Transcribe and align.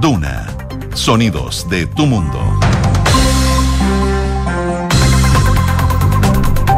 Duna. 0.00 0.46
Sonidos 0.94 1.68
de 1.68 1.86
tu 1.86 2.06
mundo. 2.06 2.38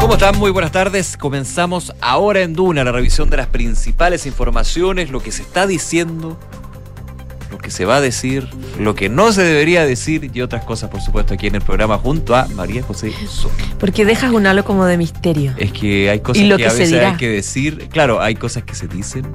¿Cómo 0.01 0.15
están? 0.15 0.39
Muy 0.39 0.51
buenas 0.51 0.73
tardes. 0.73 1.17
Comenzamos 1.17 1.93
ahora 2.01 2.41
en 2.41 2.55
Duna 2.55 2.85
la 2.85 2.93
revisión 2.93 3.29
de 3.31 3.37
las 3.37 3.47
principales 3.49 4.27
informaciones, 4.27 5.11
lo 5.11 5.21
que 5.21 5.33
se 5.33 5.43
está 5.43 5.67
diciendo, 5.67 6.39
lo 7.51 7.59
que 7.59 7.71
se 7.71 7.85
va 7.85 7.97
a 7.97 8.01
decir, 8.01 8.49
lo 8.79 8.95
que 8.95 9.09
no 9.09 9.33
se 9.33 9.43
debería 9.43 9.85
decir 9.85 10.31
y 10.33 10.41
otras 10.41 10.65
cosas, 10.65 10.91
por 10.91 11.01
supuesto, 11.01 11.35
aquí 11.35 11.49
en 11.49 11.57
el 11.57 11.63
programa 11.63 11.99
junto 11.99 12.35
a 12.37 12.47
María 12.49 12.83
José 12.83 13.13
Soto. 13.29 13.53
Porque 13.79 14.05
dejas 14.05 14.33
un 14.33 14.47
halo 14.47 14.65
como 14.65 14.85
de 14.87 14.97
misterio. 14.97 15.53
Es 15.59 15.73
que 15.73 16.09
hay 16.11 16.21
cosas 16.21 16.43
Y 16.43 16.47
lo 16.47 16.57
que, 16.57 16.63
que 16.65 16.69
a 16.69 16.73
se 16.73 16.79
veces 16.79 16.93
dirá. 16.95 17.11
hay 17.11 17.17
que 17.17 17.29
decir. 17.29 17.89
Claro, 17.91 18.21
hay 18.23 18.35
cosas 18.37 18.63
que 18.63 18.75
se 18.75 18.87
dicen, 18.89 19.27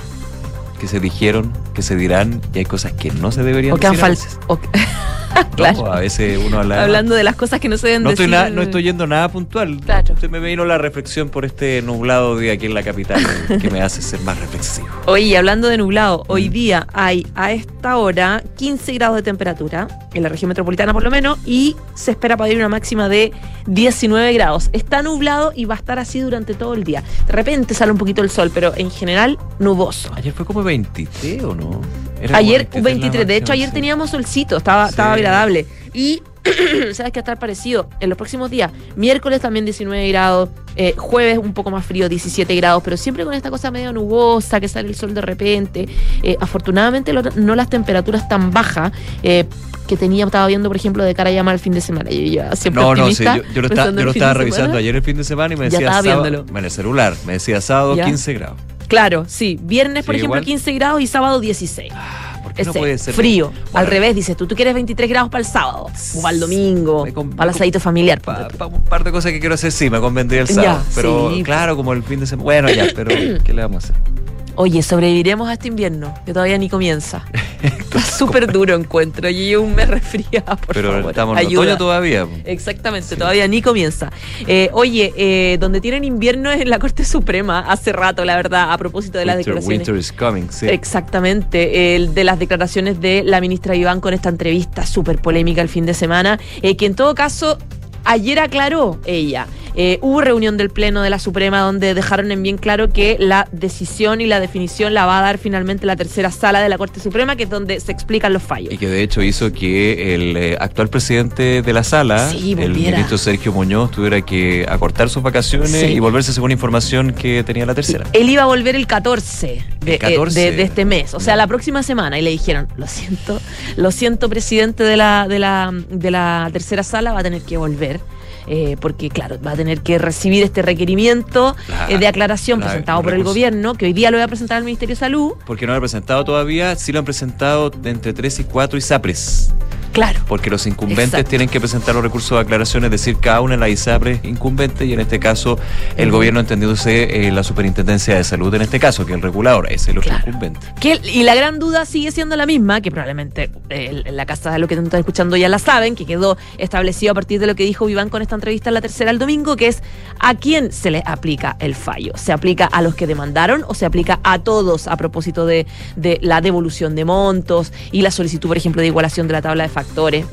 que 0.84 0.89
se 0.89 1.00
dijeron, 1.00 1.54
que 1.73 1.81
se 1.81 1.95
dirán 1.95 2.41
y 2.54 2.57
hay 2.57 2.65
cosas 2.65 2.91
que 2.91 3.09
no 3.09 3.32
se 3.32 3.41
deberían 3.41 3.73
O 3.75 3.79
que 3.79 3.88
han 3.88 3.95
decir. 3.95 4.18
faltado. 4.18 4.59
No, 5.54 5.55
claro. 5.57 5.93
a 5.93 6.00
veces 6.00 6.39
uno 6.43 6.60
habla. 6.60 6.83
Hablando 6.83 7.14
de 7.15 7.23
las 7.23 7.36
cosas 7.36 7.60
que 7.60 7.69
no 7.69 7.78
se 7.78 7.87
deben 7.87 8.04
No 8.04 8.10
estoy, 8.10 8.25
decir. 8.25 8.39
na- 8.46 8.50
no 8.50 8.61
estoy 8.64 8.83
yendo 8.83 9.05
nada 9.07 9.29
puntual. 9.29 9.79
Claro. 9.86 10.15
Se 10.19 10.28
me 10.28 10.39
vino 10.39 10.65
la 10.65 10.78
reflexión 10.79 11.29
por 11.29 11.46
este 11.46 11.82
nublado 11.83 12.37
día 12.37 12.54
aquí 12.54 12.65
en 12.65 12.73
la 12.73 12.82
capital 12.83 13.21
que 13.61 13.69
me 13.69 13.82
hace 13.82 14.01
ser 14.01 14.19
más 14.21 14.39
reflexivo. 14.39 14.87
Oye, 15.06 15.37
hablando 15.37 15.68
de 15.68 15.78
nublado, 15.78 16.23
hoy 16.28 16.50
Mm. 16.50 16.54
día 16.54 16.87
hay 16.93 17.28
a 17.36 17.51
esta 17.51 17.97
hora 17.97 18.43
15 18.57 18.93
grados 18.93 19.15
de 19.18 19.21
temperatura, 19.23 19.87
en 20.14 20.23
la 20.23 20.29
región 20.29 20.50
metropolitana 20.50 20.92
por 20.93 21.04
lo 21.04 21.11
menos, 21.11 21.37
y 21.45 21.75
se 21.93 22.11
espera 22.11 22.36
para 22.36 22.50
ir 22.51 22.57
una 22.57 22.70
máxima 22.70 23.07
de 23.07 23.31
19 23.68 24.34
grados. 24.34 24.70
Está 24.73 25.01
nublado 25.04 25.51
y 25.56 25.65
va 25.65 25.75
a 25.75 25.78
estar 25.78 26.00
así 26.00 26.20
durante 26.20 26.54
todo 26.56 26.73
el 26.73 26.84
día. 26.84 27.04
De 27.28 27.34
repente 27.34 27.73
sale 27.73 27.92
un 27.92 27.97
poquito 27.97 28.21
el 28.21 28.29
sol, 28.29 28.50
pero 28.54 28.73
en 28.75 28.89
general 28.92 29.37
nuboso. 29.59 30.11
Ayer 30.15 30.34
fue 30.34 30.45
como 30.45 30.64
23 30.64 31.43
o 31.43 31.54
no? 31.54 31.81
Era 32.23 32.38
Ayer 32.38 32.67
23 32.72 32.83
la 32.83 32.89
23, 32.89 33.27
de 33.27 33.36
hecho 33.38 33.53
ayer 33.53 33.67
sí. 33.69 33.73
teníamos 33.73 34.09
solcito, 34.09 34.58
estaba, 34.58 34.86
Sí. 34.88 34.91
estaba 34.91 35.14
agradable. 35.14 35.66
Y 35.94 36.22
sabes 36.94 37.11
que 37.11 37.19
va 37.19 37.19
a 37.19 37.19
estar 37.19 37.39
parecido 37.39 37.89
en 38.00 38.09
los 38.09 38.17
próximos 38.17 38.50
días. 38.52 38.72
Miércoles 38.95 39.39
también 39.42 39.64
19 39.66 40.09
grados, 40.09 40.50
eh, 40.75 40.94
jueves 40.98 41.38
un 41.38 41.53
poco 41.53 41.72
más 41.72 41.86
frío, 41.86 42.09
17 42.09 42.53
grados, 42.56 42.81
pero 42.83 42.98
siempre 42.98 43.23
con 43.23 43.33
esta 43.33 43.50
cosa 43.50 43.72
medio 43.72 43.94
nubosa, 43.94 44.59
que 44.59 44.67
sale 44.67 44.89
el 44.89 44.95
sol 44.95 45.14
de 45.14 45.22
repente. 45.22 45.88
Eh, 46.22 46.36
afortunadamente 46.39 47.14
lo- 47.14 47.22
no 47.36 47.56
las 47.56 47.70
temperaturas 47.70 48.28
tan 48.28 48.52
bajas 48.52 48.92
eh, 49.22 49.45
que 49.88 49.95
tenía, 49.98 50.26
estaba 50.26 50.48
viendo, 50.48 50.70
por 50.70 50.76
ejemplo, 50.78 51.03
de 51.03 51.14
cara 51.14 51.30
ya 51.31 51.44
más 51.44 51.53
al 51.53 51.59
fin 51.59 51.73
de 51.73 51.81
semana. 51.81 52.09
Yo 52.09 52.20
ya 52.22 52.55
siempre 52.55 52.81
No, 52.83 52.95
no, 52.95 53.11
sí, 53.11 53.23
yo, 53.23 53.36
yo 53.53 53.61
lo, 53.61 53.67
en 53.70 53.76
yo 53.76 53.83
el 54.00 54.05
lo 54.05 54.11
estaba 54.11 54.33
revisando 54.33 54.66
semana. 54.67 54.80
ayer 54.80 54.95
el 54.95 55.02
fin 55.03 55.17
de 55.17 55.23
semana 55.26 55.53
y 55.53 55.58
me 55.58 55.66
decía 55.70 55.92
sábado, 56.02 56.45
en 56.50 56.58
el 56.66 56.72
celular, 56.72 57.14
me 57.26 57.33
decía 57.33 57.59
sábado 57.61 57.95
Ya. 57.95 58.05
15 58.05 58.33
grados. 58.33 58.58
Claro, 58.94 59.25
sí. 59.27 59.59
Viernes, 59.61 60.05
por 60.05 60.16
Sí, 60.16 60.19
ejemplo, 60.19 60.38
igual. 60.38 60.45
15 60.45 60.72
grados 60.73 61.02
y 61.02 61.08
sábado 61.08 61.39
16. 61.39 61.91
Ah, 61.95 62.39
¿Por 62.44 62.53
qué 62.53 62.61
Ese, 62.61 62.69
no 62.69 62.73
puede 62.73 62.97
ser? 62.97 63.13
frío. 63.13 63.47
Bueno, 63.47 63.69
Al 63.73 63.88
revés, 63.88 64.16
dices 64.16 64.38
tú, 64.38 64.45
tú 64.47 64.55
quieres 64.55 64.73
23 64.73 65.09
grados 65.09 65.30
para 65.31 65.39
el 65.39 65.45
sábado, 65.45 65.88
o 66.16 66.22
para 66.22 66.33
el 66.33 66.39
domingo, 66.39 67.05
para 67.36 67.49
el 67.49 67.55
asadito 67.55 67.80
familiar. 67.80 68.21
Pa- 68.21 68.36
ponte 68.36 68.52
tú. 68.52 68.58
pa- 68.58 68.66
un 68.67 68.83
par 68.83 69.03
de 69.03 69.11
cosas 69.11 69.31
que 69.31 69.39
quiero 69.39 69.55
hacer, 69.55 69.71
sí, 69.71 69.89
me 69.89 69.99
convendría 69.99 70.41
el 70.41 70.47
Ya, 70.47 70.53
sábado. 70.53 70.83
pero 70.95 71.31
sí. 71.33 71.44
claro, 71.44 71.75
como 71.75 71.94
el 71.94 72.03
fin 72.03 72.19
de 72.19 72.27
semana. 72.27 72.44
Bueno, 72.44 72.69
ya, 72.69 72.86
pero 72.95 73.09
¿qué 73.44 73.53
le 73.53 73.61
vamos 73.64 73.86
a 73.86 73.88
hacer? 73.94 74.23
Oye, 74.56 74.84
sobreviviremos 74.84 75.50
a 75.50 75.54
este 75.54 75.68
invierno, 75.70 76.14
que 76.26 76.34
todavía 76.34 76.58
ni 76.59 76.70
comienza. 76.70 77.26
Está 77.64 78.02
súper 78.02 78.52
duro 78.52 78.76
encuentro. 78.76 79.28
Yo 79.30 79.38
llevo 79.40 79.64
un 79.64 79.73
mes 79.73 79.88
resfriada, 79.88 80.56
por 80.58 80.76
pero 80.76 80.92
favor. 80.92 81.10
estamos 81.12 81.40
en 81.40 81.48
ayuda. 81.48 81.62
otoño 81.64 81.78
todavía. 81.78 82.28
Exactamente, 82.45 83.08
Sí. 83.10 83.16
todavía 83.16 83.48
ni 83.48 83.62
comienza. 83.64 84.12
Eh, 84.45 84.70
oye, 84.73 85.12
eh, 85.18 85.58
donde 85.60 85.82
tienen 85.82 86.04
invierno 86.04 86.52
es 86.52 86.62
en 86.62 86.70
la 86.70 86.78
Corte 86.78 87.04
Suprema, 87.04 87.60
hace 87.62 87.94
rato, 87.94 88.26
la 88.26 88.36
verdad, 88.36 88.72
a 88.72 88.78
propósito 88.78 89.18
de 89.18 89.26
las 89.26 89.38
Winter, 89.38 89.54
declaraciones. 89.56 89.88
winter 89.88 89.95
is 90.00 90.12
coming, 90.12 90.48
sí. 90.52 90.67
Exactamente, 90.67 91.95
el 91.95 92.14
de 92.14 92.23
las 92.23 92.38
declaraciones 92.38 93.02
de 93.02 93.23
la 93.23 93.42
ministra 93.42 93.76
Iván 93.76 94.02
con 94.02 94.14
esta 94.14 94.30
entrevista 94.30 94.86
súper 94.86 95.20
polémica 95.20 95.62
el 95.62 95.70
fin 95.70 95.86
de 95.88 95.94
semana, 95.95 96.40
eh, 96.62 96.76
que 96.78 96.86
en 96.86 96.95
todo 96.95 97.16
caso 97.16 97.58
ayer 98.04 98.40
aclaró 98.40 99.00
ella. 99.06 99.48
Eh, 99.76 99.98
hubo 100.02 100.22
reunión 100.22 100.56
del 100.58 100.70
Pleno 100.70 101.02
de 101.02 101.10
la 101.10 101.18
Suprema 101.20 101.61
donde 101.61 101.94
dejaron 101.95 102.32
en 102.32 102.44
bien 102.44 102.58
claro 102.58 102.89
que 102.92 103.17
la 103.20 103.48
decisión 103.52 104.22
y 104.22 104.28
la 104.28 104.39
definición 104.39 104.94
la 104.94 105.06
va 105.08 105.20
a 105.20 105.22
dar 105.23 105.38
finalmente 105.39 105.86
la 105.88 105.95
tercera 105.95 106.30
sala 106.32 106.61
de 106.61 106.70
la 106.70 106.78
Corte 106.78 107.00
Suprema, 107.00 107.36
que 107.36 107.44
es 107.44 107.50
donde 107.50 107.80
se 107.80 107.92
explican 107.92 108.33
los 108.33 108.44
fallos. 108.44 108.72
Y 108.73 108.78
que 108.78 108.88
de 108.88 109.02
hecho 109.02 109.22
hizo 109.23 109.52
que 109.52 110.14
el 110.14 110.38
eh, 110.38 110.58
actual 110.60 110.89
presidente 110.89 111.62
de 111.64 111.73
la 111.73 111.83
sala, 111.83 112.30
Sí, 112.30 112.56
el 112.60 112.72
ministro 112.73 113.17
Sergio 113.17 113.52
Muñoz, 113.52 113.89
tuviera 113.92 114.22
que 114.22 114.66
acortar 114.70 115.10
sus 115.10 115.23
vacaciones 115.23 115.72
Sí. 115.72 115.86
y 115.88 116.00
volverse 116.00 116.33
según 116.33 116.52
información 116.52 117.12
que 117.14 117.44
tenía 117.44 117.66
la 117.66 117.73
tercera. 117.73 118.06
Él 118.14 118.30
iba 118.30 118.44
a 118.44 118.45
volver 118.45 118.76
el 118.76 118.86
14 118.86 119.64
de, 119.82 119.94
El 119.94 120.00
14. 120.00 120.39
eh, 120.48 120.52
de- 120.52 120.58
de 120.58 120.64
este 120.64 120.86
mes, 120.86 121.14
o 121.14 121.20
sea, 121.20 121.36
la 121.36 121.48
próxima 121.48 121.82
semana. 121.83 122.20
Y 122.20 122.22
le 122.22 122.30
dijeron, 122.30 122.67
lo 122.78 122.88
siento, 122.88 123.39
lo 123.76 123.92
siento, 123.92 124.30
presidente 124.30 124.83
de 124.83 124.98
la, 124.98 125.28
de 125.28 125.39
la, 125.39 125.72
de 125.89 126.12
la 126.12 126.50
tercera 126.54 126.83
sala, 126.83 127.12
va 127.14 127.20
a 127.22 127.23
tener 127.23 127.42
que 127.42 127.58
volver. 127.58 128.00
Eh, 128.47 128.77
porque, 128.79 129.09
claro, 129.09 129.37
va 129.45 129.51
a 129.51 129.55
tener 129.55 129.81
que 129.81 129.97
recibir 129.97 130.43
este 130.43 130.61
requerimiento 130.61 131.55
La- 131.67 131.89
eh, 131.89 131.97
de 131.97 132.07
aclaración 132.07 132.59
la- 132.59 132.67
presentado 132.67 133.01
por 133.01 133.13
el 133.13 133.23
gobierno, 133.23 133.73
que 133.75 133.85
hoy 133.85 133.93
día 133.93 134.11
lo 134.11 134.17
voy 134.17 134.23
a 134.23 134.27
presentar 134.27 134.57
al 134.57 134.63
Ministerio 134.63 134.95
de 134.95 134.99
Salud. 134.99 135.33
Porque 135.45 135.65
no 135.65 135.71
lo 135.71 135.75
han 135.77 135.81
presentado 135.81 136.23
todavía, 136.23 136.75
sí 136.75 136.91
lo 136.91 136.99
han 136.99 137.05
presentado 137.05 137.71
entre 137.83 138.13
3 138.13 138.39
y 138.39 138.43
4 138.43 138.77
ISAPRES. 138.77 139.51
Claro. 139.93 140.19
Porque 140.27 140.49
los 140.49 140.67
incumbentes 140.67 141.05
Exacto. 141.09 141.29
tienen 141.29 141.47
que 141.49 141.59
presentar 141.59 141.95
los 141.95 142.03
recursos 142.03 142.31
de 142.37 142.41
aclaración, 142.41 142.83
es 142.83 142.91
decir, 142.91 143.17
cada 143.17 143.39
una 143.41 143.53
de 143.53 143.59
las 143.59 143.69
ISAPRES 143.69 144.25
incumbente 144.25 144.85
y 144.85 144.93
en 144.93 144.99
este 144.99 145.19
caso 145.19 145.57
el 145.97 146.11
gobierno 146.11 146.39
entendiéndose 146.39 147.27
eh, 147.27 147.31
la 147.31 147.43
Superintendencia 147.43 148.15
de 148.15 148.23
Salud, 148.23 148.53
en 148.55 148.63
este 148.63 148.79
caso, 148.79 149.05
que 149.05 149.11
es 149.13 149.17
el 149.17 149.21
regulador, 149.21 149.71
es 149.71 149.87
el 149.87 149.99
otro 149.99 150.09
Claro. 150.09 150.23
incumbente. 150.27 150.59
Que- 150.79 150.99
y 151.03 151.23
la 151.23 151.35
gran 151.35 151.59
duda 151.59 151.85
sigue 151.85 152.11
siendo 152.11 152.35
la 152.35 152.45
misma, 152.45 152.81
que 152.81 152.89
probablemente 152.91 153.51
eh, 153.69 154.03
la 154.11 154.25
casa 154.25 154.51
de 154.51 154.59
lo 154.59 154.67
que 154.67 154.73
están 154.73 154.99
escuchando 154.99 155.37
ya 155.37 155.47
la 155.47 155.59
saben, 155.59 155.95
que 155.95 156.05
quedó 156.05 156.37
establecido 156.57 157.11
a 157.11 157.15
partir 157.15 157.39
de 157.39 157.45
lo 157.47 157.55
que 157.55 157.63
dijo 157.63 157.85
Viván 157.85 158.09
con 158.09 158.21
esta 158.23 158.35
entrevista 158.35 158.69
en 158.71 158.73
la 158.73 158.81
tercera 158.81 159.11
el 159.11 159.19
domingo, 159.19 159.55
que 159.55 159.67
es 159.67 159.83
a 160.19 160.33
quién 160.35 160.71
se 160.71 160.89
le 160.89 161.03
aplica 161.05 161.55
el 161.59 161.75
fallo. 161.75 162.13
¿Se 162.15 162.31
aplica 162.33 162.65
a 162.65 162.81
los 162.81 162.95
que 162.95 163.05
demandaron 163.05 163.63
o 163.67 163.75
se 163.75 163.85
aplica 163.85 164.19
a 164.23 164.39
todos 164.39 164.87
a 164.87 164.97
propósito 164.97 165.45
de, 165.45 165.67
de 165.95 166.17
la 166.23 166.41
devolución 166.41 166.95
de 166.95 167.05
montos 167.05 167.71
y 167.91 168.01
la 168.01 168.09
solicitud, 168.09 168.47
por 168.47 168.57
ejemplo, 168.57 168.81
de 168.81 168.87
igualación 168.87 169.27
de 169.27 169.33
la 169.33 169.41
tabla 169.43 169.63
de 169.63 169.69
factores? 169.69 169.82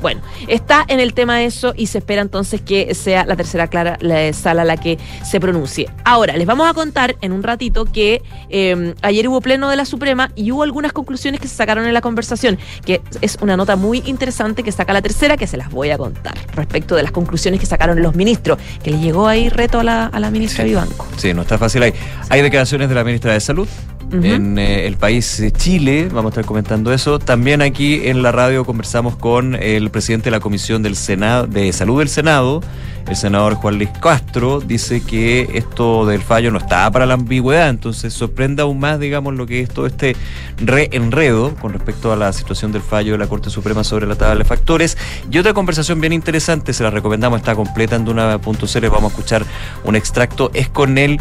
Bueno, 0.01 0.21
está 0.47 0.85
en 0.87 0.99
el 0.99 1.13
tema 1.13 1.43
eso 1.43 1.73
y 1.75 1.87
se 1.87 1.99
espera 1.99 2.21
entonces 2.21 2.61
que 2.61 2.93
sea 2.95 3.25
la 3.25 3.35
tercera 3.35 3.67
clara, 3.67 3.97
la 4.01 4.31
sala 4.33 4.63
la 4.63 4.77
que 4.77 4.97
se 5.23 5.39
pronuncie. 5.39 5.89
Ahora, 6.03 6.35
les 6.35 6.47
vamos 6.47 6.69
a 6.69 6.73
contar 6.73 7.15
en 7.21 7.31
un 7.31 7.43
ratito 7.43 7.85
que 7.85 8.21
eh, 8.49 8.93
ayer 9.01 9.27
hubo 9.27 9.41
pleno 9.41 9.69
de 9.69 9.75
la 9.75 9.85
Suprema 9.85 10.31
y 10.35 10.51
hubo 10.51 10.63
algunas 10.63 10.93
conclusiones 10.93 11.39
que 11.39 11.47
se 11.47 11.55
sacaron 11.55 11.85
en 11.85 11.93
la 11.93 12.01
conversación, 12.01 12.57
que 12.85 13.01
es 13.21 13.37
una 13.41 13.57
nota 13.57 13.75
muy 13.75 14.03
interesante 14.05 14.63
que 14.63 14.71
saca 14.71 14.93
la 14.93 15.01
tercera, 15.01 15.37
que 15.37 15.47
se 15.47 15.57
las 15.57 15.69
voy 15.69 15.91
a 15.91 15.97
contar, 15.97 16.33
respecto 16.55 16.95
de 16.95 17.03
las 17.03 17.11
conclusiones 17.11 17.59
que 17.59 17.65
sacaron 17.65 18.01
los 18.01 18.15
ministros, 18.15 18.57
que 18.83 18.91
le 18.91 18.99
llegó 18.99 19.27
ahí 19.27 19.49
reto 19.49 19.79
a 19.79 19.83
la, 19.83 20.05
a 20.05 20.19
la 20.19 20.31
ministra 20.31 20.63
Vivanco. 20.63 21.05
Sí, 21.17 21.33
no 21.33 21.43
está 21.43 21.57
fácil 21.57 21.83
ahí. 21.83 21.93
Hay 22.29 22.41
declaraciones 22.41 22.89
de 22.89 22.95
la 22.95 23.03
ministra 23.03 23.33
de 23.33 23.39
Salud. 23.39 23.67
En 24.11 24.59
eh, 24.59 24.87
el 24.87 24.97
país 24.97 25.39
eh, 25.39 25.51
Chile, 25.51 26.09
vamos 26.11 26.25
a 26.25 26.29
estar 26.29 26.45
comentando 26.45 26.91
eso. 26.91 27.17
También 27.17 27.61
aquí 27.61 28.01
en 28.03 28.21
la 28.21 28.33
radio 28.33 28.65
conversamos 28.65 29.15
con 29.15 29.55
el 29.55 29.89
presidente 29.89 30.25
de 30.25 30.31
la 30.31 30.41
Comisión 30.41 30.83
del 30.83 30.97
Senado, 30.97 31.47
de 31.47 31.71
Salud 31.71 31.99
del 31.99 32.09
Senado, 32.09 32.61
el 33.07 33.15
senador 33.15 33.55
Juan 33.55 33.77
Luis 33.77 33.89
Castro. 34.01 34.59
Dice 34.59 35.01
que 35.01 35.49
esto 35.53 36.05
del 36.05 36.21
fallo 36.21 36.51
no 36.51 36.57
está 36.57 36.91
para 36.91 37.05
la 37.05 37.13
ambigüedad, 37.13 37.69
entonces 37.69 38.13
sorprende 38.13 38.61
aún 38.61 38.79
más, 38.79 38.99
digamos, 38.99 39.33
lo 39.33 39.47
que 39.47 39.61
es 39.61 39.69
todo 39.69 39.85
este 39.85 40.17
reenredo 40.57 41.55
con 41.55 41.71
respecto 41.71 42.11
a 42.11 42.17
la 42.17 42.33
situación 42.33 42.73
del 42.73 42.81
fallo 42.81 43.13
de 43.13 43.17
la 43.17 43.27
Corte 43.27 43.49
Suprema 43.49 43.85
sobre 43.85 44.07
la 44.07 44.15
tabla 44.15 44.35
de 44.35 44.45
factores. 44.45 44.97
Y 45.31 45.37
otra 45.37 45.53
conversación 45.53 46.01
bien 46.01 46.11
interesante, 46.11 46.73
se 46.73 46.83
la 46.83 46.89
recomendamos, 46.89 47.39
está 47.39 47.55
completa 47.55 47.95
en 47.95 48.03
Duna.cl, 48.03 48.87
vamos 48.89 49.13
a 49.13 49.15
escuchar 49.15 49.45
un 49.85 49.95
extracto, 49.95 50.51
es 50.53 50.67
con 50.67 50.97
el 50.97 51.17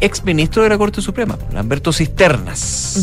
exministro 0.00 0.62
de 0.62 0.68
la 0.68 0.78
Corte 0.78 1.00
Suprema, 1.00 1.38
Lamberto 1.52 1.92
Cisternas. 1.92 2.98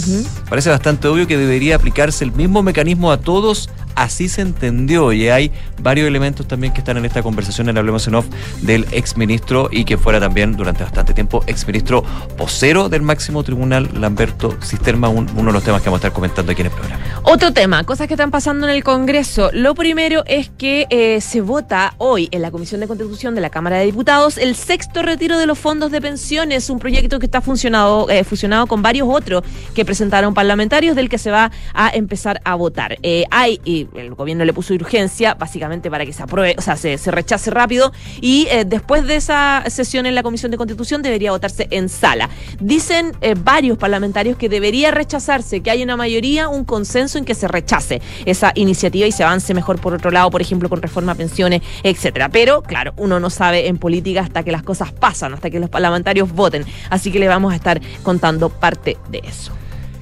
Parece 0.49 0.69
bastante 0.69 1.07
obvio 1.07 1.27
que 1.27 1.37
debería 1.37 1.75
aplicarse 1.75 2.23
el 2.23 2.31
mismo 2.31 2.61
mecanismo 2.63 3.11
a 3.11 3.17
todos, 3.17 3.69
así 3.95 4.29
se 4.29 4.41
entendió, 4.41 5.11
y 5.11 5.29
hay 5.29 5.51
varios 5.81 6.07
elementos 6.07 6.47
también 6.47 6.73
que 6.73 6.79
están 6.79 6.97
en 6.97 7.05
esta 7.05 7.21
conversación 7.23 7.69
en 7.69 7.77
Hablemos 7.77 8.07
en 8.07 8.15
Off 8.15 8.25
del 8.61 8.85
exministro 8.91 9.69
y 9.71 9.83
que 9.85 9.97
fuera 9.97 10.19
también 10.19 10.55
durante 10.55 10.83
bastante 10.83 11.13
tiempo 11.13 11.43
exministro 11.47 12.03
vocero 12.37 12.89
del 12.89 13.01
máximo 13.01 13.43
tribunal, 13.43 13.89
Lamberto 13.99 14.57
Cisterna, 14.63 15.09
un- 15.09 15.29
uno 15.35 15.47
de 15.47 15.53
los 15.53 15.63
temas 15.63 15.81
que 15.81 15.89
vamos 15.89 15.99
a 15.99 16.07
estar 16.07 16.13
comentando 16.13 16.51
aquí 16.51 16.61
en 16.61 16.67
el 16.67 16.73
programa. 16.73 17.03
Otro 17.23 17.51
tema, 17.53 17.83
cosas 17.83 18.07
que 18.07 18.13
están 18.13 18.31
pasando 18.31 18.67
en 18.67 18.73
el 18.75 18.83
Congreso. 18.83 19.49
Lo 19.53 19.75
primero 19.75 20.23
es 20.25 20.49
que 20.57 20.87
eh, 20.89 21.19
se 21.21 21.41
vota 21.41 21.93
hoy 21.97 22.29
en 22.31 22.41
la 22.41 22.51
Comisión 22.51 22.81
de 22.81 22.87
Constitución 22.87 23.35
de 23.35 23.41
la 23.41 23.49
Cámara 23.49 23.77
de 23.77 23.85
Diputados 23.85 24.37
el 24.37 24.55
sexto 24.55 25.01
retiro 25.01 25.37
de 25.37 25.45
los 25.45 25.57
fondos 25.59 25.91
de 25.91 26.01
pensiones, 26.01 26.69
un 26.69 26.79
proyecto 26.81 27.19
que 27.19 27.27
está 27.27 27.39
funcionado, 27.39 28.09
eh, 28.09 28.23
fusionado 28.23 28.67
con 28.67 28.81
varios 28.81 29.07
otros 29.09 29.43
que 29.73 29.85
presentaron 29.85 30.33
parlamentarios 30.33 30.95
del 30.95 31.07
que 31.07 31.17
se 31.17 31.31
va 31.31 31.51
a 31.73 31.89
empezar 31.89 32.41
a 32.43 32.55
votar. 32.55 32.97
Eh, 33.03 33.23
hay, 33.31 33.61
y 33.63 33.87
el 33.95 34.13
gobierno 34.15 34.43
le 34.43 34.51
puso 34.51 34.73
urgencia, 34.73 35.35
básicamente 35.35 35.89
para 35.89 36.05
que 36.05 36.13
se 36.13 36.23
apruebe, 36.23 36.55
o 36.57 36.61
sea, 36.61 36.75
se, 36.75 36.97
se 36.97 37.11
rechace 37.11 37.51
rápido. 37.51 37.93
Y 38.19 38.47
eh, 38.49 38.65
después 38.65 39.05
de 39.05 39.15
esa 39.15 39.63
sesión 39.67 40.05
en 40.05 40.15
la 40.15 40.23
Comisión 40.23 40.51
de 40.51 40.57
Constitución 40.57 41.01
debería 41.01 41.31
votarse 41.31 41.67
en 41.71 41.87
sala. 41.87 42.29
Dicen 42.59 43.13
eh, 43.21 43.35
varios 43.37 43.77
parlamentarios 43.77 44.37
que 44.37 44.49
debería 44.49 44.91
rechazarse, 44.91 45.61
que 45.61 45.71
hay 45.71 45.83
una 45.83 45.95
mayoría, 45.95 46.49
un 46.49 46.65
consenso 46.65 47.17
en 47.17 47.25
que 47.25 47.35
se 47.35 47.47
rechace 47.47 48.01
esa 48.25 48.51
iniciativa 48.55 49.07
y 49.07 49.11
se 49.11 49.23
avance 49.23 49.53
mejor 49.53 49.79
por 49.79 49.93
otro 49.93 50.11
lado, 50.11 50.31
por 50.31 50.41
ejemplo, 50.41 50.67
con 50.69 50.81
reforma 50.81 51.11
a 51.11 51.15
pensiones, 51.15 51.61
etcétera. 51.83 52.29
Pero, 52.29 52.63
claro, 52.63 52.93
uno 52.97 53.19
no 53.19 53.29
sabe 53.29 53.67
en 53.67 53.77
política 53.77 54.21
hasta 54.21 54.43
que 54.43 54.51
las 54.51 54.63
cosas 54.63 54.91
pasan, 54.91 55.33
hasta 55.33 55.49
que 55.49 55.59
los 55.59 55.69
parlamentarios 55.69 56.31
voten. 56.31 56.65
Así 56.89 57.11
que 57.11 57.19
le 57.19 57.27
vamos 57.27 57.53
a 57.53 57.55
estar 57.55 57.81
contando 58.03 58.49
parte 58.49 58.97
de 59.09 59.21
eso. 59.23 59.53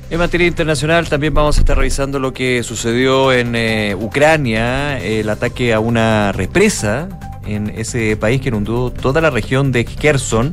En 0.10 0.18
materia 0.18 0.48
internacional 0.48 1.07
también 1.07 1.36
vamos 1.36 1.57
a 1.57 1.60
estar 1.60 1.77
revisando 1.77 2.18
lo 2.18 2.33
que 2.33 2.63
sucedió 2.63 3.31
en 3.31 3.56
eh, 3.56 3.95
Ucrania, 3.95 4.98
el 4.98 5.30
ataque 5.30 5.71
a 5.71 5.80
una 5.80 6.31
represa 6.31 7.10
en 7.45 7.69
ese 7.69 8.18
país 8.18 8.42
que 8.42 8.50
inundó 8.50 8.92
toda 8.92 9.21
la 9.21 9.30
región 9.30 9.71
de 9.71 9.86
Kherson. 9.86 10.51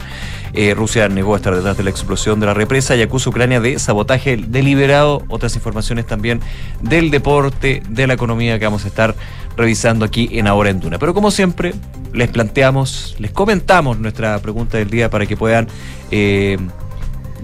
Eh, 0.56 0.72
Rusia 0.74 1.06
negó 1.10 1.36
estar 1.36 1.54
detrás 1.54 1.76
de 1.76 1.84
la 1.84 1.90
explosión 1.90 2.40
de 2.40 2.46
la 2.46 2.54
represa 2.54 2.96
y 2.96 3.02
acusa 3.02 3.28
a 3.28 3.30
Ucrania 3.30 3.60
de 3.60 3.78
sabotaje 3.78 4.38
deliberado. 4.38 5.22
Otras 5.28 5.54
informaciones 5.54 6.06
también 6.06 6.40
del 6.80 7.10
deporte, 7.10 7.82
de 7.90 8.06
la 8.06 8.14
economía 8.14 8.58
que 8.58 8.64
vamos 8.64 8.86
a 8.86 8.88
estar 8.88 9.14
revisando 9.56 10.06
aquí 10.06 10.30
en 10.32 10.46
Ahora 10.46 10.70
en 10.70 10.80
Duna. 10.80 10.98
Pero 10.98 11.12
como 11.12 11.30
siempre, 11.30 11.74
les 12.14 12.30
planteamos, 12.30 13.16
les 13.18 13.32
comentamos 13.32 13.98
nuestra 13.98 14.38
pregunta 14.38 14.78
del 14.78 14.88
día 14.88 15.10
para 15.10 15.26
que 15.26 15.36
puedan... 15.36 15.68
Eh, 16.10 16.56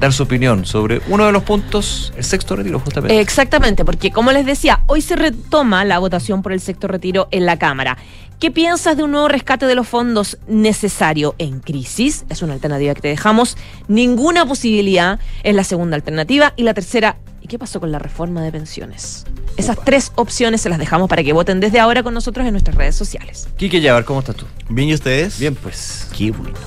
dar 0.03 0.13
su 0.13 0.25
opinión 0.25 0.67
sobre 0.67 1.01
uno 1.07 1.27
de 1.27 1.33
los 1.33 1.45
puntos, 1.45 2.13
el 2.17 2.25
sexto 2.25 2.57
retiro, 2.57 2.81
justamente. 2.81 3.21
Exactamente, 3.21 3.85
porque 3.85 4.11
como 4.11 4.33
les 4.33 4.45
decía, 4.45 4.81
hoy 4.87 5.01
se 5.01 5.15
retoma 5.15 5.85
la 5.85 6.01
votación 6.01 6.43
por 6.43 6.53
el 6.53 6.61
sexto 6.61 6.89
retiro 6.89 7.29
en 7.31 7.47
la 7.47 7.57
Cámara. 7.57 7.97
¿Qué 8.43 8.51
piensas 8.51 8.97
de 8.97 9.05
un 9.05 9.13
nuevo 9.13 9.29
rescate 9.29 9.67
de 9.67 9.77
los 9.77 9.87
fondos 9.87 10.37
necesario 10.49 11.37
en 11.39 11.61
crisis? 11.61 12.25
Es 12.29 12.43
una 12.43 12.55
alternativa 12.55 12.93
que 12.93 13.01
te 13.01 13.07
dejamos. 13.07 13.57
Ninguna 13.87 14.45
posibilidad 14.45 15.21
es 15.45 15.55
la 15.55 15.63
segunda 15.63 15.95
alternativa. 15.95 16.53
Y 16.57 16.65
la 16.65 16.75
tercera, 16.75 17.19
¿y 17.41 17.47
qué 17.47 17.57
pasó 17.57 17.79
con 17.79 17.93
la 17.93 18.01
reforma 18.01 18.43
de 18.43 18.51
pensiones? 18.51 19.27
Esas 19.57 19.79
tres 19.85 20.11
opciones 20.17 20.61
se 20.61 20.69
las 20.71 20.81
dejamos 20.81 21.09
para 21.09 21.23
que 21.23 21.33
voten 21.33 21.61
desde 21.61 21.79
ahora 21.79 22.03
con 22.03 22.15
nosotros 22.15 22.45
en 22.45 22.51
nuestras 22.55 22.77
redes 22.77 22.97
sociales. 22.97 23.47
Quique 23.57 23.81
Yavar, 23.81 24.05
¿cómo 24.05 24.19
estás 24.19 24.35
tú? 24.35 24.47
Bien, 24.69 24.89
¿y 24.89 24.95
ustedes? 24.95 25.39
Bien, 25.39 25.55
pues. 25.55 26.09
Qué 26.19 26.33
bueno. 26.33 26.59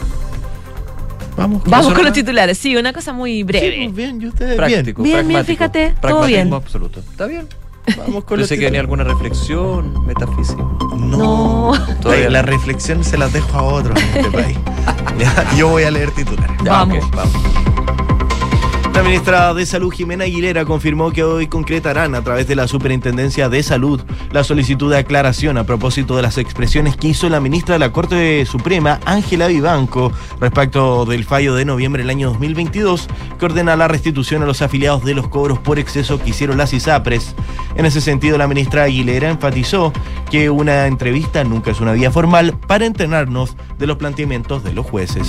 Vamos, 1.35 1.61
Vamos 1.65 1.93
con 1.93 2.05
los 2.05 2.13
titulares, 2.13 2.57
sí, 2.57 2.77
una 2.77 2.93
cosa 2.93 3.11
muy 3.11 3.43
breve. 3.43 3.87
Sí, 3.87 3.91
bien, 3.91 4.21
¿y 4.21 4.27
ustedes? 4.27 4.55
Práctico, 4.55 5.03
Bien, 5.03 5.27
bien, 5.27 5.43
pragmático. 5.43 5.45
fíjate, 5.45 5.89
todo 5.89 5.99
Pragmatismo 5.99 6.43
bien. 6.45 6.53
absoluto. 6.53 6.99
Está 7.01 7.25
bien. 7.25 7.49
Vamos 7.97 8.23
con 8.23 8.37
Yo 8.37 8.41
los 8.41 8.47
sé 8.49 8.57
que 8.57 8.65
venía 8.65 8.79
alguna 8.79 9.03
reflexión 9.03 10.05
metafísica. 10.05 10.63
No. 10.97 11.17
No. 11.17 11.73
Todavía 12.01 12.29
La, 12.29 12.41
reflexión 12.41 13.03
se 13.03 13.17
las 13.17 13.31
dejo 13.33 13.57
a 13.57 13.63
otros 13.63 13.99
en 14.01 14.25
este 14.25 14.31
país. 14.31 14.57
Yo 15.57 15.69
voy 15.69 15.83
a 15.83 15.91
leer 15.91 16.11
titulares. 16.11 16.55
Ya, 16.63 16.71
Vamos. 16.71 17.03
ok, 17.05 17.15
vamos. 17.15 18.04
La 18.95 19.03
ministra 19.03 19.53
de 19.53 19.65
Salud, 19.65 19.91
Jimena 19.91 20.23
Aguilera, 20.23 20.63
confirmó 20.63 21.11
que 21.11 21.21
hoy 21.21 21.47
concretarán 21.47 22.15
a 22.15 22.23
través 22.23 22.47
de 22.47 22.55
la 22.55 22.65
Superintendencia 22.65 23.49
de 23.49 23.61
Salud 23.61 24.01
la 24.31 24.45
solicitud 24.45 24.89
de 24.89 24.99
aclaración 24.99 25.57
a 25.57 25.65
propósito 25.65 26.15
de 26.15 26.21
las 26.21 26.37
expresiones 26.37 26.95
que 26.95 27.09
hizo 27.09 27.27
la 27.27 27.41
ministra 27.41 27.75
de 27.75 27.79
la 27.79 27.91
Corte 27.91 28.45
Suprema, 28.45 29.01
Ángela 29.05 29.47
Vivanco, 29.47 30.13
respecto 30.39 31.03
del 31.03 31.25
fallo 31.25 31.55
de 31.55 31.65
noviembre 31.65 32.03
del 32.03 32.09
año 32.09 32.29
2022, 32.29 33.09
que 33.37 33.45
ordena 33.45 33.75
la 33.75 33.89
restitución 33.89 34.43
a 34.43 34.45
los 34.45 34.61
afiliados 34.61 35.03
de 35.03 35.13
los 35.13 35.27
cobros 35.27 35.59
por 35.59 35.77
exceso 35.77 36.17
que 36.17 36.29
hicieron 36.29 36.57
las 36.57 36.71
ISAPRES. 36.71 37.35
En 37.75 37.85
ese 37.85 37.99
sentido, 37.99 38.37
la 38.37 38.47
ministra 38.47 38.83
Aguilera 38.83 39.29
enfatizó 39.29 39.91
que 40.31 40.49
una 40.49 40.87
entrevista 40.87 41.43
nunca 41.43 41.71
es 41.71 41.81
una 41.81 41.91
vía 41.91 42.11
formal 42.11 42.57
para 42.65 42.85
enterarnos 42.85 43.57
de 43.77 43.87
los 43.87 43.97
planteamientos 43.97 44.63
de 44.63 44.71
los 44.71 44.85
jueces. 44.85 45.27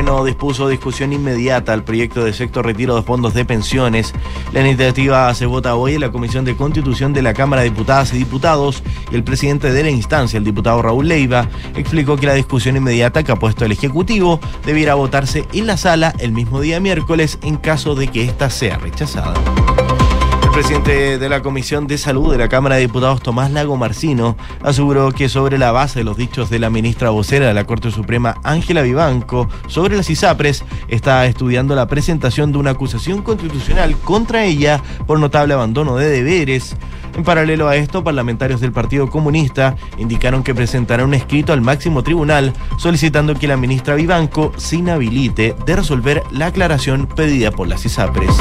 Gobierno 0.00 0.24
dispuso 0.24 0.66
discusión 0.66 1.12
inmediata 1.12 1.74
al 1.74 1.84
proyecto 1.84 2.24
de 2.24 2.32
sexto 2.32 2.62
retiro 2.62 2.96
de 2.96 3.02
fondos 3.02 3.34
de 3.34 3.44
pensiones. 3.44 4.14
La 4.50 4.62
iniciativa 4.62 5.34
se 5.34 5.44
vota 5.44 5.74
hoy 5.74 5.96
en 5.96 6.00
la 6.00 6.10
Comisión 6.10 6.46
de 6.46 6.56
Constitución 6.56 7.12
de 7.12 7.20
la 7.20 7.34
Cámara 7.34 7.60
de 7.60 7.68
Diputadas 7.68 8.14
y 8.14 8.16
Diputados 8.16 8.82
y 9.12 9.16
el 9.16 9.24
presidente 9.24 9.70
de 9.70 9.82
la 9.82 9.90
instancia, 9.90 10.38
el 10.38 10.44
diputado 10.44 10.80
Raúl 10.80 11.06
Leiva, 11.06 11.50
explicó 11.76 12.16
que 12.16 12.24
la 12.24 12.32
discusión 12.32 12.78
inmediata 12.78 13.22
que 13.24 13.32
ha 13.32 13.36
puesto 13.36 13.66
el 13.66 13.72
Ejecutivo 13.72 14.40
debiera 14.64 14.94
votarse 14.94 15.44
en 15.52 15.66
la 15.66 15.76
sala 15.76 16.14
el 16.18 16.32
mismo 16.32 16.62
día 16.62 16.80
miércoles 16.80 17.38
en 17.42 17.58
caso 17.58 17.94
de 17.94 18.08
que 18.08 18.24
ésta 18.24 18.48
sea 18.48 18.78
rechazada. 18.78 19.34
El 20.50 20.66
presidente 20.66 21.18
de 21.18 21.28
la 21.28 21.42
Comisión 21.42 21.86
de 21.86 21.96
Salud 21.96 22.32
de 22.32 22.36
la 22.36 22.48
Cámara 22.48 22.74
de 22.74 22.82
Diputados, 22.82 23.22
Tomás 23.22 23.52
Lago 23.52 23.76
Marcino, 23.76 24.36
aseguró 24.62 25.12
que 25.12 25.28
sobre 25.28 25.58
la 25.58 25.70
base 25.70 26.00
de 26.00 26.04
los 26.04 26.16
dichos 26.16 26.50
de 26.50 26.58
la 26.58 26.70
ministra 26.70 27.10
vocera 27.10 27.46
de 27.46 27.54
la 27.54 27.64
Corte 27.64 27.92
Suprema, 27.92 28.34
Ángela 28.42 28.82
Vivanco, 28.82 29.48
sobre 29.68 29.96
las 29.96 30.10
ISAPRES, 30.10 30.64
está 30.88 31.24
estudiando 31.26 31.76
la 31.76 31.86
presentación 31.86 32.50
de 32.50 32.58
una 32.58 32.72
acusación 32.72 33.22
constitucional 33.22 33.96
contra 33.98 34.44
ella 34.44 34.82
por 35.06 35.20
notable 35.20 35.54
abandono 35.54 35.96
de 35.96 36.10
deberes. 36.10 36.76
En 37.16 37.22
paralelo 37.22 37.68
a 37.68 37.76
esto, 37.76 38.02
parlamentarios 38.02 38.60
del 38.60 38.72
Partido 38.72 39.08
Comunista 39.08 39.76
indicaron 39.98 40.42
que 40.42 40.54
presentarán 40.54 41.06
un 41.06 41.14
escrito 41.14 41.52
al 41.52 41.60
máximo 41.60 42.02
tribunal 42.02 42.52
solicitando 42.76 43.36
que 43.36 43.48
la 43.48 43.56
ministra 43.56 43.94
Vivanco 43.94 44.52
se 44.56 44.76
inhabilite 44.76 45.54
de 45.64 45.76
resolver 45.76 46.24
la 46.32 46.46
aclaración 46.46 47.06
pedida 47.06 47.52
por 47.52 47.68
las 47.68 47.86
ISAPRES. 47.86 48.34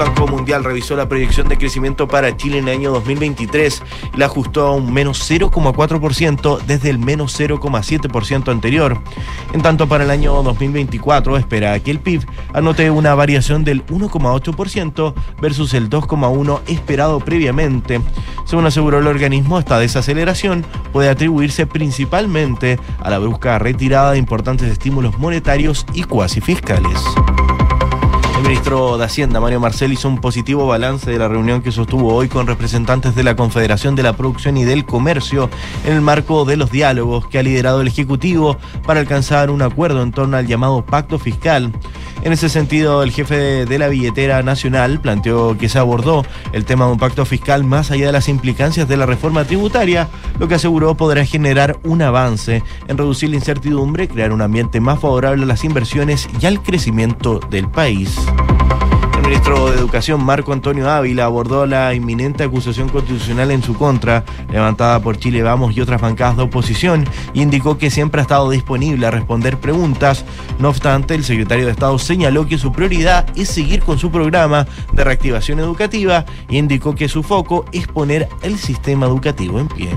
Banco 0.00 0.26
Mundial 0.26 0.64
revisó 0.64 0.96
la 0.96 1.10
proyección 1.10 1.46
de 1.50 1.58
crecimiento 1.58 2.08
para 2.08 2.34
Chile 2.34 2.56
en 2.56 2.68
el 2.68 2.74
año 2.78 2.90
2023 2.90 3.82
y 4.14 4.16
la 4.16 4.24
ajustó 4.24 4.66
a 4.66 4.72
un 4.72 4.90
menos 4.94 5.30
0,4% 5.30 6.58
desde 6.62 6.88
el 6.88 6.98
menos 6.98 7.38
0,7% 7.38 8.50
anterior. 8.50 8.98
En 9.52 9.60
tanto, 9.60 9.86
para 9.88 10.04
el 10.04 10.10
año 10.10 10.42
2024 10.42 11.36
espera 11.36 11.78
que 11.80 11.90
el 11.90 12.00
PIB 12.00 12.24
anote 12.54 12.90
una 12.90 13.14
variación 13.14 13.62
del 13.62 13.84
1,8% 13.88 15.12
versus 15.38 15.74
el 15.74 15.90
2,1% 15.90 16.60
esperado 16.68 17.20
previamente. 17.20 18.00
Según 18.46 18.64
aseguró 18.64 19.00
el 19.00 19.06
organismo, 19.06 19.58
esta 19.58 19.78
desaceleración 19.78 20.64
puede 20.94 21.10
atribuirse 21.10 21.66
principalmente 21.66 22.78
a 23.00 23.10
la 23.10 23.18
brusca 23.18 23.58
retirada 23.58 24.12
de 24.12 24.18
importantes 24.18 24.70
estímulos 24.70 25.18
monetarios 25.18 25.84
y 25.92 26.04
cuasi 26.04 26.40
fiscales. 26.40 26.98
El 28.40 28.46
ministro 28.46 28.96
de 28.96 29.04
Hacienda, 29.04 29.38
Mario 29.38 29.60
Marcel, 29.60 29.92
hizo 29.92 30.08
un 30.08 30.18
positivo 30.18 30.66
balance 30.66 31.10
de 31.10 31.18
la 31.18 31.28
reunión 31.28 31.60
que 31.60 31.70
sostuvo 31.70 32.14
hoy 32.14 32.28
con 32.28 32.46
representantes 32.46 33.14
de 33.14 33.22
la 33.22 33.36
Confederación 33.36 33.96
de 33.96 34.02
la 34.02 34.14
Producción 34.14 34.56
y 34.56 34.64
del 34.64 34.86
Comercio 34.86 35.50
en 35.84 35.92
el 35.92 36.00
marco 36.00 36.46
de 36.46 36.56
los 36.56 36.70
diálogos 36.70 37.26
que 37.26 37.38
ha 37.38 37.42
liderado 37.42 37.82
el 37.82 37.88
Ejecutivo 37.88 38.56
para 38.86 39.00
alcanzar 39.00 39.50
un 39.50 39.60
acuerdo 39.60 40.02
en 40.02 40.12
torno 40.12 40.38
al 40.38 40.46
llamado 40.46 40.86
pacto 40.86 41.18
fiscal. 41.18 41.70
En 42.22 42.32
ese 42.32 42.48
sentido, 42.48 43.02
el 43.02 43.12
jefe 43.12 43.66
de 43.66 43.78
la 43.78 43.88
billetera 43.88 44.42
nacional 44.42 45.00
planteó 45.00 45.56
que 45.56 45.68
se 45.68 45.78
abordó 45.78 46.24
el 46.52 46.64
tema 46.64 46.86
de 46.86 46.92
un 46.92 46.98
pacto 46.98 47.24
fiscal 47.26 47.64
más 47.64 47.90
allá 47.90 48.06
de 48.06 48.12
las 48.12 48.28
implicancias 48.28 48.88
de 48.88 48.96
la 48.96 49.06
reforma 49.06 49.44
tributaria, 49.44 50.08
lo 50.38 50.48
que 50.48 50.54
aseguró 50.54 50.94
podrá 50.96 51.24
generar 51.24 51.78
un 51.84 52.02
avance 52.02 52.62
en 52.88 52.98
reducir 52.98 53.30
la 53.30 53.36
incertidumbre, 53.36 54.08
crear 54.08 54.32
un 54.32 54.42
ambiente 54.42 54.80
más 54.80 55.00
favorable 55.00 55.44
a 55.44 55.46
las 55.46 55.64
inversiones 55.64 56.28
y 56.40 56.46
al 56.46 56.62
crecimiento 56.62 57.40
del 57.50 57.68
país. 57.68 58.18
Ministro 59.30 59.70
de 59.70 59.78
Educación, 59.78 60.24
Marco 60.24 60.52
Antonio 60.52 60.90
Ávila, 60.90 61.26
abordó 61.26 61.64
la 61.64 61.94
inminente 61.94 62.42
acusación 62.42 62.88
constitucional 62.88 63.52
en 63.52 63.62
su 63.62 63.74
contra, 63.74 64.24
levantada 64.50 64.98
por 65.00 65.20
Chile 65.20 65.44
Vamos 65.44 65.76
y 65.76 65.80
otras 65.80 66.00
bancadas 66.00 66.36
de 66.36 66.42
oposición, 66.42 67.04
y 67.32 67.40
indicó 67.40 67.78
que 67.78 67.90
siempre 67.90 68.20
ha 68.20 68.22
estado 68.22 68.50
disponible 68.50 69.06
a 69.06 69.12
responder 69.12 69.56
preguntas. 69.56 70.24
No 70.58 70.70
obstante, 70.70 71.14
el 71.14 71.22
secretario 71.22 71.66
de 71.66 71.70
Estado 71.70 71.96
señaló 72.00 72.48
que 72.48 72.58
su 72.58 72.72
prioridad 72.72 73.24
es 73.36 73.48
seguir 73.48 73.82
con 73.82 74.00
su 74.00 74.10
programa 74.10 74.66
de 74.92 75.04
reactivación 75.04 75.60
educativa 75.60 76.24
y 76.48 76.58
indicó 76.58 76.96
que 76.96 77.08
su 77.08 77.22
foco 77.22 77.66
es 77.70 77.86
poner 77.86 78.28
el 78.42 78.58
sistema 78.58 79.06
educativo 79.06 79.60
en 79.60 79.68
pie. 79.68 79.96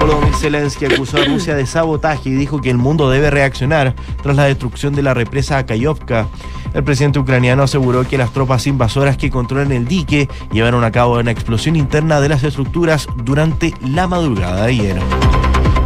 Volodymyr 0.00 0.34
Zelensky 0.34 0.86
acusó 0.86 1.18
a 1.18 1.24
Rusia 1.26 1.54
de 1.54 1.66
sabotaje 1.66 2.30
y 2.30 2.32
dijo 2.32 2.62
que 2.62 2.70
el 2.70 2.78
mundo 2.78 3.10
debe 3.10 3.30
reaccionar 3.30 3.94
tras 4.22 4.36
la 4.36 4.44
destrucción 4.44 4.94
de 4.94 5.02
la 5.02 5.12
represa 5.12 5.58
Akayovka. 5.58 6.28
El 6.74 6.84
presidente 6.84 7.18
ucraniano 7.18 7.62
aseguró 7.62 8.06
que 8.06 8.18
las 8.18 8.32
tropas 8.32 8.66
invasoras 8.66 9.16
que 9.16 9.30
controlan 9.30 9.72
el 9.72 9.86
dique 9.86 10.28
llevaron 10.52 10.84
a 10.84 10.90
cabo 10.90 11.18
una 11.18 11.30
explosión 11.30 11.76
interna 11.76 12.20
de 12.20 12.28
las 12.28 12.42
estructuras 12.44 13.06
durante 13.24 13.74
la 13.86 14.06
madrugada 14.06 14.64
de 14.64 14.72
ayer. 14.72 14.96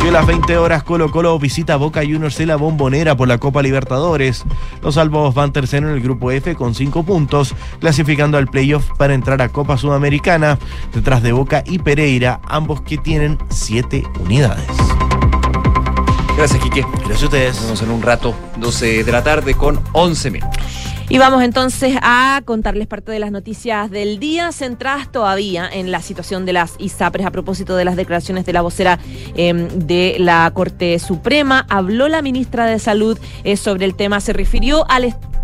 Y 0.04 0.08
a 0.08 0.12
las 0.12 0.26
20 0.26 0.56
horas 0.58 0.84
Colo 0.84 1.10
Colo 1.10 1.36
visita 1.36 1.74
Boca 1.76 2.02
Juniors 2.02 2.38
en 2.38 2.48
la 2.48 2.56
bombonera 2.56 3.16
por 3.16 3.26
la 3.26 3.38
Copa 3.38 3.60
Libertadores. 3.60 4.44
Los 4.80 4.98
albos 4.98 5.34
van 5.34 5.52
tercero 5.52 5.88
en 5.88 5.94
el 5.94 6.00
grupo 6.00 6.30
F 6.30 6.54
con 6.54 6.76
5 6.76 7.02
puntos, 7.02 7.56
clasificando 7.80 8.38
al 8.38 8.46
playoff 8.46 8.88
para 8.96 9.14
entrar 9.14 9.42
a 9.42 9.48
Copa 9.48 9.76
Sudamericana, 9.76 10.60
detrás 10.94 11.24
de 11.24 11.32
Boca 11.32 11.64
y 11.66 11.80
Pereira, 11.80 12.40
ambos 12.46 12.82
que 12.82 12.98
tienen 12.98 13.38
7 13.48 14.04
unidades. 14.20 14.68
Gracias, 16.36 16.62
Quique. 16.62 16.84
Gracias 16.98 17.22
a 17.22 17.26
ustedes. 17.26 17.54
Nos 17.54 17.64
vemos 17.64 17.82
en 17.82 17.90
un 17.90 18.02
rato, 18.02 18.34
12 18.58 19.04
de 19.04 19.12
la 19.12 19.24
tarde 19.24 19.54
con 19.54 19.82
11 19.92 20.30
minutos. 20.30 20.60
Y 21.08 21.16
vamos 21.16 21.42
entonces 21.42 21.96
a 22.02 22.42
contarles 22.44 22.88
parte 22.88 23.10
de 23.10 23.20
las 23.20 23.30
noticias 23.30 23.90
del 23.90 24.18
día, 24.18 24.52
centradas 24.52 25.10
todavía 25.10 25.66
en 25.72 25.90
la 25.90 26.02
situación 26.02 26.44
de 26.44 26.52
las 26.52 26.74
ISAPRES 26.78 27.26
a 27.26 27.30
propósito 27.30 27.74
de 27.76 27.84
las 27.86 27.96
declaraciones 27.96 28.44
de 28.44 28.52
la 28.52 28.60
vocera 28.60 28.98
eh, 29.36 29.54
de 29.76 30.16
la 30.18 30.50
Corte 30.52 30.98
Suprema. 30.98 31.64
Habló 31.70 32.08
la 32.08 32.20
ministra 32.22 32.66
de 32.66 32.80
Salud 32.80 33.18
eh, 33.44 33.56
sobre 33.56 33.86
el 33.86 33.94
tema, 33.94 34.20
se 34.20 34.32
refirió 34.32 34.84
al 34.90 35.04
Estado, 35.04 35.35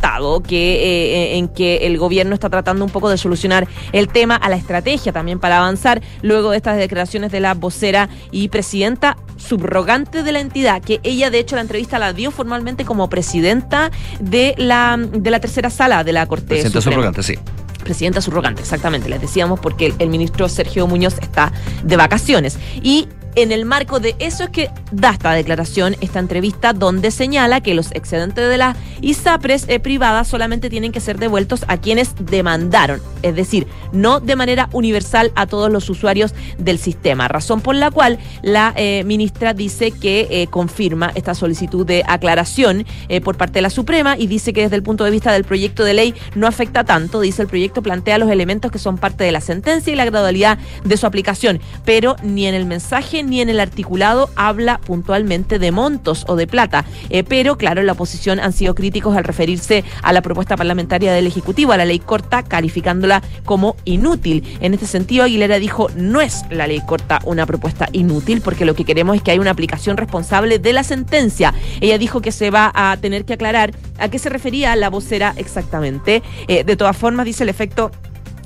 que, 0.47 1.35
eh, 1.35 1.39
en 1.39 1.49
que 1.49 1.87
el 1.87 1.97
gobierno 1.97 2.35
está 2.35 2.51
tratando 2.51 2.85
un 2.85 2.91
poco 2.91 3.09
de 3.09 3.17
solucionar 3.17 3.69
el 3.93 4.09
tema, 4.09 4.37
a 4.37 4.49
la 4.49 4.57
estrategia 4.57 5.13
también 5.13 5.39
para 5.39 5.59
avanzar 5.59 6.03
luego 6.23 6.51
de 6.51 6.57
estas 6.57 6.77
declaraciones 6.77 7.31
de 7.33 7.41
la 7.41 7.55
vocera 7.55 8.09
y 8.31 8.49
presidenta 8.49 9.17
subrogante 9.37 10.23
de 10.23 10.33
la 10.33 10.41
entidad, 10.41 10.83
que 10.83 11.01
ella 11.03 11.31
de 11.31 11.39
hecho 11.39 11.57
la 11.57 11.63
entrevista 11.63 11.99
la 11.99 12.13
dio 12.13 12.31
formalmente 12.31 12.85
como 12.85 13.09
presidenta 13.09 13.91
de 14.21 14.55
la, 14.59 14.97
de 14.99 15.31
la 15.31 15.41
tercera 15.41 15.71
sala 15.71 16.05
de 16.05 16.13
la 16.13 16.27
Corte 16.27 16.47
Presidenta 16.47 16.81
subrogante, 16.81 17.23
sí. 17.23 17.35
Presidenta 17.83 18.21
subrogante, 18.21 18.63
exactamente, 18.63 19.09
les 19.09 19.21
decíamos 19.21 19.61
porque 19.61 19.87
el, 19.87 19.95
el 19.99 20.09
ministro 20.09 20.49
Sergio 20.49 20.87
Muñoz 20.87 21.15
está 21.21 21.53
de 21.83 21.97
vacaciones. 21.97 22.59
Y 22.83 23.09
en 23.35 23.53
el 23.53 23.65
marco 23.65 24.01
de 24.01 24.15
eso 24.19 24.45
es 24.45 24.51
que 24.51 24.71
da 24.91 25.11
esta 25.11 25.33
declaración, 25.33 25.97
esta 26.01 26.19
entrevista, 26.19 26.73
donde 26.73 27.11
señala 27.11 27.61
que 27.61 27.75
los 27.75 27.93
excedentes 27.93 28.49
de 28.49 28.59
las 28.59 28.77
ISAPRES 29.01 29.67
eh, 29.69 29.81
privadas 29.81 30.29
solamente 30.29 30.69
tienen 30.69 30.93
que 30.93 31.01
ser 31.01 31.19
devueltos 31.19 31.65
a 31.69 31.79
quienes 31.79 32.15
demandaron, 32.19 33.01
es 33.23 33.35
decir, 33.35 33.67
no 33.93 34.21
de 34.21 34.37
manera 34.37 34.69
universal 34.73 35.33
a 35.35 35.47
todos 35.47 35.71
los 35.71 35.89
usuarios 35.89 36.35
del 36.59 36.79
sistema. 36.79 37.29
Razón 37.29 37.61
por 37.61 37.75
la 37.75 37.91
cual 37.91 38.19
la 38.43 38.73
eh, 38.77 39.03
ministra 39.05 39.55
dice 39.55 39.93
que 39.93 40.29
eh, 40.31 40.47
confirma 40.49 41.13
esta 41.15 41.35
solicitud 41.35 41.87
de 41.87 42.05
aclaración 42.07 42.85
por 43.25 43.37
parte 43.37 43.55
de 43.55 43.63
la 43.63 43.71
Suprema 43.71 44.17
y 44.17 44.27
dice 44.27 44.53
que 44.53 44.63
desde 44.63 44.77
el 44.77 44.83
punto 44.83 45.05
de 45.05 45.11
vista 45.11 45.33
del 45.33 45.45
proyecto 45.45 45.85
de 45.85 45.95
ley 45.95 46.15
no 46.35 46.47
afecta 46.47 46.85
tanto. 46.85 47.21
Dice 47.21 47.43
el 47.43 47.49
proyecto 47.49 47.83
plantea 47.83 48.19
los 48.19 48.31
elementos 48.31 48.71
que 48.71 48.79
son 48.79 48.99
parte 48.99 49.25
de 49.25 49.33
la 49.33 49.41
sentencia 49.41 49.93
y 49.93 49.97
la 49.97 50.05
gradualidad 50.05 50.59
de 50.85 50.97
su 50.97 51.07
aplicación, 51.07 51.61
pero 51.85 52.17
ni 52.23 52.47
en 52.47 52.55
el 52.55 52.65
mensaje 52.65 53.22
ni 53.23 53.41
en 53.41 53.49
el 53.49 53.61
articulado 53.61 54.31
habla 54.37 54.79
puntualmente 54.79 55.59
de 55.59 55.73
montos 55.73 56.25
o 56.29 56.37
de 56.37 56.47
plata. 56.47 56.85
Eh, 57.11 57.25
pero 57.25 57.57
claro, 57.57 57.83
la 57.83 57.93
oposición 57.93 58.41
han 58.41 58.53
sido 58.53 58.75
críticos 58.75 59.17
al 59.17 59.25
referirse 59.25 59.85
a 60.03 60.13
la 60.13 60.23
propuesta 60.23 60.57
parlamentaria 60.57 61.13
del 61.13 61.27
Ejecutivo, 61.27 61.73
a 61.73 61.77
la 61.77 61.85
ley 61.85 61.99
corta, 61.99 62.43
calificándola 62.43 63.23
como 63.45 63.77
inútil. 63.85 64.59
En 64.61 64.75
este 64.75 64.87
sentido, 64.87 65.25
Aguilera 65.25 65.59
dijo, 65.59 65.89
no 65.97 66.21
es 66.21 66.45
la 66.51 66.67
ley 66.67 66.81
corta 66.87 67.21
una 67.25 67.47
propuesta 67.47 67.89
inútil, 67.93 68.41
porque 68.41 68.65
lo 68.65 68.75
que 68.75 68.85
queremos 68.85 69.17
es 69.17 69.23
que 69.23 69.31
haya 69.31 69.41
una 69.41 69.51
aplicación 69.51 69.97
responsable 69.97 70.59
de 70.59 70.73
la 70.73 70.85
sentencia. 70.85 71.55
Ella 71.81 71.99
dijo 71.99 72.21
que 72.21 72.33
se 72.33 72.51
va 72.51 72.73
a 72.75 72.97
tener 72.97 73.25
que 73.25 73.35
aclarar 73.35 73.73
a 73.99 74.09
qué 74.09 74.19
se 74.19 74.29
refería 74.29 74.75
la 74.77 74.91
vocera 74.91 75.35
exactamente. 75.37 76.23
Eh, 76.49 76.65
de 76.65 76.77
todas 76.77 76.97
formas, 76.97 77.27
dice 77.27 77.43
el 77.43 77.49
efecto 77.49 77.91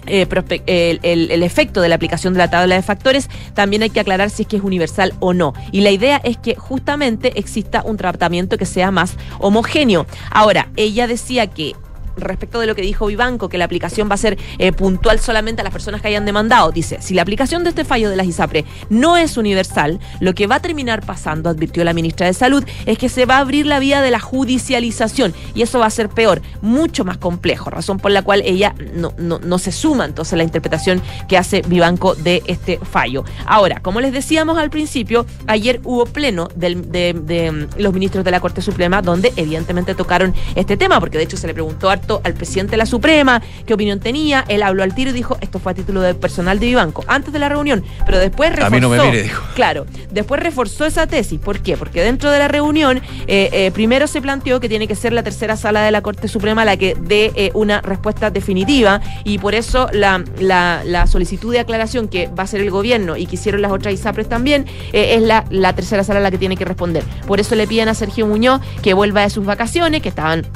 eh, 0.06 0.98
el- 1.02 1.30
el 1.30 1.42
efecto 1.42 1.80
de 1.80 1.88
la 1.88 1.94
aplicación 1.96 2.32
de 2.34 2.38
la 2.38 2.50
tabla 2.50 2.75
de 2.75 2.82
factores, 2.82 3.28
también 3.54 3.82
hay 3.82 3.90
que 3.90 4.00
aclarar 4.00 4.30
si 4.30 4.42
es 4.42 4.48
que 4.48 4.56
es 4.56 4.62
universal 4.62 5.14
o 5.20 5.32
no. 5.32 5.52
Y 5.72 5.80
la 5.80 5.90
idea 5.90 6.20
es 6.25 6.36
que 6.36 6.54
justamente 6.54 7.38
exista 7.38 7.82
un 7.84 7.96
tratamiento 7.96 8.58
que 8.58 8.66
sea 8.66 8.90
más 8.90 9.16
homogéneo. 9.38 10.06
Ahora, 10.30 10.68
ella 10.76 11.06
decía 11.06 11.46
que 11.48 11.75
respecto 12.16 12.61
de 12.61 12.66
lo 12.66 12.75
que 12.75 12.82
dijo 12.82 13.06
Vivanco, 13.06 13.49
que 13.49 13.58
la 13.58 13.64
aplicación 13.64 14.08
va 14.11 14.14
a 14.14 14.18
ser 14.18 14.38
eh, 14.58 14.73
puntual 14.73 15.20
solamente 15.20 15.61
a 15.61 15.64
las 15.64 15.73
personas 15.73 16.00
que 16.00 16.08
hayan 16.08 16.26
demandado, 16.26 16.73
dice, 16.73 16.99
si 17.00 17.14
la 17.14 17.23
aplicación 17.23 17.64
de 17.64 17.70
este 17.70 17.85
fallo 17.85 18.11
de 18.11 18.16
las 18.16 18.26
ISAPRE 18.26 18.64
no 18.90 19.16
es 19.16 19.37
universal, 19.37 20.00
lo 20.20 20.35
que 20.35 20.46
va 20.46 20.56
a 20.56 20.61
terminar 20.61 21.04
pasando, 21.04 21.49
advirtió 21.49 21.85
la 21.85 21.92
ministra 21.92 22.26
de 22.26 22.35
Salud, 22.35 22.64
es 22.87 22.99
que 22.99 23.08
se 23.08 23.26
va 23.26 23.37
a 23.37 23.40
abrir 23.40 23.66
la 23.66 23.78
vía 23.78 24.00
de 24.02 24.11
la 24.11 24.20
judicialización 24.20 25.35
y 25.54 25.62
eso 25.62 25.78
va 25.78 25.87
a 25.87 25.90
ser 25.90 26.08
peor, 26.08 26.42
mucho 26.61 27.04
más 27.04 27.18
complejo, 27.18 27.70
razón 27.70 27.99
por 27.99 28.11
la 28.11 28.23
cual 28.23 28.42
ella 28.44 28.75
no, 28.94 29.12
no, 29.18 29.38
no 29.38 29.58
se 29.58 29.73
suma 29.73 30.04
entonces 30.04 30.32
a 30.32 30.37
la 30.37 30.44
interpretación 30.44 31.02
que 31.28 31.38
hace 31.38 31.62
Vivanco 31.62 32.14
de 32.14 32.42
este 32.46 32.78
fallo. 32.78 33.25
Ahora, 33.46 33.80
como 33.80 34.00
les 34.00 34.12
decíamos 34.12 34.58
al 34.58 34.70
principio, 34.70 35.26
ayer 35.46 35.80
hubo 35.85 36.06
pleno 36.06 36.49
de, 36.54 36.75
mm, 36.75 37.80
los 37.80 37.92
ministros 37.92 38.25
de 38.25 38.30
la 38.30 38.40
Corte 38.40 38.62
Suprema 38.62 39.02
donde 39.02 39.32
evidentemente 39.37 39.94
tocaron 39.94 40.35
este 40.54 40.76
tema, 40.76 41.00
porque 41.00 41.18
de 41.18 41.25
hecho 41.25 41.37
se 41.37 41.46
le 41.46 41.54
preguntó 41.54 41.90
al 42.25 42.34
presidente 42.34 42.72
de 42.72 42.76
la 42.78 42.86
Suprema 42.86 43.42
qué 43.66 43.75
opinión 43.75 44.00
tenía, 44.00 44.44
él 44.48 44.62
habló 44.62 44.82
al 44.82 44.94
tiro 44.94 45.10
y 45.10 45.12
dijo, 45.12 45.36
esto 45.40 45.58
fue 45.58 45.72
a 45.72 45.75
título 45.75 46.00
de 46.00 46.14
personal 46.14 46.58
de 46.58 46.66
Vivanco, 46.66 47.04
antes 47.06 47.32
de 47.32 47.38
la 47.38 47.48
reunión, 47.48 47.84
pero 48.04 48.18
después 48.18 48.50
reforzó. 48.50 48.66
A 48.66 48.70
mí 48.70 48.80
no 48.80 48.88
me 48.88 48.98
mire, 48.98 49.22
dijo. 49.25 49.42
Claro, 49.54 49.86
después 50.10 50.42
reforzó 50.42 50.84
esa 50.86 51.06
tesis. 51.06 51.38
¿Por 51.40 51.60
qué? 51.60 51.76
Porque 51.76 52.02
dentro 52.02 52.30
de 52.30 52.38
la 52.38 52.48
reunión, 52.48 52.98
eh, 53.26 53.48
eh, 53.52 53.70
primero 53.72 54.06
se 54.06 54.20
planteó 54.20 54.60
que 54.60 54.68
tiene 54.68 54.86
que 54.88 54.94
ser 54.94 55.12
la 55.12 55.22
tercera 55.22 55.56
sala 55.56 55.82
de 55.82 55.90
la 55.90 56.02
Corte 56.02 56.28
Suprema 56.28 56.64
la 56.64 56.76
que 56.76 56.96
dé 57.00 57.32
eh, 57.34 57.50
una 57.54 57.80
respuesta 57.80 58.30
definitiva 58.30 59.00
y 59.25 59.38
por 59.38 59.54
eso 59.54 59.88
la, 59.92 60.25
la- 60.38 60.82
la 60.84 61.06
solicitud 61.06 61.52
de 61.52 61.60
aclaración 61.60 62.08
que 62.08 62.26
va 62.28 62.42
a 62.42 62.44
hacer 62.44 62.60
el 62.60 62.70
gobierno 62.70 63.16
y 63.16 63.26
que 63.26 63.34
hicieron 63.36 63.62
las 63.62 63.72
otras 63.72 63.94
ISAPRES 63.94 64.28
también 64.28 64.66
es 64.92 65.22
la, 65.22 65.44
la 65.50 65.75
tercera 65.75 66.04
sala 66.04 66.20
la 66.20 66.30
que 66.30 66.38
tiene 66.38 66.56
que 66.56 66.64
responder. 66.64 67.02
Por 67.26 67.40
eso 67.40 67.54
le 67.54 67.66
piden 67.66 67.88
a 67.88 67.94
Sergio 67.94 68.26
Muñoz 68.26 68.60
que 68.82 68.94
vuelva 68.94 69.22
de 69.22 69.30
sus 69.30 69.44
vacaciones, 69.44 70.02
que 70.02 70.08
estaban 70.08 70.46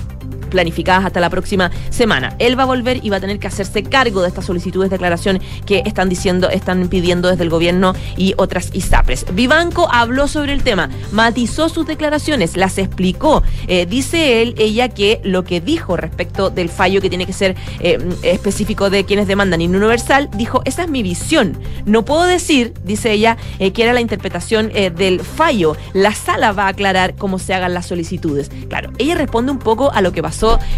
planificadas 0.41 1.05
hasta 1.05 1.21
la 1.21 1.31
próxima 1.31 1.71
semana. 1.91 2.35
Él 2.39 2.59
va 2.59 2.65
a 2.65 2.67
volver 2.67 3.05
y 3.05 3.11
va 3.11 3.19
a 3.19 3.21
tener 3.21 3.39
que 3.39 3.47
hacerse 3.47 3.83
cargo 3.83 4.23
de 4.23 4.29
estas 4.29 4.45
solicitudes 4.47 4.91
de 4.91 4.97
declaración 4.97 5.41
que 5.67 5.83
están 5.87 6.09
diciendo, 6.09 6.51
están 6.51 6.89
pidiendo 6.89 7.29
desde 7.29 7.45
el 7.45 7.51
gobierno 7.51 7.95
y 8.17 8.35
otras 8.37 8.71
ISAPRES. 8.73 9.27
Vivanco 9.35 9.89
habló 9.91 10.29
sobre 10.29 10.53
el 10.53 10.63
tema, 10.63 10.91
matizó 11.13 11.69
sus 11.69 11.87
declaraciones, 11.87 12.57
las 12.57 12.79
explicó. 12.79 13.43
Eh, 13.69 13.87
dice 13.87 14.43
él, 14.43 14.55
ella, 14.59 14.89
que 14.89 15.21
lo 15.25 15.45
que 15.45 15.61
dijo 15.61 15.97
respecto 15.97 16.51
del 16.51 16.69
fallo 16.69 17.01
que 17.01 17.09
tiene 17.09 17.27
que 17.27 17.33
ser 17.33 17.57
eh, 17.81 17.99
específico 18.23 18.91
de 18.91 19.05
quienes 19.05 19.27
demandan 19.27 19.61
universal, 19.61 20.31
dijo, 20.37 20.63
esa 20.65 20.85
es 20.85 20.91
mi 20.91 21.03
visión. 21.03 21.59
No 21.85 22.05
puedo 22.05 22.25
decir, 22.25 22.73
dice 22.85 23.13
ella, 23.13 23.37
eh, 23.59 23.73
que 23.73 23.83
era 23.83 23.93
la 23.93 24.01
interpretación 24.01 24.71
del 24.71 25.21
fallo. 25.21 25.77
La 25.93 26.15
sala 26.15 26.53
va 26.53 26.65
a 26.65 26.69
aclarar 26.69 27.15
cómo 27.17 27.39
se 27.39 27.53
hagan 27.53 27.75
las 27.75 27.87
solicitudes. 27.87 28.51
Claro, 28.69 28.91
ella 28.99 29.15
responde 29.15 29.53
un 29.53 29.59
poco 29.59 29.93
a 29.93 30.01
lo 30.01 30.13
que 30.13 30.23
pasó 30.23 30.30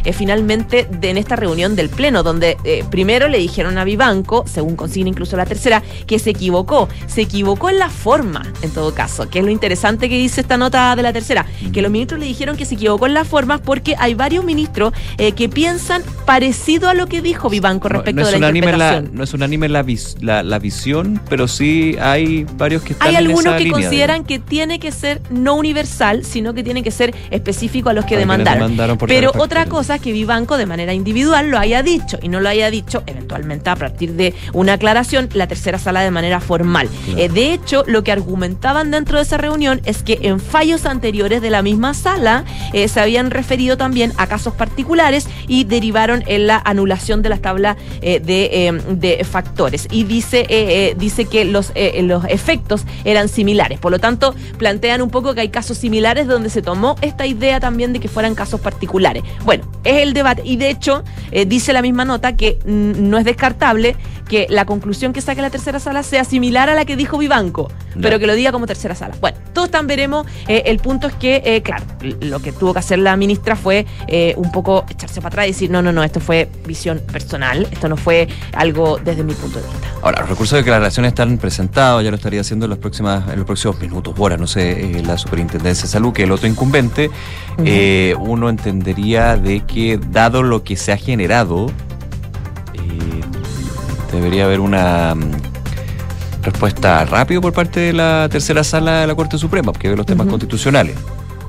eh, 0.05 0.13
finalmente 0.13 0.89
de- 0.91 1.11
en 1.11 1.19
esta 1.19 1.37
reunión 1.37 1.77
del 1.77 1.89
Pleno, 1.91 2.23
donde 2.23 2.57
eh, 2.65 2.85
primero 2.91 3.29
le 3.29 3.39
dijeron 3.39 3.77
a 3.79 3.85
Vivanco, 3.85 4.45
según 4.47 4.77
consigna 4.77 5.11
incluso 5.11 5.37
la 5.37 5.45
tercera, 5.47 5.83
que 6.07 6.19
se 6.19 6.31
equivocó. 6.31 6.89
Se 7.07 7.23
equivocó 7.23 7.69
en 7.71 7.79
la 7.79 7.91
forma, 7.91 8.43
en 8.63 8.71
todo 8.71 8.95
caso, 8.95 9.29
que 9.29 9.39
es 9.41 9.45
lo 9.45 9.51
interesante 9.51 10.09
que 10.09 10.17
dice 10.17 10.41
esta 10.41 10.57
nota 10.57 10.95
de 10.97 11.03
la 11.03 11.13
tercera, 11.13 11.45
que 11.73 11.83
los 11.83 11.91
ministros 11.91 12.19
le 12.21 12.27
dijeron 12.27 12.57
que 12.57 12.65
se 12.65 12.75
equivocó 12.77 13.07
en 13.07 13.15
la 13.15 13.25
forma 13.25 13.59
porque 13.59 13.95
hay 13.99 14.15
varios 14.15 14.45
ministros 14.45 14.93
eh, 15.19 15.33
que 15.33 15.49
piensan 15.49 16.03
parecido 16.25 16.89
a 16.89 16.95
lo 16.95 17.07
que 17.07 17.21
dijo 17.21 17.51
Vivanco 17.51 17.89
No, 17.89 17.95
respecto 17.97 18.21
no 18.23 18.27
es 18.29 18.33
de 18.35 18.41
la 18.41 18.47
unánime 18.49 18.67
la, 18.67 18.73
interpretación. 18.73 19.17
no 19.17 19.25
es 19.25 19.35
unánime 19.35 19.69
la, 19.69 19.83
vis- 19.83 20.17
la, 20.21 20.43
la 20.43 20.59
visión, 20.59 21.21
pero 21.29 21.47
sí 21.49 21.97
hay 22.01 22.47
varios 22.57 22.83
que 22.83 22.93
están 22.95 23.09
Hay 23.09 23.15
en 23.15 23.19
algunos 23.27 23.45
esa 23.45 23.57
que 23.59 23.65
línea, 23.65 23.81
consideran 23.81 24.25
que 24.25 24.39
tiene 24.39 24.79
que 24.79 24.93
ser 24.93 25.21
no 25.31 25.55
universal, 25.55 26.25
sino 26.25 26.55
que 26.55 26.63
tiene 26.63 26.83
que 26.83 26.91
ser 26.91 27.15
específico 27.31 27.91
a 27.91 27.93
los 27.93 28.05
que 28.05 28.17
A 28.17 28.19
demandaron. 28.19 28.63
demandaron 28.63 28.99
Pero 28.99 29.33
otra 29.43 29.67
cosa 29.67 29.97
es 29.97 30.01
que 30.01 30.13
Vivanco 30.13 30.57
de 30.57 30.67
manera 30.67 30.95
individual 30.95 31.51
lo 31.51 31.59
haya 31.59 31.83
dicho 31.83 32.17
y 32.23 32.29
no 32.29 32.41
lo 32.41 32.49
haya 32.49 32.71
dicho 32.71 33.03
eventualmente 33.07 33.71
a 33.71 33.77
partir 33.77 34.13
de 34.13 34.35
una 34.53 34.75
aclaración 34.75 35.29
la 35.35 35.49
tercera 35.49 35.79
sala 35.79 36.01
de 36.01 36.13
manera 36.13 36.41
formal. 36.41 36.89
Claro. 37.05 37.21
Eh, 37.21 37.29
de 37.29 37.53
hecho, 37.53 37.83
lo 37.89 38.05
que 38.05 38.13
argumentaban 38.13 38.91
dentro 38.93 39.17
de 39.17 39.25
esa 39.25 39.39
reunión 39.39 39.81
es 39.85 40.05
que 40.05 40.21
en 40.23 40.39
fallos 40.39 40.87
anteriores 40.87 41.43
de 41.43 41.51
la 41.51 41.61
misma 41.63 41.93
sala 41.93 42.45
eh, 42.73 42.87
se 42.87 43.01
habían 43.01 43.33
referido 43.33 43.77
también 43.77 44.13
a 44.17 44.29
casos 44.29 44.55
particulares 44.55 45.27
y 45.49 45.65
derivaron 45.65 46.23
en 46.27 46.47
la 46.47 46.63
anulación 46.65 47.23
de 47.23 47.29
las 47.29 47.41
tablas 47.41 47.77
eh, 48.01 48.21
de, 48.21 48.69
eh, 48.69 48.73
de 48.91 49.25
factores. 49.25 49.89
Y 49.91 50.05
dice, 50.05 50.95
dice 50.97 51.25
que 51.25 51.45
los, 51.45 51.73
los 52.03 52.25
efectos 52.27 52.85
eran 53.05 53.29
similares. 53.29 53.81
Por 53.81 53.91
lo 53.91 53.99
tanto, 53.99 54.35
plantean 54.59 55.03
un 55.03 55.11
poco 55.11 55.35
que 55.35 55.41
hay 55.41 55.49
casos 55.49 55.79
similares 55.79 56.29
donde 56.29 56.49
se 56.49 56.63
tomó 56.63 56.95
esta 57.03 57.27
idea 57.27 57.59
también 57.59 57.93
de 57.93 58.01
que 58.01 58.09
fueran 58.09 58.35
casos 58.35 58.61
particulares. 58.61 59.25
Bueno, 59.45 59.65
es 59.85 60.03
el 60.03 60.13
debate. 60.13 60.43
Y 60.45 60.57
de 60.57 60.71
hecho, 60.71 61.05
eh, 61.31 61.47
dice 61.47 61.73
la 61.73 61.83
misma 61.83 62.05
nota 62.05 62.37
que 62.37 62.59
no 62.65 63.19
es 63.19 63.25
descartable 63.25 63.97
que 64.33 64.47
la 64.49 64.65
conclusión 64.65 65.13
que 65.13 65.21
saque 65.21 65.43
la 65.43 65.51
tercera 65.51 65.79
sala 65.79 66.03
sea 66.03 66.25
similar 66.25 66.71
a 66.71 66.75
la 66.75 66.87
que 66.87 66.97
dijo 66.97 67.19
Vivanco, 67.19 67.71
pero 68.01 68.19
que 68.19 68.27
lo 68.27 68.35
diga 68.35 68.51
como 68.51 68.67
tercera 68.67 68.95
sala. 68.95 69.15
Bueno, 69.21 69.37
todos 69.53 69.71
tan 69.71 69.87
veremos. 69.87 70.27
Eh, 70.49 70.63
el 70.67 70.79
punto 70.79 71.07
es 71.07 71.15
que, 71.17 71.43
eh, 71.45 71.61
claro, 71.63 71.85
lo 72.21 72.41
que 72.41 72.51
tuvo 72.51 72.73
que 72.73 72.79
hacer 72.79 72.99
la 72.99 73.15
ministra 73.17 73.57
fue 73.57 73.85
eh, 74.09 74.33
un 74.39 74.51
poco 74.51 74.87
echarse 74.89 75.21
para 75.21 75.29
atrás 75.35 75.47
y 75.47 75.51
decir, 75.51 75.71
no, 75.71 75.83
no, 75.83 75.93
no, 75.93 76.03
esto 76.03 76.19
fue 76.19 76.49
visión 76.67 77.03
personal, 77.13 77.69
esto 77.71 77.91
no 77.91 77.99
fue 77.99 78.27
algo 78.55 78.99
desde 79.05 79.23
mi 79.23 79.35
punto 79.35 79.59
de 79.59 79.67
vista. 79.67 79.89
Ahora, 80.01 80.21
los 80.21 80.31
recursos 80.31 80.57
de 80.57 80.63
declaración 80.63 81.05
están 81.05 81.37
presentados, 81.37 82.03
ya 82.03 82.11
lo 82.11 82.17
estaría 82.17 82.41
haciendo 82.41 82.65
en 82.65 82.71
los, 82.71 82.79
próximas, 82.79 83.29
en 83.31 83.37
los 83.37 83.45
próximos 83.45 83.79
minutos, 83.81 84.15
horas, 84.17 84.41
no 84.41 84.47
sé, 84.47 85.03
la 85.05 85.19
Superintendencia 85.19 85.83
de 85.83 85.91
Salud, 85.91 86.13
que 86.13 86.23
el 86.23 86.33
otro 86.33 86.49
incumbente, 86.49 87.11
uno 88.19 88.49
entendería 88.49 89.22
de 89.23 89.61
que, 89.61 89.99
dado 90.11 90.43
lo 90.43 90.63
que 90.63 90.77
se 90.77 90.93
ha 90.93 90.97
generado, 90.97 91.69
eh, 92.75 93.21
debería 94.13 94.45
haber 94.45 94.61
una 94.61 95.15
mm, 95.15 95.31
respuesta 96.43 97.05
rápida 97.05 97.41
por 97.41 97.53
parte 97.53 97.81
de 97.81 97.93
la 97.93 98.29
tercera 98.31 98.65
sala 98.65 99.01
de 99.01 99.07
la 99.07 99.15
Corte 99.15 99.39
Suprema, 99.39 99.73
porque 99.73 99.89
ve 99.89 99.97
los 99.97 100.07
temas 100.07 100.27
constitucionales. 100.27 100.97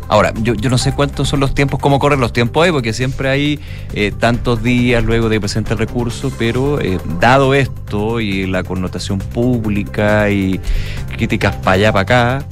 Ahora, 0.07 0.33
yo, 0.41 0.53
yo 0.53 0.69
no 0.69 0.77
sé 0.77 0.93
cuántos 0.93 1.29
son 1.29 1.39
los 1.39 1.55
tiempos, 1.55 1.79
cómo 1.79 1.97
corren 1.97 2.19
los 2.19 2.33
tiempos 2.33 2.63
hoy, 2.63 2.71
porque 2.71 2.93
siempre 2.93 3.29
hay 3.29 3.59
eh, 3.93 4.11
tantos 4.11 4.61
días 4.61 5.03
luego 5.03 5.29
de 5.29 5.39
presentar 5.39 5.73
el 5.73 5.79
recurso, 5.79 6.31
pero 6.37 6.79
eh, 6.79 6.99
dado 7.19 7.53
esto 7.53 8.19
y 8.19 8.45
la 8.45 8.63
connotación 8.63 9.19
pública 9.19 10.29
y 10.29 10.59
críticas 11.15 11.55
para 11.55 11.71
allá, 11.71 11.91
para 11.91 12.01
acá, 12.01 12.45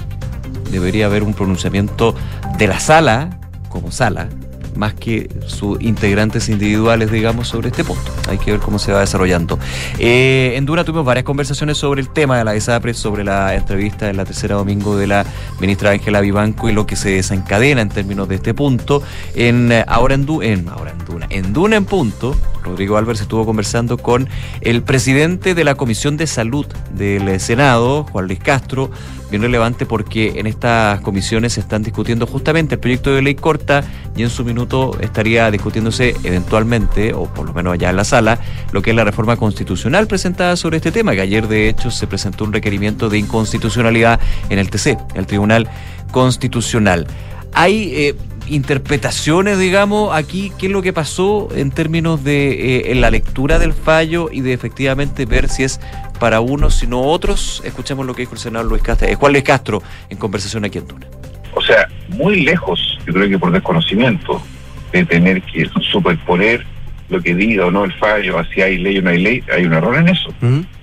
debería 0.72 1.06
haber 1.06 1.24
un 1.24 1.34
pronunciamiento 1.34 2.16
de 2.58 2.68
la 2.68 2.80
sala, 2.80 3.40
como 3.70 3.92
sala, 3.92 4.30
más 4.76 4.94
que 4.94 5.30
sus 5.48 5.82
integrantes 5.82 6.50
individuales, 6.50 7.12
digamos, 7.12 7.48
sobre 7.48 7.70
este 7.70 7.84
punto. 7.84 8.12
Hay 8.30 8.38
que 8.38 8.52
ver 8.52 8.60
cómo 8.60 8.80
se 8.80 8.92
va 8.92 9.00
desarrollando. 9.00 9.60
Eh, 10.00 10.54
en 10.56 10.66
Duna 10.66 10.84
tuvimos 10.84 11.06
varias 11.06 11.26
conversaciones 11.26 11.78
sobre 11.78 12.02
el 12.02 12.10
tema 12.10 12.38
de 12.38 12.44
la 12.44 12.56
ISAPRE, 12.56 12.94
sobre 12.94 13.24
la 13.24 13.56
entrevista 13.56 14.10
en 14.10 14.18
la 14.18 14.26
tercera 14.26 14.56
domingo 14.56 14.98
de 14.98 15.08
la 15.08 15.26
ministra 15.60 15.92
Ángela 15.92 16.22
Vivanco 16.22 16.70
y 16.70 16.74
lo 16.74 16.86
que 16.86 16.96
se 16.96 17.12
desencadena 17.12 17.82
en 17.82 17.90
términos 17.90 18.28
de 18.28 18.36
este 18.36 18.54
punto. 18.54 19.02
En 19.36 19.72
eh, 19.72 19.84
ahora 19.88 20.16
en, 20.16 20.28
en 20.42 20.70
ahora 20.70 20.92
en 20.92 21.06
Duna, 21.06 21.28
en 21.30 21.54
Duna 21.54 21.76
en 21.76 21.86
punto, 21.86 22.36
Rodrigo 22.64 22.98
Álvarez 22.98 23.22
estuvo 23.22 23.46
conversando 23.46 23.98
con 23.98 24.28
el 24.62 24.84
presidente 24.84 25.56
de 25.56 25.64
la 25.64 25.76
Comisión 25.76 26.18
de 26.18 26.28
Salud 26.28 26.66
del 26.94 27.40
Senado, 27.40 28.06
Juan 28.06 28.28
Luis 28.28 28.40
Castro, 28.40 28.92
bien 29.30 29.42
relevante 29.42 29.86
porque 29.86 30.34
en 30.36 30.46
estas 30.46 31.00
comisiones 31.02 31.54
se 31.54 31.62
están 31.62 31.84
discutiendo 31.84 32.28
justamente 32.28 32.76
el 32.76 32.82
proyecto 32.82 33.14
de 33.16 33.22
ley 33.22 33.36
corta 33.36 33.84
y 34.16 34.24
en 34.24 34.30
su 34.30 34.44
minuto 34.44 34.98
estaría 35.00 35.50
discutiéndose 35.50 36.16
eventualmente, 36.24 37.14
o 37.14 37.26
por 37.26 37.46
lo 37.48 37.54
menos 37.54 37.74
allá 37.74 37.90
en 37.90 37.96
la 37.96 38.04
sala, 38.04 38.40
lo 38.72 38.82
que 38.82 38.92
es 38.92 38.96
la 38.96 39.06
reforma 39.06 39.38
constitucional 39.38 40.08
presentada 40.08 40.56
sobre 40.56 40.78
este 40.78 40.92
tema, 40.92 41.14
que 41.14 41.22
ayer 41.22 41.48
de 41.48 41.70
hecho 41.70 41.90
se 41.92 42.08
presentó 42.08 42.44
un 42.44 42.54
requerimiento 42.54 43.10
de 43.10 43.18
inconstitucionalidad 43.20 44.20
en 44.50 44.60
el 44.60 44.70
TC, 44.70 44.98
el 45.16 45.26
Tribunal 45.26 45.70
Constitucional. 46.12 47.08
Hay 47.54 47.94
eh, 47.96 48.16
interpretaciones, 48.48 49.58
digamos, 49.60 50.16
aquí, 50.16 50.52
qué 50.58 50.68
es 50.68 50.72
lo 50.72 50.82
que 50.82 50.94
pasó 50.94 51.50
en 51.56 51.72
términos 51.72 52.24
de 52.24 52.78
eh, 52.78 52.92
en 52.92 53.02
la 53.02 53.10
lectura 53.12 53.60
del 53.60 53.74
fallo 53.74 54.30
y 54.32 54.42
de 54.42 54.54
efectivamente 54.54 55.26
ver 55.26 55.50
si 55.50 55.64
es 55.64 55.80
para 56.20 56.40
unos, 56.42 56.76
sino 56.76 57.02
otros. 57.02 57.62
Escuchemos 57.66 58.06
lo 58.06 58.14
que 58.14 58.24
dijo 58.24 58.34
el 58.34 58.40
senador 58.40 58.70
Luis 58.70 58.84
Castro, 58.84 59.08
eh, 59.08 59.16
Juan 59.16 59.32
Luis 59.32 59.44
Castro 59.44 59.82
en 60.10 60.18
conversación 60.18 60.66
aquí 60.66 60.78
en 60.78 60.88
Tuna. 60.88 61.08
O 61.54 61.62
sea, 61.62 61.88
muy 62.10 62.42
lejos, 62.42 62.98
yo 63.06 63.14
creo 63.14 63.30
que 63.30 63.40
por 63.40 63.52
desconocimiento, 63.52 64.42
de 64.92 65.06
tener 65.06 65.42
que 65.44 65.70
superponer 65.92 66.66
lo 67.10 67.22
que 67.22 67.36
diga 67.36 67.66
o 67.66 67.72
no 67.72 67.86
el 67.86 67.94
fallo, 67.94 68.40
a 68.40 68.46
si 68.48 68.62
hay 68.62 68.78
ley 68.78 68.98
o 68.98 69.02
no 69.02 69.10
hay 69.10 69.22
ley, 69.22 69.44
hay 69.54 69.66
un 69.66 69.74
error 69.74 69.96
en 69.98 70.10
eso. 70.10 70.34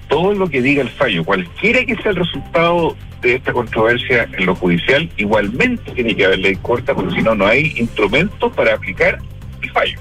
Todo 0.09 0.35
lo 0.35 0.49
que 0.49 0.63
diga 0.63 0.83
el 0.83 0.89
fallo, 0.89 1.25
cualquiera 1.25 1.85
que 1.85 1.97
sea 1.97 2.11
el 2.11 2.17
resultado 2.17 2.97
de 3.21 3.35
esta 3.35 3.53
controversia 3.53 4.29
en 4.37 4.47
lo 4.47 4.55
judicial, 4.55 5.11
igualmente 5.17 5.93
tiene 5.93 6.15
que 6.15 6.25
haber 6.25 6.39
ley 6.39 6.57
corta, 6.57 6.95
porque 6.95 7.15
si 7.17 7.23
no, 7.23 7.35
no 7.35 7.47
hay 7.47 7.75
instrumentos 7.77 8.53
para 8.55 8.75
aplicar 8.75 9.19
el 9.61 9.71
fallo. 9.71 9.99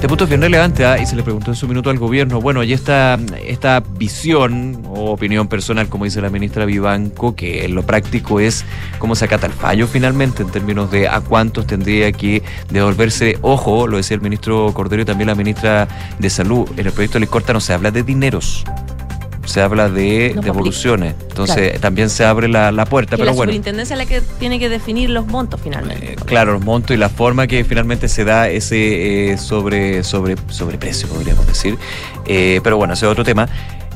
Este 0.00 0.08
punto 0.08 0.24
es 0.24 0.30
bien 0.30 0.40
relevante 0.40 0.86
¿ah? 0.86 0.98
y 0.98 1.04
se 1.04 1.14
le 1.14 1.22
preguntó 1.22 1.50
en 1.50 1.56
su 1.56 1.68
minuto 1.68 1.90
al 1.90 1.98
gobierno. 1.98 2.40
Bueno, 2.40 2.62
y 2.62 2.72
esta, 2.72 3.18
esta 3.46 3.80
visión 3.80 4.82
o 4.88 5.10
opinión 5.10 5.46
personal, 5.46 5.90
como 5.90 6.06
dice 6.06 6.22
la 6.22 6.30
ministra 6.30 6.64
Vivanco, 6.64 7.36
que 7.36 7.66
en 7.66 7.74
lo 7.74 7.82
práctico 7.82 8.40
es 8.40 8.64
cómo 8.98 9.14
se 9.14 9.26
acata 9.26 9.46
el 9.46 9.52
fallo 9.52 9.86
finalmente 9.86 10.42
en 10.42 10.48
términos 10.48 10.90
de 10.90 11.06
a 11.06 11.20
cuántos 11.20 11.66
tendría 11.66 12.12
que 12.12 12.42
devolverse. 12.70 13.36
Ojo, 13.42 13.86
lo 13.86 13.98
decía 13.98 14.14
el 14.14 14.22
ministro 14.22 14.72
Cordero 14.72 15.02
y 15.02 15.04
también 15.04 15.26
la 15.26 15.34
ministra 15.34 15.86
de 16.18 16.30
Salud. 16.30 16.66
En 16.78 16.86
el 16.86 16.92
proyecto 16.92 17.20
de 17.20 17.26
corta 17.26 17.52
no 17.52 17.60
se 17.60 17.74
habla 17.74 17.90
de 17.90 18.02
dineros. 18.02 18.64
Se 19.44 19.60
habla 19.62 19.88
de 19.88 20.32
No, 20.36 20.42
devoluciones. 20.42 21.14
Entonces 21.28 21.56
Claro. 21.68 21.80
también 21.80 22.10
se 22.10 22.24
abre 22.24 22.46
la, 22.48 22.70
la 22.72 22.84
puerta. 22.84 23.10
Que 23.16 23.22
pero 23.22 23.26
la 23.26 23.32
bueno. 23.32 23.50
superintendencia 23.50 23.94
es 23.94 23.98
la 23.98 24.06
que 24.06 24.20
tiene 24.38 24.58
que 24.58 24.68
definir 24.68 25.10
los 25.10 25.26
montos 25.26 25.60
finalmente. 25.62 26.12
Eh, 26.12 26.16
claro, 26.26 26.52
los 26.52 26.64
montos 26.64 26.94
y 26.94 26.98
la 26.98 27.08
forma 27.08 27.46
que 27.46 27.64
finalmente 27.64 28.08
se 28.08 28.24
da 28.24 28.48
ese 28.48 29.32
eh, 29.32 29.38
sobre, 29.38 30.04
sobre, 30.04 30.36
sobreprecio, 30.48 31.08
podríamos 31.08 31.46
decir. 31.46 31.78
Eh, 32.26 32.60
pero 32.62 32.76
bueno, 32.76 32.94
ese 32.94 33.06
es 33.06 33.12
otro 33.12 33.24
tema. 33.24 33.48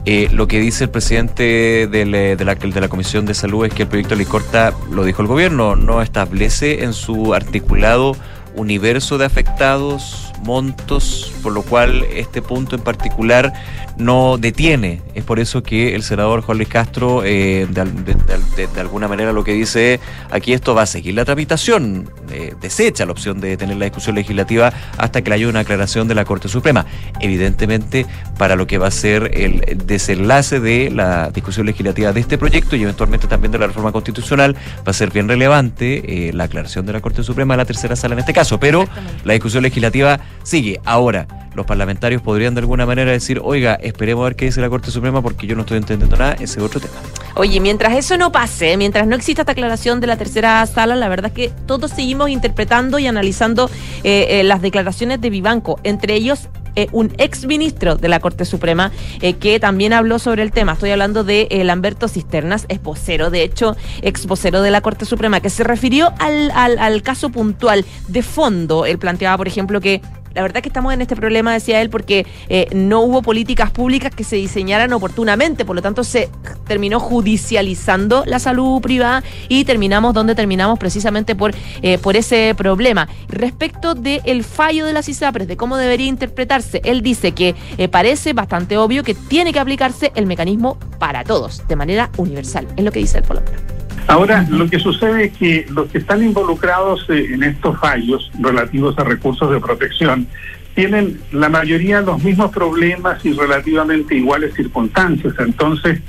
Eh, 0.07 0.29
lo 0.33 0.47
que 0.49 0.61
dice 0.61 0.85
el 0.85 0.91
presidente 0.91 1.83
eh, 1.83 1.87
de, 1.87 2.05
la, 2.45 2.55
de 2.57 2.81
la 2.81 2.89
Comisión 2.89 3.25
de 3.25 3.33
Salud 3.35 3.65
es 3.65 3.73
que 3.73 3.85
el 3.85 3.89
proyecto 3.89 4.11
de 4.15 4.19
ley 4.19 4.27
corta, 4.27 4.75
lo 4.91 5.03
dijo 5.05 5.23
el 5.23 5.29
gobierno, 5.29 5.77
no 5.77 6.03
establece 6.03 6.85
en 6.85 6.93
su 6.93 7.33
articulado 7.33 8.15
universo 8.55 9.17
de 9.19 9.25
afectados, 9.25 10.31
montos, 10.45 11.33
por 11.43 11.53
lo 11.53 11.63
cual 11.63 12.05
este 12.15 12.41
punto 12.43 12.77
en 12.77 12.83
particular 12.83 13.53
no 13.97 14.37
detiene. 14.39 15.01
Es 15.15 15.25
por 15.25 15.39
eso 15.39 15.63
que 15.63 15.95
el 15.95 16.03
senador 16.03 16.43
Juan 16.43 16.59
Luis 16.59 16.69
Castro, 16.69 17.23
eh, 17.25 17.67
de, 17.71 17.81
al- 17.81 18.05
de- 18.05 18.15
de- 18.57 18.67
de 18.67 18.81
alguna 18.81 19.09
manera, 19.09 19.33
lo 19.33 19.45
que 19.45 19.53
dice 19.53 20.01
aquí 20.31 20.53
esto 20.53 20.75
va 20.75 20.83
a 20.83 20.87
seguir 20.87 21.15
la 21.15 21.25
tramitación, 21.25 22.11
eh, 22.31 22.55
desecha 22.61 23.07
la 23.07 23.13
opción 23.13 23.41
de 23.41 23.57
tener 23.57 23.77
la 23.77 23.85
discusión 23.87 24.17
legislativa 24.17 24.73
hasta 24.99 25.23
que 25.23 25.33
haya 25.33 25.49
una 25.49 25.61
aclaración 25.61 26.09
de 26.09 26.15
la 26.15 26.25
Corte 26.25 26.49
Suprema. 26.49 26.87
Evidentemente, 27.21 28.07
para 28.39 28.57
lo 28.57 28.67
que 28.67 28.79
va 28.79 28.89
a 28.89 28.91
ser 28.91 29.31
el 29.35 29.63
desenlace 29.87 30.61
de 30.61 30.91
la 30.91 31.31
discusión 31.31 31.67
legislativa 31.67 32.13
de 32.13 32.21
este 32.21 32.37
proyecto 32.39 32.77
y 32.77 32.83
eventualmente 32.83 33.27
también 33.29 33.53
de 33.53 33.59
la 33.59 33.67
reforma 33.69 33.93
constitucional, 33.93 34.55
va 34.79 34.91
a 34.91 34.93
ser 34.93 35.11
bien 35.11 35.29
relevante 35.29 36.29
eh, 36.29 36.33
la 36.33 36.45
aclaración 36.45 36.85
de 36.87 36.93
la 36.93 37.01
Corte 37.01 37.23
Suprema 37.23 37.55
a 37.55 37.57
la 37.57 37.65
tercera 37.65 37.97
sala 37.97 38.15
en 38.15 38.21
este 38.21 38.33
caso. 38.33 38.59
Pero 38.59 38.87
la 39.25 39.33
discusión 39.33 39.63
legislativa 39.63 40.19
sigue. 40.45 40.81
Ahora, 40.85 41.27
los 41.55 41.67
parlamentarios 41.67 42.23
podrían 42.23 42.55
de 42.55 42.61
alguna 42.61 42.87
manera 42.87 43.11
decir, 43.11 43.41
oiga, 43.43 43.75
esperemos 43.75 44.23
a 44.23 44.25
ver 44.25 44.37
qué 44.37 44.45
dice 44.45 44.61
la 44.61 44.71
Corte 44.71 44.91
Suprema 44.93 45.23
porque 45.23 45.47
yo 45.47 45.57
no 45.57 45.63
estoy 45.63 45.79
entendiendo 45.79 46.17
nada, 46.17 46.35
ese 46.35 46.59
es 46.59 46.65
otro 46.65 46.81
tema. 46.81 46.95
Oye, 47.35 47.59
mientras 47.59 47.95
eso 47.95 48.17
no 48.17 48.31
pase, 48.31 48.77
mientras 48.77 49.07
no 49.07 49.17
exista 49.17 49.43
esta 49.43 49.53
aclaración 49.53 50.01
de 50.01 50.07
la 50.07 50.17
tercera 50.17 50.65
sala, 50.67 50.95
la 50.95 51.09
verdad 51.09 51.33
es 51.35 51.35
que 51.35 51.53
todos 51.67 51.91
seguimos 51.91 52.31
interpretando 52.31 52.99
y 52.99 53.07
analizando 53.07 53.69
eh, 54.05 54.27
eh, 54.31 54.45
las 54.45 54.63
declaraciones 54.63 55.21
de 55.21 55.31
Vivanco, 55.31 55.81
entre 55.83 56.15
ellos 56.15 56.49
eh, 56.77 56.89
un 56.91 57.13
ex 57.19 57.47
ministro 57.47 57.95
de 57.95 58.09
la 58.09 58.19
Corte 58.19 58.45
Suprema 58.45 58.91
eh, 59.21 59.35
que 59.35 59.61
también 59.61 59.93
habló 59.93 60.19
sobre 60.19 60.43
el 60.43 60.51
tema. 60.51 60.73
Estoy 60.73 60.91
hablando 60.91 61.23
de 61.23 61.47
eh, 61.51 61.63
Lamberto 61.63 62.09
Cisternas, 62.09 62.67
es 62.69 62.81
de 63.05 63.43
hecho, 63.43 63.77
ex 64.03 64.27
vocero 64.27 64.61
de 64.61 64.71
la 64.71 64.81
Corte 64.81 65.05
Suprema, 65.05 65.41
que 65.41 65.51
se 65.51 65.63
refirió 65.63 66.13
al, 66.19 66.51
al, 66.51 66.79
al 66.79 67.03
caso 67.03 67.31
puntual 67.31 67.85
de 68.09 68.23
fondo. 68.23 68.87
Él 68.87 68.99
planteaba, 68.99 69.37
por 69.37 69.47
ejemplo, 69.47 69.81
que 69.81 70.01
la 70.35 70.43
verdad 70.43 70.63
que 70.63 70.69
estamos 70.69 70.93
en 70.93 71.01
este 71.01 71.17
problema, 71.17 71.53
decía 71.53 71.81
él, 71.81 71.91
porque 71.91 72.27
eh, 72.49 72.67
no 72.75 73.01
hubo 73.03 73.23
políticas 73.23 73.71
públicas 73.71 74.15
que 74.15 74.25
se 74.25 74.37
diseñaran 74.37 74.93
oportunamente, 74.93 75.65
por 75.65 75.77
lo 75.77 75.83
tanto 75.83 76.05
se 76.05 76.29
terminó 76.67 77.01
judicializando 77.01 78.25
la 78.27 78.39
salud 78.39 78.81
privada 78.81 79.23
y 79.49 79.65
terminamos 79.65 80.15
donde 80.15 80.35
terminamos 80.35 80.79
precisamente 80.79 81.35
por, 81.35 81.55
eh, 81.83 81.99
por 81.99 82.17
ese 82.17 82.55
problema. 82.57 83.09
Respecto 83.29 83.95
del 83.95 84.45
fallo 84.45 84.87
de 84.87 84.93
las 84.93 85.09
ISAPRES, 85.09 85.49
de 85.49 85.57
cómo 85.57 85.77
debería 85.77 86.07
interpretarse, 86.07 86.81
él 86.85 87.03
dice 87.03 87.33
que 87.33 87.55
eh, 87.79 87.89
parece 87.89 88.33
bastante 88.33 88.77
obvio 88.77 89.05
que 89.05 89.15
tiene 89.15 89.53
que 89.53 89.61
aplicarse 89.61 90.13
el 90.15 90.27
mecanismo 90.27 90.79
para 90.99 91.25
todos, 91.25 91.67
de 91.69 91.77
manera 91.77 92.11
universal, 92.17 92.67
es 92.77 92.85
lo 92.85 92.91
que 92.91 93.01
dice 93.01 93.19
el 93.19 93.25
por. 93.25 93.84
Ahora, 94.07 94.47
lo 94.51 94.69
que 94.69 94.79
sucede 94.79 95.27
es 95.27 95.33
que 95.33 95.67
los 95.71 95.91
que 95.91 95.99
están 95.99 96.23
involucrados 96.23 97.07
eh, 97.09 97.27
en 97.33 97.43
estos 97.43 97.79
fallos 97.81 98.31
relativos 98.39 98.99
a 98.99 99.05
recursos 99.05 99.51
de 99.51 99.61
protección 99.61 100.27
tienen 100.75 101.21
la 101.33 101.49
mayoría 101.49 102.01
los 102.01 102.23
mismos 102.23 102.51
problemas 102.51 103.25
y 103.25 103.33
relativamente 103.33 104.17
iguales 104.17 104.55
circunstancias. 104.55 105.33
Entonces, 105.39 106.01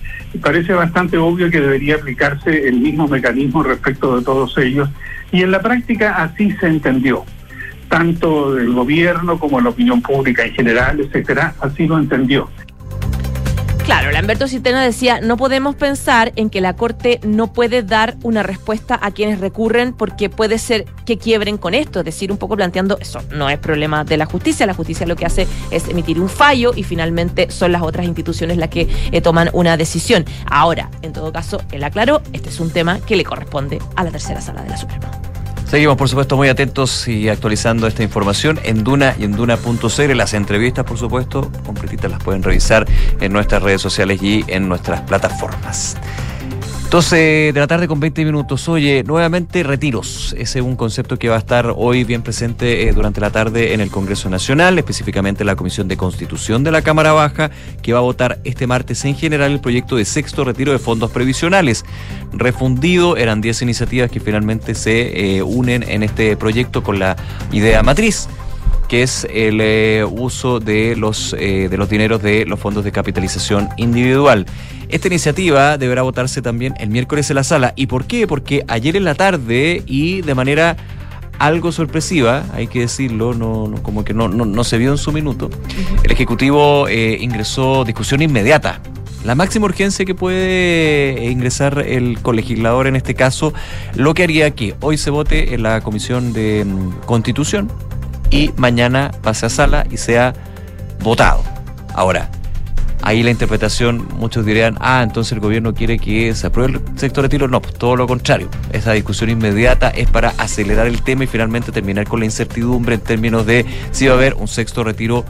parece 0.41 0.73
bastante 0.73 1.17
obvio 1.17 1.49
que 1.49 1.61
debería 1.61 1.95
aplicarse 1.95 2.67
el 2.67 2.79
mismo 2.79 3.07
mecanismo 3.07 3.63
respecto 3.63 4.17
de 4.17 4.25
todos 4.25 4.57
ellos. 4.57 4.89
Y 5.31 5.43
en 5.43 5.51
la 5.51 5.61
práctica 5.61 6.23
así 6.23 6.51
se 6.59 6.67
entendió. 6.67 7.23
Tanto 7.89 8.57
el 8.57 8.73
gobierno 8.73 9.39
como 9.39 9.61
la 9.61 9.69
opinión 9.69 10.01
pública 10.01 10.43
en 10.43 10.53
general, 10.53 10.99
etcétera, 10.99 11.53
así 11.61 11.87
lo 11.87 11.97
entendió. 11.97 12.49
Claro, 13.85 14.11
Lamberto 14.11 14.47
Citena 14.47 14.83
decía, 14.83 15.19
no 15.21 15.37
podemos 15.37 15.75
pensar 15.75 16.33
en 16.35 16.49
que 16.49 16.59
la 16.59 16.75
Corte 16.75 17.19
no 17.23 17.53
puede 17.53 17.83
dar 17.83 18.15
una 18.23 18.41
respuesta 18.41 18.97
a 18.99 19.11
quienes 19.11 19.39
recurren 19.39 19.93
porque 19.93 20.27
puede 20.27 20.57
ser 20.57 20.85
que 21.05 21.19
quiebren 21.19 21.59
con 21.59 21.75
esto, 21.75 21.99
es 21.99 22.05
decir, 22.05 22.31
un 22.31 22.39
poco 22.39 22.55
planteando 22.55 22.97
eso 22.99 23.21
no 23.31 23.47
es 23.47 23.59
problema 23.59 24.03
de 24.03 24.17
la 24.17 24.25
justicia, 24.25 24.65
la 24.65 24.73
justicia 24.73 25.05
lo 25.05 25.15
que 25.15 25.27
hace 25.27 25.47
es 25.69 25.87
emitir 25.87 26.19
un 26.19 26.29
fallo 26.29 26.71
y 26.75 26.81
finalmente 26.81 27.51
son 27.51 27.71
las 27.71 27.83
otras 27.83 28.07
instituciones 28.07 28.57
las 28.57 28.69
que 28.69 28.87
eh, 29.11 29.21
toman 29.21 29.51
una 29.53 29.77
decisión. 29.77 30.25
Ahora, 30.49 30.89
en 31.03 31.13
todo 31.13 31.31
caso, 31.31 31.61
él 31.71 31.83
aclaró, 31.83 32.23
este 32.33 32.49
es 32.49 32.59
un 32.59 32.71
tema 32.71 32.99
que 33.01 33.15
le 33.15 33.23
corresponde 33.23 33.79
a 33.95 34.03
la 34.03 34.09
tercera 34.09 34.41
sala 34.41 34.63
de 34.63 34.69
la 34.69 34.77
Suprema. 34.77 35.34
Seguimos, 35.65 35.97
por 35.97 36.07
supuesto, 36.07 36.37
muy 36.37 36.47
atentos 36.47 37.07
y 37.07 37.27
actualizando 37.27 37.87
esta 37.87 38.03
información 38.03 38.59
en 38.63 38.83
Duna 38.83 39.15
y 39.17 39.23
en 39.23 39.31
Duna.cl. 39.31 40.15
Las 40.15 40.33
entrevistas, 40.33 40.85
por 40.85 40.97
supuesto, 40.97 41.51
completitas 41.65 42.11
las 42.11 42.23
pueden 42.23 42.43
revisar 42.43 42.85
en 43.19 43.33
nuestras 43.33 43.63
redes 43.63 43.81
sociales 43.81 44.21
y 44.21 44.45
en 44.47 44.69
nuestras 44.69 45.01
plataformas. 45.01 45.97
12 46.95 47.51
de 47.51 47.59
la 47.59 47.67
tarde 47.67 47.89
con 47.89 47.99
20 47.99 48.23
minutos. 48.23 48.69
Oye, 48.69 49.03
nuevamente 49.03 49.63
retiros. 49.63 50.33
Ese 50.37 50.59
es 50.59 50.65
un 50.65 50.77
concepto 50.77 51.19
que 51.19 51.27
va 51.27 51.35
a 51.35 51.39
estar 51.39 51.73
hoy 51.75 52.05
bien 52.05 52.21
presente 52.21 52.87
eh, 52.87 52.93
durante 52.93 53.19
la 53.19 53.31
tarde 53.31 53.73
en 53.73 53.81
el 53.81 53.91
Congreso 53.91 54.29
Nacional, 54.29 54.79
específicamente 54.79 55.43
en 55.43 55.47
la 55.47 55.57
Comisión 55.57 55.89
de 55.89 55.97
Constitución 55.97 56.63
de 56.63 56.71
la 56.71 56.83
Cámara 56.83 57.11
Baja, 57.11 57.51
que 57.81 57.91
va 57.91 57.99
a 57.99 58.01
votar 58.01 58.39
este 58.45 58.65
martes 58.65 59.03
en 59.03 59.13
general 59.17 59.51
el 59.51 59.59
proyecto 59.59 59.97
de 59.97 60.05
sexto 60.05 60.45
retiro 60.45 60.71
de 60.71 60.79
fondos 60.79 61.11
previsionales. 61.11 61.83
Refundido, 62.31 63.17
eran 63.17 63.41
10 63.41 63.63
iniciativas 63.63 64.09
que 64.09 64.21
finalmente 64.21 64.73
se 64.73 65.35
eh, 65.35 65.43
unen 65.43 65.83
en 65.83 66.01
este 66.01 66.37
proyecto 66.37 66.81
con 66.81 66.97
la 66.97 67.17
idea 67.51 67.83
matriz 67.83 68.29
que 68.87 69.01
es 69.01 69.27
el 69.33 69.59
eh, 69.61 70.05
uso 70.07 70.59
de 70.59 70.95
los, 70.95 71.31
de 71.31 71.75
los 71.75 71.89
dineros 71.89 72.21
de 72.21 72.45
los 72.45 72.59
fondos 72.59 72.83
de 72.83 72.91
capitalización 72.91 73.67
individual. 73.77 74.45
Esta 74.89 75.07
iniciativa 75.07 75.77
deberá 75.77 76.01
votarse 76.03 76.41
también 76.41 76.73
el 76.79 76.89
miércoles 76.89 77.29
en 77.29 77.35
la 77.35 77.43
sala. 77.43 77.73
¿Y 77.75 77.87
por 77.87 78.05
qué? 78.05 78.27
Porque 78.27 78.63
ayer 78.67 78.95
en 78.95 79.03
la 79.03 79.15
tarde 79.15 79.83
y 79.85 80.21
de 80.21 80.35
manera 80.35 80.77
algo 81.39 81.71
sorpresiva, 81.71 82.45
hay 82.53 82.67
que 82.67 82.81
decirlo, 82.81 83.33
no, 83.33 83.81
como 83.83 84.03
que 84.03 84.13
no, 84.13 84.63
se 84.63 84.77
vio 84.77 84.91
en 84.91 84.97
su 84.97 85.11
minuto, 85.11 85.49
el 86.03 86.11
Ejecutivo 86.11 86.87
eh, 86.87 87.17
ingresó 87.19 87.83
discusión 87.83 88.21
inmediata. 88.21 88.81
La 89.25 89.33
máxima 89.33 89.65
urgencia 89.65 90.05
que 90.05 90.13
puede 90.13 91.25
ingresar 91.31 91.79
el 91.79 92.19
colegislador 92.21 92.85
en 92.85 92.95
este 92.95 93.15
caso, 93.15 93.53
lo 93.95 94.13
que 94.13 94.23
haría 94.23 94.51
que 94.51 94.75
hoy 94.81 94.97
se 94.99 95.09
vote 95.09 95.55
en 95.55 95.63
la 95.63 95.81
Comisión 95.81 96.31
de 96.31 96.63
mm, 96.63 97.05
Constitución 97.07 97.71
y 98.29 98.51
mañana 98.55 99.11
pase 99.23 99.47
a 99.47 99.49
sala 99.49 99.87
y 99.89 99.97
sea 99.97 100.33
votado. 100.99 101.43
Ahora, 101.95 102.29
Ahí 103.05 103.21
la 103.21 103.29
interpretación, 103.29 104.07
muchos 104.17 104.47
dirían, 104.47 104.77
ah, 104.81 105.03
entonces 105.03 105.31
el 105.33 105.39
gobierno 105.39 105.75
quiere 105.75 105.99
que 105.99 106.33
se 106.33 106.47
apruebe 106.47 106.79
el 106.79 106.97
sector 106.97 107.21
de 107.21 107.27
retiro. 107.27 107.47
No, 107.47 107.61
pues 107.61 107.75
todo 107.75 107.95
lo 107.95 108.07
contrario. 108.07 108.49
Esa 108.73 108.93
discusión 108.93 109.29
inmediata 109.29 109.89
es 109.89 110.09
para 110.09 110.29
acelerar 110.39 110.87
el 110.87 111.03
tema 111.03 111.23
y 111.23 111.27
finalmente 111.27 111.71
terminar 111.71 112.07
con 112.07 112.19
la 112.19 112.25
incertidumbre 112.25 112.95
en 112.95 113.01
términos 113.01 113.45
de 113.45 113.63
si 113.91 114.07
va 114.07 114.13
a 114.13 114.17
haber 114.17 114.33
un 114.33 114.47
sexto 114.47 114.83
retiro 114.83 115.23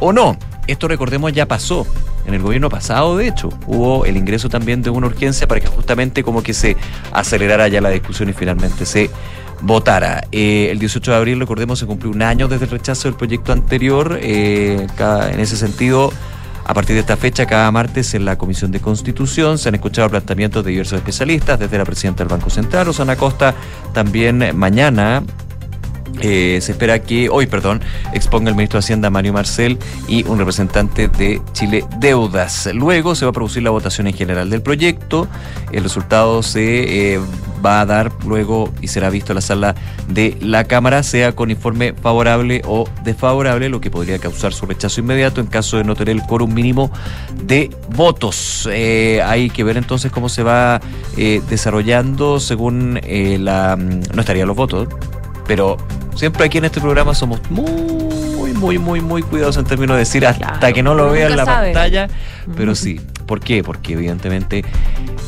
o 0.00 0.14
no. 0.14 0.38
Esto 0.66 0.88
recordemos 0.88 1.30
ya 1.34 1.46
pasó. 1.46 1.86
En 2.24 2.32
el 2.32 2.40
gobierno 2.40 2.70
pasado, 2.70 3.18
de 3.18 3.28
hecho, 3.28 3.50
hubo 3.66 4.06
el 4.06 4.16
ingreso 4.16 4.48
también 4.48 4.80
de 4.80 4.88
una 4.88 5.06
urgencia 5.06 5.46
para 5.46 5.60
que 5.60 5.66
justamente 5.66 6.22
como 6.22 6.42
que 6.42 6.54
se 6.54 6.74
acelerara 7.12 7.68
ya 7.68 7.82
la 7.82 7.90
discusión 7.90 8.30
y 8.30 8.32
finalmente 8.32 8.86
se 8.86 9.10
votara. 9.60 10.24
Eh, 10.32 10.68
el 10.70 10.78
18 10.78 11.10
de 11.10 11.16
abril, 11.18 11.40
recordemos, 11.40 11.78
se 11.78 11.84
cumplió 11.84 12.10
un 12.10 12.22
año 12.22 12.48
desde 12.48 12.64
el 12.64 12.70
rechazo 12.70 13.08
del 13.08 13.16
proyecto 13.16 13.52
anterior. 13.52 14.18
Eh, 14.22 14.86
en 14.98 15.40
ese 15.40 15.56
sentido, 15.56 16.12
a 16.70 16.74
partir 16.74 16.94
de 16.94 17.00
esta 17.00 17.16
fecha, 17.16 17.46
cada 17.46 17.68
martes 17.72 18.14
en 18.14 18.24
la 18.24 18.38
Comisión 18.38 18.70
de 18.70 18.78
Constitución 18.78 19.58
se 19.58 19.68
han 19.68 19.74
escuchado 19.74 20.08
planteamientos 20.08 20.64
de 20.64 20.70
diversos 20.70 20.98
especialistas, 20.98 21.58
desde 21.58 21.76
la 21.76 21.84
presidenta 21.84 22.22
del 22.22 22.28
Banco 22.28 22.48
Central, 22.48 22.86
Rosana 22.86 23.16
Costa, 23.16 23.56
también 23.92 24.56
mañana 24.56 25.24
eh, 26.20 26.58
se 26.60 26.72
espera 26.72 26.98
que 27.00 27.28
hoy, 27.28 27.46
perdón, 27.46 27.80
exponga 28.12 28.50
el 28.50 28.56
ministro 28.56 28.78
de 28.78 28.84
Hacienda 28.84 29.10
Mario 29.10 29.32
Marcel 29.32 29.78
y 30.08 30.26
un 30.26 30.38
representante 30.38 31.08
de 31.08 31.40
Chile 31.52 31.84
Deudas. 31.98 32.68
Luego 32.74 33.14
se 33.14 33.24
va 33.24 33.30
a 33.30 33.32
producir 33.32 33.62
la 33.62 33.70
votación 33.70 34.06
en 34.06 34.14
general 34.14 34.50
del 34.50 34.60
proyecto. 34.60 35.28
El 35.72 35.82
resultado 35.82 36.42
se 36.42 37.14
eh, 37.14 37.20
va 37.64 37.80
a 37.80 37.86
dar 37.86 38.12
luego 38.26 38.72
y 38.80 38.88
será 38.88 39.08
visto 39.08 39.32
en 39.32 39.36
la 39.36 39.40
sala 39.40 39.74
de 40.08 40.36
la 40.40 40.64
Cámara, 40.64 41.02
sea 41.02 41.32
con 41.32 41.50
informe 41.50 41.94
favorable 41.94 42.62
o 42.66 42.88
desfavorable, 43.04 43.68
lo 43.68 43.80
que 43.80 43.90
podría 43.90 44.18
causar 44.18 44.52
su 44.52 44.66
rechazo 44.66 45.00
inmediato 45.00 45.40
en 45.40 45.46
caso 45.46 45.78
de 45.78 45.84
no 45.84 45.94
tener 45.94 46.16
el 46.16 46.22
quórum 46.22 46.52
mínimo 46.52 46.90
de 47.44 47.70
votos. 47.94 48.68
Eh, 48.70 49.22
hay 49.24 49.48
que 49.48 49.64
ver 49.64 49.76
entonces 49.78 50.12
cómo 50.12 50.28
se 50.28 50.42
va 50.42 50.80
desarrollando 51.16 52.40
según 52.40 53.00
la... 53.04 53.76
Mm, 53.76 54.00
no 54.14 54.20
estarían 54.20 54.48
los 54.48 54.56
votos, 54.56 54.88
pero 55.46 55.76
siempre 56.20 56.44
aquí 56.44 56.58
en 56.58 56.66
este 56.66 56.82
programa 56.82 57.14
somos 57.14 57.40
muy, 57.50 58.52
muy, 58.52 58.78
muy, 58.78 59.00
muy 59.00 59.22
cuidadosos 59.22 59.62
en 59.62 59.66
términos 59.66 59.94
de 59.96 60.00
decir 60.00 60.26
hasta 60.26 60.70
que 60.70 60.82
no 60.82 60.94
lo 60.94 61.10
vean 61.10 61.30
en 61.30 61.36
la 61.38 61.46
pantalla. 61.46 62.08
Pero 62.58 62.74
sí, 62.74 63.00
¿por 63.30 63.38
qué? 63.38 63.62
Porque 63.62 63.92
evidentemente 63.92 64.64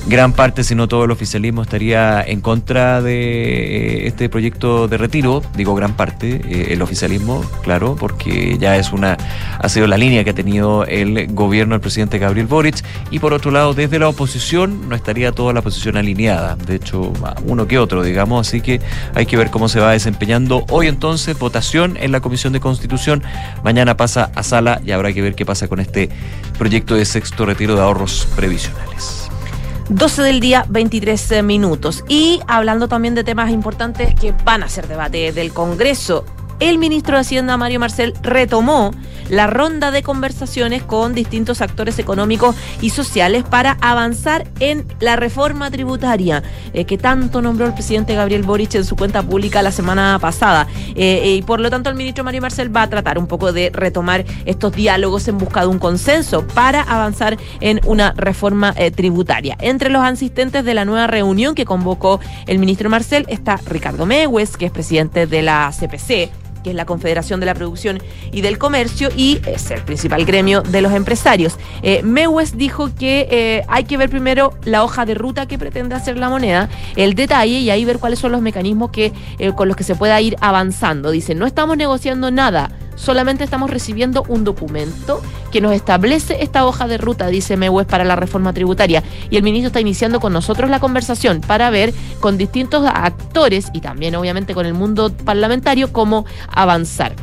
gran 0.09 0.33
parte, 0.33 0.65
si 0.65 0.75
no 0.75 0.89
todo 0.89 1.05
el 1.05 1.13
oficialismo, 1.13 1.63
estaría 1.63 2.21
en 2.21 2.41
contra 2.41 3.01
de 3.01 3.15
eh, 3.15 4.07
este 4.09 4.29
proyecto 4.29 4.89
de 4.89 4.99
retiro. 4.99 5.41
Digo 5.55 5.77
gran 5.77 5.95
parte, 5.95 6.41
eh, 6.45 6.73
el 6.73 6.83
oficialismo, 6.83 7.45
claro, 7.63 7.95
porque 7.95 8.59
ya 8.59 8.77
es 8.77 8.93
una, 8.93 9.17
ha 9.57 9.69
sido 9.69 9.87
la 9.87 9.97
línea 9.97 10.25
que 10.25 10.31
ha 10.31 10.35
tenido 10.35 10.85
el 10.87 11.33
gobierno 11.33 11.75
del 11.75 11.81
presidente 11.81 12.19
Gabriel 12.19 12.49
Boric. 12.49 12.83
Y 13.13 13.21
por 13.21 13.33
otro 13.33 13.53
lado, 13.53 13.73
desde 13.73 14.01
la 14.01 14.09
oposición 14.09 14.89
no 14.89 14.97
estaría 14.97 15.31
toda 15.31 15.53
la 15.53 15.63
posición 15.63 15.97
alineada. 15.97 16.57
De 16.57 16.75
hecho, 16.75 17.13
uno 17.47 17.69
que 17.69 17.79
otro, 17.79 18.03
digamos. 18.03 18.49
Así 18.49 18.61
que 18.61 18.81
hay 19.15 19.27
que 19.27 19.37
ver 19.37 19.51
cómo 19.51 19.69
se 19.69 19.79
va 19.79 19.93
desempeñando 19.93 20.65
hoy 20.71 20.89
entonces. 20.89 21.39
Votación 21.39 21.97
en 22.01 22.11
la 22.11 22.21
Comisión 22.21 22.53
de 22.53 22.59
Constitución. 22.59 23.23
Mañana 23.63 23.97
pasa 23.97 24.33
a 24.35 24.43
sala 24.43 24.81
y 24.85 24.91
habrá 24.91 25.13
que 25.13 25.23
ver 25.23 25.37
qué 25.37 25.47
pasa 25.47 25.69
con 25.69 25.79
este 25.79 26.09
proyecto 26.59 26.97
de 26.97 27.05
sexto 27.05 27.47
retiro 27.47 27.77
de 27.77 27.83
ahorros 27.93 28.27
previsionales. 28.35 29.29
12 29.89 30.23
del 30.23 30.41
día, 30.41 30.65
23 30.69 31.43
minutos. 31.43 32.05
Y 32.09 32.41
hablando 32.47 32.89
también 32.89 33.15
de 33.15 33.25
temas 33.25 33.51
importantes 33.51 34.15
que 34.15 34.33
van 34.45 34.63
a 34.63 34.69
ser 34.69 34.89
debate 34.89 35.33
del 35.33 35.53
Congreso, 35.53 36.25
el 36.69 36.79
ministro 36.79 37.17
de 37.17 37.23
Hacienda, 37.23 37.57
Mario 37.57 37.81
Marcel, 37.81 38.15
retomó 38.23 38.93
la 39.29 39.47
ronda 39.47 39.91
de 39.91 40.03
conversaciones 40.03 40.83
con 40.83 41.15
distintos 41.15 41.61
actores 41.61 41.99
económicos 41.99 42.55
y 42.81 42.91
sociales 42.91 43.45
para 43.45 43.79
avanzar 43.81 44.47
en 44.61 44.85
la 45.01 45.17
reforma 45.17 45.71
tributaria 45.71 46.43
eh, 46.75 46.85
que 46.85 46.99
tanto 46.99 47.43
nombró 47.43 47.67
el 47.67 47.75
presidente 47.75 48.15
Gabriel 48.15 48.43
Boric 48.43 48.75
en 48.75 48.85
su 48.85 48.95
cuenta 48.95 49.23
pública 49.23 49.63
la 49.63 49.73
semana 49.73 50.19
pasada. 50.21 50.69
Eh, 50.95 51.37
y 51.39 51.43
por 51.43 51.61
lo 51.61 51.71
tanto 51.71 51.91
el 51.91 51.97
ministro 51.97 52.25
Mario 52.25 52.43
Marcel 52.43 52.75
va 52.75 52.83
a 52.83 52.91
tratar 52.91 53.19
un 53.19 53.27
poco 53.27 53.53
de 53.53 53.71
retomar 53.73 54.25
estos 54.45 54.73
diálogos 54.73 55.27
en 55.29 55.39
busca 55.39 55.63
de 55.63 55.69
un 55.69 55.79
consenso 55.79 56.47
para 56.47 56.83
avanzar 56.83 57.39
en 57.61 57.81
una 57.87 58.13
reforma 58.13 58.75
eh, 58.77 58.91
tributaria. 58.91 59.57
Entre 59.61 59.91
los 59.91 60.03
asistentes 60.03 60.65
de 60.65 60.75
la 60.75 60.85
nueva 60.85 61.07
reunión 61.07 61.55
que 61.55 61.65
convocó 61.65 62.21
el 62.47 62.59
ministro 62.59 62.91
Marcel 62.91 63.25
está 63.29 63.59
Ricardo 63.67 64.07
Mewes, 64.07 64.57
que 64.57 64.67
es 64.67 64.73
presidente 64.73 65.27
de 65.27 65.43
la 65.43 65.73
CPC, 65.77 66.31
que 66.63 66.71
es 66.71 66.77
la 66.77 66.85
Confederación 66.85 67.41
de 67.41 67.47
la 67.47 67.55
Producción 67.55 67.99
y 68.33 68.41
del 68.41 68.59
Comercio, 68.59 69.09
y 69.17 69.41
es 69.47 69.71
el 69.71 69.83
principal 69.83 70.25
gremio 70.25 70.63
de 70.63 70.83
los 70.83 70.93
empresarios. 70.93 71.59
Eh, 71.83 72.03
Mewes 72.03 72.57
dijo 72.57 72.91
que 72.95 73.29
eh, 73.31 73.65
hay 73.69 73.85
que 73.85 73.97
ver 73.97 74.11
primero 74.11 74.55
la 74.65 74.85
hoja 74.85 75.05
de 75.05 75.15
ruta 75.15 75.47
que 75.47 75.59
pretende 75.59 75.95
hacer 75.95 76.19
la 76.19 76.29
moneda, 76.29 76.69
el 76.97 77.15
detalle 77.15 77.59
y 77.59 77.71
ahí 77.71 77.85
ver 77.85 77.99
cuáles 77.99 78.19
son 78.19 78.33
los 78.33 78.43
mecanismos 78.43 78.91
que, 78.91 79.13
eh, 79.39 79.53
con 79.53 79.69
los 79.69 79.77
que 79.77 79.85
se 79.85 79.95
pueda 79.95 80.21
ir 80.21 80.37
avanzando. 80.41 81.11
Dice, 81.11 81.35
no 81.35 81.47
estamos 81.47 81.77
negociando 81.77 82.31
nada 82.31 82.71
solamente 82.95 83.45
estamos 83.45 83.71
recibiendo 83.71 84.25
un 84.29 84.45
documento 84.45 85.21
que 85.51 85.61
nos 85.61 85.73
establece 85.73 86.43
esta 86.43 86.67
hoja 86.67 86.87
de 86.89 86.99
ruta, 86.99 87.27
dice 87.29 87.57
Mewes, 87.57 87.87
para 87.87 88.05
la 88.05 88.17
reforma 88.17 88.53
tributaria. 88.53 89.03
Y 89.31 89.37
el 89.37 89.43
ministro 89.43 89.69
está 89.69 89.81
iniciando 89.81 90.21
con 90.21 90.33
nosotros 90.33 90.71
la 90.71 90.81
conversación 90.81 91.41
para 91.41 91.71
ver 91.71 91.93
con 92.21 92.39
distintos 92.39 92.85
actores 92.87 93.69
y 93.73 93.81
también 93.81 94.15
obviamente 94.15 94.55
con 94.55 94.67
el 94.67 94.75
mundo 94.75 95.13
parlamentario 95.25 95.93
cómo 95.93 96.25
avanzar. 96.49 97.15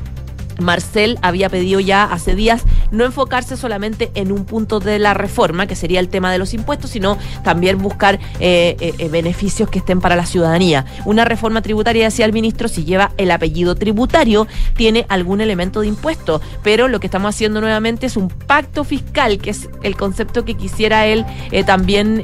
Marcel 0.59 1.17
había 1.21 1.49
pedido 1.49 1.79
ya 1.79 2.03
hace 2.03 2.35
días 2.35 2.63
no 2.91 3.05
enfocarse 3.05 3.57
solamente 3.57 4.11
en 4.15 4.31
un 4.31 4.45
punto 4.45 4.79
de 4.79 4.99
la 4.99 5.13
reforma, 5.13 5.67
que 5.67 5.75
sería 5.75 5.99
el 5.99 6.09
tema 6.09 6.31
de 6.31 6.37
los 6.37 6.53
impuestos, 6.53 6.91
sino 6.91 7.17
también 7.43 7.77
buscar 7.77 8.19
eh, 8.39 8.75
eh, 8.79 8.93
eh, 8.97 9.09
beneficios 9.09 9.69
que 9.69 9.79
estén 9.79 10.01
para 10.01 10.15
la 10.15 10.25
ciudadanía. 10.25 10.85
Una 11.05 11.25
reforma 11.25 11.61
tributaria, 11.61 12.05
decía 12.05 12.25
el 12.25 12.33
ministro, 12.33 12.67
si 12.67 12.85
lleva 12.85 13.11
el 13.17 13.31
apellido 13.31 13.75
tributario, 13.75 14.47
tiene 14.75 15.05
algún 15.09 15.41
elemento 15.41 15.81
de 15.81 15.87
impuesto, 15.87 16.41
pero 16.63 16.87
lo 16.87 16.99
que 16.99 17.07
estamos 17.07 17.35
haciendo 17.35 17.61
nuevamente 17.61 18.05
es 18.05 18.17
un 18.17 18.29
pacto 18.29 18.83
fiscal, 18.83 19.37
que 19.39 19.51
es 19.51 19.69
el 19.83 19.95
concepto 19.95 20.45
que 20.45 20.55
quisiera 20.55 21.05
él 21.05 21.25
también 21.65 22.23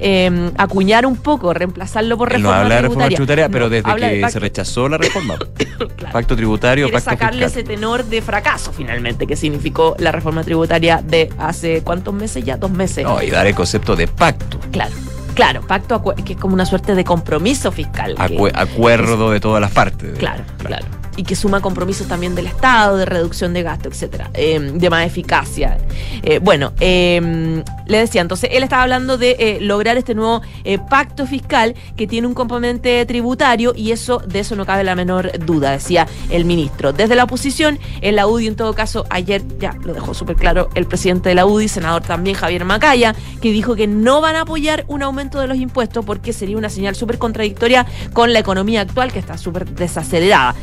acuñar 0.58 1.06
un 1.06 1.18
poco, 1.18 1.54
reemplazarlo 1.54 2.18
por 2.18 2.30
reforma 2.30 2.50
no 2.50 2.54
habla 2.54 2.80
tributaria. 2.80 2.82
de 2.82 2.88
reforma 2.88 3.08
tributaria, 3.16 3.50
pero 3.50 3.70
desde 3.70 4.22
que 4.22 4.30
se 4.32 4.40
rechazó 4.40 4.90
la 4.90 4.98
reforma. 4.98 5.38
Pacto 6.12 6.36
tributario, 6.36 6.92
pacto 6.92 7.12
sacarle 7.12 7.46
ese 7.46 7.64
tenor 7.64 8.06
de 8.06 8.22
fracaso 8.26 8.74
finalmente 8.74 9.28
que 9.28 9.36
significó 9.36 9.96
la 10.00 10.12
reforma 10.12 10.44
tributaria 10.44 11.02
de 11.02 11.32
hace 11.38 11.82
cuántos 11.84 12.14
meses 12.14 12.44
ya, 12.44 12.58
dos 12.58 12.72
meses. 12.72 13.04
No, 13.04 13.22
y 13.22 13.30
dar 13.30 13.48
el 13.48 13.56
concepto 13.56 13.96
de 13.96 14.08
pacto. 14.08 14.60
Claro. 14.72 14.94
Claro, 15.36 15.62
pacto 15.68 16.02
que 16.24 16.34
es 16.34 16.40
como 16.40 16.54
una 16.54 16.66
suerte 16.66 16.96
de 16.96 17.04
compromiso 17.04 17.72
fiscal. 17.72 18.16
acuerdo 18.18 19.32
de 19.32 19.42
todas 19.42 19.60
las 19.60 19.72
partes. 19.72 20.18
Claro, 20.18 20.44
claro, 20.60 20.86
Y 21.18 21.24
que 21.24 21.36
suma 21.36 21.62
compromisos 21.62 22.08
también 22.08 22.36
del 22.36 22.48
Estado, 22.48 22.98
de 22.98 23.06
reducción 23.06 23.54
de 23.54 23.64
gasto, 23.64 23.90
etcétera, 23.90 24.30
em, 24.34 24.78
de 24.78 24.90
más 24.90 25.06
eficacia. 25.06 25.78
Eh, 26.24 26.40
bueno, 26.40 26.74
eh, 26.80 27.64
le 27.86 28.00
decía, 28.00 28.22
entonces 28.22 28.50
él 28.52 28.64
estaba 28.64 28.84
hablando 28.84 29.18
de 29.18 29.36
eh, 29.40 29.58
lograr 29.62 29.98
este 29.98 30.16
nuevo 30.16 30.42
eh, 30.64 30.80
pacto 30.80 31.26
fiscal 31.26 31.76
que 31.96 32.08
tiene 32.08 32.28
un 32.28 32.34
componente 32.34 33.06
tributario 33.06 33.74
y 33.76 33.92
eso 33.92 34.20
de 34.26 34.40
eso 34.40 34.56
no 34.56 34.66
cabe 34.66 34.84
la 34.84 34.96
menor 34.96 35.32
duda, 35.46 35.72
decía 35.72 36.08
el 36.30 36.46
ministro. 36.46 36.94
Desde 36.94 37.16
la 37.16 37.26
oposición, 37.26 37.80
en 38.02 38.16
la 38.16 38.28
UDI 38.28 38.48
en 38.48 38.56
todo 38.56 38.74
caso, 38.74 39.06
ayer 39.10 39.44
ya 39.60 39.76
lo 39.84 39.94
dejó 39.94 40.14
súper 40.14 40.36
claro 40.36 40.70
el 40.76 40.86
presidente 40.86 41.30
de 41.30 41.36
la 41.36 41.46
UDI, 41.46 41.68
senador 41.68 42.02
también 42.02 42.36
Javier 42.36 42.66
Macaya, 42.66 43.16
que 43.42 43.52
dijo 43.52 43.76
que 43.76 43.88
no 43.88 44.22
van 44.22 44.36
a 44.36 44.42
apoyar 44.42 44.86
un 44.88 45.04
aumento 45.04 45.40
de 45.40 45.48
los 45.48 45.58
impuestos 45.58 46.04
porque 46.06 46.34
sería 46.34 46.58
una 46.58 46.70
señal 46.70 46.96
súper 46.96 47.18
contradictoria 47.18 47.86
con 48.14 48.34
la 48.34 48.40
economía 48.40 48.82
actual 48.82 49.12
que 49.12 49.20
está 49.20 49.38
súper 49.38 49.66
desacelerada. 49.66 50.56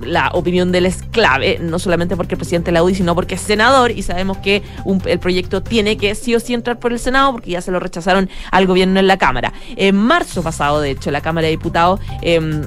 La 0.00 0.30
opinión 0.32 0.72
de 0.72 0.78
él 0.78 0.86
es 0.86 1.02
clave, 1.10 1.58
no 1.60 1.78
solamente 1.78 2.16
porque 2.16 2.34
el 2.34 2.38
presidente 2.38 2.66
de 2.66 2.72
la 2.72 2.82
UDI, 2.82 2.96
sino 2.96 3.14
porque 3.14 3.36
es 3.36 3.40
senador 3.40 3.90
y 3.90 4.02
sabemos 4.02 4.38
que 4.38 4.62
el 5.06 5.18
proyecto 5.18 5.62
tiene 5.62 5.96
que 5.96 6.14
sí 6.14 6.34
o 6.34 6.40
sí 6.40 6.54
entrar 6.54 6.78
por 6.78 6.92
el 6.92 6.98
Senado 6.98 7.32
porque 7.32 7.50
ya 7.52 7.60
se 7.60 7.70
lo 7.70 7.80
rechazaron 7.80 8.28
al 8.50 8.66
gobierno 8.66 9.00
en 9.00 9.06
la 9.06 9.16
Cámara. 9.16 9.52
En 9.76 9.96
marzo 9.96 10.42
pasado, 10.42 10.80
de 10.80 10.90
hecho, 10.90 11.10
la 11.10 11.20
Cámara 11.20 11.46
de 11.46 11.52
Diputados 11.52 12.00
em, 12.22 12.62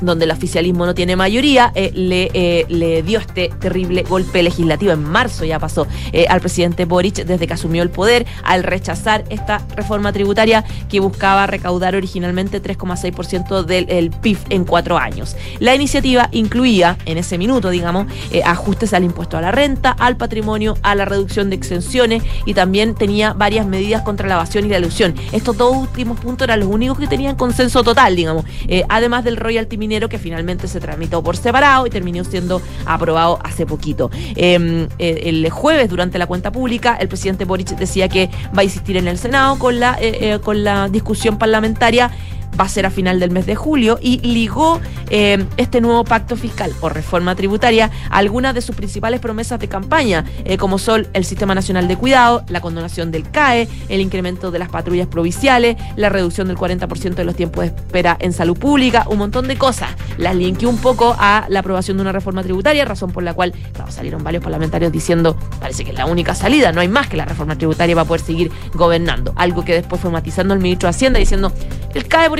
donde 0.00 0.24
el 0.24 0.30
oficialismo 0.30 0.86
no 0.86 0.94
tiene 0.94 1.16
mayoría, 1.16 1.72
eh, 1.74 1.90
le, 1.94 2.30
eh, 2.34 2.66
le 2.68 3.02
dio 3.02 3.18
este 3.18 3.50
terrible 3.60 4.02
golpe 4.02 4.42
legislativo. 4.42 4.92
En 4.92 5.02
marzo 5.02 5.44
ya 5.44 5.58
pasó 5.58 5.86
eh, 6.12 6.26
al 6.28 6.40
presidente 6.40 6.84
Boric 6.84 7.24
desde 7.24 7.46
que 7.46 7.54
asumió 7.54 7.82
el 7.82 7.90
poder 7.90 8.26
al 8.42 8.62
rechazar 8.62 9.24
esta 9.30 9.62
reforma 9.76 10.12
tributaria 10.12 10.64
que 10.88 11.00
buscaba 11.00 11.46
recaudar 11.46 11.94
originalmente 11.94 12.62
3,6% 12.62 13.64
del 13.64 14.10
PIB 14.10 14.38
en 14.50 14.64
cuatro 14.64 14.98
años. 14.98 15.36
La 15.60 15.74
iniciativa 15.74 16.28
incluía, 16.32 16.96
en 17.06 17.18
ese 17.18 17.38
minuto, 17.38 17.70
digamos, 17.70 18.06
ajustes 18.44 18.92
al 18.94 19.04
impuesto 19.04 19.36
a 19.36 19.40
la 19.40 19.52
renta, 19.52 19.90
al 19.90 20.16
patrimonio, 20.16 20.76
a 20.82 20.94
la 20.94 21.04
reducción 21.04 21.50
de 21.50 21.56
exenciones 21.56 22.22
y 22.46 22.54
también 22.54 22.94
tenía 22.94 23.32
varias 23.32 23.66
medidas 23.66 24.02
contra 24.02 24.28
la 24.28 24.34
evasión 24.34 24.66
y 24.66 24.68
la 24.68 24.78
ilusión. 24.78 25.14
Estos 25.32 25.56
dos 25.56 25.76
últimos 25.76 26.18
puntos 26.20 26.46
eran 26.46 26.60
los 26.60 26.68
únicos 26.68 26.98
que 26.98 27.06
tenían 27.06 27.36
consenso 27.36 27.82
total, 27.82 28.16
digamos, 28.16 28.44
además 28.88 29.24
del 29.24 29.36
royalty 29.36 29.76
minero 29.86 30.08
que 30.08 30.18
finalmente 30.18 30.66
se 30.68 30.80
tramitó 30.80 31.22
por 31.22 31.36
separado 31.36 31.86
y 31.86 31.90
terminó 31.90 32.24
siendo 32.24 32.62
aprobado 32.86 33.38
hace 33.44 33.66
poquito. 33.66 34.10
Em, 34.34 34.88
eh, 34.98 35.20
el 35.24 35.50
jueves, 35.50 35.90
durante 35.90 36.18
la 36.18 36.26
cuenta 36.26 36.50
pública, 36.50 36.96
el 36.98 37.08
presidente 37.08 37.44
Boric 37.44 37.76
decía 37.76 38.08
que 38.08 38.30
va 38.56 38.62
a 38.62 38.64
insistir 38.64 38.96
en 38.96 39.08
el 39.08 39.18
Senado 39.18 39.58
con 39.58 39.78
la, 39.78 39.96
eh, 40.00 40.32
eh, 40.32 40.38
con 40.40 40.64
la 40.64 40.88
discusión 40.88 41.38
parlamentaria 41.38 42.10
va 42.58 42.64
a 42.64 42.68
ser 42.68 42.86
a 42.86 42.90
final 42.90 43.20
del 43.20 43.30
mes 43.30 43.46
de 43.46 43.54
julio 43.54 43.98
y 44.00 44.18
ligó 44.20 44.80
eh, 45.10 45.44
este 45.56 45.80
nuevo 45.80 46.04
pacto 46.04 46.36
fiscal 46.36 46.72
o 46.80 46.88
reforma 46.88 47.34
tributaria 47.34 47.90
a 48.10 48.18
algunas 48.18 48.54
de 48.54 48.60
sus 48.60 48.74
principales 48.76 49.20
promesas 49.20 49.58
de 49.60 49.68
campaña, 49.68 50.24
eh, 50.44 50.56
como 50.56 50.78
son 50.78 51.06
el 51.12 51.24
Sistema 51.24 51.54
Nacional 51.54 51.88
de 51.88 51.96
Cuidado, 51.96 52.44
la 52.48 52.60
condonación 52.60 53.10
del 53.10 53.30
CAE, 53.30 53.68
el 53.88 54.00
incremento 54.00 54.50
de 54.50 54.58
las 54.58 54.68
patrullas 54.68 55.06
provinciales, 55.06 55.76
la 55.96 56.08
reducción 56.08 56.48
del 56.48 56.56
40% 56.56 57.14
de 57.14 57.24
los 57.24 57.36
tiempos 57.36 57.62
de 57.62 57.66
espera 57.68 58.16
en 58.20 58.32
salud 58.32 58.56
pública, 58.56 59.06
un 59.08 59.18
montón 59.18 59.48
de 59.48 59.56
cosas. 59.56 59.90
Las 60.18 60.34
linké 60.36 60.66
un 60.66 60.78
poco 60.78 61.16
a 61.18 61.46
la 61.48 61.60
aprobación 61.60 61.96
de 61.96 62.02
una 62.02 62.12
reforma 62.12 62.42
tributaria, 62.42 62.84
razón 62.84 63.10
por 63.10 63.22
la 63.22 63.34
cual 63.34 63.52
salieron 63.88 64.22
varios 64.22 64.42
parlamentarios 64.42 64.92
diciendo, 64.92 65.36
parece 65.60 65.84
que 65.84 65.90
es 65.90 65.96
la 65.96 66.06
única 66.06 66.34
salida, 66.34 66.72
no 66.72 66.80
hay 66.80 66.88
más 66.88 67.08
que 67.08 67.16
la 67.16 67.24
reforma 67.24 67.56
tributaria 67.56 67.94
va 67.94 68.02
a 68.02 68.04
poder 68.04 68.20
seguir 68.20 68.50
gobernando. 68.74 69.32
Algo 69.36 69.64
que 69.64 69.74
después 69.74 70.00
fue 70.00 70.10
matizando 70.10 70.54
el 70.54 70.60
ministro 70.60 70.86
de 70.86 70.90
Hacienda 70.90 71.18
diciendo, 71.18 71.52
el 71.94 72.06
CAE, 72.08 72.28
por 72.28 72.38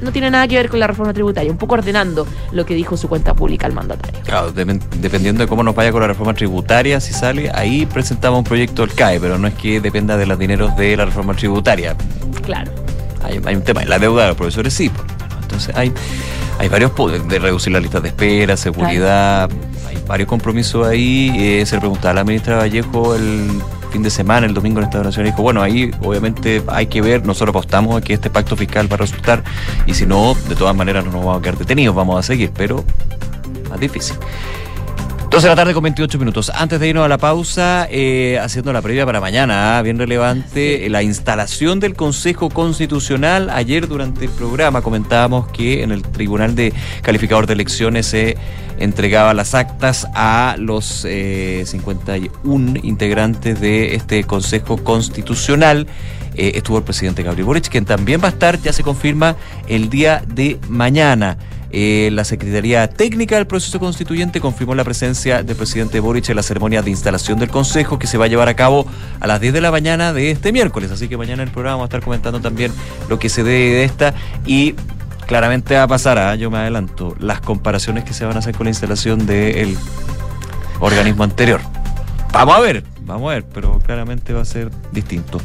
no 0.00 0.12
tiene 0.12 0.30
nada 0.30 0.48
que 0.48 0.56
ver 0.56 0.68
con 0.68 0.80
la 0.80 0.86
reforma 0.86 1.12
tributaria, 1.12 1.50
un 1.50 1.58
poco 1.58 1.74
ordenando 1.74 2.26
lo 2.52 2.66
que 2.66 2.74
dijo 2.74 2.96
su 2.96 3.08
cuenta 3.08 3.34
pública 3.34 3.66
el 3.66 3.72
mandatario. 3.72 4.20
Claro, 4.22 4.52
dependiendo 4.52 5.42
de 5.42 5.48
cómo 5.48 5.62
nos 5.62 5.74
vaya 5.74 5.92
con 5.92 6.00
la 6.00 6.08
reforma 6.08 6.34
tributaria, 6.34 7.00
si 7.00 7.12
sale, 7.12 7.50
ahí 7.54 7.86
presentamos 7.86 8.38
un 8.38 8.44
proyecto 8.44 8.86
del 8.86 8.94
CAE, 8.94 9.20
pero 9.20 9.38
no 9.38 9.48
es 9.48 9.54
que 9.54 9.80
dependa 9.80 10.16
de 10.16 10.26
los 10.26 10.38
dineros 10.38 10.76
de 10.76 10.96
la 10.96 11.04
reforma 11.04 11.34
tributaria. 11.34 11.96
Claro. 12.42 12.72
Hay, 13.22 13.56
un 13.56 13.62
tema, 13.62 13.84
la 13.84 13.98
deuda 13.98 14.22
de 14.22 14.28
los 14.28 14.36
profesores 14.36 14.72
sí, 14.72 14.88
entonces 15.42 15.74
hay, 15.74 15.92
hay 16.58 16.68
varios 16.68 16.92
de 17.28 17.38
reducir 17.40 17.72
las 17.72 17.82
listas 17.82 18.02
de 18.02 18.08
espera, 18.08 18.56
seguridad, 18.56 19.50
hay 19.88 19.98
varios 20.06 20.28
compromisos 20.28 20.86
ahí. 20.86 21.32
Eh, 21.36 21.66
se 21.66 21.76
le 21.76 21.80
preguntaba 21.80 22.12
a 22.12 22.14
la 22.14 22.24
ministra 22.24 22.56
Vallejo 22.58 23.16
el 23.16 23.60
fin 23.96 24.02
de 24.02 24.10
semana, 24.10 24.46
el 24.46 24.52
domingo 24.52 24.80
en 24.80 24.84
esta 24.84 25.00
oración, 25.00 25.24
dijo, 25.24 25.40
bueno, 25.40 25.62
ahí 25.62 25.90
obviamente 26.02 26.62
hay 26.66 26.86
que 26.86 27.00
ver, 27.00 27.24
nosotros 27.24 27.48
apostamos 27.48 27.96
a 27.96 28.02
que 28.02 28.12
este 28.12 28.28
pacto 28.28 28.54
fiscal 28.54 28.92
va 28.92 28.96
a 28.96 28.98
resultar 28.98 29.42
y 29.86 29.94
si 29.94 30.04
no, 30.04 30.34
de 30.50 30.54
todas 30.54 30.76
maneras 30.76 31.02
no 31.06 31.12
nos 31.12 31.20
vamos 31.20 31.38
a 31.38 31.42
quedar 31.42 31.56
detenidos, 31.56 31.96
vamos 31.96 32.18
a 32.18 32.22
seguir, 32.22 32.50
pero 32.54 32.84
más 33.70 33.80
difícil. 33.80 34.16
12 35.36 35.48
de 35.48 35.52
la 35.52 35.56
tarde 35.56 35.74
con 35.74 35.82
28 35.82 36.18
minutos. 36.18 36.50
Antes 36.54 36.80
de 36.80 36.88
irnos 36.88 37.04
a 37.04 37.08
la 37.08 37.18
pausa, 37.18 37.86
eh, 37.90 38.38
haciendo 38.40 38.72
la 38.72 38.80
previa 38.80 39.04
para 39.04 39.20
mañana, 39.20 39.76
¿ah? 39.76 39.82
bien 39.82 39.98
relevante, 39.98 40.88
la 40.88 41.02
instalación 41.02 41.78
del 41.78 41.94
Consejo 41.94 42.48
Constitucional. 42.48 43.50
Ayer 43.50 43.86
durante 43.86 44.24
el 44.24 44.30
programa 44.30 44.80
comentábamos 44.80 45.48
que 45.48 45.82
en 45.82 45.92
el 45.92 46.00
Tribunal 46.00 46.54
de 46.54 46.72
Calificador 47.02 47.46
de 47.46 47.52
Elecciones 47.52 48.06
se 48.06 48.38
entregaba 48.78 49.34
las 49.34 49.54
actas 49.54 50.08
a 50.14 50.56
los 50.58 51.06
51 51.66 52.76
eh, 52.76 52.80
integrantes 52.82 53.60
de 53.60 53.94
este 53.94 54.24
Consejo 54.24 54.78
Constitucional. 54.78 55.86
Eh, 56.34 56.52
estuvo 56.54 56.78
el 56.78 56.84
presidente 56.84 57.22
Gabriel 57.22 57.44
Boric, 57.44 57.68
quien 57.68 57.84
también 57.84 58.22
va 58.22 58.28
a 58.28 58.30
estar, 58.30 58.58
ya 58.62 58.72
se 58.72 58.82
confirma, 58.82 59.36
el 59.68 59.90
día 59.90 60.22
de 60.26 60.58
mañana. 60.70 61.36
Eh, 61.78 62.08
la 62.10 62.24
Secretaría 62.24 62.88
Técnica 62.88 63.36
del 63.36 63.46
Proceso 63.46 63.78
Constituyente 63.78 64.40
confirmó 64.40 64.74
la 64.74 64.82
presencia 64.82 65.42
del 65.42 65.56
presidente 65.56 66.00
Boric 66.00 66.26
en 66.30 66.36
la 66.36 66.42
ceremonia 66.42 66.80
de 66.80 66.88
instalación 66.88 67.38
del 67.38 67.50
Consejo 67.50 67.98
que 67.98 68.06
se 68.06 68.16
va 68.16 68.24
a 68.24 68.28
llevar 68.28 68.48
a 68.48 68.56
cabo 68.56 68.86
a 69.20 69.26
las 69.26 69.42
10 69.42 69.52
de 69.52 69.60
la 69.60 69.70
mañana 69.70 70.14
de 70.14 70.30
este 70.30 70.52
miércoles. 70.52 70.90
Así 70.90 71.06
que 71.06 71.18
mañana 71.18 71.42
en 71.42 71.48
el 71.48 71.52
programa 71.52 71.76
vamos 71.76 71.84
a 71.84 71.88
estar 71.88 72.00
comentando 72.00 72.40
también 72.40 72.72
lo 73.10 73.18
que 73.18 73.28
se 73.28 73.42
dé 73.42 73.50
de 73.50 73.84
esta 73.84 74.14
y 74.46 74.74
claramente 75.26 75.74
va 75.74 75.82
a 75.82 75.86
pasar, 75.86 76.16
¿ah? 76.16 76.34
yo 76.34 76.50
me 76.50 76.56
adelanto, 76.56 77.14
las 77.20 77.42
comparaciones 77.42 78.04
que 78.04 78.14
se 78.14 78.24
van 78.24 78.36
a 78.36 78.38
hacer 78.38 78.54
con 78.54 78.64
la 78.64 78.70
instalación 78.70 79.26
del 79.26 79.76
organismo 80.80 81.24
anterior. 81.24 81.60
Vamos 82.36 82.56
a 82.56 82.60
ver, 82.60 82.84
Vamos 83.06 83.30
a 83.30 83.34
ver, 83.34 83.44
pero 83.44 83.78
claramente 83.78 84.32
va 84.32 84.42
a 84.42 84.44
ser 84.44 84.70
distinto. 84.90 85.40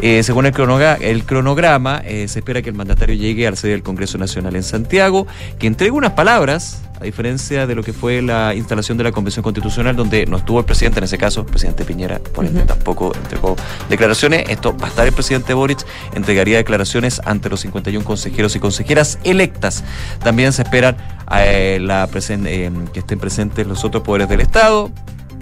Eh, 0.00 0.22
según 0.22 0.46
el 0.46 0.52
cronograma, 0.52 0.94
el 0.94 1.24
cronograma 1.24 2.02
eh, 2.04 2.28
se 2.28 2.38
espera 2.38 2.62
que 2.62 2.70
el 2.70 2.76
mandatario 2.76 3.16
llegue 3.16 3.48
al 3.48 3.56
sede 3.56 3.72
del 3.72 3.82
Congreso 3.82 4.16
Nacional 4.16 4.54
en 4.54 4.62
Santiago, 4.62 5.26
que 5.58 5.66
entregue 5.66 5.90
unas 5.90 6.12
palabras, 6.12 6.82
a 7.00 7.04
diferencia 7.04 7.66
de 7.66 7.74
lo 7.74 7.82
que 7.82 7.92
fue 7.92 8.22
la 8.22 8.54
instalación 8.54 8.96
de 8.96 9.04
la 9.04 9.10
Convención 9.10 9.42
Constitucional, 9.42 9.96
donde 9.96 10.24
no 10.26 10.36
estuvo 10.36 10.60
el 10.60 10.64
presidente, 10.64 11.00
en 11.00 11.04
ese 11.04 11.18
caso, 11.18 11.40
el 11.40 11.46
presidente 11.46 11.84
Piñera, 11.84 12.20
por 12.20 12.46
ende, 12.46 12.62
tampoco 12.62 13.12
entregó 13.12 13.56
declaraciones. 13.88 14.48
Esto 14.48 14.76
va 14.76 14.86
a 14.86 14.90
estar 14.90 15.04
el 15.04 15.12
presidente 15.12 15.52
Boric, 15.52 15.84
entregaría 16.14 16.58
declaraciones 16.58 17.20
ante 17.24 17.50
los 17.50 17.58
51 17.60 18.04
consejeros 18.04 18.54
y 18.54 18.60
consejeras 18.60 19.18
electas. 19.24 19.82
También 20.22 20.52
se 20.52 20.62
esperan 20.62 20.96
eh, 21.36 21.78
la 21.80 22.08
que 22.08 23.00
estén 23.00 23.18
presentes 23.18 23.66
los 23.66 23.84
otros 23.84 24.04
poderes 24.04 24.28
del 24.28 24.42
Estado, 24.42 24.92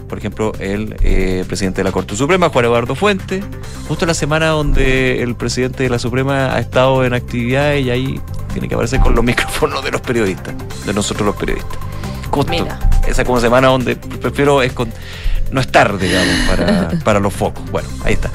por 0.09 0.19
ejemplo, 0.19 0.53
el 0.59 0.97
eh, 1.03 1.45
presidente 1.47 1.81
de 1.81 1.85
la 1.85 1.93
Corte 1.93 2.17
Suprema, 2.17 2.49
Juan 2.49 2.65
Eduardo 2.65 2.95
Fuente, 2.95 3.43
justo 3.87 4.07
la 4.07 4.15
semana 4.15 4.47
donde 4.49 5.23
el 5.23 5.37
presidente 5.37 5.83
de 5.83 5.91
la 5.91 5.99
Suprema 5.99 6.55
ha 6.55 6.59
estado 6.59 7.05
en 7.05 7.15
actividad 7.15 7.75
y 7.75 7.91
ahí 7.91 8.21
tiene 8.53 8.69
que 8.69 8.75
aparecer 8.75 9.01
con 9.01 9.15
los 9.15 9.25
micrófonos 9.25 9.85
de 9.85 9.91
los 9.91 10.01
periodistas, 10.01 10.55
de 10.87 10.95
nosotros 10.95 11.27
los 11.27 11.37
periodistas. 11.37 11.79
Justo. 12.31 12.53
Esa 13.07 13.25
como 13.25 13.41
semana 13.41 13.69
donde 13.69 13.97
prefiero 13.97 14.63
es 14.63 14.73
con, 14.73 14.93
no 15.51 15.61
estar, 15.61 15.97
digamos, 15.99 16.35
para, 16.49 16.91
para 17.05 17.21
los 17.21 17.33
focos. 17.33 17.71
Bueno, 17.71 17.89
ahí 18.05 18.15
está. 18.15 18.31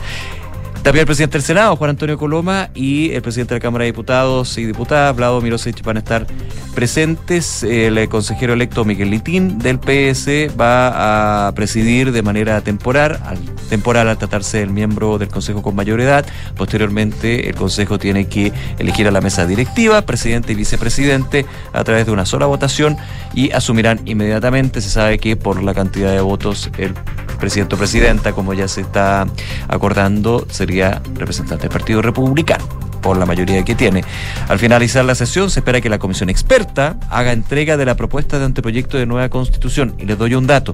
También 0.83 1.03
el 1.03 1.05
presidente 1.05 1.37
del 1.37 1.43
Senado, 1.43 1.77
Juan 1.77 1.91
Antonio 1.91 2.17
Coloma, 2.17 2.69
y 2.75 3.11
el 3.11 3.21
presidente 3.21 3.53
de 3.53 3.59
la 3.61 3.61
Cámara 3.61 3.83
de 3.85 3.91
Diputados 3.91 4.57
y 4.57 4.65
Diputadas, 4.65 5.15
Vlado 5.15 5.39
Mirosevich, 5.39 5.81
van 5.81 5.95
a 5.95 5.99
estar 5.99 6.27
presentes. 6.75 7.63
El 7.63 8.09
consejero 8.09 8.51
electo 8.51 8.83
Miguel 8.83 9.09
Litín 9.09 9.59
del 9.59 9.79
PS 9.79 10.53
va 10.59 11.47
a 11.47 11.51
presidir 11.53 12.11
de 12.11 12.21
manera 12.21 12.59
temporal, 12.59 13.17
al, 13.23 13.37
temporal 13.69 14.09
al 14.09 14.17
tratarse 14.17 14.57
del 14.57 14.71
miembro 14.71 15.17
del 15.17 15.29
Consejo 15.29 15.61
con 15.61 15.73
mayor 15.73 16.01
edad. 16.01 16.25
Posteriormente, 16.57 17.47
el 17.47 17.55
Consejo 17.55 17.97
tiene 17.97 18.27
que 18.27 18.51
elegir 18.77 19.07
a 19.07 19.11
la 19.11 19.21
mesa 19.21 19.47
directiva, 19.47 20.01
presidente 20.01 20.51
y 20.51 20.55
vicepresidente, 20.55 21.45
a 21.71 21.85
través 21.85 22.07
de 22.07 22.11
una 22.11 22.25
sola 22.25 22.45
votación 22.45 22.97
y 23.33 23.51
asumirán 23.51 24.01
inmediatamente. 24.03 24.81
Se 24.81 24.89
sabe 24.89 25.17
que 25.17 25.37
por 25.37 25.63
la 25.63 25.73
cantidad 25.73 26.11
de 26.11 26.19
votos 26.19 26.69
el 26.77 26.93
presidente 27.39 27.75
o 27.75 27.77
presidenta, 27.77 28.33
como 28.33 28.53
ya 28.53 28.67
se 28.67 28.81
está 28.81 29.27
acordando, 29.69 30.45
sería 30.49 30.72
representante 31.15 31.63
del 31.63 31.71
Partido 31.71 32.01
Republicano 32.01 32.65
por 33.03 33.17
la 33.17 33.25
mayoría 33.25 33.63
que 33.63 33.75
tiene. 33.75 34.03
Al 34.47 34.57
finalizar 34.57 35.05
la 35.05 35.13
sesión 35.13 35.51
se 35.51 35.59
espera 35.59 35.81
que 35.81 35.89
la 35.89 35.99
comisión 35.99 36.29
experta 36.29 36.97
haga 37.09 37.33
entrega 37.33 37.77
de 37.77 37.85
la 37.85 37.95
propuesta 37.95 38.39
de 38.39 38.45
anteproyecto 38.45 38.97
de 38.97 39.05
nueva 39.05 39.29
constitución. 39.29 39.93
Y 39.99 40.05
les 40.05 40.17
doy 40.17 40.33
un 40.33 40.47
dato. 40.47 40.73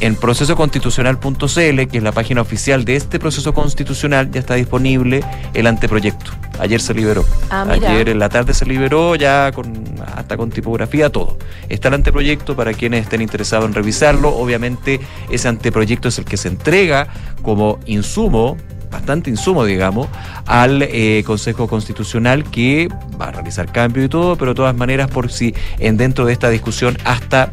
En 0.00 0.14
procesoconstitucional.cl, 0.14 1.86
que 1.86 1.98
es 1.98 2.02
la 2.02 2.12
página 2.12 2.42
oficial 2.42 2.84
de 2.84 2.96
este 2.96 3.18
proceso 3.18 3.54
constitucional, 3.54 4.30
ya 4.30 4.40
está 4.40 4.54
disponible 4.54 5.24
el 5.54 5.66
anteproyecto. 5.66 6.32
Ayer 6.58 6.80
se 6.80 6.94
liberó. 6.94 7.24
Ah. 7.50 7.66
Ayer 7.68 8.08
en 8.08 8.18
la 8.18 8.28
tarde 8.28 8.54
se 8.54 8.66
liberó 8.66 9.14
ya 9.14 9.52
con 9.52 9.84
hasta 10.14 10.36
con 10.36 10.50
tipografía, 10.50 11.10
todo. 11.10 11.38
Está 11.68 11.88
el 11.88 11.94
anteproyecto 11.94 12.56
para 12.56 12.74
quienes 12.74 13.04
estén 13.04 13.22
interesados 13.22 13.66
en 13.66 13.74
revisarlo. 13.74 14.34
Obviamente 14.34 15.00
ese 15.30 15.48
anteproyecto 15.48 16.08
es 16.08 16.18
el 16.18 16.24
que 16.24 16.36
se 16.36 16.48
entrega 16.48 17.08
como 17.42 17.78
insumo 17.86 18.56
bastante 18.90 19.30
insumo, 19.30 19.64
digamos, 19.64 20.08
al 20.46 20.82
eh, 20.82 21.22
Consejo 21.26 21.68
Constitucional 21.68 22.44
que 22.44 22.88
va 23.20 23.28
a 23.28 23.32
realizar 23.32 23.70
cambios 23.70 24.06
y 24.06 24.08
todo, 24.08 24.36
pero 24.36 24.52
de 24.52 24.54
todas 24.54 24.76
maneras, 24.76 25.10
por 25.10 25.30
si 25.30 25.54
en 25.78 25.96
dentro 25.96 26.24
de 26.24 26.32
esta 26.32 26.48
discusión 26.48 26.96
hasta 27.04 27.50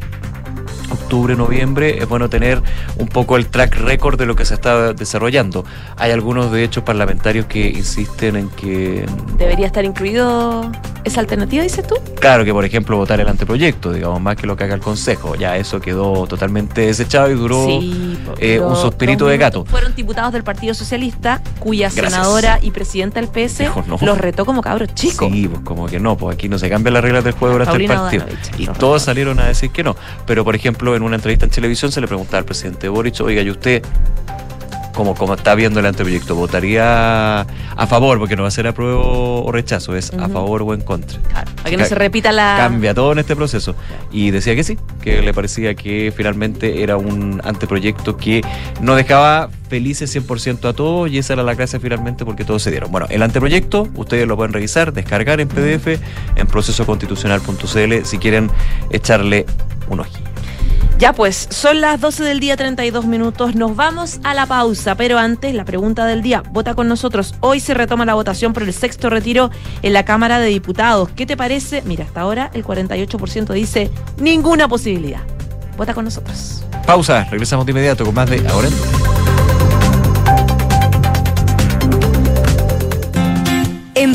octubre, 0.93 1.35
noviembre, 1.35 1.97
es 1.99 2.07
bueno 2.07 2.29
tener 2.29 2.61
un 2.97 3.07
poco 3.07 3.37
el 3.37 3.47
track 3.47 3.75
record 3.75 4.17
de 4.17 4.25
lo 4.25 4.35
que 4.35 4.45
se 4.45 4.53
está 4.53 4.93
desarrollando. 4.93 5.65
Hay 5.97 6.11
algunos, 6.11 6.51
de 6.51 6.63
hecho, 6.63 6.83
parlamentarios 6.85 7.45
que 7.45 7.69
insisten 7.69 8.35
en 8.35 8.49
que... 8.49 9.05
¿Debería 9.37 9.67
estar 9.67 9.83
incluido 9.85 10.71
esa 11.03 11.19
alternativa, 11.19 11.63
dices 11.63 11.85
tú? 11.85 11.95
Claro 12.19 12.45
que, 12.45 12.53
por 12.53 12.63
ejemplo, 12.65 12.97
votar 12.97 13.19
el 13.19 13.27
anteproyecto, 13.27 13.91
digamos, 13.91 14.21
más 14.21 14.35
que 14.35 14.47
lo 14.47 14.55
que 14.55 14.63
haga 14.63 14.75
el 14.75 14.81
Consejo. 14.81 15.35
Ya 15.35 15.57
eso 15.57 15.79
quedó 15.81 16.25
totalmente 16.27 16.81
desechado 16.81 17.29
y 17.29 17.33
duró 17.33 17.65
Sí, 17.65 18.17
eh, 18.39 18.59
un 18.59 18.75
suspirito 18.75 19.27
de 19.27 19.37
gato. 19.37 19.65
Fueron 19.65 19.95
diputados 19.95 20.31
del 20.33 20.43
Partido 20.43 20.73
Socialista, 20.73 21.41
cuya 21.59 21.87
Gracias. 21.89 22.11
senadora 22.11 22.59
y 22.61 22.71
presidenta 22.71 23.19
del 23.21 23.29
PS 23.29 23.63
no. 23.87 23.97
los 24.01 24.17
retó 24.17 24.45
como 24.45 24.61
cabros 24.61 24.93
chicos. 24.93 25.31
Sí, 25.31 25.47
pues 25.47 25.61
como 25.63 25.87
que 25.87 25.99
no, 25.99 26.17
pues 26.17 26.35
aquí 26.35 26.47
no 26.49 26.57
se 26.57 26.69
cambian 26.69 26.93
las 26.93 27.03
reglas 27.03 27.23
del 27.23 27.33
juego 27.33 27.53
durante 27.53 27.77
el 27.83 27.87
partido. 27.87 28.25
Y 28.57 28.67
todos 28.67 29.01
salieron 29.01 29.39
a 29.39 29.47
decir 29.47 29.71
que 29.71 29.83
no. 29.83 29.95
Pero, 30.25 30.43
por 30.43 30.55
ejemplo, 30.55 30.82
en 30.95 31.03
una 31.03 31.15
entrevista 31.15 31.45
en 31.45 31.51
televisión 31.51 31.91
se 31.91 32.01
le 32.01 32.07
preguntaba 32.07 32.39
al 32.39 32.45
presidente 32.45 32.89
Boric, 32.89 33.19
oiga, 33.21 33.41
¿y 33.41 33.49
usted, 33.49 33.81
como, 34.93 35.15
como 35.15 35.33
está 35.33 35.55
viendo 35.55 35.79
el 35.79 35.85
anteproyecto, 35.87 36.35
votaría 36.35 37.41
a 37.41 37.87
favor? 37.87 38.19
Porque 38.19 38.35
no 38.35 38.43
va 38.43 38.49
a 38.49 38.51
ser 38.51 38.67
apruebo 38.67 39.43
o 39.43 39.51
rechazo, 39.51 39.95
es 39.95 40.11
a 40.13 40.29
favor 40.29 40.61
o 40.61 40.73
en 40.73 40.81
contra. 40.81 41.19
Claro, 41.29 41.51
para 41.57 41.69
que 41.71 41.77
no 41.77 41.83
Ca- 41.83 41.89
se 41.89 41.95
repita 41.95 42.31
la. 42.31 42.55
Cambia 42.57 42.93
todo 42.93 43.11
en 43.13 43.19
este 43.19 43.35
proceso. 43.35 43.75
Y 44.11 44.29
decía 44.31 44.55
que 44.55 44.63
sí, 44.63 44.77
que 45.01 45.21
le 45.23 45.33
parecía 45.33 45.73
que 45.73 46.13
finalmente 46.15 46.83
era 46.83 46.97
un 46.97 47.41
anteproyecto 47.43 48.17
que 48.17 48.41
no 48.81 48.93
dejaba 48.95 49.49
felices 49.67 50.15
100% 50.15 50.69
a 50.69 50.73
todos 50.73 51.09
y 51.09 51.17
esa 51.17 51.33
era 51.33 51.41
la 51.41 51.55
gracia 51.55 51.79
finalmente 51.79 52.23
porque 52.25 52.43
todos 52.45 52.61
se 52.61 52.69
dieron. 52.69 52.91
Bueno, 52.91 53.07
el 53.09 53.23
anteproyecto 53.23 53.87
ustedes 53.95 54.27
lo 54.27 54.35
pueden 54.37 54.53
revisar, 54.53 54.93
descargar 54.93 55.39
en 55.41 55.47
PDF 55.47 55.99
en 56.35 56.45
procesoconstitucional.cl 56.45 58.05
si 58.05 58.17
quieren 58.19 58.51
echarle 58.91 59.47
un 59.89 60.01
ojillo. 60.01 60.32
Ya 61.03 61.11
pues, 61.11 61.49
son 61.49 61.81
las 61.81 61.99
12 61.99 62.23
del 62.23 62.39
día 62.39 62.55
32 62.55 63.03
minutos, 63.03 63.55
nos 63.55 63.75
vamos 63.75 64.21
a 64.23 64.33
la 64.33 64.45
pausa, 64.45 64.95
pero 64.95 65.19
antes 65.19 65.53
la 65.53 65.65
pregunta 65.65 66.05
del 66.05 66.21
día, 66.21 66.41
vota 66.51 66.75
con 66.75 66.87
nosotros, 66.87 67.35
hoy 67.41 67.59
se 67.59 67.73
retoma 67.73 68.05
la 68.05 68.13
votación 68.13 68.53
por 68.53 68.63
el 68.63 68.71
sexto 68.71 69.09
retiro 69.09 69.51
en 69.81 69.91
la 69.91 70.05
Cámara 70.05 70.39
de 70.39 70.47
Diputados, 70.47 71.09
¿qué 71.09 71.25
te 71.25 71.35
parece? 71.35 71.81
Mira, 71.81 72.05
hasta 72.05 72.21
ahora 72.21 72.51
el 72.53 72.63
48% 72.63 73.51
dice 73.51 73.91
ninguna 74.17 74.69
posibilidad, 74.69 75.19
vota 75.75 75.93
con 75.93 76.05
nosotros. 76.05 76.63
Pausa, 76.87 77.25
regresamos 77.25 77.65
de 77.65 77.73
inmediato 77.73 78.05
con 78.05 78.15
más 78.15 78.29
de 78.29 78.47
Ahora 78.47 78.69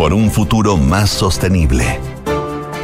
por 0.00 0.14
un 0.14 0.30
futuro 0.30 0.78
más 0.78 1.10
sostenible. 1.10 1.84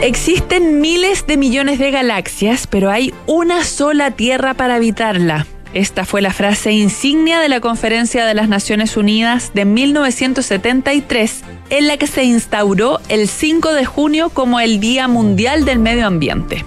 Existen 0.03 0.83
miles 0.83 1.27
de 1.27 1.39
millones 1.39 1.79
de 1.79 1.91
galaxias, 1.91 2.67
pero 2.67 2.91
hay 2.91 3.15
una 3.27 3.65
sola 3.65 4.11
Tierra 4.11 4.53
para 4.53 4.75
habitarla. 4.75 5.47
Esta 5.73 6.05
fue 6.05 6.21
la 6.21 6.35
frase 6.35 6.73
insignia 6.73 7.41
de 7.41 7.49
la 7.49 7.61
Conferencia 7.61 8.27
de 8.27 8.35
las 8.35 8.51
Naciones 8.51 8.99
Unidas 8.99 9.53
de 9.55 9.65
1973, 9.65 11.41
en 11.71 11.87
la 11.87 11.97
que 11.97 12.07
se 12.07 12.25
instauró 12.25 13.01
el 13.09 13.29
5 13.29 13.73
de 13.73 13.87
junio 13.87 14.29
como 14.29 14.61
el 14.61 14.79
Día 14.79 15.09
Mundial 15.09 15.65
del 15.65 15.79
Medio 15.79 16.07
Ambiente. 16.07 16.67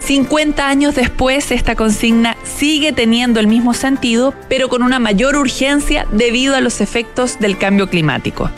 50 0.00 0.68
años 0.68 0.94
después, 0.94 1.50
esta 1.50 1.74
consigna 1.74 2.36
sigue 2.44 2.92
teniendo 2.92 3.40
el 3.40 3.46
mismo 3.46 3.72
sentido, 3.72 4.34
pero 4.50 4.68
con 4.68 4.82
una 4.82 4.98
mayor 4.98 5.36
urgencia 5.36 6.06
debido 6.12 6.54
a 6.54 6.60
los 6.60 6.82
efectos 6.82 7.38
del 7.40 7.56
cambio 7.56 7.88
climático. 7.88 8.50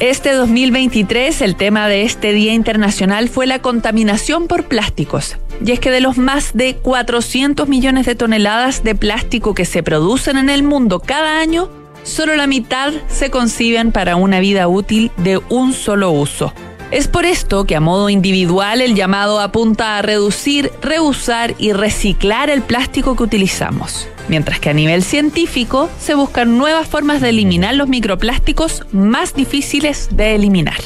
Este 0.00 0.32
2023 0.32 1.42
el 1.42 1.56
tema 1.56 1.86
de 1.86 2.04
este 2.04 2.32
Día 2.32 2.54
Internacional 2.54 3.28
fue 3.28 3.46
la 3.46 3.60
contaminación 3.60 4.46
por 4.46 4.64
plásticos. 4.64 5.36
Y 5.62 5.72
es 5.72 5.80
que 5.80 5.90
de 5.90 6.00
los 6.00 6.16
más 6.16 6.52
de 6.54 6.74
400 6.76 7.68
millones 7.68 8.06
de 8.06 8.14
toneladas 8.14 8.82
de 8.82 8.94
plástico 8.94 9.52
que 9.52 9.66
se 9.66 9.82
producen 9.82 10.38
en 10.38 10.48
el 10.48 10.62
mundo 10.62 11.00
cada 11.00 11.38
año, 11.38 11.68
solo 12.02 12.34
la 12.34 12.46
mitad 12.46 12.94
se 13.08 13.30
conciben 13.30 13.92
para 13.92 14.16
una 14.16 14.40
vida 14.40 14.68
útil 14.68 15.10
de 15.18 15.36
un 15.50 15.74
solo 15.74 16.10
uso. 16.12 16.54
Es 16.90 17.06
por 17.06 17.26
esto 17.26 17.66
que 17.66 17.76
a 17.76 17.80
modo 17.80 18.08
individual 18.08 18.80
el 18.80 18.94
llamado 18.94 19.38
apunta 19.38 19.98
a 19.98 20.02
reducir, 20.02 20.72
reusar 20.80 21.54
y 21.58 21.72
reciclar 21.72 22.48
el 22.48 22.62
plástico 22.62 23.16
que 23.16 23.24
utilizamos, 23.24 24.08
mientras 24.30 24.60
que 24.60 24.70
a 24.70 24.72
nivel 24.72 25.02
científico 25.02 25.90
se 25.98 26.14
buscan 26.14 26.56
nuevas 26.56 26.86
formas 26.88 27.20
de 27.20 27.30
eliminar 27.30 27.74
los 27.74 27.88
microplásticos 27.88 28.86
más 28.92 29.34
difíciles 29.34 30.08
de 30.12 30.36
eliminar. 30.36 30.78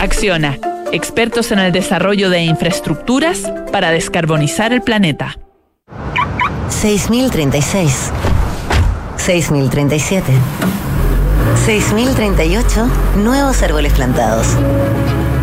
Acciona, 0.00 0.58
expertos 0.90 1.52
en 1.52 1.58
el 1.58 1.70
desarrollo 1.70 2.30
de 2.30 2.40
infraestructuras 2.40 3.40
para 3.70 3.90
descarbonizar 3.90 4.72
el 4.72 4.80
planeta. 4.80 5.38
6036. 6.70 8.10
6037. 9.18 10.32
6038. 11.66 12.88
Nuevos 13.22 13.62
árboles 13.62 13.92
plantados. 13.92 14.46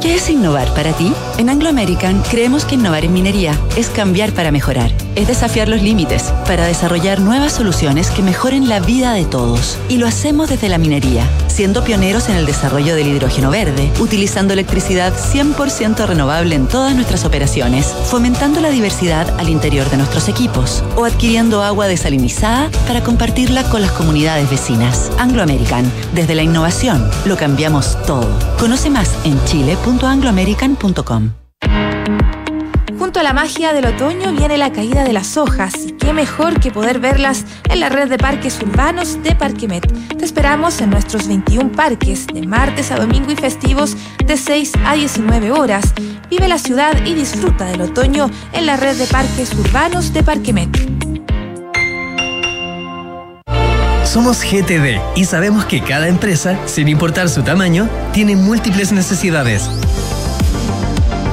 ¿Qué 0.00 0.14
es 0.14 0.28
innovar 0.28 0.72
para 0.74 0.92
ti? 0.92 1.12
En 1.38 1.48
Anglo 1.48 1.68
American 1.68 2.22
creemos 2.30 2.64
que 2.64 2.74
innovar 2.74 3.04
en 3.04 3.12
minería 3.12 3.58
es 3.76 3.88
cambiar 3.88 4.32
para 4.32 4.52
mejorar, 4.52 4.90
es 5.14 5.26
desafiar 5.26 5.68
los 5.68 5.82
límites 5.82 6.24
para 6.46 6.66
desarrollar 6.66 7.20
nuevas 7.20 7.52
soluciones 7.52 8.10
que 8.10 8.22
mejoren 8.22 8.68
la 8.68 8.78
vida 8.80 9.14
de 9.14 9.24
todos. 9.24 9.78
Y 9.88 9.96
lo 9.96 10.06
hacemos 10.06 10.50
desde 10.50 10.68
la 10.68 10.78
minería, 10.78 11.26
siendo 11.56 11.82
pioneros 11.82 12.28
en 12.28 12.36
el 12.36 12.44
desarrollo 12.44 12.94
del 12.94 13.06
hidrógeno 13.06 13.50
verde, 13.50 13.90
utilizando 13.98 14.52
electricidad 14.52 15.14
100% 15.14 16.06
renovable 16.06 16.54
en 16.54 16.66
todas 16.66 16.94
nuestras 16.94 17.24
operaciones, 17.24 17.86
fomentando 17.86 18.60
la 18.60 18.68
diversidad 18.68 19.40
al 19.40 19.48
interior 19.48 19.88
de 19.88 19.96
nuestros 19.96 20.28
equipos 20.28 20.84
o 20.96 21.06
adquiriendo 21.06 21.62
agua 21.62 21.88
desalinizada 21.88 22.70
para 22.86 23.02
compartirla 23.02 23.62
con 23.70 23.80
las 23.80 23.92
comunidades 23.92 24.50
vecinas. 24.50 25.10
Anglo 25.18 25.42
American, 25.42 25.90
desde 26.14 26.34
la 26.34 26.42
innovación, 26.42 27.08
lo 27.24 27.38
cambiamos 27.38 27.96
todo. 28.04 28.28
Conoce 28.58 28.90
más 28.90 29.10
en 29.24 29.42
chile.angloamerican.com. 29.46 31.45
a 33.18 33.22
la 33.22 33.32
magia 33.32 33.72
del 33.72 33.86
otoño 33.86 34.32
viene 34.32 34.58
la 34.58 34.72
caída 34.72 35.02
de 35.02 35.12
las 35.12 35.36
hojas. 35.36 35.72
Y 35.86 35.92
qué 35.92 36.12
mejor 36.12 36.60
que 36.60 36.70
poder 36.70 36.98
verlas 36.98 37.44
en 37.70 37.80
la 37.80 37.88
red 37.88 38.08
de 38.08 38.18
parques 38.18 38.60
urbanos 38.60 39.22
de 39.22 39.34
Parquemet. 39.34 39.86
Te 40.18 40.24
esperamos 40.24 40.80
en 40.80 40.90
nuestros 40.90 41.26
21 41.26 41.72
parques, 41.72 42.26
de 42.26 42.46
martes 42.46 42.90
a 42.90 42.96
domingo 42.96 43.30
y 43.32 43.36
festivos, 43.36 43.96
de 44.24 44.36
6 44.36 44.72
a 44.84 44.94
19 44.94 45.50
horas. 45.52 45.94
Vive 46.28 46.46
la 46.46 46.58
ciudad 46.58 46.94
y 47.06 47.14
disfruta 47.14 47.64
del 47.64 47.80
otoño 47.82 48.30
en 48.52 48.66
la 48.66 48.76
red 48.76 48.96
de 48.96 49.06
parques 49.06 49.54
urbanos 49.54 50.12
de 50.12 50.22
Parquemet. 50.22 50.68
Somos 54.04 54.42
GTD 54.42 55.00
y 55.14 55.24
sabemos 55.24 55.64
que 55.64 55.80
cada 55.80 56.08
empresa, 56.08 56.58
sin 56.66 56.88
importar 56.88 57.28
su 57.28 57.42
tamaño, 57.42 57.88
tiene 58.12 58.36
múltiples 58.36 58.92
necesidades. 58.92 59.70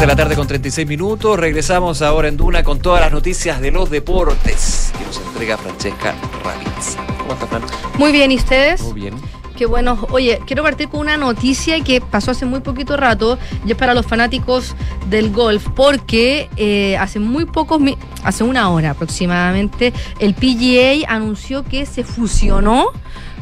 De 0.00 0.06
la 0.06 0.16
tarde 0.16 0.34
con 0.34 0.46
36 0.46 0.88
minutos. 0.88 1.38
Regresamos 1.38 2.00
ahora 2.00 2.28
en 2.28 2.38
Duna 2.38 2.62
con 2.62 2.80
todas 2.80 3.02
las 3.02 3.12
noticias 3.12 3.60
de 3.60 3.70
los 3.70 3.90
deportes 3.90 4.92
que 4.98 5.04
nos 5.04 5.18
entrega 5.18 5.58
Francesca 5.58 6.14
Ravizza. 6.42 7.06
¿Cómo 7.18 7.34
estás, 7.34 7.48
Fran? 7.50 7.62
Muy 7.98 8.10
bien, 8.10 8.32
¿y 8.32 8.36
ustedes? 8.36 8.80
Muy 8.80 8.94
bien. 8.94 9.14
Qué 9.58 9.66
bueno. 9.66 9.98
Oye, 10.10 10.40
quiero 10.46 10.62
partir 10.62 10.88
con 10.88 11.00
una 11.00 11.18
noticia 11.18 11.84
que 11.84 12.00
pasó 12.00 12.30
hace 12.30 12.46
muy 12.46 12.60
poquito 12.60 12.96
rato 12.96 13.38
y 13.66 13.72
es 13.72 13.76
para 13.76 13.92
los 13.92 14.06
fanáticos 14.06 14.74
del 15.10 15.30
golf, 15.32 15.66
porque 15.76 16.48
eh, 16.56 16.96
hace 16.96 17.18
muy 17.18 17.44
pocos, 17.44 17.78
hace 18.24 18.42
una 18.42 18.70
hora 18.70 18.92
aproximadamente, 18.92 19.92
el 20.18 20.32
PGA 20.32 21.12
anunció 21.12 21.62
que 21.62 21.84
se 21.84 22.04
fusionó 22.04 22.86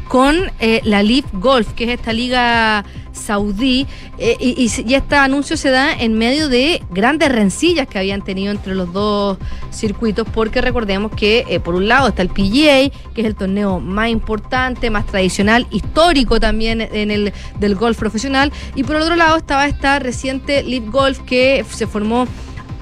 con 0.09 0.37
eh, 0.59 0.81
la 0.85 1.03
Leaf 1.03 1.27
Golf, 1.35 1.73
que 1.75 1.85
es 1.85 1.91
esta 1.91 2.13
liga 2.13 2.85
saudí, 3.13 3.87
eh, 4.17 4.37
y, 4.41 4.63
y, 4.63 4.95
este 4.95 5.17
anuncio 5.17 5.57
se 5.57 5.71
da 5.71 5.93
en 5.93 6.17
medio 6.17 6.49
de 6.49 6.83
grandes 6.91 7.31
rencillas 7.31 7.87
que 7.87 7.99
habían 7.99 8.23
tenido 8.23 8.53
entre 8.53 8.75
los 8.75 8.93
dos 8.93 9.39
circuitos, 9.71 10.27
porque 10.33 10.61
recordemos 10.61 11.13
que 11.13 11.45
eh, 11.49 11.61
por 11.61 11.75
un 11.75 11.89
lado 11.89 12.09
está 12.09 12.23
el 12.23 12.29
PGA, 12.29 12.91
que 13.15 13.21
es 13.21 13.27
el 13.27 13.35
torneo 13.35 13.81
más 13.81 14.09
importante, 14.09 14.89
más 14.89 15.07
tradicional, 15.07 15.67
histórico 15.71 16.41
también 16.41 16.81
en 16.81 17.11
el 17.11 17.33
del 17.59 17.75
golf 17.75 17.99
profesional, 17.99 18.53
y 18.75 18.85
por 18.85 18.97
otro 18.97 19.15
lado 19.15 19.37
estaba 19.37 19.67
esta 19.67 19.99
reciente 19.99 20.63
Leaf 20.63 20.87
Golf 20.87 21.21
que 21.21 21.65
se 21.71 21.87
formó 21.87 22.27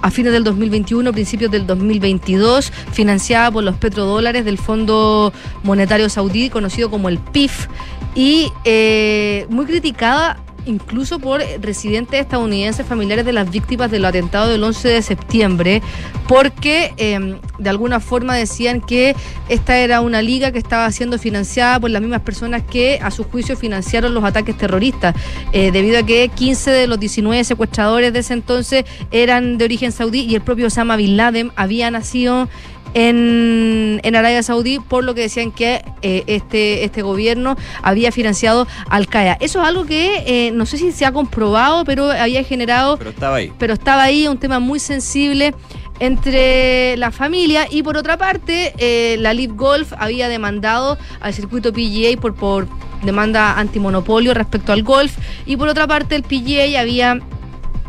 a 0.03 0.11
fines 0.11 0.33
del 0.33 0.45
2021, 0.45 1.13
principios 1.13 1.51
del 1.51 1.67
2022, 1.67 2.73
financiada 2.93 3.51
por 3.51 3.65
los 3.65 3.77
petrodólares 3.77 4.45
del 4.45 4.59
Fondo 4.59 5.33
Monetario 5.63 6.09
Saudí, 6.09 6.51
conocido 6.51 6.91
como 6.91 7.09
el 7.09 7.19
PIF, 7.19 7.69
y 8.15 8.51
eh, 8.65 9.47
muy 9.51 9.67
criticada 9.67 10.43
incluso 10.67 11.19
por 11.19 11.41
residentes 11.61 12.21
estadounidenses 12.21 12.87
familiares 12.87 13.25
de 13.25 13.33
las 13.33 13.51
víctimas 13.51 13.91
del 13.91 14.05
atentado 14.05 14.49
del 14.49 14.63
11 14.63 14.89
de 14.89 15.03
septiembre, 15.03 15.83
porque 16.29 16.93
em, 16.97 17.39
de 17.59 17.71
alguna 17.71 18.01
forma 18.01 18.35
decían 18.37 18.81
que 18.81 19.17
esta 19.49 19.79
era 19.79 20.01
una 20.01 20.23
liga 20.23 20.53
que 20.53 20.59
estaba 20.59 20.91
siendo 20.91 21.19
financiada 21.19 21.81
por 21.81 21.91
las 21.91 22.03
mismas 22.03 22.21
personas 22.21 22.63
que 22.63 22.99
a 23.03 23.11
su 23.11 23.25
juicio 23.25 23.57
financiaron 23.57 24.13
los 24.13 24.25
ataques 24.25 24.57
terroristas, 24.57 25.15
eh, 25.53 25.71
debido 25.71 25.99
a 25.99 26.03
que 26.03 26.29
15 26.29 26.71
de 26.71 26.87
los 26.87 27.01
19 27.01 27.45
secuestradores 27.45 28.13
de 28.13 28.19
ese 28.19 28.35
entonces 28.35 28.85
eran 29.11 29.59
de 29.59 29.65
origen 29.65 29.93
saudí 29.93 30.23
y 30.23 30.35
el 30.35 30.43
propio 30.43 30.67
Osama 30.67 30.97
Bin 30.97 31.17
Laden 31.17 31.53
había 31.57 31.91
nacido 31.91 32.49
en, 32.97 34.17
Arabia 34.17 34.43
Saudí 34.43 34.79
por 34.79 35.05
lo 35.05 35.15
que 35.15 35.21
decían 35.21 35.53
que 35.53 35.85
eh, 36.01 36.25
este, 36.27 36.85
este 36.85 37.03
gobierno 37.03 37.57
había 37.83 38.11
financiado 38.11 38.67
Al 38.89 39.07
Qaeda. 39.07 39.37
Eso 39.41 39.61
es 39.61 39.69
algo 39.69 39.85
que 39.85 40.25
eh, 40.27 40.51
no 40.53 40.65
sé 40.65 40.79
si 40.79 40.91
se 40.93 41.05
ha 41.05 41.13
comprobado, 41.13 41.85
pero 41.85 42.11
había 42.11 42.43
generado. 42.43 42.97
Pero 42.97 43.11
estaba 43.11 43.37
ahí. 43.37 43.53
Pero 43.59 43.75
estaba 43.75 44.03
ahí, 44.03 44.27
un 44.27 44.39
tema 44.39 44.61
muy 44.61 44.81
sensible 44.81 45.55
entre 46.01 46.97
la 46.97 47.11
familia 47.11 47.67
y 47.71 47.83
por 47.83 47.97
otra 47.97 48.17
parte 48.17 48.75
eh, 48.79 49.17
la 49.19 49.35
Live 49.35 49.55
Golf 49.57 49.93
había 49.99 50.29
demandado 50.29 50.99
al 51.21 51.35
circuito 51.35 51.73
PGA 51.73 52.19
por, 52.21 52.35
por 52.35 52.69
demanda 53.03 53.59
antimonopolio 53.59 54.35
respecto 54.35 54.73
al 54.73 54.83
golf 54.83 55.17
y 55.47 55.57
por 55.57 55.69
otra 55.69 55.87
parte 55.87 56.17
el 56.17 56.23
PGA 56.23 56.81
había 56.81 57.21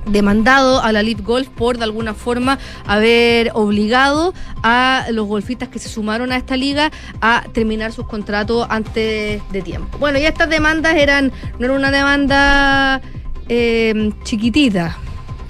demandado 0.07 0.81
a 0.81 0.91
la 0.91 1.03
Lead 1.03 1.23
Golf 1.23 1.49
por 1.49 1.77
de 1.77 1.83
alguna 1.83 2.13
forma 2.13 2.59
haber 2.85 3.51
obligado 3.53 4.33
a 4.63 5.05
los 5.11 5.27
golfistas 5.27 5.69
que 5.69 5.79
se 5.79 5.89
sumaron 5.89 6.31
a 6.31 6.37
esta 6.37 6.57
liga 6.57 6.91
a 7.21 7.43
terminar 7.53 7.91
sus 7.91 8.07
contratos 8.07 8.67
antes 8.69 9.41
de 9.51 9.61
tiempo. 9.61 9.97
Bueno, 9.97 10.19
y 10.19 10.25
estas 10.25 10.49
demandas 10.49 10.95
eran, 10.95 11.31
no 11.59 11.65
era 11.65 11.73
una 11.73 11.91
demanda 11.91 13.01
eh, 13.49 14.11
chiquitita 14.23 14.97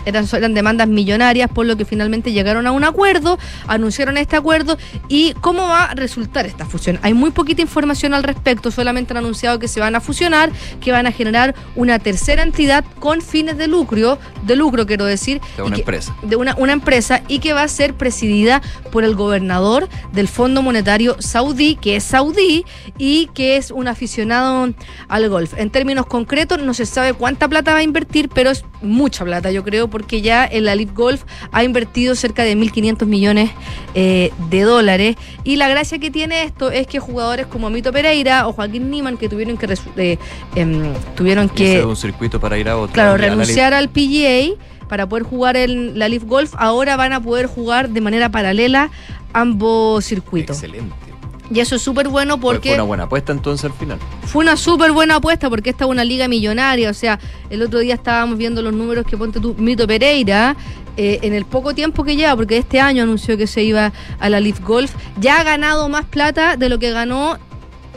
eran, 0.08 0.54
demandas 0.54 0.88
millonarias, 0.88 1.50
por 1.50 1.66
lo 1.66 1.76
que 1.78 1.86
finalmente 1.86 2.32
llegaron 2.32 2.68
a 2.68 2.72
un 2.72 2.84
acuerdo, 2.84 3.38
anunciaron 3.68 4.18
este 4.18 4.36
acuerdo 4.36 4.78
y 5.08 5.34
cómo 5.42 5.64
va 5.64 5.86
a 5.86 5.96
resultar 5.96 6.46
esta 6.46 6.66
fusión. 6.66 7.00
Hay 7.02 7.14
muy 7.14 7.32
poquita 7.32 7.62
información 7.62 8.14
al 8.14 8.24
respecto, 8.24 8.72
solamente 8.72 9.14
han 9.14 9.18
anunciado 9.18 9.60
que 9.60 9.68
se 9.68 9.80
van 9.80 9.96
a 9.96 10.02
fusionar, 10.02 10.52
que 10.82 10.92
van 10.92 11.08
a 11.08 11.12
generar 11.12 11.56
una 11.76 12.00
tercera 12.00 12.44
entidad 12.44 12.86
con 13.00 13.22
fines 13.22 13.58
de 13.58 13.68
lucro, 13.68 14.18
de 14.44 14.56
lucro 14.56 14.86
quiero 14.86 15.06
decir, 15.06 15.42
de 15.56 15.64
una 15.64 15.78
empresa. 15.78 16.16
De 16.22 16.36
una, 16.36 16.56
una 16.58 16.74
empresa 16.74 17.22
y 17.28 17.40
que 17.40 17.54
va 17.54 17.64
a 17.64 17.68
ser 17.68 17.94
presidida 17.94 18.62
por 18.92 19.04
el 19.04 19.16
gobernador 19.16 19.90
del 20.14 20.28
Fondo 20.28 20.62
Monetario 20.62 21.16
Saudí, 21.20 21.76
que 21.76 21.98
es 21.98 22.04
saudí 22.04 22.66
y 22.98 23.28
que 23.28 23.58
es 23.58 23.72
un 23.72 23.88
aficionado 23.88 24.74
al 25.08 25.30
golf. 25.30 25.54
En 25.58 25.70
términos 25.70 26.06
concretos, 26.06 26.62
no 26.62 26.74
se 26.74 26.86
sabe 26.86 27.14
cuánta 27.14 27.48
plata 27.48 27.74
va 27.74 27.80
a 27.80 27.84
invertir, 27.84 28.30
pero 28.30 28.50
es 28.50 28.64
mucha 28.82 29.24
plata, 29.26 29.52
yo 29.52 29.64
creo, 29.64 29.88
porque 29.88 30.22
ya 30.22 30.46
el 30.46 30.68
Elite 30.68 30.94
Golf 30.94 31.24
ha 31.52 31.64
invertido 31.64 32.16
cerca 32.16 32.44
de 32.44 32.56
1.500 32.56 33.06
millones 33.06 33.52
eh, 33.96 34.32
de 34.50 34.62
dólares. 34.62 35.16
Y 35.44 35.56
la 35.56 35.68
gracia 35.68 36.00
que 36.00 36.12
tiene 36.12 36.44
esto 36.44 36.72
es 36.72 36.88
que 36.88 37.00
jugadores 37.00 37.48
como 37.48 37.70
Mito 37.70 37.92
Pereira 37.92 38.48
o 38.48 38.54
Joaquín 38.54 38.90
Niman, 38.90 39.18
que 39.18 39.30
tuvieron 39.30 39.58
que. 39.58 39.78
Eh, 39.98 40.18
em, 40.56 40.94
tuvieron 41.16 41.50
que 41.50 41.84
un 41.84 41.96
circuito 41.96 42.40
para 42.40 42.58
ir 42.58 42.70
a 42.70 42.78
otro. 42.78 42.94
Claro, 42.94 43.18
renunciar 43.18 43.74
al 43.74 43.90
PGA 43.90 44.56
para 44.88 45.08
poder 45.08 45.24
jugar 45.24 45.58
en 45.58 46.00
la 46.00 46.08
Leaf 46.08 46.24
Golf, 46.24 46.54
ahora 46.58 46.96
van 46.96 47.14
a 47.14 47.22
poder 47.22 47.48
jugar 47.48 47.90
de 47.90 48.02
manera 48.02 48.30
paralela 48.30 48.90
ambos 49.34 50.06
circuitos. 50.06 50.58
Excelente. 50.58 51.07
Y 51.52 51.60
eso 51.60 51.76
es 51.76 51.82
súper 51.82 52.10
bueno 52.10 52.40
porque... 52.40 52.70
Fue 52.70 52.76
una 52.76 52.84
buena 52.84 53.04
apuesta 53.04 53.32
entonces 53.32 53.66
al 53.66 53.74
final. 53.74 54.00
Fue 54.24 54.44
una 54.44 54.58
súper 54.58 54.92
buena 54.92 55.16
apuesta 55.16 55.50
porque 55.50 55.70
esta 55.70 55.86
es 55.86 55.90
una 55.90 56.04
liga 56.04 56.28
millonaria. 56.28 56.90
O 56.90 56.94
sea, 56.94 57.20
el 57.50 57.62
otro 57.62 57.80
día 57.80 57.96
estábamos 57.96 58.38
viendo 58.38 58.62
los 58.62 58.74
números 58.74 59.06
que 59.06 59.18
ponte 59.18 59.40
tú, 59.40 59.56
Mito 59.58 59.88
Pereira, 59.88 60.56
eh, 60.98 61.20
en 61.22 61.34
el 61.34 61.46
poco 61.46 61.74
tiempo 61.74 62.04
que 62.04 62.16
lleva, 62.16 62.36
porque 62.36 62.58
este 62.58 62.80
año 62.80 63.04
anunció 63.04 63.38
que 63.38 63.48
se 63.48 63.64
iba 63.64 63.94
a 64.20 64.30
la 64.30 64.40
Leaf 64.40 64.60
Golf, 64.62 64.94
ya 65.20 65.40
ha 65.40 65.44
ganado 65.44 65.88
más 65.90 66.06
plata 66.06 66.58
de 66.58 66.70
lo 66.70 66.80
que 66.80 66.92
ganó 66.92 67.38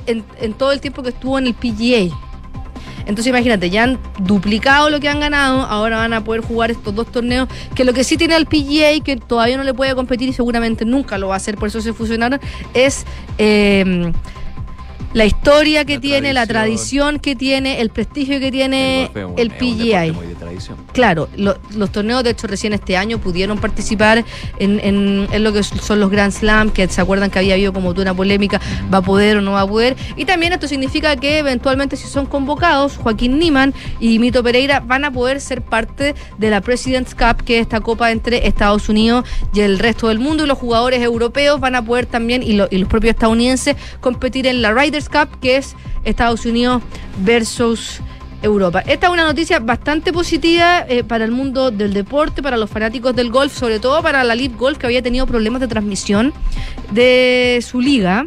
en, 0.06 0.24
en 0.40 0.52
todo 0.54 0.72
el 0.72 0.80
tiempo 0.80 1.02
que 1.02 1.08
estuvo 1.08 1.38
en 1.38 1.46
el 1.46 1.54
PGA. 1.54 2.29
Entonces 3.00 3.26
imagínate, 3.26 3.70
ya 3.70 3.84
han 3.84 3.98
duplicado 4.18 4.90
lo 4.90 5.00
que 5.00 5.08
han 5.08 5.20
ganado, 5.20 5.62
ahora 5.62 5.98
van 5.98 6.12
a 6.12 6.24
poder 6.24 6.42
jugar 6.42 6.70
estos 6.70 6.94
dos 6.94 7.10
torneos, 7.10 7.48
que 7.74 7.84
lo 7.84 7.92
que 7.92 8.04
sí 8.04 8.16
tiene 8.16 8.36
el 8.36 8.46
PGA, 8.46 9.02
que 9.04 9.16
todavía 9.16 9.56
no 9.56 9.64
le 9.64 9.74
puede 9.74 9.94
competir 9.94 10.28
y 10.28 10.32
seguramente 10.32 10.84
nunca 10.84 11.18
lo 11.18 11.28
va 11.28 11.34
a 11.34 11.36
hacer, 11.36 11.56
por 11.56 11.68
eso 11.68 11.80
se 11.80 11.92
fusionaron, 11.92 12.40
es... 12.74 13.04
Eh, 13.38 14.12
la 15.12 15.24
historia 15.24 15.84
que 15.84 15.98
tiene, 15.98 16.32
la 16.32 16.46
tradición 16.46 17.18
que 17.18 17.34
tiene, 17.34 17.80
el 17.80 17.90
prestigio 17.90 18.38
que 18.38 18.50
tiene 18.52 19.10
el, 19.36 19.50
PGI. 19.50 20.14
Claro, 20.92 21.28
los 21.36 21.92
torneos, 21.92 22.22
de 22.22 22.30
hecho, 22.30 22.46
recién 22.46 22.72
este 22.72 22.96
año 22.96 23.18
pudieron 23.18 23.58
participar 23.58 24.24
en, 24.58 25.28
lo 25.42 25.52
que 25.52 25.62
son 25.62 26.00
los 26.00 26.10
Grand 26.10 26.32
Slam, 26.32 26.70
que 26.70 26.86
se 26.88 27.00
acuerdan 27.00 27.30
que 27.30 27.40
había 27.40 27.54
habido 27.54 27.72
como 27.72 27.90
una 27.90 28.14
polémica, 28.14 28.60
va 28.92 28.98
a 28.98 29.02
poder 29.02 29.38
o 29.38 29.40
no 29.40 29.52
va 29.52 29.62
a 29.62 29.66
poder. 29.66 29.96
Y 30.16 30.24
también 30.24 30.52
esto 30.52 30.68
significa 30.68 31.16
que 31.16 31.38
eventualmente 31.38 31.96
si 31.96 32.06
son 32.06 32.26
convocados, 32.26 32.96
Joaquín 32.96 33.38
Niman 33.38 33.74
y 33.98 34.18
Mito 34.18 34.42
Pereira 34.42 34.80
van 34.80 35.04
a 35.04 35.10
poder 35.10 35.40
ser 35.40 35.60
parte 35.60 36.14
de 36.38 36.50
la 36.50 36.60
President's 36.60 37.14
Cup, 37.14 37.42
que 37.44 37.56
es 37.56 37.62
esta 37.62 37.80
copa 37.80 38.12
entre 38.12 38.46
Estados 38.46 38.88
Unidos 38.88 39.24
y 39.52 39.60
el 39.60 39.78
resto 39.78 40.08
del 40.08 40.20
mundo. 40.20 40.44
Y 40.44 40.46
los 40.46 40.58
jugadores 40.58 41.02
europeos 41.02 41.58
van 41.58 41.74
a 41.74 41.84
poder 41.84 42.06
también, 42.06 42.42
y, 42.42 42.52
y 42.52 42.78
los 42.78 42.88
propios 42.88 43.14
estadounidenses, 43.14 43.76
competir 44.00 44.46
en 44.46 44.62
la 44.62 44.72
Ryder 44.72 44.99
Cup, 45.08 45.40
que 45.40 45.56
es 45.56 45.76
Estados 46.04 46.44
Unidos 46.46 46.82
versus 47.24 48.00
Europa. 48.42 48.80
Esta 48.80 49.06
es 49.06 49.12
una 49.12 49.24
noticia 49.24 49.58
bastante 49.58 50.12
positiva 50.12 50.80
eh, 50.88 51.04
para 51.04 51.24
el 51.24 51.30
mundo 51.30 51.70
del 51.70 51.92
deporte, 51.92 52.42
para 52.42 52.56
los 52.56 52.70
fanáticos 52.70 53.14
del 53.14 53.30
golf, 53.30 53.56
sobre 53.56 53.80
todo 53.80 54.02
para 54.02 54.24
la 54.24 54.34
Leap 54.34 54.56
Golf 54.56 54.78
que 54.78 54.86
había 54.86 55.02
tenido 55.02 55.26
problemas 55.26 55.60
de 55.60 55.68
transmisión 55.68 56.32
de 56.90 57.62
su 57.66 57.80
liga 57.80 58.26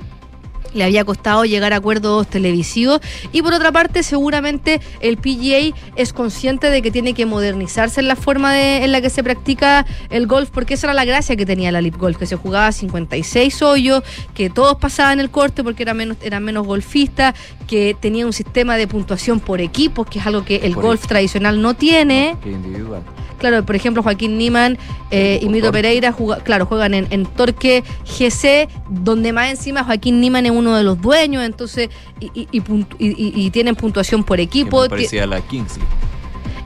le 0.74 0.84
había 0.84 1.06
costado 1.06 1.46
llegar 1.46 1.74
a 1.74 1.78
acuerdos 1.78 2.28
televisivos. 2.28 3.02
Y 3.32 3.42
por 3.42 3.54
otra 3.54 3.72
parte 3.72 4.04
seguramente 4.04 4.82
el 5.00 5.18
PGA 5.18 5.76
es 5.96 6.14
consciente 6.14 6.70
de 6.70 6.82
que 6.82 6.92
tiene 6.92 7.14
que 7.14 7.26
modernizarse 7.26 8.00
en 8.00 8.08
la 8.08 8.16
forma 8.16 8.54
de, 8.54 8.84
en 8.84 8.92
la 8.92 9.02
que 9.02 9.10
se 9.10 9.24
practica 9.24 9.86
el 10.10 10.28
golf 10.28 10.50
porque 10.50 10.76
esa 10.76 10.88
era 10.88 10.94
la 10.94 11.06
gracia 11.06 11.36
que 11.36 11.46
tenía 11.46 11.72
la 11.72 11.82
Lip 11.82 11.98
Golf 11.98 12.18
que 12.18 12.26
se 12.26 12.36
jugaba 12.36 12.72
56 12.72 13.62
hoyos 13.62 14.04
que 14.34 14.50
todos 14.50 14.78
pasaban 14.78 15.20
el 15.20 15.30
corte 15.30 15.64
porque 15.64 15.84
eran 15.84 15.98
menos 15.98 16.18
eran 16.22 16.44
menos 16.44 16.66
golfistas 16.66 17.36
que 17.64 17.96
tenía 18.00 18.26
un 18.26 18.34
sistema 18.34 18.78
de 18.78 18.88
puntuación 18.88 19.40
por 19.40 19.62
equipos 19.62 20.08
que 20.08 20.20
es 20.20 20.26
algo 20.28 20.44
que 20.46 20.58
el 20.58 20.74
Por 20.74 20.84
golf 20.84 21.08
tradicional 21.08 21.62
no 21.62 21.74
tiene 21.74 22.38
Que 22.44 22.52
individual. 22.52 23.02
Claro, 23.40 23.66
por 23.66 23.76
ejemplo, 23.76 24.02
Joaquín 24.04 24.38
Niman 24.38 24.78
eh, 25.12 25.40
y 25.42 25.50
Mito. 25.50 25.70
Pereira, 25.72 26.14
juga- 26.14 26.38
claro, 26.44 26.66
juegan 26.66 26.94
en, 26.94 27.08
en 27.10 27.26
Torque 27.26 27.84
GC, 28.06 28.70
donde 28.90 29.34
más 29.34 29.50
encima 29.50 29.84
Joaquín 29.84 30.22
Niman 30.22 30.46
es 30.46 30.52
uno 30.54 30.78
de 30.78 30.84
los 30.84 31.02
dueños, 31.02 31.44
entonces, 31.44 31.90
y, 32.22 32.32
y- 32.34 32.48
y 32.54 33.42
y- 33.46 33.50
tienen 33.52 33.76
puntuación 33.76 34.24
por 34.24 34.38
Que 34.38 34.44
equipo. 34.44 34.78
me 34.78 34.84
Ti- 34.84 34.90
parecía 34.92 35.28
la 35.28 35.42
Kingsley. 35.42 35.86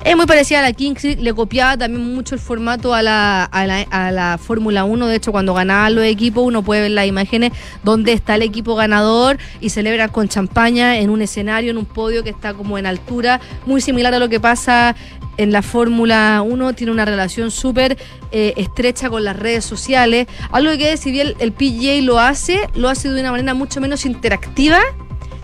Es 0.08 0.16
muy 0.16 0.26
parecida 0.26 0.60
a 0.60 0.62
la 0.62 0.72
Kings 0.72 1.04
League, 1.04 1.22
le 1.22 1.34
copiaba 1.34 1.76
también 1.76 2.16
mucho 2.16 2.34
el 2.34 2.40
formato 2.40 2.94
a 2.94 3.02
la, 3.02 3.44
a 3.44 4.12
la, 4.12 4.38
Fórmula 4.38 4.86
1. 4.86 5.06
De 5.06 5.18
hecho, 5.18 5.34
cuando 5.34 5.54
ganaban 5.54 5.96
los 5.96 6.06
equipos, 6.06 6.46
uno 6.46 6.64
puede 6.64 6.84
ver 6.84 6.92
las 6.92 7.08
imágenes 7.08 7.52
donde 7.84 8.14
está 8.14 8.36
el 8.36 8.42
equipo 8.42 8.76
ganador 8.76 9.38
y 9.60 9.70
celebran 9.70 10.08
con 10.08 10.30
champaña 10.30 10.98
en 10.98 11.10
un 11.10 11.22
escenario, 11.22 11.72
en 11.72 11.78
un 11.78 11.84
podio 11.84 12.24
que 12.24 12.30
está 12.30 12.54
como 12.54 12.78
en 12.78 12.86
altura, 12.86 13.42
muy 13.66 13.82
similar 13.82 14.14
a 14.14 14.20
lo 14.20 14.30
que 14.30 14.40
pasa 14.40 14.96
en 15.36 15.52
la 15.52 15.62
Fórmula 15.62 16.42
1. 16.42 16.72
Tiene 16.72 16.94
una 16.94 17.04
relación 17.04 17.52
súper 17.52 17.98
eh, 18.32 18.54
estrecha 18.56 19.10
con 19.10 19.26
las 19.26 19.36
redes 19.36 19.66
sociales. 19.66 20.28
Algo 20.54 20.72
que 20.78 20.96
si 20.96 21.12
bien 21.12 21.34
el 21.40 21.52
PGA 21.52 22.02
lo 22.02 22.18
hace, 22.18 22.70
lo 22.76 22.88
hace 22.88 23.10
de 23.10 23.20
una 23.20 23.32
manera 23.32 23.54
mucho 23.54 23.82
menos 23.82 24.06
interactiva 24.06 24.80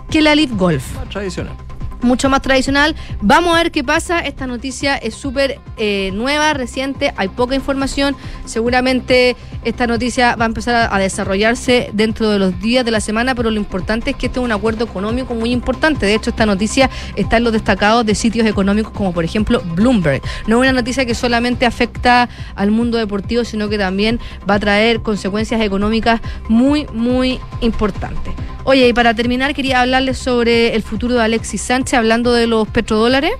que 0.09 0.22
la 0.22 0.36
Leaf 0.36 0.51
Golf 0.51 0.86
Tradicional. 1.09 1.57
Mucho 2.04 2.30
más 2.30 2.41
tradicional. 2.41 2.95
Vamos 3.22 3.54
a 3.54 3.58
ver 3.58 3.72
qué 3.72 3.84
pasa. 3.84 4.20
Esta 4.20 4.47
noticia 4.47 4.95
es 4.95 5.16
súper 5.16 5.60
eh, 5.78 6.12
nueva, 6.14 6.54
reciente, 6.54 7.14
hay 7.18 7.30
poca 7.30 7.56
información. 7.56 8.16
Seguramente 8.45 9.36
esta 9.66 9.88
noticia 9.88 10.36
va 10.36 10.45
a 10.45 10.47
empezar 10.47 10.89
a, 10.91 10.97
desarrollarse 10.99 11.89
dentro 11.93 12.30
de 12.30 12.39
los 12.39 12.59
días 12.59 12.84
de 12.86 12.91
la 12.91 12.99
semana, 12.99 13.36
pero 13.36 13.51
lo 13.51 13.57
importante 13.57 14.11
es 14.11 14.16
que 14.16 14.28
este 14.28 14.39
es 14.39 14.45
un 14.45 14.51
acuerdo 14.51 14.86
económico 14.86 15.34
muy 15.36 15.51
importante. 15.51 16.05
De 16.05 16.16
hecho, 16.16 16.30
esta 16.30 16.45
noticia 16.45 16.89
está 17.16 17.38
en 17.38 17.43
los 17.43 17.53
destacados 17.53 18.05
de 18.05 18.16
sitios 18.16 18.47
económicos 18.47 18.91
como 18.93 19.14
por 19.14 19.24
ejemplo 19.24 19.61
Bloomberg. 19.76 20.22
No 20.47 20.57
es 20.64 20.70
una 20.70 20.80
noticia 20.80 21.05
que 21.05 21.16
solamente 21.16 21.66
afecta 21.66 22.30
al 22.55 22.72
mundo 22.72 22.97
deportivo, 22.97 23.43
sino 23.43 23.70
que 23.70 23.78
también 23.78 24.20
va 24.49 24.55
a 24.55 24.59
traer 24.59 25.01
consecuencias 25.01 25.61
económicas 25.61 26.22
muy, 26.49 26.86
muy 26.93 27.39
importantes. 27.61 28.34
Oye, 28.66 28.88
y 28.88 28.93
para 28.93 29.14
terminar 29.14 29.53
quería 29.53 29.82
hablarles 29.82 30.18
sobre 30.18 30.74
el 30.76 30.84
futuro 30.84 31.16
de 31.16 31.22
Alexis 31.24 31.61
Sánchez, 31.61 31.95
hablando 31.99 32.32
de 32.34 32.47
los 32.47 32.68
petrodólares, 32.68 33.34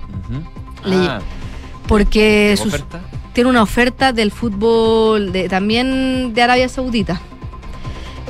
Ah, 0.86 1.18
porque 1.88 2.54
¿tengo 2.56 2.64
sus- 2.70 2.74
oferta? 2.80 3.00
Tiene 3.34 3.50
una 3.50 3.62
oferta 3.62 4.12
del 4.12 4.30
fútbol 4.30 5.32
también 5.50 6.32
de 6.32 6.42
Arabia 6.42 6.68
Saudita. 6.68 7.20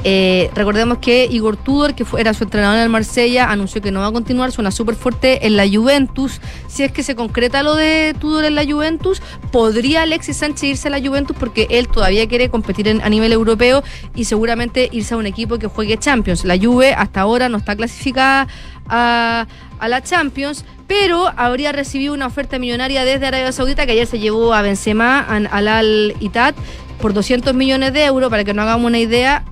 Eh, 0.07 0.51
recordemos 0.55 0.99
que 0.99 1.27
Igor 1.31 1.57
Tudor, 1.57 1.95
que 1.95 2.05
fue- 2.05 2.21
era 2.21 2.35
su 2.35 2.45
entrenador 2.45 2.77
en 2.77 2.83
el 2.85 2.89
Marsella, 2.91 3.51
anunció 3.51 3.81
que 3.81 3.91
no 3.91 4.01
va 4.01 4.09
a 4.09 4.13
continuar, 4.13 4.53
suena 4.53 4.71
súper 4.71 4.97
fuerte 4.97 5.47
en 5.47 5.57
la 5.57 5.67
Juventus. 5.67 6.41
Si 6.69 6.83
es 6.83 6.93
que 6.93 7.03
se 7.03 7.15
concreta 7.17 7.63
lo 7.63 7.75
de 7.75 8.15
Tudor 8.21 8.45
en 8.45 8.55
la 8.55 8.65
Juventus, 8.67 9.23
podría 9.51 10.03
Alexis 10.03 10.37
Sánchez 10.37 10.63
irse 10.65 10.89
a 10.89 10.91
la 10.91 11.01
Juventus 11.01 11.35
porque 11.41 11.67
él 11.71 11.89
todavía 11.89 12.29
quiere 12.29 12.51
competir 12.51 12.87
en- 12.89 13.01
a 13.01 13.09
nivel 13.09 13.33
europeo 13.33 13.83
y 14.15 14.25
seguramente 14.25 14.91
irse 14.93 15.15
a 15.15 15.17
un 15.17 15.25
equipo 15.25 15.59
que 15.59 15.69
juegue 15.69 15.97
Champions. 15.97 16.45
La 16.45 16.59
Juve 16.59 16.93
hasta 16.93 17.23
ahora 17.23 17.49
no 17.49 17.57
está 17.57 17.75
clasificada 17.75 18.47
a, 18.89 19.47
la 19.89 20.03
Champions, 20.03 20.65
pero 20.87 21.31
habría 21.37 21.73
recibido 21.73 22.13
una 22.13 22.27
oferta 22.27 22.59
millonaria 22.59 23.05
desde 23.07 23.27
Arabia 23.27 23.53
Saudita 23.53 23.87
que 23.87 23.93
ayer 23.93 24.07
se 24.07 24.19
llevó 24.19 24.53
a 24.53 24.61
Benzema, 24.61 25.21
al 25.21 25.47
Al 25.69 26.15
Ittihad, 26.21 26.55
por 27.01 27.13
200 27.15 27.55
millones 27.55 27.93
de 27.95 28.05
euros, 28.05 28.29
para 28.31 28.45
que 28.45 28.53
nos 28.55 28.65
hagamos 28.65 28.87
una 28.87 28.99
idea. 28.99 29.45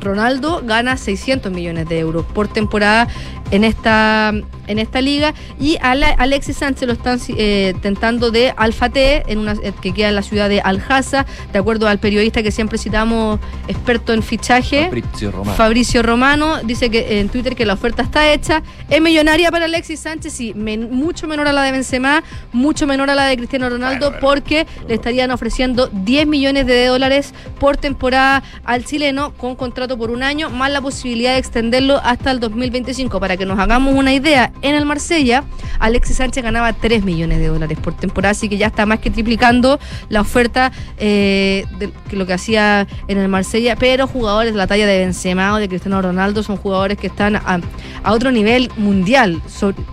Ronaldo 0.00 0.62
gana 0.64 0.96
600 0.96 1.52
millones 1.52 1.88
de 1.88 1.98
euros 1.98 2.24
por 2.26 2.48
temporada 2.48 3.08
en 3.50 3.64
esta, 3.64 4.32
en 4.66 4.78
esta 4.78 5.00
liga 5.00 5.32
y 5.58 5.78
a 5.80 5.94
la- 5.94 6.08
Alexis 6.10 6.56
Sánchez 6.58 6.86
lo 6.86 6.92
están 6.92 7.18
eh, 7.28 7.72
tentando 7.80 8.30
de 8.30 8.52
Alfa 8.56 8.90
T, 8.90 9.22
en 9.26 9.38
una, 9.38 9.52
eh, 9.62 9.72
que 9.80 9.94
queda 9.94 10.10
en 10.10 10.14
la 10.16 10.22
ciudad 10.22 10.50
de 10.50 10.60
Al-Hasa, 10.60 11.24
de 11.50 11.58
acuerdo 11.58 11.88
al 11.88 11.98
periodista 11.98 12.42
que 12.42 12.50
siempre 12.50 12.76
citamos, 12.76 13.40
experto 13.66 14.12
en 14.12 14.22
fichaje. 14.22 14.90
Romano. 15.30 15.56
Fabricio 15.56 16.02
Romano 16.02 16.58
dice 16.62 16.90
que 16.90 17.20
en 17.20 17.30
Twitter 17.30 17.56
que 17.56 17.64
la 17.64 17.72
oferta 17.72 18.02
está 18.02 18.30
hecha. 18.30 18.62
Es 18.90 19.00
millonaria 19.00 19.50
para 19.50 19.64
Alexis 19.64 20.00
Sánchez 20.00 20.38
y 20.42 20.52
men- 20.52 20.90
mucho 20.92 21.26
menor 21.26 21.48
a 21.48 21.52
la 21.52 21.62
de 21.62 21.72
Benzema, 21.72 22.22
mucho 22.52 22.86
menor 22.86 23.08
a 23.08 23.14
la 23.14 23.24
de 23.24 23.36
Cristiano 23.38 23.70
Ronaldo 23.70 24.12
porque 24.20 24.66
le 24.86 24.94
estarían 24.94 25.30
ofreciendo 25.30 25.88
10 25.90 26.26
millones 26.26 26.66
de 26.66 26.84
dólares 26.84 27.32
por 27.58 27.78
temporada 27.78 28.42
al 28.64 28.84
chileno 28.84 29.32
con 29.32 29.56
contrato 29.56 29.87
por 29.96 30.10
un 30.10 30.22
año, 30.22 30.50
más 30.50 30.70
la 30.70 30.80
posibilidad 30.80 31.32
de 31.32 31.38
extenderlo 31.38 32.00
hasta 32.02 32.30
el 32.30 32.40
2025. 32.40 33.20
Para 33.20 33.36
que 33.36 33.46
nos 33.46 33.58
hagamos 33.58 33.94
una 33.94 34.12
idea, 34.12 34.52
en 34.62 34.74
el 34.74 34.84
Marsella, 34.84 35.44
Alexis 35.78 36.16
Sánchez 36.16 36.42
ganaba 36.42 36.72
3 36.72 37.04
millones 37.04 37.38
de 37.38 37.46
dólares 37.46 37.78
por 37.80 37.94
temporada, 37.94 38.32
así 38.32 38.48
que 38.48 38.58
ya 38.58 38.66
está 38.66 38.84
más 38.86 38.98
que 38.98 39.10
triplicando 39.10 39.78
la 40.08 40.20
oferta 40.20 40.72
eh, 40.98 41.64
de 41.78 41.92
lo 42.16 42.26
que 42.26 42.32
hacía 42.32 42.86
en 43.06 43.18
el 43.18 43.28
Marsella, 43.28 43.76
pero 43.76 44.06
jugadores 44.06 44.52
de 44.52 44.58
la 44.58 44.66
talla 44.66 44.86
de 44.86 44.98
Benzema 44.98 45.54
o 45.54 45.58
de 45.58 45.68
Cristiano 45.68 46.02
Ronaldo 46.02 46.42
son 46.42 46.56
jugadores 46.56 46.98
que 46.98 47.06
están 47.06 47.36
a, 47.36 47.60
otro 48.04 48.30
nivel 48.32 48.70
mundial, 48.76 49.40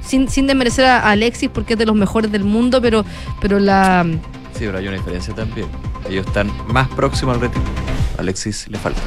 sin, 0.01 0.29
sin 0.29 0.47
desmerecer 0.47 0.85
a 0.85 1.09
Alexis 1.09 1.49
porque 1.49 1.73
es 1.73 1.79
de 1.79 1.85
los 1.85 1.95
mejores 1.95 2.31
del 2.31 2.43
mundo, 2.43 2.81
pero, 2.81 3.05
pero 3.41 3.59
la... 3.59 4.05
Sí, 4.53 4.65
pero 4.65 4.77
hay 4.77 4.87
una 4.87 4.97
diferencia 4.97 5.33
también. 5.35 5.67
Ellos 6.09 6.25
están 6.25 6.49
más 6.67 6.87
próximos 6.89 7.35
al 7.35 7.41
retiro. 7.41 7.63
Alexis 8.17 8.67
le 8.69 8.77
falta. 8.77 9.01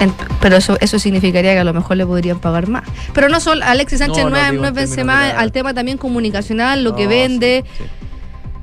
En- 0.00 0.12
pero 0.40 0.56
eso, 0.56 0.76
eso 0.80 0.98
significaría 0.98 1.52
que 1.52 1.58
a 1.60 1.64
lo 1.64 1.72
mejor 1.74 1.96
le 1.96 2.06
podrían 2.06 2.38
pagar 2.40 2.68
más. 2.68 2.84
Pero 3.14 3.28
no 3.28 3.38
solo 3.40 3.64
Alexis 3.64 3.98
Sánchez 4.00 4.24
No, 4.24 4.30
no, 4.30 4.36
no, 4.52 4.52
no 4.62 4.68
es 4.68 4.72
Benzema, 4.74 5.30
al 5.30 5.52
tema 5.52 5.74
también 5.74 5.98
comunicacional, 5.98 6.82
lo 6.82 6.96
que 6.96 7.06
vende. 7.06 7.64
sí, 7.78 7.84
sí. 7.84 7.90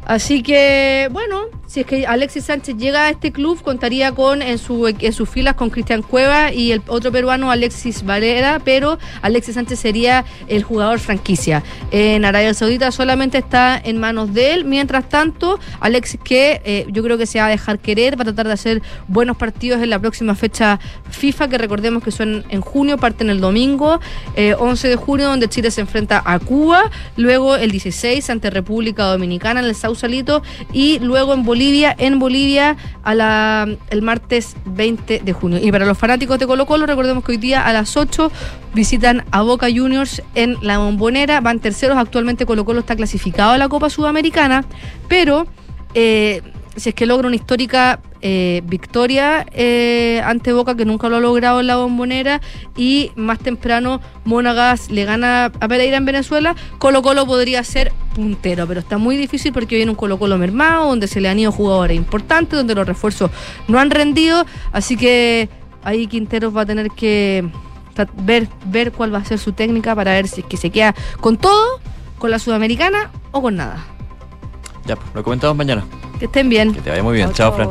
Así 0.08 0.41
que, 0.41 1.10
bueno, 1.12 1.47
si 1.68 1.82
es 1.82 1.86
que 1.86 2.08
Alexis 2.08 2.45
Sánchez 2.45 2.78
llega 2.78 3.08
a 3.08 3.10
este 3.10 3.34
club, 3.34 3.62
contaría 3.62 4.14
con 4.14 4.41
en, 4.41 4.58
su, 4.58 4.88
en 4.88 5.14
sus 5.14 5.30
filas 5.30 5.55
con 5.55 5.70
Cristian 5.70 6.01
Cueva 6.01 6.53
y 6.53 6.72
el 6.72 6.82
otro 6.88 7.12
peruano 7.12 7.51
Alexis 7.51 8.05
Varela, 8.05 8.62
pero 8.64 8.97
Alexis 9.22 9.55
Sánchez 9.55 9.78
sería 9.78 10.24
el 10.47 10.64
jugador 10.64 10.99
franquicia. 10.99 11.62
En 11.91 12.24
Arabia 12.24 12.53
Saudita 12.53 12.89
solamente 12.93 13.38
está 13.38 13.78
en 13.84 13.97
manos 13.97 14.34
de 14.34 14.53
él. 14.53 14.64
Mientras 14.64 15.10
tanto, 15.10 15.60
Alexis 15.82 16.22
que 16.24 16.62
eh, 16.64 16.86
yo 16.89 17.03
creo 17.03 17.18
que 17.18 17.26
se 17.26 17.39
va 17.39 17.47
a 17.47 17.49
dejar 17.49 17.80
querer, 17.80 18.18
va 18.18 18.22
a 18.22 18.26
tratar 18.26 18.47
de 18.47 18.53
hacer 18.53 18.82
buenos 19.10 19.36
partidos 19.36 19.82
en 19.84 19.89
la 19.89 19.99
próxima 19.99 20.36
fecha 20.36 20.80
FIFA, 21.10 21.49
que 21.49 21.58
recordemos 21.58 22.01
que 22.01 22.12
son 22.12 22.45
en 22.47 22.62
junio, 22.62 22.97
parten 22.97 23.30
el 23.30 23.41
domingo, 23.41 23.99
eh, 24.38 24.55
11 24.58 24.88
de 24.88 24.95
junio, 24.95 25.28
donde 25.28 25.49
Chile 25.49 25.70
se 25.70 25.82
enfrenta 25.82 26.24
a 26.26 26.39
Cuba, 26.39 26.89
luego 27.18 27.58
el 27.58 27.72
16 27.72 28.30
ante 28.30 28.49
República 28.49 29.03
Dominicana 29.03 29.60
en 29.60 29.66
el 29.66 29.76
Sausalito 29.98 30.43
y 30.72 31.00
luego 31.00 31.34
en 31.34 31.43
Bolivia, 31.43 31.95
en 31.98 32.20
Bolivia 32.20 32.78
a 33.04 33.16
la, 33.16 33.68
el 33.89 34.02
martes 34.02 34.56
20 34.66 35.22
de 35.24 35.34
junio. 35.34 35.60
Y 35.62 35.72
para 35.72 35.86
los 35.86 35.98
fanáticos 35.98 36.38
de 36.39 36.48
Colo 36.48 36.66
Colo, 36.66 36.86
recordemos 36.86 37.24
que 37.24 37.32
hoy 37.34 37.38
día 37.38 37.66
a 37.66 37.74
las 37.74 37.98
8 37.98 38.32
visitan 38.74 39.26
a 39.32 39.41
Boca 39.41 39.68
Juniors 39.74 40.22
en 40.36 40.58
la 40.62 40.78
Bombonera, 40.78 41.41
van 41.41 41.60
terceros, 41.60 41.98
actualmente 41.98 42.45
Colo 42.45 42.64
Colo 42.64 42.82
está 42.82 42.95
clasificado 42.95 43.52
a 43.52 43.58
la 43.58 43.68
Copa 43.70 43.89
Sudamericana, 43.89 44.64
pero... 45.08 45.48
eh, 45.93 46.41
si 46.78 46.89
es 46.89 46.95
que 46.95 47.08
logra 47.08 47.28
una 47.28 47.36
histórica 47.36 48.00
eh, 48.22 48.61
victoria 48.65 49.45
eh, 49.51 50.22
ante 50.26 50.53
Boca, 50.53 50.76
que 50.76 50.86
nunca 50.86 51.09
lo 51.09 51.18
ha 51.18 51.20
logrado 51.20 51.59
en 51.59 51.68
la 51.68 51.78
bombonera, 51.78 52.41
y 52.76 53.11
más 53.15 53.39
temprano 53.39 54.01
Monagas 54.26 54.89
le 54.89 55.05
gana 55.05 55.45
a 55.45 55.68
Pereira 55.68 55.97
en 55.97 56.05
Venezuela, 56.05 56.55
Colo 56.78 57.01
Colo 57.01 57.26
podría 57.26 57.63
ser 57.63 57.91
puntero, 58.15 58.68
pero 58.68 58.80
está 58.80 58.97
muy 58.97 59.18
difícil 59.18 59.53
porque 59.53 59.76
viene 59.76 59.91
un 59.91 59.97
Colo 59.97 60.18
Colo 60.18 60.38
mermado, 60.38 60.89
donde 60.89 61.07
se 61.07 61.22
le 61.22 61.30
han 61.30 61.39
ido 61.39 61.51
jugadores 61.51 61.97
importantes, 61.97 62.57
donde 62.57 62.76
los 62.76 62.88
refuerzos 62.88 63.32
no 63.68 63.80
han 63.80 63.91
rendido, 63.91 64.45
así 64.72 64.97
que 64.97 65.49
ahí 65.84 66.07
Quinteros 66.07 66.55
va 66.55 66.61
a 66.61 66.65
tener 66.65 66.91
que 66.91 67.49
ver, 68.15 68.47
ver 68.65 68.91
cuál 68.91 69.13
va 69.13 69.20
a 69.20 69.26
ser 69.26 69.39
su 69.39 69.53
técnica 69.53 69.95
para 69.95 70.11
ver 70.11 70.28
si 70.28 70.41
es 70.41 70.47
que 70.47 70.57
se 70.57 70.70
queda 70.70 70.93
con 71.20 71.38
todo, 71.38 71.80
con 72.18 72.32
la 72.32 72.39
sudamericana 72.39 73.11
o 73.32 73.41
con 73.41 73.55
nada. 73.55 73.97
Ya, 74.88 74.96
pues, 74.96 75.08
lo 75.14 75.24
comentamos 75.24 75.56
mañana. 75.56 75.86
Que 76.18 76.26
estén 76.26 76.50
bien. 76.50 76.74
Que 76.74 76.82
te 76.82 76.90
vaya 76.90 77.04
muy 77.04 77.16
bien. 77.16 77.32
Chao. 77.34 77.54
Fran. 77.54 77.70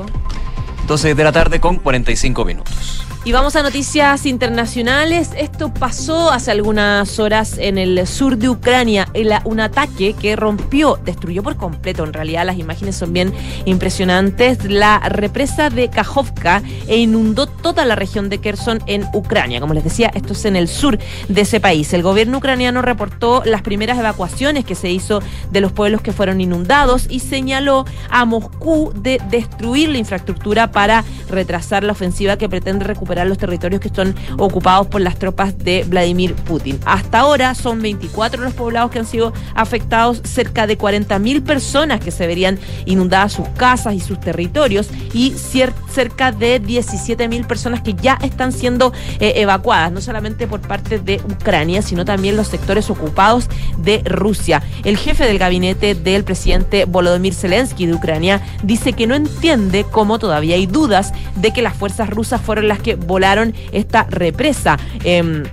12 0.86 1.14
de 1.14 1.24
la 1.24 1.32
tarde 1.32 1.58
con 1.60 1.76
45 1.76 2.44
minutos. 2.44 3.04
Y 3.26 3.32
vamos 3.32 3.56
a 3.56 3.64
noticias 3.64 4.24
internacionales. 4.24 5.30
Esto 5.36 5.74
pasó 5.74 6.30
hace 6.30 6.52
algunas 6.52 7.18
horas 7.18 7.58
en 7.58 7.76
el 7.76 8.06
sur 8.06 8.38
de 8.38 8.48
Ucrania. 8.48 9.08
Un 9.42 9.58
ataque 9.58 10.12
que 10.12 10.36
rompió, 10.36 10.96
destruyó 11.04 11.42
por 11.42 11.56
completo. 11.56 12.04
En 12.04 12.12
realidad, 12.12 12.46
las 12.46 12.56
imágenes 12.56 12.94
son 12.94 13.12
bien 13.12 13.34
impresionantes. 13.64 14.70
La 14.70 15.00
represa 15.00 15.70
de 15.70 15.90
Kajovka 15.90 16.62
e 16.86 16.98
inundó 16.98 17.48
toda 17.48 17.84
la 17.84 17.96
región 17.96 18.28
de 18.28 18.38
Kherson 18.38 18.78
en 18.86 19.04
Ucrania. 19.12 19.58
Como 19.58 19.74
les 19.74 19.82
decía, 19.82 20.12
esto 20.14 20.32
es 20.32 20.44
en 20.44 20.54
el 20.54 20.68
sur 20.68 20.96
de 21.28 21.40
ese 21.40 21.58
país. 21.58 21.92
El 21.94 22.04
gobierno 22.04 22.38
ucraniano 22.38 22.80
reportó 22.80 23.42
las 23.44 23.62
primeras 23.62 23.98
evacuaciones 23.98 24.64
que 24.64 24.76
se 24.76 24.92
hizo 24.92 25.20
de 25.50 25.60
los 25.60 25.72
pueblos 25.72 26.00
que 26.00 26.12
fueron 26.12 26.40
inundados 26.40 27.08
y 27.10 27.18
señaló 27.18 27.86
a 28.08 28.24
Moscú 28.24 28.92
de 28.94 29.20
destruir 29.32 29.88
la 29.88 29.98
infraestructura 29.98 30.70
para 30.70 31.02
retrasar 31.28 31.82
la 31.82 31.90
ofensiva 31.90 32.38
que 32.38 32.48
pretende 32.48 32.84
recuperar 32.84 33.15
los 33.24 33.38
territorios 33.38 33.80
que 33.80 33.88
son 33.88 34.14
ocupados 34.38 34.86
por 34.88 35.00
las 35.00 35.18
tropas 35.18 35.56
de 35.58 35.84
Vladimir 35.86 36.34
Putin. 36.34 36.78
Hasta 36.84 37.20
ahora 37.20 37.54
son 37.54 37.80
24 37.80 38.42
los 38.42 38.54
poblados 38.54 38.90
que 38.90 38.98
han 38.98 39.06
sido 39.06 39.32
afectados, 39.54 40.20
cerca 40.24 40.66
de 40.66 40.78
40.000 40.78 41.42
personas 41.42 42.00
que 42.00 42.10
se 42.10 42.26
verían 42.26 42.58
inundadas 42.84 43.32
sus 43.32 43.48
casas 43.50 43.94
y 43.94 44.00
sus 44.00 44.20
territorios 44.20 44.88
y 45.12 45.32
cerca 45.32 46.32
de 46.32 46.62
17.000 46.62 47.46
personas 47.46 47.80
que 47.80 47.94
ya 47.94 48.18
están 48.22 48.52
siendo 48.52 48.92
eh, 49.20 49.34
evacuadas, 49.36 49.92
no 49.92 50.00
solamente 50.00 50.46
por 50.46 50.60
parte 50.60 50.98
de 50.98 51.20
Ucrania, 51.24 51.82
sino 51.82 52.04
también 52.04 52.36
los 52.36 52.48
sectores 52.48 52.90
ocupados 52.90 53.48
de 53.78 54.02
Rusia. 54.04 54.62
El 54.84 54.96
jefe 54.96 55.24
del 55.24 55.38
gabinete 55.38 55.94
del 55.94 56.24
presidente 56.24 56.84
Volodymyr 56.84 57.34
Zelensky 57.34 57.86
de 57.86 57.94
Ucrania 57.94 58.40
dice 58.62 58.92
que 58.92 59.06
no 59.06 59.14
entiende 59.14 59.84
cómo 59.90 60.18
todavía 60.18 60.56
hay 60.56 60.66
dudas 60.66 61.12
de 61.36 61.52
que 61.52 61.62
las 61.62 61.76
fuerzas 61.76 62.10
rusas 62.10 62.40
fueron 62.40 62.68
las 62.68 62.80
que 62.80 62.94
volaron 63.06 63.54
esta 63.72 64.04
represa. 64.04 64.78
Em, 65.04 65.44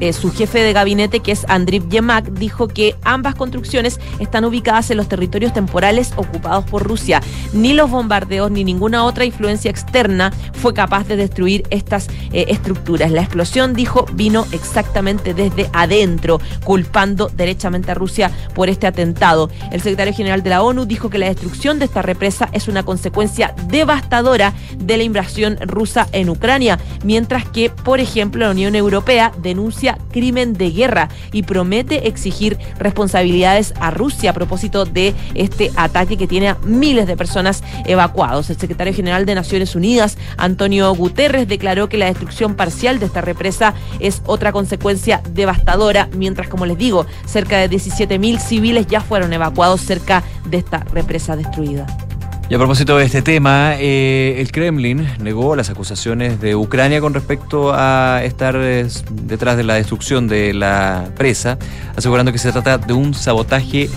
eh, 0.00 0.12
su 0.12 0.32
jefe 0.32 0.60
de 0.60 0.72
gabinete, 0.72 1.20
que 1.20 1.32
es 1.32 1.44
Andriy 1.48 1.82
Yemak, 1.88 2.26
dijo 2.30 2.68
que 2.68 2.96
ambas 3.04 3.34
construcciones 3.34 4.00
están 4.18 4.44
ubicadas 4.44 4.90
en 4.90 4.96
los 4.96 5.08
territorios 5.08 5.52
temporales 5.52 6.12
ocupados 6.16 6.64
por 6.64 6.84
Rusia. 6.84 7.20
Ni 7.52 7.72
los 7.72 7.90
bombardeos 7.90 8.50
ni 8.50 8.64
ninguna 8.64 9.04
otra 9.04 9.24
influencia 9.24 9.70
externa 9.70 10.32
fue 10.52 10.74
capaz 10.74 11.06
de 11.06 11.16
destruir 11.16 11.64
estas 11.70 12.08
eh, 12.32 12.46
estructuras. 12.48 13.10
La 13.10 13.22
explosión, 13.22 13.74
dijo, 13.74 14.06
vino 14.12 14.46
exactamente 14.52 15.34
desde 15.34 15.70
adentro, 15.72 16.40
culpando 16.64 17.30
derechamente 17.34 17.90
a 17.90 17.94
Rusia 17.94 18.30
por 18.54 18.68
este 18.68 18.86
atentado. 18.86 19.50
El 19.70 19.80
secretario 19.80 20.14
general 20.14 20.42
de 20.42 20.50
la 20.50 20.62
ONU 20.62 20.86
dijo 20.86 21.10
que 21.10 21.18
la 21.18 21.26
destrucción 21.26 21.78
de 21.78 21.86
esta 21.86 22.02
represa 22.02 22.48
es 22.52 22.68
una 22.68 22.82
consecuencia 22.82 23.54
devastadora 23.68 24.52
de 24.76 24.96
la 24.96 25.02
invasión 25.02 25.58
rusa 25.60 26.08
en 26.12 26.28
Ucrania, 26.28 26.78
mientras 27.04 27.48
que, 27.48 27.70
por 27.70 28.00
ejemplo, 28.00 28.44
la 28.44 28.50
Unión 28.50 28.74
Europea 28.74 29.32
denuncia 29.42 29.87
crimen 30.10 30.54
de 30.54 30.70
guerra 30.70 31.08
y 31.32 31.44
promete 31.44 32.08
exigir 32.08 32.58
responsabilidades 32.78 33.72
a 33.80 33.90
Rusia 33.90 34.30
a 34.30 34.32
propósito 34.34 34.84
de 34.84 35.14
este 35.34 35.70
ataque 35.76 36.16
que 36.16 36.26
tiene 36.26 36.48
a 36.48 36.58
miles 36.64 37.06
de 37.06 37.16
personas 37.16 37.62
evacuados. 37.86 38.50
El 38.50 38.58
secretario 38.58 38.92
general 38.92 39.26
de 39.26 39.34
Naciones 39.34 39.74
Unidas, 39.74 40.18
Antonio 40.36 40.94
Guterres, 40.94 41.48
declaró 41.48 41.88
que 41.88 41.98
la 41.98 42.06
destrucción 42.06 42.54
parcial 42.54 42.98
de 42.98 43.06
esta 43.06 43.20
represa 43.20 43.74
es 44.00 44.22
otra 44.26 44.52
consecuencia 44.52 45.22
devastadora, 45.32 46.08
mientras, 46.14 46.48
como 46.48 46.66
les 46.66 46.78
digo, 46.78 47.06
cerca 47.26 47.58
de 47.58 47.70
17.000 47.70 48.38
civiles 48.38 48.86
ya 48.86 49.00
fueron 49.00 49.32
evacuados 49.32 49.80
cerca 49.80 50.22
de 50.44 50.58
esta 50.58 50.78
represa 50.92 51.36
destruida. 51.36 52.07
Y 52.50 52.54
a 52.54 52.58
propósito 52.58 52.96
de 52.96 53.04
este 53.04 53.20
tema, 53.20 53.74
eh, 53.78 54.36
el 54.38 54.50
Kremlin 54.50 55.06
negó 55.20 55.54
las 55.54 55.68
acusaciones 55.68 56.40
de 56.40 56.56
Ucrania 56.56 56.98
con 56.98 57.12
respecto 57.12 57.72
a 57.74 58.22
estar 58.24 58.58
detrás 58.58 59.58
de 59.58 59.64
la 59.64 59.74
destrucción 59.74 60.28
de 60.28 60.54
la 60.54 61.10
presa, 61.14 61.58
asegurando 61.94 62.32
que 62.32 62.38
se 62.38 62.50
trata 62.50 62.78
de 62.78 62.94
un 62.94 63.12
sabotaje 63.12 63.90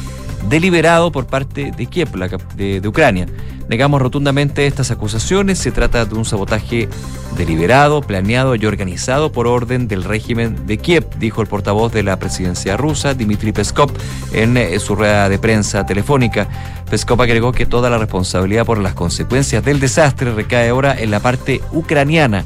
deliberado 0.50 1.12
por 1.12 1.28
parte 1.28 1.72
de 1.72 1.86
Kiev, 1.86 2.10
de, 2.56 2.82
de 2.82 2.88
Ucrania. 2.88 3.28
Negamos 3.72 4.02
rotundamente 4.02 4.68
estas 4.68 4.92
acusaciones. 4.92 5.58
Se 5.58 5.72
trata 5.72 6.06
de 6.06 6.16
un 6.16 6.26
sabotaje 6.26 6.90
deliberado, 7.38 8.02
planeado 8.02 8.56
y 8.56 8.66
organizado 8.66 9.32
por 9.32 9.48
orden 9.48 9.88
del 9.88 10.04
régimen 10.04 10.68
de 10.68 10.78
Kiev, 10.78 11.08
dijo 11.18 11.42
el 11.42 11.48
portavoz 11.48 11.94
de 11.94 12.04
la 12.04 12.20
presidencia 12.20 12.76
rusa, 12.76 13.14
Dmitry 13.14 13.54
Peskov, 13.54 13.92
en 14.34 14.58
eh, 14.58 14.78
su 14.80 14.96
rueda 14.96 15.30
de 15.30 15.40
prensa 15.40 15.86
telefónica. 15.86 16.50
Peskov 16.90 17.22
agregó 17.22 17.54
que 17.54 17.66
toda 17.66 17.90
la 17.90 17.98
responsabilidad 17.98 18.66
por 18.66 18.78
las 18.78 18.94
consecuencias 18.94 19.64
del 19.64 19.80
desastre 19.80 20.34
recae 20.34 20.70
ahora 20.70 21.00
en 21.00 21.10
la 21.10 21.22
parte 21.22 21.62
ucraniana. 21.72 22.44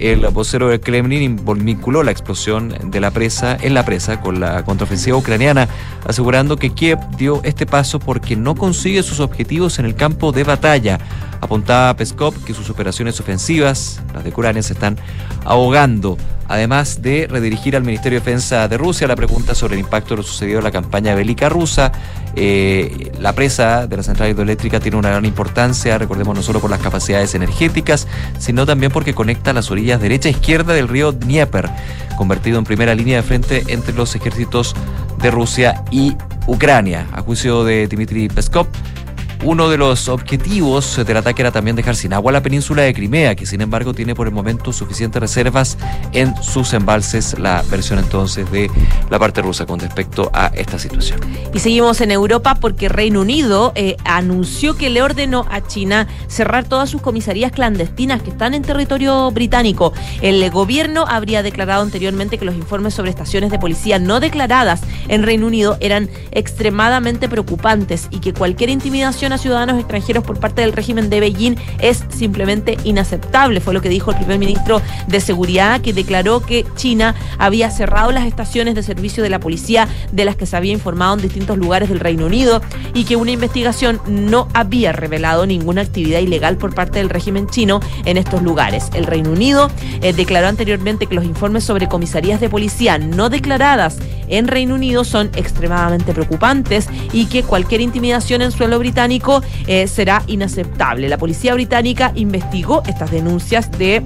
El 0.00 0.26
vocero 0.28 0.68
del 0.70 0.80
Kremlin 0.80 1.38
vinculó 1.62 2.02
la 2.02 2.10
explosión 2.10 2.74
de 2.90 3.00
la 3.00 3.10
presa 3.10 3.58
en 3.60 3.74
la 3.74 3.84
presa 3.84 4.18
con 4.22 4.40
la 4.40 4.64
contraofensiva 4.64 5.18
ucraniana, 5.18 5.68
asegurando 6.06 6.56
que 6.56 6.70
Kiev 6.70 6.98
dio 7.18 7.42
este 7.44 7.66
paso 7.66 7.98
porque 8.00 8.34
no 8.34 8.54
consigue 8.54 9.02
sus 9.02 9.20
objetivos 9.20 9.78
en 9.78 9.84
el 9.84 9.94
campo 9.94 10.32
de 10.32 10.44
batalla. 10.44 10.98
Apuntaba 11.42 11.94
Peskov 11.96 12.34
que 12.44 12.54
sus 12.54 12.70
operaciones 12.70 13.20
ofensivas, 13.20 14.00
las 14.14 14.24
de 14.24 14.30
Ucrania, 14.30 14.62
se 14.62 14.72
están 14.72 14.96
ahogando. 15.44 16.16
Además 16.50 17.00
de 17.00 17.28
redirigir 17.30 17.76
al 17.76 17.84
Ministerio 17.84 18.18
de 18.18 18.24
Defensa 18.24 18.66
de 18.66 18.76
Rusia 18.76 19.06
la 19.06 19.14
pregunta 19.14 19.54
sobre 19.54 19.74
el 19.74 19.80
impacto 19.82 20.10
de 20.10 20.16
lo 20.16 20.22
sucedido 20.24 20.58
en 20.58 20.64
la 20.64 20.72
campaña 20.72 21.14
bélica 21.14 21.48
rusa, 21.48 21.92
eh, 22.34 23.12
la 23.20 23.32
presa 23.34 23.86
de 23.86 23.96
la 23.96 24.02
central 24.02 24.30
hidroeléctrica 24.30 24.80
tiene 24.80 24.96
una 24.96 25.10
gran 25.10 25.24
importancia, 25.24 25.96
recordemos 25.96 26.34
no 26.34 26.42
solo 26.42 26.58
por 26.60 26.68
las 26.68 26.80
capacidades 26.80 27.36
energéticas, 27.36 28.08
sino 28.40 28.66
también 28.66 28.90
porque 28.90 29.14
conecta 29.14 29.52
las 29.52 29.70
orillas 29.70 30.00
derecha 30.00 30.28
e 30.28 30.32
izquierda 30.32 30.74
del 30.74 30.88
río 30.88 31.12
Dnieper, 31.12 31.70
convertido 32.16 32.58
en 32.58 32.64
primera 32.64 32.96
línea 32.96 33.18
de 33.18 33.22
frente 33.22 33.62
entre 33.68 33.94
los 33.94 34.16
ejércitos 34.16 34.74
de 35.22 35.30
Rusia 35.30 35.84
y 35.92 36.16
Ucrania. 36.48 37.06
A 37.12 37.22
juicio 37.22 37.62
de 37.62 37.86
Dmitry 37.86 38.28
Peskov, 38.28 38.66
uno 39.42 39.70
de 39.70 39.78
los 39.78 40.08
objetivos 40.08 41.00
del 41.04 41.16
ataque 41.16 41.42
era 41.42 41.50
también 41.50 41.76
dejar 41.76 41.96
sin 41.96 42.12
agua 42.12 42.32
la 42.32 42.42
península 42.42 42.82
de 42.82 42.92
Crimea, 42.92 43.34
que 43.34 43.46
sin 43.46 43.60
embargo 43.60 43.94
tiene 43.94 44.14
por 44.14 44.26
el 44.26 44.34
momento 44.34 44.72
suficientes 44.72 45.20
reservas 45.20 45.78
en 46.12 46.34
sus 46.42 46.74
embalses, 46.74 47.38
la 47.38 47.62
versión 47.70 47.98
entonces 47.98 48.50
de 48.50 48.70
la 49.08 49.18
parte 49.18 49.40
rusa 49.40 49.64
con 49.64 49.80
respecto 49.80 50.30
a 50.34 50.48
esta 50.48 50.78
situación. 50.78 51.20
Y 51.54 51.58
seguimos 51.60 52.00
en 52.00 52.10
Europa 52.10 52.56
porque 52.60 52.88
Reino 52.88 53.22
Unido 53.22 53.72
eh, 53.74 53.96
anunció 54.04 54.76
que 54.76 54.90
le 54.90 55.02
ordenó 55.02 55.46
a 55.50 55.66
China 55.66 56.06
cerrar 56.26 56.64
todas 56.64 56.90
sus 56.90 57.00
comisarías 57.00 57.52
clandestinas 57.52 58.22
que 58.22 58.30
están 58.30 58.54
en 58.54 58.62
territorio 58.62 59.30
británico. 59.30 59.92
El 60.20 60.48
gobierno 60.50 61.06
habría 61.08 61.42
declarado 61.42 61.82
anteriormente 61.82 62.36
que 62.36 62.44
los 62.44 62.54
informes 62.54 62.94
sobre 62.94 63.10
estaciones 63.10 63.50
de 63.50 63.58
policía 63.58 63.98
no 63.98 64.20
declaradas 64.20 64.82
en 65.08 65.22
Reino 65.22 65.46
Unido 65.46 65.78
eran 65.80 66.10
extremadamente 66.30 67.28
preocupantes 67.28 68.08
y 68.10 68.18
que 68.18 68.32
cualquier 68.32 68.70
intimidación 68.70 69.29
a 69.32 69.38
ciudadanos 69.38 69.78
extranjeros 69.78 70.24
por 70.24 70.38
parte 70.38 70.62
del 70.62 70.72
régimen 70.72 71.10
de 71.10 71.20
Beijing 71.20 71.56
es 71.80 72.04
simplemente 72.10 72.76
inaceptable. 72.84 73.60
Fue 73.60 73.74
lo 73.74 73.80
que 73.80 73.88
dijo 73.88 74.10
el 74.10 74.16
primer 74.16 74.38
ministro 74.38 74.80
de 75.06 75.20
Seguridad, 75.20 75.80
que 75.80 75.92
declaró 75.92 76.40
que 76.40 76.64
China 76.76 77.14
había 77.38 77.70
cerrado 77.70 78.12
las 78.12 78.26
estaciones 78.26 78.74
de 78.74 78.82
servicio 78.82 79.22
de 79.22 79.30
la 79.30 79.40
policía 79.40 79.88
de 80.12 80.24
las 80.24 80.36
que 80.36 80.46
se 80.46 80.56
había 80.56 80.72
informado 80.72 81.14
en 81.14 81.22
distintos 81.22 81.58
lugares 81.58 81.88
del 81.88 82.00
Reino 82.00 82.26
Unido 82.26 82.60
y 82.94 83.04
que 83.04 83.16
una 83.16 83.30
investigación 83.30 84.00
no 84.06 84.48
había 84.54 84.92
revelado 84.92 85.46
ninguna 85.46 85.82
actividad 85.82 86.20
ilegal 86.20 86.56
por 86.56 86.74
parte 86.74 86.98
del 86.98 87.10
régimen 87.10 87.48
chino 87.48 87.80
en 88.04 88.16
estos 88.16 88.42
lugares. 88.42 88.90
El 88.94 89.06
Reino 89.06 89.30
Unido 89.30 89.70
eh, 90.02 90.12
declaró 90.12 90.48
anteriormente 90.48 91.06
que 91.06 91.14
los 91.14 91.24
informes 91.24 91.64
sobre 91.64 91.88
comisarías 91.88 92.40
de 92.40 92.48
policía 92.48 92.98
no 92.98 93.28
declaradas 93.28 93.98
en 94.28 94.48
Reino 94.48 94.76
Unido 94.76 95.04
son 95.04 95.30
extremadamente 95.34 96.12
preocupantes 96.12 96.88
y 97.12 97.26
que 97.26 97.42
cualquier 97.42 97.80
intimidación 97.80 98.42
en 98.42 98.52
suelo 98.52 98.78
británico 98.78 99.19
eh, 99.66 99.86
será 99.86 100.22
inaceptable. 100.26 101.08
La 101.08 101.18
policía 101.18 101.54
británica 101.54 102.12
investigó 102.14 102.82
estas 102.86 103.10
denuncias 103.10 103.70
de 103.72 104.02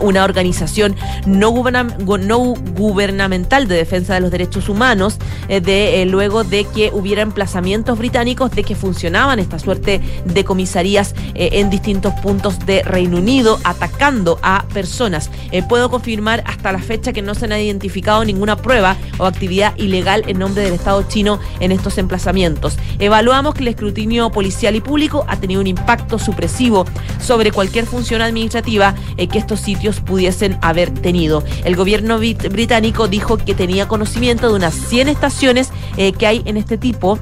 una 0.00 0.24
organización 0.24 0.96
no, 1.26 1.50
guberna- 1.50 1.96
gu- 1.98 2.20
no 2.20 2.38
gubernamental 2.40 3.68
de 3.68 3.76
defensa 3.76 4.14
de 4.14 4.20
los 4.20 4.30
derechos 4.30 4.68
humanos, 4.68 5.18
eh, 5.48 5.60
de, 5.60 6.02
eh, 6.02 6.06
luego 6.06 6.44
de 6.44 6.64
que 6.64 6.90
hubiera 6.92 7.22
emplazamientos 7.22 7.98
británicos 7.98 8.50
de 8.50 8.64
que 8.64 8.74
funcionaban 8.74 9.38
esta 9.38 9.58
suerte 9.58 10.00
de 10.24 10.44
comisarías 10.44 11.14
eh, 11.34 11.50
en 11.52 11.70
distintos 11.70 12.12
puntos 12.14 12.58
de 12.66 12.82
Reino 12.82 13.18
Unido, 13.18 13.58
atacando 13.64 14.38
a 14.42 14.64
personas. 14.72 15.30
Puedo 15.68 15.90
confirmar 15.90 16.42
hasta 16.46 16.72
la 16.72 16.78
fecha 16.78 17.12
que 17.12 17.22
no 17.22 17.34
se 17.34 17.46
han 17.46 17.52
identificado 17.52 18.24
ninguna 18.24 18.56
prueba 18.56 18.96
o 19.18 19.24
actividad 19.24 19.76
ilegal 19.76 20.22
en 20.26 20.38
nombre 20.38 20.62
del 20.62 20.74
Estado 20.74 21.02
chino 21.08 21.38
en 21.60 21.72
estos 21.72 21.98
emplazamientos. 21.98 22.76
Evaluamos 22.98 23.54
que 23.54 23.62
el 23.62 23.68
escrutinio 23.68 24.30
policial 24.30 24.74
y 24.76 24.80
público 24.80 25.24
ha 25.28 25.36
tenido 25.36 25.60
un 25.60 25.66
impacto 25.66 26.18
supresivo 26.18 26.84
sobre 27.20 27.52
cualquier 27.52 27.86
función 27.86 28.22
administrativa 28.22 28.94
que 29.16 29.38
estos 29.38 29.60
sitios 29.60 29.75
pudiesen 30.04 30.58
haber 30.62 30.90
tenido. 30.90 31.42
El 31.64 31.76
gobierno 31.76 32.18
brit- 32.18 32.50
británico 32.50 33.08
dijo 33.08 33.36
que 33.36 33.54
tenía 33.54 33.88
conocimiento 33.88 34.48
de 34.48 34.54
unas 34.54 34.74
100 34.74 35.08
estaciones 35.08 35.70
eh, 35.96 36.12
que 36.12 36.26
hay 36.26 36.42
en 36.44 36.56
este 36.56 36.78
tipo 36.78 37.18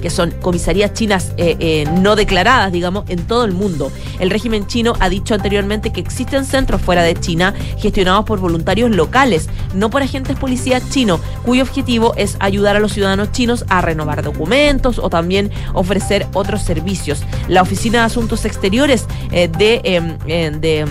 que 0.00 0.08
son 0.08 0.30
comisarías 0.40 0.94
chinas 0.94 1.32
eh, 1.36 1.56
eh, 1.58 1.84
no 2.00 2.16
declaradas, 2.16 2.72
digamos, 2.72 3.04
en 3.10 3.26
todo 3.26 3.44
el 3.44 3.52
mundo. 3.52 3.92
El 4.18 4.30
régimen 4.30 4.66
chino 4.66 4.94
ha 4.98 5.10
dicho 5.10 5.34
anteriormente 5.34 5.92
que 5.92 6.00
existen 6.00 6.46
centros 6.46 6.80
fuera 6.80 7.02
de 7.02 7.14
China 7.16 7.52
gestionados 7.76 8.24
por 8.24 8.38
voluntarios 8.40 8.90
locales, 8.92 9.50
no 9.74 9.90
por 9.90 10.00
agentes 10.00 10.38
policías 10.38 10.88
chinos, 10.88 11.20
cuyo 11.44 11.62
objetivo 11.64 12.14
es 12.16 12.36
ayudar 12.40 12.76
a 12.76 12.80
los 12.80 12.92
ciudadanos 12.94 13.30
chinos 13.32 13.66
a 13.68 13.82
renovar 13.82 14.22
documentos 14.22 14.98
o 14.98 15.10
también 15.10 15.50
ofrecer 15.74 16.26
otros 16.32 16.62
servicios. 16.62 17.22
La 17.48 17.60
Oficina 17.60 17.98
de 17.98 18.04
Asuntos 18.06 18.46
Exteriores 18.46 19.04
de, 19.30 19.80
em, 19.84 20.16
em, 20.28 20.88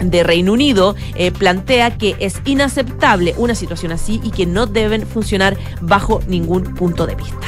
de 0.00 0.22
Reino 0.22 0.52
Unido 0.52 0.96
eh, 1.14 1.30
plantea 1.30 1.96
que 1.98 2.16
es 2.18 2.40
inaceptable 2.44 3.34
una 3.36 3.54
situación 3.54 3.92
así 3.92 4.20
y 4.22 4.30
que 4.30 4.46
no 4.46 4.66
deben 4.66 5.06
funcionar 5.06 5.56
bajo 5.80 6.20
ningún 6.26 6.74
punto 6.74 7.06
de 7.06 7.14
vista. 7.14 7.46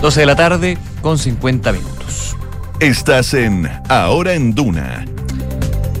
12 0.00 0.20
de 0.20 0.26
la 0.26 0.36
tarde 0.36 0.78
con 1.00 1.18
50 1.18 1.72
minutos. 1.72 2.36
Estás 2.80 3.34
en 3.34 3.70
Ahora 3.88 4.34
en 4.34 4.54
Duna. 4.54 5.04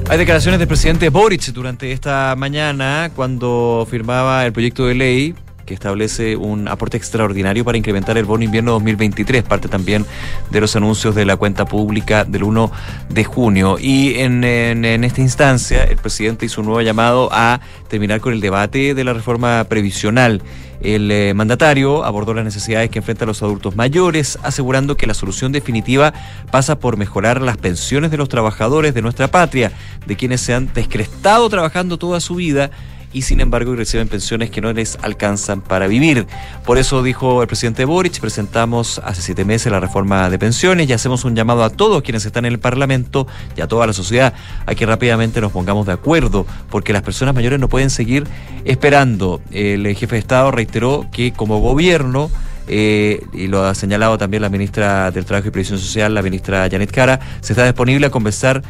Hay 0.08 0.18
declaraciones 0.18 0.58
del 0.58 0.68
presidente 0.68 1.08
Boric 1.08 1.52
durante 1.52 1.92
esta 1.92 2.34
mañana 2.36 3.10
cuando 3.14 3.86
firmaba 3.88 4.44
el 4.44 4.52
proyecto 4.52 4.86
de 4.86 4.94
ley 4.94 5.34
que 5.72 5.74
establece 5.74 6.36
un 6.36 6.68
aporte 6.68 6.98
extraordinario 6.98 7.64
para 7.64 7.78
incrementar 7.78 8.18
el 8.18 8.26
bono 8.26 8.44
invierno 8.44 8.72
2023, 8.72 9.42
parte 9.42 9.68
también 9.68 10.04
de 10.50 10.60
los 10.60 10.76
anuncios 10.76 11.14
de 11.14 11.24
la 11.24 11.36
cuenta 11.36 11.64
pública 11.64 12.26
del 12.26 12.42
1 12.42 12.70
de 13.08 13.24
junio. 13.24 13.78
Y 13.80 14.16
en, 14.16 14.44
esta 14.44 15.22
instancia, 15.22 15.84
el 15.84 15.96
presidente 15.96 16.44
hizo 16.44 16.60
un 16.60 16.66
nuevo 16.66 16.82
llamado 16.82 17.30
a 17.32 17.60
terminar 17.88 18.20
con 18.20 18.34
el 18.34 18.42
debate 18.42 18.92
de 18.92 19.02
la 19.02 19.14
reforma 19.14 19.64
previsional. 19.64 20.42
El 20.82 21.10
eh, 21.10 21.32
mandatario 21.32 22.04
abordó 22.04 22.34
las 22.34 22.44
necesidades 22.44 22.90
que 22.90 22.98
enfrentan 22.98 23.28
los 23.28 23.42
adultos 23.42 23.74
mayores, 23.74 24.38
asegurando 24.42 24.98
que 24.98 25.06
la 25.06 25.14
solución 25.14 25.52
definitiva 25.52 26.12
pasa 26.50 26.78
por 26.78 26.98
mejorar 26.98 27.40
las 27.40 27.56
pensiones 27.56 28.10
de 28.10 28.18
los 28.18 28.28
trabajadores 28.28 28.92
de 28.92 29.00
nuestra 29.00 29.28
patria, 29.28 29.72
de 30.04 30.16
quienes 30.16 30.42
se 30.42 30.52
han 30.52 30.70
descrestado 30.74 31.48
trabajando 31.48 31.96
toda 31.96 32.20
su 32.20 32.34
vida 32.34 32.70
y 33.12 33.22
sin 33.22 33.40
embargo 33.40 33.74
reciben 33.74 34.08
pensiones 34.08 34.50
que 34.50 34.60
no 34.60 34.72
les 34.72 34.98
alcanzan 35.02 35.60
para 35.60 35.86
vivir. 35.86 36.26
Por 36.64 36.78
eso 36.78 37.02
dijo 37.02 37.42
el 37.42 37.48
presidente 37.48 37.84
Boric, 37.84 38.20
presentamos 38.20 39.00
hace 39.04 39.22
siete 39.22 39.44
meses 39.44 39.72
la 39.72 39.80
reforma 39.80 40.30
de 40.30 40.38
pensiones 40.38 40.88
y 40.88 40.92
hacemos 40.92 41.24
un 41.24 41.34
llamado 41.34 41.64
a 41.64 41.70
todos 41.70 42.02
quienes 42.02 42.24
están 42.24 42.44
en 42.44 42.52
el 42.52 42.58
Parlamento 42.58 43.26
y 43.56 43.60
a 43.60 43.68
toda 43.68 43.86
la 43.86 43.92
sociedad 43.92 44.34
a 44.66 44.74
que 44.74 44.86
rápidamente 44.86 45.40
nos 45.40 45.52
pongamos 45.52 45.86
de 45.86 45.92
acuerdo, 45.92 46.46
porque 46.70 46.92
las 46.92 47.02
personas 47.02 47.34
mayores 47.34 47.60
no 47.60 47.68
pueden 47.68 47.90
seguir 47.90 48.24
esperando. 48.64 49.40
El 49.50 49.86
jefe 49.94 50.16
de 50.16 50.20
Estado 50.20 50.50
reiteró 50.50 51.06
que 51.12 51.32
como 51.32 51.58
gobierno 51.60 52.30
eh, 52.68 53.24
y 53.32 53.48
lo 53.48 53.64
ha 53.64 53.74
señalado 53.74 54.18
también 54.18 54.42
la 54.42 54.48
ministra 54.48 55.10
del 55.10 55.24
Trabajo 55.24 55.48
y 55.48 55.50
Previsión 55.50 55.78
Social, 55.78 56.14
la 56.14 56.22
ministra 56.22 56.68
Janet 56.70 56.90
Cara, 56.92 57.20
se 57.40 57.52
está 57.52 57.64
disponible 57.64 58.06
a 58.06 58.10
conversar 58.10 58.62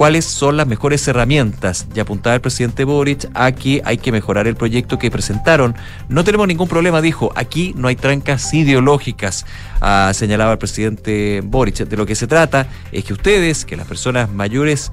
cuáles 0.00 0.24
son 0.24 0.56
las 0.56 0.66
mejores 0.66 1.06
herramientas. 1.08 1.86
Y 1.94 2.00
apuntaba 2.00 2.34
el 2.34 2.40
presidente 2.40 2.84
Boric 2.84 3.28
a 3.34 3.52
que 3.52 3.82
hay 3.84 3.98
que 3.98 4.12
mejorar 4.12 4.46
el 4.46 4.56
proyecto 4.56 4.98
que 4.98 5.10
presentaron. 5.10 5.74
No 6.08 6.24
tenemos 6.24 6.48
ningún 6.48 6.68
problema, 6.68 7.02
dijo. 7.02 7.34
Aquí 7.36 7.74
no 7.76 7.86
hay 7.86 7.96
trancas 7.96 8.54
ideológicas, 8.54 9.44
ah, 9.82 10.10
señalaba 10.14 10.52
el 10.52 10.58
presidente 10.58 11.42
Boric. 11.44 11.86
De 11.86 11.98
lo 11.98 12.06
que 12.06 12.14
se 12.14 12.26
trata 12.26 12.66
es 12.92 13.04
que 13.04 13.12
ustedes, 13.12 13.66
que 13.66 13.76
las 13.76 13.86
personas 13.86 14.32
mayores 14.32 14.90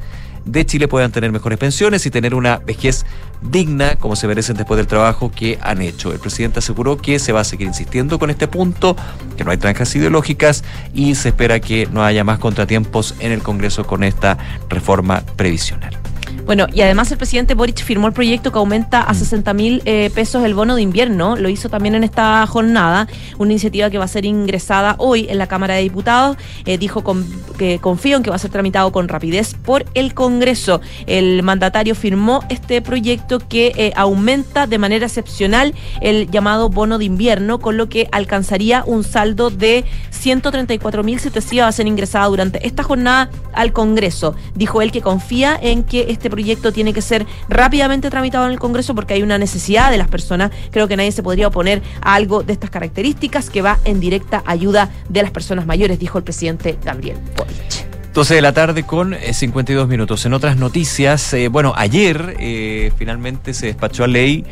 de 0.47 0.65
Chile 0.65 0.87
puedan 0.87 1.11
tener 1.11 1.31
mejores 1.31 1.59
pensiones 1.59 2.05
y 2.05 2.11
tener 2.11 2.33
una 2.33 2.57
vejez 2.57 3.05
digna 3.41 3.95
como 3.97 4.15
se 4.15 4.27
merecen 4.27 4.57
después 4.57 4.77
del 4.77 4.87
trabajo 4.87 5.31
que 5.31 5.59
han 5.61 5.81
hecho. 5.81 6.11
El 6.11 6.19
presidente 6.19 6.59
aseguró 6.59 6.97
que 6.97 7.19
se 7.19 7.31
va 7.31 7.41
a 7.41 7.43
seguir 7.43 7.67
insistiendo 7.67 8.17
con 8.17 8.29
este 8.29 8.47
punto, 8.47 8.95
que 9.35 9.43
no 9.43 9.51
hay 9.51 9.57
trancas 9.57 9.95
ideológicas 9.95 10.63
y 10.93 11.15
se 11.15 11.29
espera 11.29 11.59
que 11.59 11.87
no 11.91 12.03
haya 12.03 12.23
más 12.23 12.39
contratiempos 12.39 13.15
en 13.19 13.31
el 13.31 13.43
Congreso 13.43 13.85
con 13.85 14.03
esta 14.03 14.37
reforma 14.69 15.23
previsional. 15.35 16.06
Bueno, 16.47 16.65
y 16.73 16.79
además 16.79 17.11
el 17.11 17.17
presidente 17.17 17.55
Boric 17.55 17.83
firmó 17.83 18.07
el 18.07 18.13
proyecto 18.13 18.53
que 18.53 18.57
aumenta 18.57 19.01
a 19.01 19.13
60 19.13 19.53
mil 19.53 19.81
eh, 19.83 20.09
pesos 20.15 20.45
el 20.45 20.53
bono 20.53 20.77
de 20.77 20.81
invierno. 20.81 21.35
Lo 21.35 21.49
hizo 21.49 21.67
también 21.67 21.93
en 21.93 22.05
esta 22.05 22.47
jornada, 22.47 23.09
una 23.37 23.51
iniciativa 23.51 23.89
que 23.89 23.97
va 23.97 24.05
a 24.05 24.07
ser 24.07 24.23
ingresada 24.23 24.95
hoy 24.97 25.27
en 25.29 25.39
la 25.39 25.47
Cámara 25.47 25.73
de 25.73 25.81
Diputados. 25.81 26.37
Eh, 26.63 26.77
dijo 26.77 27.03
con, 27.03 27.27
que 27.57 27.79
confío 27.79 28.15
en 28.15 28.23
que 28.23 28.29
va 28.29 28.37
a 28.37 28.39
ser 28.39 28.49
tramitado 28.49 28.93
con 28.93 29.09
rapidez 29.09 29.55
por 29.55 29.85
el 29.93 30.13
Congreso. 30.13 30.79
El 31.05 31.43
mandatario 31.43 31.95
firmó 31.95 32.39
este 32.47 32.81
proyecto 32.81 33.39
que 33.39 33.73
eh, 33.75 33.91
aumenta 33.97 34.67
de 34.67 34.77
manera 34.77 35.05
excepcional 35.05 35.75
el 35.99 36.31
llamado 36.31 36.69
bono 36.69 36.97
de 36.97 37.03
invierno, 37.03 37.59
con 37.59 37.75
lo 37.75 37.89
que 37.89 38.07
alcanzaría 38.13 38.85
un 38.85 39.03
saldo 39.03 39.49
de 39.49 39.83
134 40.11 41.03
mil 41.03 41.19
va 41.59 41.67
a 41.67 41.71
ser 41.73 41.87
ingresada 41.87 42.27
durante 42.27 42.65
esta 42.65 42.83
jornada 42.83 43.29
al 43.51 43.73
Congreso. 43.73 44.33
Dijo 44.55 44.81
él 44.81 44.93
que 44.93 45.01
confía 45.01 45.59
en 45.61 45.83
que 45.83 46.05
este 46.09 46.29
proyecto 46.29 46.36
tiene 46.73 46.93
que 46.93 47.01
ser 47.01 47.25
rápidamente 47.49 48.09
tramitado 48.09 48.45
en 48.45 48.51
el 48.51 48.59
Congreso 48.59 48.95
porque 48.95 49.13
hay 49.13 49.23
una 49.23 49.37
necesidad 49.37 49.91
de 49.91 49.97
las 49.97 50.07
personas. 50.07 50.51
Creo 50.71 50.87
que 50.87 50.95
nadie 50.95 51.11
se 51.11 51.23
podría 51.23 51.47
oponer 51.47 51.81
a 52.01 52.15
algo 52.15 52.43
de 52.43 52.53
estas 52.53 52.69
características 52.69 53.49
que 53.49 53.61
va 53.61 53.79
en 53.85 53.99
directa 53.99 54.43
ayuda 54.45 54.89
de 55.09 55.21
las 55.21 55.31
personas 55.31 55.65
mayores, 55.65 55.99
dijo 55.99 56.17
el 56.17 56.23
presidente 56.23 56.77
Gabriel 56.83 57.17
Boric. 57.35 57.87
12 58.13 58.35
de 58.35 58.41
la 58.41 58.51
tarde 58.51 58.83
con 58.83 59.15
52 59.15 59.87
minutos. 59.87 60.25
En 60.25 60.33
otras 60.33 60.57
noticias, 60.57 61.33
eh, 61.33 61.49
bueno, 61.49 61.73
ayer 61.75 62.35
eh, 62.39 62.91
finalmente 62.97 63.53
se 63.53 63.67
despachó 63.67 64.03
a 64.03 64.07
ley 64.07 64.43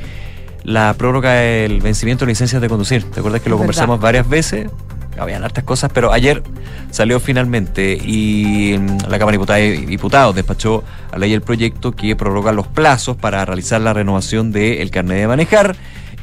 la 0.63 0.93
prórroga 0.95 1.33
del 1.33 1.81
vencimiento 1.81 2.25
de 2.25 2.31
licencias 2.31 2.61
de 2.61 2.69
conducir. 2.69 3.03
¿Te 3.09 3.19
acuerdas 3.19 3.41
que 3.41 3.49
lo 3.49 3.57
conversamos 3.57 3.99
varias 3.99 4.27
veces? 4.27 4.69
Habían 5.17 5.43
hartas 5.43 5.63
cosas, 5.63 5.91
pero 5.93 6.11
ayer 6.11 6.43
salió 6.91 7.19
finalmente 7.19 7.97
y 8.01 8.77
mm, 8.77 9.09
la 9.09 9.19
Cámara 9.19 9.37
de 9.37 9.37
Diputados 9.37 9.87
Diputados 9.87 10.35
despachó 10.35 10.83
a 11.11 11.17
ley 11.17 11.33
el 11.33 11.41
proyecto 11.41 11.93
que 11.93 12.15
prorroga 12.15 12.51
los 12.51 12.67
plazos 12.67 13.15
para 13.17 13.43
realizar 13.45 13.81
la 13.81 13.93
renovación 13.93 14.51
del 14.51 14.89
carnet 14.91 15.19
de 15.19 15.27
manejar. 15.27 15.75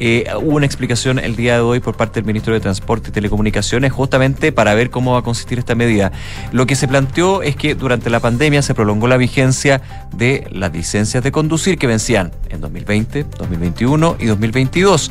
Eh, 0.05 0.27
hubo 0.37 0.57
una 0.57 0.67
explicación 0.67 1.19
el 1.19 1.37
día 1.37 1.55
de 1.55 1.61
hoy 1.61 1.81
por 1.81 1.97
parte 1.97 2.15
del 2.15 2.25
ministro 2.25 2.55
de 2.55 2.61
Transporte 2.61 3.11
y 3.11 3.13
Telecomunicaciones 3.13 3.93
justamente 3.93 4.51
para 4.51 4.75
ver 4.75 4.91
cómo 4.91 5.13
va 5.13 5.21
a 5.21 5.23
consistir 5.23 5.59
esta 5.59 5.75
medida. 5.75 6.11
Lo 6.51 6.67
que 6.67 6.75
se 6.75 6.89
planteó 6.89 7.43
es 7.43 7.55
que 7.57 7.75
durante 7.75 8.11
la 8.11 8.21
pandemia 8.21 8.63
se 8.63 8.75
prolongó 8.75 9.07
la 9.07 9.17
vigencia 9.17 9.81
de 10.13 10.49
las 10.51 10.73
licencias 10.73 11.23
de 11.23 11.31
conducir 11.31 11.79
que 11.79 11.87
vencían 11.87 12.33
en 12.49 12.61
2020, 12.61 13.27
2021 13.39 14.17
y 14.19 14.27
2022. 14.27 15.11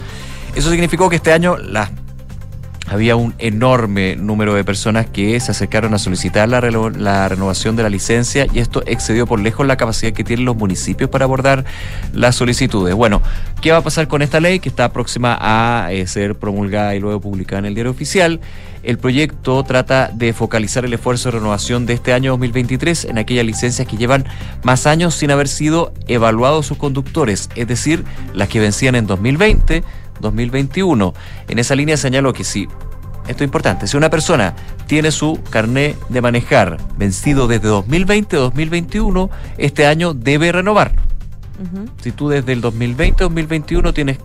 Eso 0.55 0.69
significó 0.69 1.09
que 1.09 1.15
este 1.15 1.31
año 1.31 1.57
las 1.57 1.91
había 2.87 3.15
un 3.15 3.33
enorme 3.37 4.15
número 4.15 4.53
de 4.53 4.63
personas 4.63 5.05
que 5.05 5.39
se 5.39 5.51
acercaron 5.51 5.93
a 5.93 5.99
solicitar 5.99 6.49
la, 6.49 6.61
la, 6.61 7.29
renovación 7.29 7.75
de 7.75 7.83
la 7.83 7.89
licencia 7.89 8.47
y 8.51 8.59
esto 8.59 8.83
excedió 8.85 9.27
por 9.27 9.39
lejos 9.39 9.65
la 9.65 9.77
capacidad 9.77 10.11
que 10.13 10.23
tienen 10.23 10.45
los 10.45 10.55
municipios 10.55 11.09
para 11.09 11.25
abordar 11.25 11.63
las 12.13 12.35
solicitudes. 12.35 12.95
Bueno, 12.95 13.21
¿qué 13.61 13.71
va 13.71 13.77
a 13.77 13.81
pasar 13.81 14.07
con 14.07 14.21
esta 14.21 14.39
ley 14.39 14.59
que 14.59 14.69
está 14.69 14.91
próxima 14.91 15.37
a 15.39 15.91
eh, 15.91 16.07
ser 16.07 16.35
promulgada 16.35 16.95
y 16.95 16.99
luego 16.99 17.21
publicada 17.21 17.59
en 17.59 17.65
el 17.65 17.75
diario 17.75 17.91
oficial? 17.91 18.41
El 18.83 18.97
proyecto 18.97 19.63
trata 19.63 20.09
de 20.11 20.33
focalizar 20.33 20.83
el 20.85 20.93
esfuerzo 20.93 21.29
de 21.29 21.37
renovación 21.37 21.85
de 21.85 21.93
este 21.93 22.13
año 22.13 22.31
2023 22.31 23.05
en 23.05 23.19
aquellas 23.19 23.45
licencias 23.45 23.87
que 23.87 23.95
llevan 23.95 24.25
más 24.63 24.87
años 24.87 25.13
sin 25.13 25.29
haber 25.29 25.47
sido 25.47 25.93
evaluados 26.07 26.65
sus 26.65 26.77
conductores, 26.77 27.49
es 27.55 27.67
decir, 27.67 28.03
las 28.33 28.49
que 28.49 28.59
vencían 28.59 28.95
en 28.95 29.05
2020 29.05 29.83
2021. 30.21 31.13
En 31.47 31.59
esa 31.59 31.75
línea 31.75 31.97
señalo 31.97 32.33
que 32.33 32.43
si, 32.43 32.67
esto 33.27 33.43
es 33.43 33.47
importante, 33.47 33.87
si 33.87 33.97
una 33.97 34.09
persona 34.09 34.55
tiene 34.87 35.11
su 35.11 35.39
carné 35.49 35.95
de 36.09 36.21
manejar 36.21 36.77
vencido 36.97 37.47
desde 37.47 37.67
2020 37.67 38.37
2021, 38.37 39.29
este 39.57 39.85
año 39.85 40.13
debe 40.13 40.51
renovarlo. 40.51 41.01
Si 42.01 42.11
tú 42.11 42.29
desde 42.29 42.53
el 42.53 42.61
2020 42.61 43.23
2021 43.23 43.93
tienes 43.93 44.17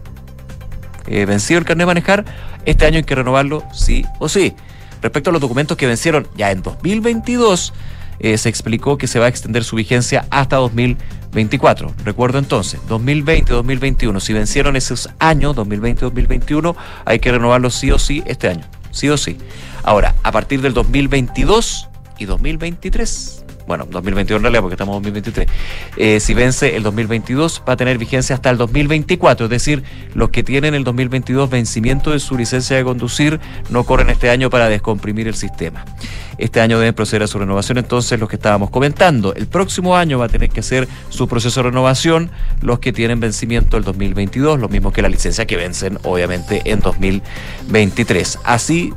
eh, 1.06 1.26
vencido 1.26 1.58
el 1.58 1.66
carnet 1.66 1.82
de 1.82 1.86
manejar, 1.86 2.24
este 2.64 2.86
año 2.86 2.96
hay 2.96 3.04
que 3.04 3.14
renovarlo 3.14 3.62
sí 3.72 4.04
o 4.18 4.28
sí. 4.28 4.54
Respecto 5.02 5.30
a 5.30 5.32
los 5.32 5.42
documentos 5.42 5.76
que 5.76 5.86
vencieron 5.86 6.26
ya 6.36 6.50
en 6.50 6.62
2022, 6.62 7.72
eh, 8.18 8.38
se 8.38 8.48
explicó 8.48 8.98
que 8.98 9.06
se 9.06 9.18
va 9.18 9.26
a 9.26 9.28
extender 9.28 9.64
su 9.64 9.76
vigencia 9.76 10.26
hasta 10.30 10.56
2024. 10.56 11.94
Recuerdo 12.04 12.38
entonces, 12.38 12.80
2020-2021, 12.88 14.20
si 14.20 14.32
vencieron 14.32 14.76
esos 14.76 15.08
años, 15.18 15.56
2020-2021, 15.56 16.74
hay 17.04 17.18
que 17.18 17.32
renovarlos 17.32 17.74
sí 17.74 17.90
o 17.90 17.98
sí 17.98 18.22
este 18.26 18.48
año, 18.48 18.64
sí 18.90 19.08
o 19.08 19.16
sí. 19.16 19.38
Ahora, 19.82 20.14
a 20.22 20.32
partir 20.32 20.62
del 20.62 20.74
2022 20.74 21.88
y 22.18 22.24
2023, 22.24 23.45
bueno, 23.66 23.86
2022 23.90 24.38
en 24.38 24.42
realidad 24.42 24.62
porque 24.62 24.74
estamos 24.74 24.96
en 24.96 25.02
2023, 25.02 25.48
eh, 25.96 26.20
si 26.20 26.34
vence 26.34 26.76
el 26.76 26.82
2022 26.82 27.62
va 27.68 27.72
a 27.72 27.76
tener 27.76 27.98
vigencia 27.98 28.34
hasta 28.34 28.50
el 28.50 28.58
2024, 28.58 29.46
es 29.46 29.50
decir, 29.50 29.82
los 30.14 30.30
que 30.30 30.42
tienen 30.42 30.74
el 30.74 30.84
2022 30.84 31.50
vencimiento 31.50 32.12
de 32.12 32.20
su 32.20 32.36
licencia 32.36 32.76
de 32.76 32.84
conducir 32.84 33.40
no 33.70 33.84
corren 33.84 34.10
este 34.10 34.30
año 34.30 34.50
para 34.50 34.68
descomprimir 34.68 35.28
el 35.28 35.34
sistema. 35.34 35.84
Este 36.38 36.60
año 36.60 36.78
deben 36.78 36.94
proceder 36.94 37.22
a 37.22 37.26
su 37.26 37.38
renovación 37.38 37.78
entonces 37.78 38.20
los 38.20 38.28
que 38.28 38.36
estábamos 38.36 38.70
comentando. 38.70 39.34
El 39.34 39.46
próximo 39.46 39.96
año 39.96 40.18
va 40.18 40.26
a 40.26 40.28
tener 40.28 40.50
que 40.50 40.60
hacer 40.60 40.86
su 41.08 41.28
proceso 41.28 41.60
de 41.62 41.70
renovación 41.70 42.30
los 42.60 42.78
que 42.78 42.92
tienen 42.92 43.20
vencimiento 43.20 43.76
el 43.76 43.84
2022, 43.84 44.60
lo 44.60 44.68
mismo 44.68 44.92
que 44.92 45.02
la 45.02 45.08
licencia 45.08 45.46
que 45.46 45.56
vencen 45.56 45.98
obviamente 46.04 46.62
en 46.64 46.80
2023. 46.80 48.38
Así 48.44 48.92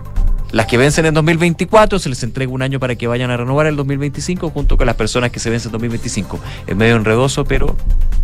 las 0.51 0.65
que 0.65 0.77
vencen 0.77 1.05
en 1.05 1.13
2024 1.13 1.99
se 1.99 2.09
les 2.09 2.23
entrega 2.23 2.51
un 2.51 2.61
año 2.61 2.79
para 2.79 2.95
que 2.95 3.07
vayan 3.07 3.29
a 3.29 3.37
renovar 3.37 3.67
el 3.67 3.75
2025 3.75 4.49
junto 4.49 4.77
con 4.77 4.87
las 4.87 4.95
personas 4.95 5.29
que 5.31 5.39
se 5.39 5.49
vencen 5.49 5.69
en 5.69 5.73
2025. 5.73 6.39
Es 6.65 6.75
medio 6.75 6.95
enredoso, 6.95 7.45
pero 7.45 7.75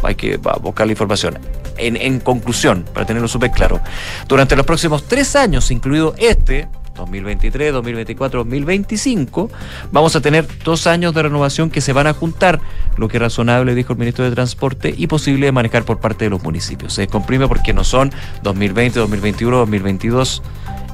hay 0.02 0.16
que 0.16 0.38
buscar 0.62 0.88
la 0.88 0.94
información. 0.94 1.38
En, 1.78 2.20
conclusión, 2.20 2.86
para 2.94 3.06
tenerlo 3.06 3.28
súper 3.28 3.52
claro, 3.52 3.80
durante 4.28 4.56
los 4.56 4.66
próximos 4.66 5.04
tres 5.04 5.36
años, 5.36 5.70
incluido 5.72 6.16
este, 6.18 6.68
2023, 6.96 7.74
2024, 7.74 8.40
2025, 8.40 9.52
vamos 9.92 10.16
a 10.16 10.22
tener 10.22 10.48
dos 10.64 10.88
años 10.88 11.14
de 11.14 11.24
renovación 11.24 11.70
que 11.70 11.82
se 11.82 11.94
van 11.94 12.08
a 12.08 12.14
juntar, 12.14 12.62
lo 12.98 13.08
que 13.08 13.18
es 13.18 13.22
razonable, 13.22 13.76
dijo 13.76 13.94
el 13.94 14.00
ministro 14.00 14.24
de 14.24 14.32
Transporte, 14.32 14.96
y 14.98 15.08
posible 15.08 15.48
de 15.48 15.52
manejar 15.52 15.84
por 15.84 16.00
parte 16.00 16.26
de 16.26 16.32
los 16.32 16.42
municipios. 16.42 16.94
Se 16.94 17.02
descomprime 17.02 17.48
porque 17.48 17.74
no 17.74 17.84
son 17.84 18.12
2020, 18.42 19.00
2021, 19.00 19.58
2022 19.58 20.42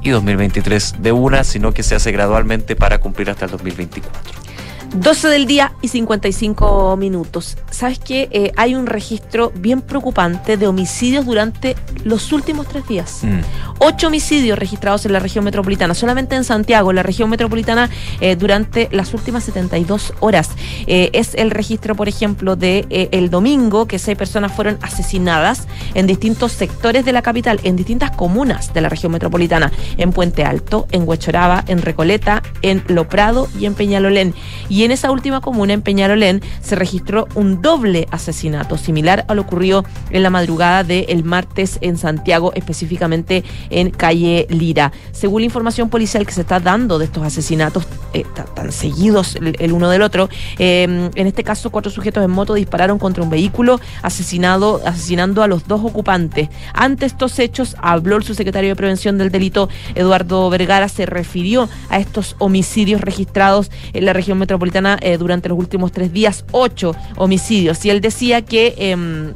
y 0.01 0.09
2023 0.09 0.95
de 0.99 1.11
una, 1.11 1.43
sino 1.43 1.73
que 1.73 1.83
se 1.83 1.95
hace 1.95 2.11
gradualmente 2.11 2.75
para 2.75 2.99
cumplir 2.99 3.29
hasta 3.29 3.45
el 3.45 3.51
2024. 3.51 4.50
12 4.93 5.29
del 5.29 5.45
día 5.45 5.71
y 5.81 5.87
55 5.87 6.97
minutos. 6.97 7.57
¿Sabes 7.69 7.99
qué? 7.99 8.27
Eh, 8.31 8.51
hay 8.57 8.75
un 8.75 8.87
registro 8.87 9.51
bien 9.55 9.81
preocupante 9.81 10.57
de 10.57 10.67
homicidios 10.67 11.25
durante 11.25 11.77
los 12.03 12.33
últimos 12.33 12.67
tres 12.67 12.87
días. 12.87 13.19
Mm. 13.23 13.39
Ocho 13.79 14.07
homicidios 14.07 14.59
registrados 14.59 15.05
en 15.05 15.13
la 15.13 15.19
región 15.19 15.45
metropolitana, 15.45 15.93
solamente 15.93 16.35
en 16.35 16.43
Santiago, 16.43 16.89
en 16.89 16.97
la 16.97 17.03
región 17.03 17.29
metropolitana, 17.29 17.89
eh, 18.19 18.35
durante 18.35 18.89
las 18.91 19.13
últimas 19.13 19.45
72 19.45 20.13
horas. 20.19 20.49
Eh, 20.87 21.09
es 21.13 21.35
el 21.35 21.51
registro, 21.51 21.95
por 21.95 22.09
ejemplo, 22.09 22.55
de 22.55 22.85
el 23.11 23.29
domingo, 23.29 23.85
que 23.85 23.97
seis 23.97 24.17
personas 24.17 24.51
fueron 24.51 24.77
asesinadas 24.81 25.67
en 25.93 26.05
distintos 26.05 26.51
sectores 26.51 27.05
de 27.05 27.13
la 27.13 27.21
capital, 27.21 27.59
en 27.63 27.75
distintas 27.75 28.11
comunas 28.11 28.73
de 28.73 28.81
la 28.81 28.89
región 28.89 29.11
metropolitana, 29.11 29.71
en 29.97 30.11
Puente 30.11 30.43
Alto, 30.43 30.87
en 30.91 31.07
Huechoraba, 31.07 31.63
en 31.67 31.81
Recoleta, 31.81 32.43
en 32.61 32.83
Loprado 32.87 33.47
y 33.59 33.65
en 33.65 33.73
Peñalolén. 33.73 34.33
Y 34.69 34.80
y 34.81 34.83
en 34.83 34.89
esa 34.89 35.11
última 35.11 35.41
comuna, 35.41 35.73
en 35.73 35.83
Peñarolén, 35.83 36.41
se 36.59 36.75
registró 36.75 37.27
un 37.35 37.61
doble 37.61 38.07
asesinato, 38.09 38.79
similar 38.79 39.25
a 39.27 39.35
lo 39.35 39.43
ocurrido 39.43 39.85
en 40.09 40.23
la 40.23 40.31
madrugada 40.31 40.83
del 40.83 41.23
martes 41.23 41.77
en 41.81 41.99
Santiago, 41.99 42.51
específicamente 42.55 43.43
en 43.69 43.91
calle 43.91 44.47
Lira. 44.49 44.91
Según 45.11 45.41
la 45.41 45.45
información 45.45 45.89
policial 45.89 46.25
que 46.25 46.31
se 46.31 46.41
está 46.41 46.59
dando 46.59 46.97
de 46.97 47.05
estos 47.05 47.23
asesinatos 47.23 47.85
eh, 48.15 48.25
tan 48.55 48.71
seguidos 48.71 49.35
el, 49.35 49.71
uno 49.71 49.87
del 49.87 50.01
otro, 50.01 50.29
em, 50.57 51.11
en 51.13 51.27
este 51.27 51.43
caso 51.43 51.69
cuatro 51.69 51.91
sujetos 51.91 52.25
en 52.25 52.31
moto 52.31 52.55
dispararon 52.55 52.97
contra 52.97 53.21
un 53.21 53.29
vehículo 53.29 53.79
asesinado, 54.01 54.81
asesinando 54.83 55.43
a 55.43 55.47
los 55.47 55.67
dos 55.67 55.81
ocupantes. 55.83 56.49
Ante 56.73 57.05
estos 57.05 57.37
hechos, 57.37 57.75
habló 57.79 58.17
el 58.17 58.23
subsecretario 58.23 58.71
de 58.71 58.75
Prevención 58.75 59.19
del 59.19 59.29
Delito, 59.29 59.69
Eduardo 59.93 60.49
Vergara, 60.49 60.89
se 60.89 61.05
refirió 61.05 61.69
a 61.89 61.99
estos 61.99 62.35
homicidios 62.39 63.01
registrados 63.01 63.69
en 63.93 64.05
la 64.05 64.13
región 64.13 64.39
metropolitana 64.39 64.70
eh, 64.73 65.17
durante 65.17 65.49
los 65.49 65.57
últimos 65.57 65.91
tres 65.91 66.11
días, 66.11 66.45
ocho 66.51 66.95
homicidios. 67.17 67.83
Y 67.85 67.89
él 67.89 68.01
decía 68.01 68.41
que 68.43 68.73
em, 68.77 69.33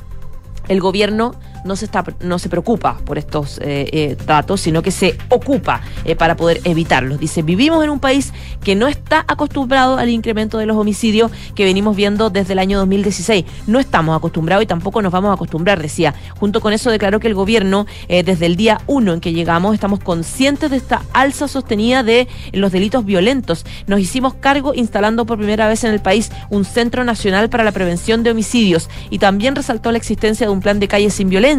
el 0.68 0.80
gobierno 0.80 1.36
no 1.66 1.76
se, 1.76 1.86
está, 1.86 2.04
no 2.22 2.40
se 2.40 2.48
preocupa 2.48 2.98
por 3.04 3.18
estos 3.18 3.58
eh, 3.58 3.90
eh, 3.92 4.18
datos, 4.26 4.62
sino 4.62 4.82
que 4.82 4.92
se 4.92 5.18
ocupa 5.30 5.82
eh, 6.06 6.16
para 6.16 6.38
poder 6.38 6.62
evitarlos. 6.64 7.20
Dice, 7.20 7.42
vivimos 7.42 7.84
en 7.84 7.90
un 7.90 8.00
país 8.00 8.32
que 8.64 8.76
no 8.76 8.88
está 8.88 9.26
acostumbrado 9.28 9.98
al 9.98 10.10
incremento 10.10 10.58
de 10.58 10.68
los 10.68 10.78
homicidios 10.78 11.32
que 11.56 11.66
venimos 11.66 11.96
viendo 11.96 12.30
desde 12.30 12.54
el 12.54 12.60
año 12.60 12.78
2016. 12.78 13.46
No 13.68 13.80
estamos 13.80 14.16
acostumbrados 14.16 14.64
y 14.64 14.68
tampoco 14.68 15.02
nos 15.02 15.12
vamos 15.12 15.32
a 15.32 15.34
acostumbrar, 15.34 15.82
decía. 15.82 16.14
Junto 16.40 16.62
con 16.62 16.72
eso 16.72 16.92
declaró 16.92 17.20
que 17.20 17.28
el 17.28 17.34
gobierno, 17.34 17.88
desde 18.08 18.46
el 18.46 18.56
día 18.56 18.80
uno 18.86 19.14
en 19.14 19.20
que 19.20 19.34
llegamos, 19.34 19.74
estamos 19.74 20.00
conscientes 20.00 20.70
de 20.70 20.78
esta 20.78 21.02
alza 21.14 21.48
sostenida 21.48 22.04
de 22.04 22.28
los 22.54 22.72
delitos 22.72 23.06
violentos. 23.06 23.66
Nos 23.88 24.00
hicimos 24.00 24.36
cargo 24.36 24.74
instalando 24.76 25.26
por 25.26 25.38
primera 25.38 25.68
vez 25.68 25.84
en 25.84 25.92
el 25.92 26.00
país 26.00 26.32
un 26.50 26.64
Centro 26.64 27.04
Nacional 27.04 27.50
para 27.50 27.64
la 27.64 27.72
Prevención 27.72 28.24
de 28.24 28.32
Homicidios 28.32 28.90
y 29.10 29.18
también 29.18 29.56
resaltó 29.56 29.92
la 29.92 29.98
existencia 29.98 30.46
de 30.46 30.54
un 30.54 30.62
plan 30.62 30.80
de 30.80 30.88
calles 30.88 31.16
sin 31.16 31.30
violencia 31.30 31.55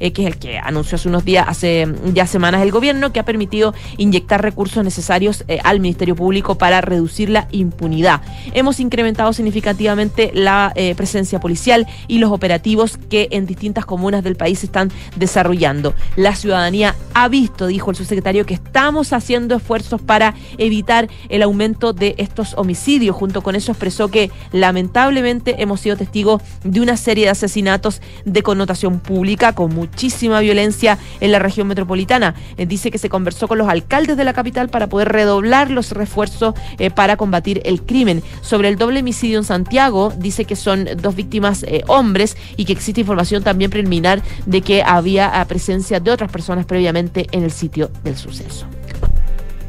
eh, 0.00 0.12
que 0.12 0.22
es 0.22 0.28
el 0.28 0.38
que 0.38 0.58
anunció 0.58 0.96
hace 0.96 1.08
unos 1.08 1.24
días, 1.24 1.46
hace 1.46 1.86
ya 2.14 2.26
semanas 2.26 2.62
el 2.62 2.70
gobierno, 2.70 3.12
que 3.12 3.20
ha 3.20 3.24
permitido 3.24 3.74
inyectar 3.98 4.40
recursos 4.40 4.82
necesarios 4.82 5.44
eh, 5.48 5.58
al 5.62 5.80
Ministerio 5.80 6.16
Público 6.16 6.56
para 6.56 6.80
reducir 6.80 7.28
la 7.28 7.48
impunidad. 7.52 8.22
Hemos 8.54 8.80
incrementado 8.80 9.32
significativamente 9.32 10.30
la 10.32 10.72
eh, 10.74 10.94
presencia 10.94 11.38
policial 11.38 11.86
y 12.08 12.18
los 12.18 12.32
operativos 12.32 12.98
que 13.10 13.28
en 13.30 13.46
distintas 13.46 13.84
comunas 13.84 14.24
del 14.24 14.36
país 14.36 14.60
se 14.60 14.66
están 14.66 14.90
desarrollando. 15.16 15.94
La 16.16 16.34
ciudadanía 16.34 16.94
ha 17.12 17.28
visto, 17.28 17.66
dijo 17.66 17.90
el 17.90 17.96
subsecretario, 17.96 18.46
que 18.46 18.54
estamos 18.54 19.12
haciendo 19.12 19.56
esfuerzos 19.56 20.00
para 20.00 20.34
evitar 20.56 21.08
el 21.28 21.42
aumento 21.42 21.92
de 21.92 22.14
estos 22.16 22.54
homicidios. 22.56 23.14
Junto 23.16 23.42
con 23.42 23.54
eso 23.54 23.72
expresó 23.72 24.08
que 24.08 24.30
lamentablemente 24.52 25.56
hemos 25.62 25.80
sido 25.80 25.96
testigos 25.96 26.40
de 26.64 26.80
una 26.80 26.96
serie 26.96 27.24
de 27.24 27.30
asesinatos 27.30 28.00
de 28.24 28.42
connotación 28.42 29.00
pública 29.00 29.25
con 29.54 29.74
muchísima 29.74 30.40
violencia 30.40 30.98
en 31.20 31.32
la 31.32 31.38
región 31.38 31.66
metropolitana. 31.66 32.34
Eh, 32.56 32.66
dice 32.66 32.90
que 32.90 32.98
se 32.98 33.08
conversó 33.08 33.48
con 33.48 33.58
los 33.58 33.68
alcaldes 33.68 34.16
de 34.16 34.24
la 34.24 34.32
capital 34.32 34.68
para 34.68 34.86
poder 34.86 35.08
redoblar 35.08 35.70
los 35.70 35.90
refuerzos 35.90 36.54
eh, 36.78 36.90
para 36.90 37.16
combatir 37.16 37.60
el 37.64 37.82
crimen. 37.82 38.22
Sobre 38.40 38.68
el 38.68 38.76
doble 38.76 39.00
homicidio 39.00 39.38
en 39.38 39.44
Santiago, 39.44 40.12
dice 40.16 40.44
que 40.44 40.54
son 40.54 40.88
dos 41.00 41.16
víctimas 41.16 41.64
eh, 41.64 41.82
hombres 41.88 42.36
y 42.56 42.64
que 42.64 42.72
existe 42.72 43.00
información 43.00 43.42
también 43.42 43.70
preliminar 43.70 44.22
de 44.46 44.60
que 44.60 44.82
había 44.82 45.44
presencia 45.48 45.98
de 46.00 46.10
otras 46.10 46.30
personas 46.30 46.64
previamente 46.66 47.26
en 47.32 47.42
el 47.42 47.50
sitio 47.50 47.90
del 48.04 48.16
suceso. 48.16 48.66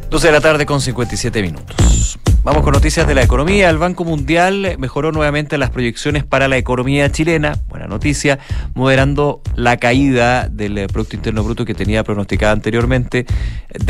12 0.10 0.28
de 0.28 0.34
la 0.34 0.41
tarde 0.41 0.66
con 0.66 0.80
57 0.80 1.41
minutos. 1.41 2.18
Vamos 2.47 2.63
con 2.63 2.71
noticias 2.71 3.05
de 3.05 3.13
la 3.13 3.23
economía. 3.23 3.69
El 3.69 3.77
Banco 3.77 4.05
Mundial 4.05 4.77
mejoró 4.79 5.11
nuevamente 5.11 5.57
las 5.57 5.69
proyecciones 5.69 6.23
para 6.23 6.47
la 6.47 6.55
economía 6.55 7.11
chilena. 7.11 7.57
Buena 7.67 7.87
noticia, 7.87 8.39
moderando 8.73 9.41
la 9.57 9.75
caída 9.75 10.47
del 10.47 10.77
eh, 10.77 10.87
Producto 10.87 11.17
Interno 11.17 11.43
Bruto 11.43 11.65
que 11.65 11.73
tenía 11.73 12.05
pronosticada 12.05 12.53
anteriormente 12.53 13.25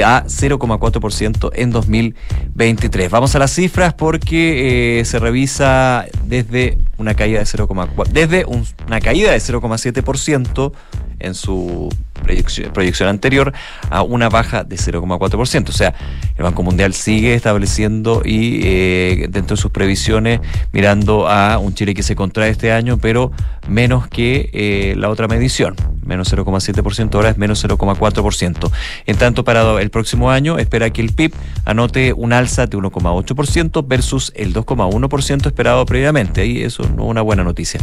a 0.04 0.24
0,4% 0.24 1.52
en 1.54 1.70
2023. 1.70 3.12
Vamos 3.12 3.36
a 3.36 3.40
las 3.40 3.52
cifras 3.52 3.94
porque 3.94 5.02
eh, 5.02 5.06
se 5.06 5.20
revisa 5.20 6.08
desde 6.24 6.80
una 6.98 7.14
caída 7.14 7.38
de 7.38 7.46
0,4, 7.46 8.08
desde 8.08 8.46
una 8.46 9.00
caída 9.02 9.34
de 9.34 9.38
0,7% 9.38 10.72
en 11.20 11.36
su 11.36 11.90
proyección, 12.74 13.08
anterior 13.08 13.54
a 13.90 14.04
una 14.04 14.30
baja 14.30 14.64
de 14.64 14.76
0,4%. 14.76 15.70
O 15.70 15.72
sea, 15.72 15.94
el 16.36 16.44
Banco 16.44 16.64
Mundial 16.64 16.94
sigue 16.94 17.34
estableciendo 17.34 18.22
y 18.26 18.47
eh, 18.64 19.28
dentro 19.30 19.56
de 19.56 19.62
sus 19.62 19.72
previsiones 19.72 20.40
mirando 20.72 21.28
a 21.28 21.58
un 21.58 21.74
Chile 21.74 21.94
que 21.94 22.04
se 22.04 22.16
contrae 22.16 22.50
este 22.50 22.72
año, 22.72 22.98
pero 22.98 23.32
menos 23.68 24.08
que 24.08 24.50
eh, 24.54 24.96
la 24.98 25.10
otra 25.10 25.28
medición, 25.28 25.76
menos 26.06 26.32
0,7%, 26.34 27.16
ahora 27.16 27.30
es 27.30 27.38
menos 27.38 27.64
0,4%. 27.64 28.72
En 29.06 29.18
tanto, 29.18 29.44
para 29.44 29.82
el 29.82 29.90
próximo 29.90 30.32
año 30.32 30.58
espera 30.58 30.90
que 30.90 31.02
el 31.02 31.14
PIB 31.14 31.34
anote 31.66 32.14
un 32.14 32.34
alza 32.34 32.66
de 32.66 32.78
1,8% 32.78 33.86
versus 33.88 34.32
el 34.36 34.54
2,1% 34.54 35.46
esperado 35.46 35.86
previamente. 35.86 36.46
Y 36.46 36.64
eso 36.64 36.84
no 36.84 37.04
es 37.04 37.10
una 37.10 37.22
buena 37.22 37.44
noticia. 37.44 37.80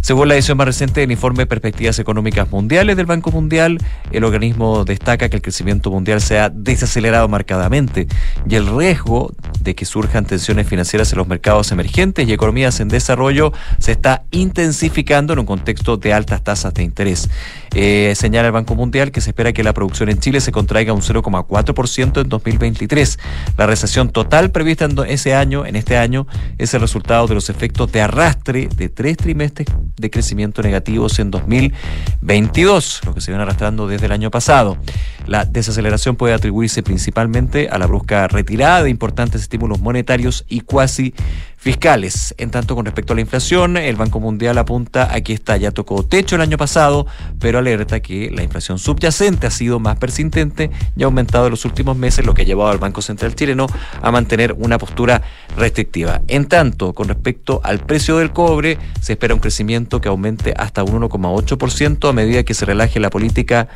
Según 0.00 0.28
la 0.28 0.34
edición 0.34 0.58
más 0.58 0.66
reciente 0.66 1.00
del 1.00 1.12
informe 1.12 1.46
Perspectivas 1.46 1.98
Económicas 1.98 2.50
Mundiales 2.50 2.96
del 2.96 3.06
Banco 3.06 3.30
Mundial, 3.30 3.78
el 4.10 4.24
organismo 4.24 4.84
destaca 4.84 5.28
que 5.28 5.36
el 5.36 5.42
crecimiento 5.42 5.90
mundial 5.90 6.20
se 6.20 6.38
ha 6.38 6.50
desacelerado 6.50 7.28
marcadamente 7.28 8.08
y 8.48 8.54
el 8.54 8.66
riesgo 8.66 9.32
de 9.60 9.74
que 9.74 9.84
surjan 9.92 10.24
tensiones 10.24 10.66
financieras 10.66 11.12
en 11.12 11.18
los 11.18 11.28
mercados 11.28 11.70
emergentes 11.70 12.26
y 12.26 12.32
economías 12.32 12.80
en 12.80 12.88
desarrollo 12.88 13.52
se 13.78 13.92
está 13.92 14.24
intensificando 14.30 15.34
en 15.34 15.40
un 15.40 15.44
contexto 15.44 15.98
de 15.98 16.14
altas 16.14 16.42
tasas 16.42 16.72
de 16.72 16.82
interés. 16.82 17.28
Eh, 17.74 18.14
señala 18.16 18.46
el 18.46 18.52
Banco 18.52 18.74
Mundial 18.74 19.12
que 19.12 19.20
se 19.20 19.30
espera 19.30 19.52
que 19.52 19.62
la 19.62 19.74
producción 19.74 20.08
en 20.08 20.18
Chile 20.18 20.40
se 20.40 20.50
contraiga 20.50 20.94
un 20.94 21.02
0,4% 21.02 22.22
en 22.22 22.28
2023. 22.28 23.18
La 23.58 23.66
recesión 23.66 24.08
total 24.08 24.50
prevista 24.50 24.86
en 24.86 24.98
ese 25.08 25.34
año, 25.34 25.66
en 25.66 25.76
este 25.76 25.98
año, 25.98 26.26
es 26.56 26.72
el 26.72 26.80
resultado 26.80 27.26
de 27.26 27.34
los 27.34 27.50
efectos 27.50 27.92
de 27.92 28.00
arrastre 28.00 28.68
de 28.74 28.88
tres 28.88 29.18
trimestres 29.18 29.68
de 29.96 30.10
crecimiento 30.10 30.62
negativos 30.62 31.18
en 31.18 31.30
2022, 31.30 33.02
lo 33.04 33.14
que 33.14 33.20
se 33.20 33.30
viene 33.30 33.42
arrastrando 33.42 33.86
desde 33.86 34.06
el 34.06 34.12
año 34.12 34.30
pasado. 34.30 34.78
La 35.26 35.44
desaceleración 35.44 36.16
puede 36.16 36.34
atribuirse 36.34 36.82
principalmente 36.82 37.68
a 37.68 37.78
la 37.78 37.86
brusca 37.86 38.28
retirada 38.28 38.82
de 38.82 38.90
importantes 38.90 39.42
estímulos 39.42 39.80
monetarios 39.80 40.44
y 40.48 40.60
cuasi 40.60 41.14
fiscales. 41.62 42.34
En 42.38 42.50
tanto, 42.50 42.74
con 42.74 42.84
respecto 42.84 43.12
a 43.12 43.16
la 43.16 43.22
inflación, 43.22 43.76
el 43.76 43.94
Banco 43.94 44.18
Mundial 44.18 44.58
apunta 44.58 45.14
a 45.14 45.20
que 45.20 45.32
esta 45.32 45.56
ya 45.56 45.70
tocó 45.70 46.02
techo 46.02 46.34
el 46.34 46.42
año 46.42 46.56
pasado, 46.56 47.06
pero 47.38 47.60
alerta 47.60 48.00
que 48.00 48.32
la 48.32 48.42
inflación 48.42 48.80
subyacente 48.80 49.46
ha 49.46 49.50
sido 49.52 49.78
más 49.78 49.96
persistente 49.96 50.70
y 50.96 51.02
ha 51.04 51.06
aumentado 51.06 51.46
en 51.46 51.52
los 51.52 51.64
últimos 51.64 51.96
meses, 51.96 52.26
lo 52.26 52.34
que 52.34 52.42
ha 52.42 52.44
llevado 52.44 52.70
al 52.70 52.78
Banco 52.78 53.00
Central 53.00 53.36
chileno 53.36 53.68
a 54.00 54.10
mantener 54.10 54.56
una 54.58 54.76
postura 54.78 55.22
restrictiva. 55.56 56.22
En 56.28 56.46
tanto, 56.46 56.92
con 56.92 57.08
respecto 57.08 57.60
al 57.64 57.80
precio 57.80 58.18
del 58.18 58.32
cobre, 58.32 58.78
se 59.00 59.12
espera 59.12 59.34
un 59.34 59.40
crecimiento 59.40 60.00
que 60.00 60.08
aumente 60.08 60.54
hasta 60.56 60.82
un 60.82 61.00
1,8% 61.02 62.08
a 62.08 62.12
medida 62.12 62.42
que 62.42 62.54
se 62.54 62.64
relaje 62.64 63.00
la 63.00 63.10
política 63.10 63.68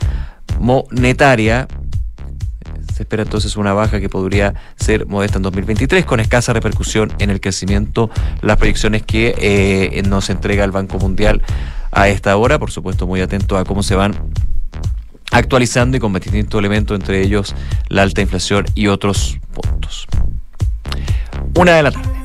monetaria 0.61 1.69
se 2.97 3.03
espera 3.03 3.25
entonces 3.25 3.59
una 3.59 3.75
baja 3.75 4.01
que 4.01 4.09
podría 4.09 4.55
ser 4.77 5.07
modesta 5.07 5.37
en 5.37 5.43
2023 5.43 6.07
con 6.07 6.19
escasa 6.19 6.55
repercusión 6.55 7.13
en 7.19 7.29
el 7.29 7.43
crecimiento, 7.43 8.09
las 8.41 8.57
proyecciones 8.57 9.03
que 9.03 9.35
eh, 9.39 10.03
nos 10.09 10.31
entrega 10.31 10.65
el 10.65 10.71
Banco 10.71 10.99
Mundial 10.99 11.43
a 11.93 12.09
esta 12.09 12.35
hora, 12.39 12.59
por 12.59 12.71
supuesto 12.71 13.07
muy 13.07 13.21
atento 13.21 13.59
a 13.59 13.67
cómo 13.67 13.83
se 13.83 13.97
van 13.97 14.15
actualizando 15.31 15.99
y 15.99 16.01
con 16.01 16.15
distintos 16.15 16.59
elementos, 16.59 16.99
entre 16.99 17.21
ellos 17.21 17.55
la 17.89 18.01
alta 18.01 18.23
inflación 18.23 18.65
y 18.75 18.87
otros 18.87 19.39
puntos. 19.53 20.07
Una 21.55 21.75
de 21.75 21.83
la 21.83 21.91
tarde. 21.91 22.17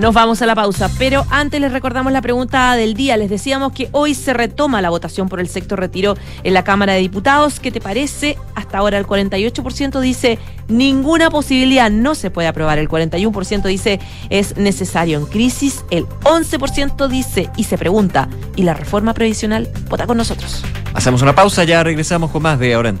Nos 0.00 0.14
vamos 0.14 0.40
a 0.42 0.46
la 0.46 0.54
pausa, 0.54 0.88
pero 0.96 1.26
antes 1.28 1.60
les 1.60 1.72
recordamos 1.72 2.12
la 2.12 2.22
pregunta 2.22 2.76
del 2.76 2.94
día. 2.94 3.16
Les 3.16 3.28
decíamos 3.28 3.72
que 3.72 3.88
hoy 3.90 4.14
se 4.14 4.32
retoma 4.32 4.80
la 4.80 4.90
votación 4.90 5.28
por 5.28 5.40
el 5.40 5.48
sector 5.48 5.80
retiro 5.80 6.16
en 6.44 6.54
la 6.54 6.62
Cámara 6.62 6.92
de 6.92 7.00
Diputados. 7.00 7.58
¿Qué 7.58 7.72
te 7.72 7.80
parece? 7.80 8.38
Hasta 8.54 8.78
ahora 8.78 8.96
el 8.98 9.06
48% 9.08 9.98
dice 9.98 10.38
ninguna 10.68 11.30
posibilidad, 11.30 11.90
no 11.90 12.14
se 12.14 12.30
puede 12.30 12.46
aprobar. 12.46 12.78
El 12.78 12.88
41% 12.88 13.64
dice 13.64 13.98
es 14.30 14.56
necesario 14.56 15.18
en 15.18 15.26
crisis. 15.26 15.84
El 15.90 16.06
11% 16.06 17.08
dice 17.08 17.50
y 17.56 17.64
se 17.64 17.76
pregunta, 17.76 18.28
¿y 18.54 18.62
la 18.62 18.74
reforma 18.74 19.14
previsional? 19.14 19.68
Vota 19.88 20.06
con 20.06 20.16
nosotros. 20.16 20.62
Hacemos 20.94 21.22
una 21.22 21.34
pausa, 21.34 21.64
ya 21.64 21.82
regresamos 21.82 22.30
con 22.30 22.42
más 22.42 22.60
de 22.60 22.74
Ahora 22.74 22.90
en 22.90 23.00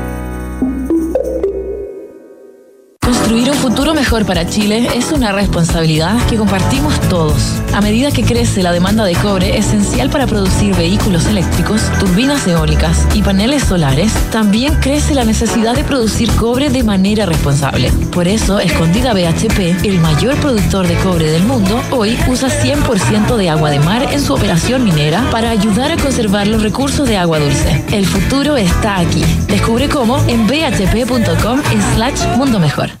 Futuro 3.61 3.93
mejor 3.93 4.25
para 4.25 4.47
Chile 4.47 4.89
es 4.95 5.11
una 5.11 5.31
responsabilidad 5.31 6.17
que 6.27 6.35
compartimos 6.35 6.99
todos. 7.09 7.61
A 7.75 7.79
medida 7.79 8.11
que 8.11 8.23
crece 8.23 8.63
la 8.63 8.71
demanda 8.71 9.05
de 9.05 9.13
cobre 9.13 9.55
esencial 9.55 10.09
para 10.09 10.25
producir 10.25 10.75
vehículos 10.75 11.27
eléctricos, 11.27 11.79
turbinas 11.99 12.47
eólicas 12.47 13.05
y 13.13 13.21
paneles 13.21 13.63
solares, 13.63 14.13
también 14.31 14.73
crece 14.81 15.13
la 15.13 15.25
necesidad 15.25 15.75
de 15.75 15.83
producir 15.83 16.31
cobre 16.37 16.71
de 16.71 16.81
manera 16.81 17.27
responsable. 17.27 17.91
Por 18.11 18.27
eso, 18.27 18.59
Escondida 18.59 19.13
BHP, 19.13 19.85
el 19.85 19.99
mayor 19.99 20.35
productor 20.37 20.87
de 20.87 20.95
cobre 20.95 21.31
del 21.31 21.43
mundo, 21.43 21.83
hoy 21.91 22.17
usa 22.27 22.49
100% 22.49 23.37
de 23.37 23.49
agua 23.51 23.69
de 23.69 23.79
mar 23.79 24.07
en 24.11 24.21
su 24.21 24.33
operación 24.33 24.83
minera 24.83 25.29
para 25.29 25.51
ayudar 25.51 25.91
a 25.91 25.97
conservar 25.97 26.47
los 26.47 26.63
recursos 26.63 27.07
de 27.07 27.17
agua 27.17 27.37
dulce. 27.37 27.85
El 27.91 28.07
futuro 28.07 28.57
está 28.57 28.97
aquí. 28.97 29.23
Descubre 29.47 29.87
cómo 29.87 30.17
en 30.27 30.47
bhp.com 30.47 31.61
slash 31.93 32.25
mundo 32.37 32.59
mejor. 32.59 33.00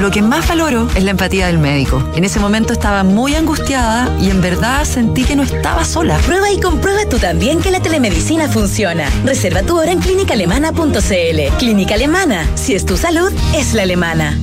Lo 0.00 0.12
que 0.12 0.22
más 0.22 0.46
valoro 0.46 0.86
es 0.94 1.02
la 1.02 1.10
empatía 1.10 1.48
del 1.48 1.58
médico. 1.58 2.02
En 2.14 2.24
ese 2.24 2.38
momento 2.38 2.72
estaba 2.72 3.02
muy 3.02 3.34
angustiada 3.34 4.16
y 4.20 4.30
en 4.30 4.40
verdad 4.40 4.84
sentí 4.84 5.24
que 5.24 5.34
no 5.34 5.42
estaba 5.42 5.84
sola. 5.84 6.18
Prueba 6.18 6.50
y 6.52 6.60
comprueba 6.60 7.00
tú 7.10 7.18
también 7.18 7.60
que 7.60 7.72
la 7.72 7.80
telemedicina 7.80 8.48
funciona. 8.48 9.10
Reserva 9.24 9.62
tu 9.62 9.76
hora 9.76 9.90
en 9.90 9.98
clínicaalemana.cl. 9.98 11.56
Clínica 11.58 11.94
Alemana. 11.94 12.46
Si 12.54 12.74
es 12.74 12.86
tu 12.86 12.96
salud, 12.96 13.32
es 13.56 13.74
la 13.74 13.82
alemana. 13.82 14.38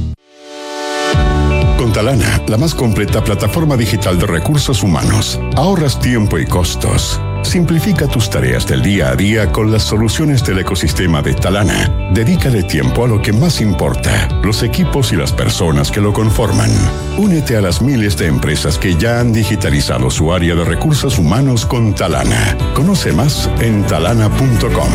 Con 1.78 1.94
Talana, 1.94 2.42
la 2.48 2.58
más 2.58 2.76
completa 2.76 3.24
plataforma 3.24 3.78
digital 3.78 4.20
de 4.20 4.26
recursos 4.26 4.84
humanos, 4.84 5.40
ahorras 5.56 6.00
tiempo 6.00 6.38
y 6.38 6.46
costos. 6.46 7.22
Simplifica 7.46 8.08
tus 8.08 8.30
tareas 8.30 8.66
del 8.66 8.82
día 8.82 9.12
a 9.12 9.16
día 9.16 9.52
con 9.52 9.72
las 9.72 9.84
soluciones 9.84 10.44
del 10.44 10.60
ecosistema 10.60 11.22
de 11.22 11.36
Talana. 11.36 12.10
Dedícale 12.12 12.64
tiempo 12.64 13.06
a 13.06 13.08
lo 13.08 13.22
que 13.22 13.32
más 13.32 13.62
importa, 13.62 14.28
los 14.44 14.64
equipos 14.64 15.14
y 15.14 15.16
las 15.16 15.32
personas 15.32 15.92
que 15.92 16.02
lo 16.02 16.12
conforman. 16.12 16.72
Únete 17.18 17.56
a 17.56 17.62
las 17.62 17.82
miles 17.82 18.18
de 18.18 18.28
empresas 18.28 18.78
que 18.78 18.96
ya 18.96 19.20
han 19.20 19.32
digitalizado 19.32 20.10
su 20.10 20.34
área 20.34 20.56
de 20.56 20.66
recursos 20.66 21.18
humanos 21.18 21.66
con 21.66 21.94
Talana. 21.94 22.58
Conoce 22.74 23.14
más 23.14 23.50
en 23.60 23.86
talana.com. 23.86 24.92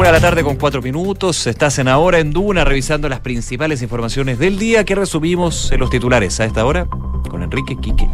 Una 0.00 0.08
de 0.08 0.14
la 0.14 0.20
tarde 0.22 0.42
con 0.42 0.56
cuatro 0.56 0.80
minutos. 0.80 1.46
Estás 1.46 1.78
en 1.78 1.86
Ahora 1.86 2.20
en 2.20 2.30
Duna 2.30 2.64
revisando 2.64 3.06
las 3.10 3.20
principales 3.20 3.82
informaciones 3.82 4.38
del 4.38 4.58
día 4.58 4.82
que 4.82 4.94
resumimos 4.94 5.70
en 5.72 5.78
los 5.78 5.90
titulares 5.90 6.40
a 6.40 6.46
esta 6.46 6.64
hora 6.64 6.86
con 7.28 7.42
Enrique 7.42 7.76
Quique 7.76 8.08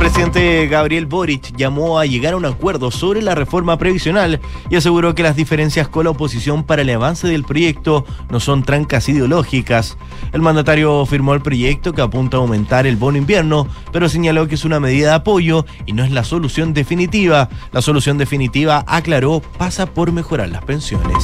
presidente 0.00 0.66
Gabriel 0.66 1.04
Boric 1.04 1.54
llamó 1.58 1.98
a 1.98 2.06
llegar 2.06 2.32
a 2.32 2.38
un 2.38 2.46
acuerdo 2.46 2.90
sobre 2.90 3.20
la 3.20 3.34
reforma 3.34 3.76
previsional 3.76 4.40
y 4.70 4.76
aseguró 4.76 5.14
que 5.14 5.22
las 5.22 5.36
diferencias 5.36 5.88
con 5.88 6.04
la 6.04 6.10
oposición 6.10 6.64
para 6.64 6.80
el 6.80 6.88
avance 6.88 7.28
del 7.28 7.44
proyecto 7.44 8.06
no 8.30 8.40
son 8.40 8.62
trancas 8.62 9.10
ideológicas. 9.10 9.98
El 10.32 10.40
mandatario 10.40 11.04
firmó 11.04 11.34
el 11.34 11.42
proyecto 11.42 11.92
que 11.92 12.00
apunta 12.00 12.38
a 12.38 12.40
aumentar 12.40 12.86
el 12.86 12.96
bono 12.96 13.18
invierno, 13.18 13.68
pero 13.92 14.08
señaló 14.08 14.48
que 14.48 14.54
es 14.54 14.64
una 14.64 14.80
medida 14.80 15.10
de 15.10 15.14
apoyo 15.16 15.66
y 15.84 15.92
no 15.92 16.02
es 16.02 16.10
la 16.10 16.24
solución 16.24 16.72
definitiva. 16.72 17.50
La 17.70 17.82
solución 17.82 18.16
definitiva, 18.16 18.82
aclaró, 18.86 19.42
pasa 19.58 19.84
por 19.84 20.12
mejorar 20.12 20.48
las 20.48 20.64
pensiones. 20.64 21.22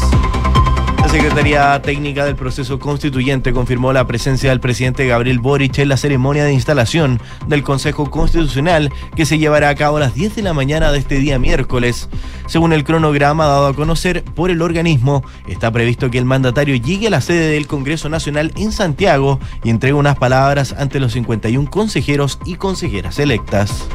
La 1.16 1.22
Secretaría 1.22 1.80
Técnica 1.80 2.26
del 2.26 2.36
Proceso 2.36 2.78
Constituyente 2.78 3.54
confirmó 3.54 3.90
la 3.94 4.06
presencia 4.06 4.50
del 4.50 4.60
presidente 4.60 5.06
Gabriel 5.06 5.38
Boric 5.38 5.78
en 5.78 5.88
la 5.88 5.96
ceremonia 5.96 6.44
de 6.44 6.52
instalación 6.52 7.22
del 7.46 7.62
Consejo 7.62 8.10
Constitucional 8.10 8.92
que 9.14 9.24
se 9.24 9.38
llevará 9.38 9.70
a 9.70 9.74
cabo 9.74 9.96
a 9.96 10.00
las 10.00 10.14
10 10.14 10.36
de 10.36 10.42
la 10.42 10.52
mañana 10.52 10.92
de 10.92 10.98
este 10.98 11.18
día 11.18 11.38
miércoles. 11.38 12.10
Según 12.44 12.74
el 12.74 12.84
cronograma 12.84 13.46
dado 13.46 13.68
a 13.68 13.74
conocer 13.74 14.24
por 14.24 14.50
el 14.50 14.60
organismo, 14.60 15.24
está 15.48 15.70
previsto 15.70 16.10
que 16.10 16.18
el 16.18 16.26
mandatario 16.26 16.76
llegue 16.76 17.06
a 17.06 17.10
la 17.10 17.22
sede 17.22 17.50
del 17.50 17.66
Congreso 17.66 18.10
Nacional 18.10 18.52
en 18.54 18.70
Santiago 18.70 19.40
y 19.64 19.70
entregue 19.70 19.94
unas 19.94 20.18
palabras 20.18 20.74
ante 20.78 21.00
los 21.00 21.14
51 21.14 21.70
consejeros 21.70 22.38
y 22.44 22.56
consejeras 22.56 23.18
electas. 23.18 23.88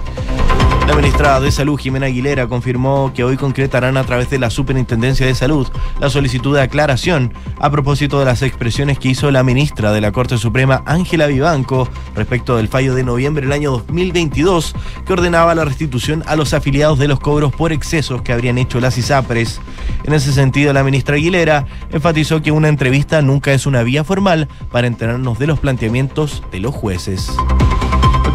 La 0.91 0.97
ministra 0.97 1.39
de 1.39 1.53
Salud, 1.53 1.79
Jimena 1.79 2.07
Aguilera, 2.07 2.47
confirmó 2.47 3.13
que 3.15 3.23
hoy 3.23 3.37
concretarán 3.37 3.95
a 3.95 4.03
través 4.03 4.29
de 4.29 4.37
la 4.37 4.49
Superintendencia 4.49 5.25
de 5.25 5.33
Salud 5.33 5.65
la 6.01 6.09
solicitud 6.09 6.53
de 6.53 6.63
aclaración 6.63 7.33
a 7.61 7.69
propósito 7.69 8.19
de 8.19 8.25
las 8.25 8.41
expresiones 8.41 8.99
que 8.99 9.07
hizo 9.07 9.31
la 9.31 9.41
ministra 9.41 9.93
de 9.93 10.01
la 10.01 10.11
Corte 10.11 10.37
Suprema, 10.37 10.83
Ángela 10.85 11.27
Vivanco, 11.27 11.87
respecto 12.13 12.57
del 12.57 12.67
fallo 12.67 12.93
de 12.93 13.05
noviembre 13.05 13.43
del 13.43 13.53
año 13.53 13.71
2022 13.71 14.75
que 15.05 15.13
ordenaba 15.13 15.55
la 15.55 15.63
restitución 15.63 16.25
a 16.27 16.35
los 16.35 16.53
afiliados 16.53 16.99
de 16.99 17.07
los 17.07 17.21
cobros 17.21 17.53
por 17.55 17.71
excesos 17.71 18.21
que 18.21 18.33
habrían 18.33 18.57
hecho 18.57 18.81
las 18.81 18.97
ISAPRES. 18.97 19.61
En 20.03 20.11
ese 20.11 20.33
sentido, 20.33 20.73
la 20.73 20.83
ministra 20.83 21.15
Aguilera 21.15 21.67
enfatizó 21.93 22.41
que 22.41 22.51
una 22.51 22.67
entrevista 22.67 23.21
nunca 23.21 23.53
es 23.53 23.65
una 23.65 23.81
vía 23.83 24.03
formal 24.03 24.49
para 24.69 24.87
enterarnos 24.87 25.39
de 25.39 25.47
los 25.47 25.57
planteamientos 25.57 26.43
de 26.51 26.59
los 26.59 26.75
jueces. 26.75 27.31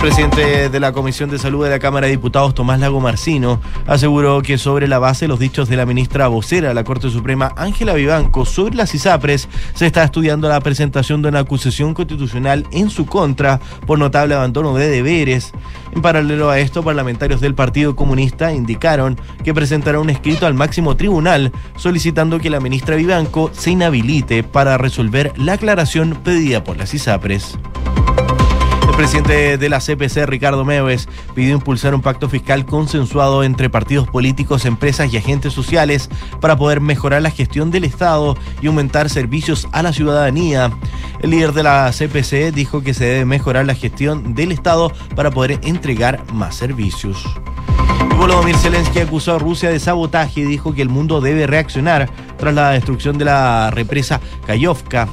Presidente 0.06 0.68
de 0.68 0.78
la 0.78 0.92
Comisión 0.92 1.30
de 1.30 1.38
Salud 1.40 1.64
de 1.64 1.70
la 1.70 1.80
Cámara 1.80 2.06
de 2.06 2.12
Diputados, 2.12 2.54
Tomás 2.54 2.78
Lago 2.78 3.00
Marcino, 3.00 3.60
aseguró 3.88 4.40
que 4.40 4.56
sobre 4.56 4.86
la 4.86 5.00
base 5.00 5.24
de 5.24 5.28
los 5.28 5.40
dichos 5.40 5.68
de 5.68 5.74
la 5.74 5.84
ministra 5.84 6.28
vocera 6.28 6.68
de 6.68 6.74
la 6.74 6.84
Corte 6.84 7.10
Suprema, 7.10 7.52
Ángela 7.56 7.92
Vivanco, 7.92 8.44
sobre 8.44 8.76
las 8.76 8.94
ISAPRES, 8.94 9.48
se 9.74 9.84
está 9.84 10.04
estudiando 10.04 10.48
la 10.48 10.60
presentación 10.60 11.22
de 11.22 11.30
una 11.30 11.40
acusación 11.40 11.92
constitucional 11.92 12.64
en 12.70 12.88
su 12.88 13.04
contra 13.04 13.58
por 13.84 13.98
notable 13.98 14.36
abandono 14.36 14.76
de 14.76 14.88
deberes. 14.88 15.50
En 15.92 16.02
paralelo 16.02 16.50
a 16.50 16.60
esto, 16.60 16.84
parlamentarios 16.84 17.40
del 17.40 17.56
Partido 17.56 17.96
Comunista 17.96 18.52
indicaron 18.52 19.18
que 19.42 19.54
presentará 19.54 19.98
un 19.98 20.10
escrito 20.10 20.46
al 20.46 20.54
máximo 20.54 20.96
tribunal 20.96 21.50
solicitando 21.74 22.38
que 22.38 22.48
la 22.48 22.60
ministra 22.60 22.94
Vivanco 22.94 23.50
se 23.52 23.72
inhabilite 23.72 24.44
para 24.44 24.78
resolver 24.78 25.32
la 25.36 25.54
aclaración 25.54 26.16
pedida 26.22 26.62
por 26.62 26.76
las 26.76 26.94
ISAPRES. 26.94 27.58
El 28.96 29.02
presidente 29.02 29.58
de 29.58 29.68
la 29.68 29.80
CPC, 29.80 30.24
Ricardo 30.24 30.64
Meves, 30.64 31.06
pidió 31.34 31.52
impulsar 31.52 31.94
un 31.94 32.00
pacto 32.00 32.30
fiscal 32.30 32.64
consensuado 32.64 33.44
entre 33.44 33.68
partidos 33.68 34.08
políticos, 34.08 34.64
empresas 34.64 35.12
y 35.12 35.18
agentes 35.18 35.52
sociales 35.52 36.08
para 36.40 36.56
poder 36.56 36.80
mejorar 36.80 37.20
la 37.20 37.30
gestión 37.30 37.70
del 37.70 37.84
Estado 37.84 38.38
y 38.62 38.68
aumentar 38.68 39.10
servicios 39.10 39.68
a 39.72 39.82
la 39.82 39.92
ciudadanía. 39.92 40.72
El 41.20 41.28
líder 41.28 41.52
de 41.52 41.62
la 41.62 41.92
CPC 41.92 42.54
dijo 42.54 42.80
que 42.80 42.94
se 42.94 43.04
debe 43.04 43.26
mejorar 43.26 43.66
la 43.66 43.74
gestión 43.74 44.34
del 44.34 44.50
Estado 44.50 44.90
para 45.14 45.30
poder 45.30 45.60
entregar 45.62 46.24
más 46.32 46.54
servicios. 46.54 47.22
Volodymyr 48.26 48.56
Zelensky 48.56 48.98
acusó 48.98 49.36
a 49.36 49.38
Rusia 49.38 49.70
de 49.70 49.78
sabotaje 49.78 50.40
y 50.40 50.44
dijo 50.44 50.74
que 50.74 50.82
el 50.82 50.88
mundo 50.88 51.20
debe 51.20 51.46
reaccionar 51.46 52.10
tras 52.36 52.52
la 52.52 52.70
destrucción 52.70 53.18
de 53.18 53.24
la 53.24 53.70
represa 53.70 54.20
Kayovka. 54.48 55.06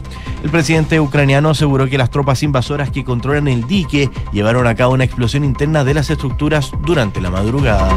El 0.43 0.49
presidente 0.49 0.99
ucraniano 0.99 1.51
aseguró 1.51 1.87
que 1.87 1.99
las 1.99 2.09
tropas 2.09 2.41
invasoras 2.41 2.89
que 2.89 3.03
controlan 3.03 3.47
el 3.47 3.67
dique 3.67 4.09
llevaron 4.31 4.65
a 4.65 4.73
cabo 4.73 4.95
una 4.95 5.03
explosión 5.03 5.43
interna 5.43 5.83
de 5.83 5.93
las 5.93 6.09
estructuras 6.09 6.71
durante 6.83 7.21
la 7.21 7.29
madrugada. 7.29 7.95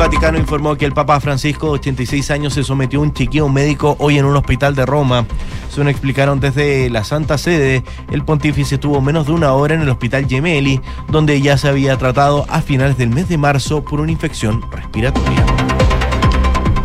El 0.00 0.06
Vaticano 0.06 0.38
informó 0.38 0.76
que 0.76 0.86
el 0.86 0.92
Papa 0.92 1.20
Francisco, 1.20 1.66
de 1.66 1.72
86 1.72 2.30
años, 2.30 2.54
se 2.54 2.64
sometió 2.64 3.00
a 3.00 3.02
un 3.02 3.12
chequeo 3.12 3.50
médico 3.50 3.96
hoy 3.98 4.16
en 4.16 4.24
un 4.24 4.34
hospital 4.34 4.74
de 4.74 4.86
Roma. 4.86 5.26
Según 5.68 5.88
explicaron 5.88 6.40
desde 6.40 6.88
la 6.88 7.04
Santa 7.04 7.36
Sede, 7.36 7.84
el 8.10 8.24
pontífice 8.24 8.76
estuvo 8.76 9.02
menos 9.02 9.26
de 9.26 9.32
una 9.32 9.52
hora 9.52 9.74
en 9.74 9.82
el 9.82 9.90
hospital 9.90 10.26
Gemelli, 10.26 10.80
donde 11.08 11.42
ya 11.42 11.58
se 11.58 11.68
había 11.68 11.98
tratado 11.98 12.46
a 12.48 12.62
finales 12.62 12.96
del 12.96 13.10
mes 13.10 13.28
de 13.28 13.36
marzo 13.36 13.84
por 13.84 14.00
una 14.00 14.10
infección 14.10 14.64
respiratoria. 14.72 15.44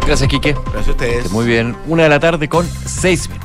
Gracias, 0.06 0.28
Quique. 0.28 0.52
Gracias 0.52 0.90
a 0.90 0.92
ustedes. 0.92 1.32
Muy 1.32 1.46
bien. 1.46 1.74
Una 1.88 2.04
de 2.04 2.10
la 2.10 2.20
tarde 2.20 2.50
con 2.50 2.68
seis 2.86 3.30
minutos. 3.30 3.45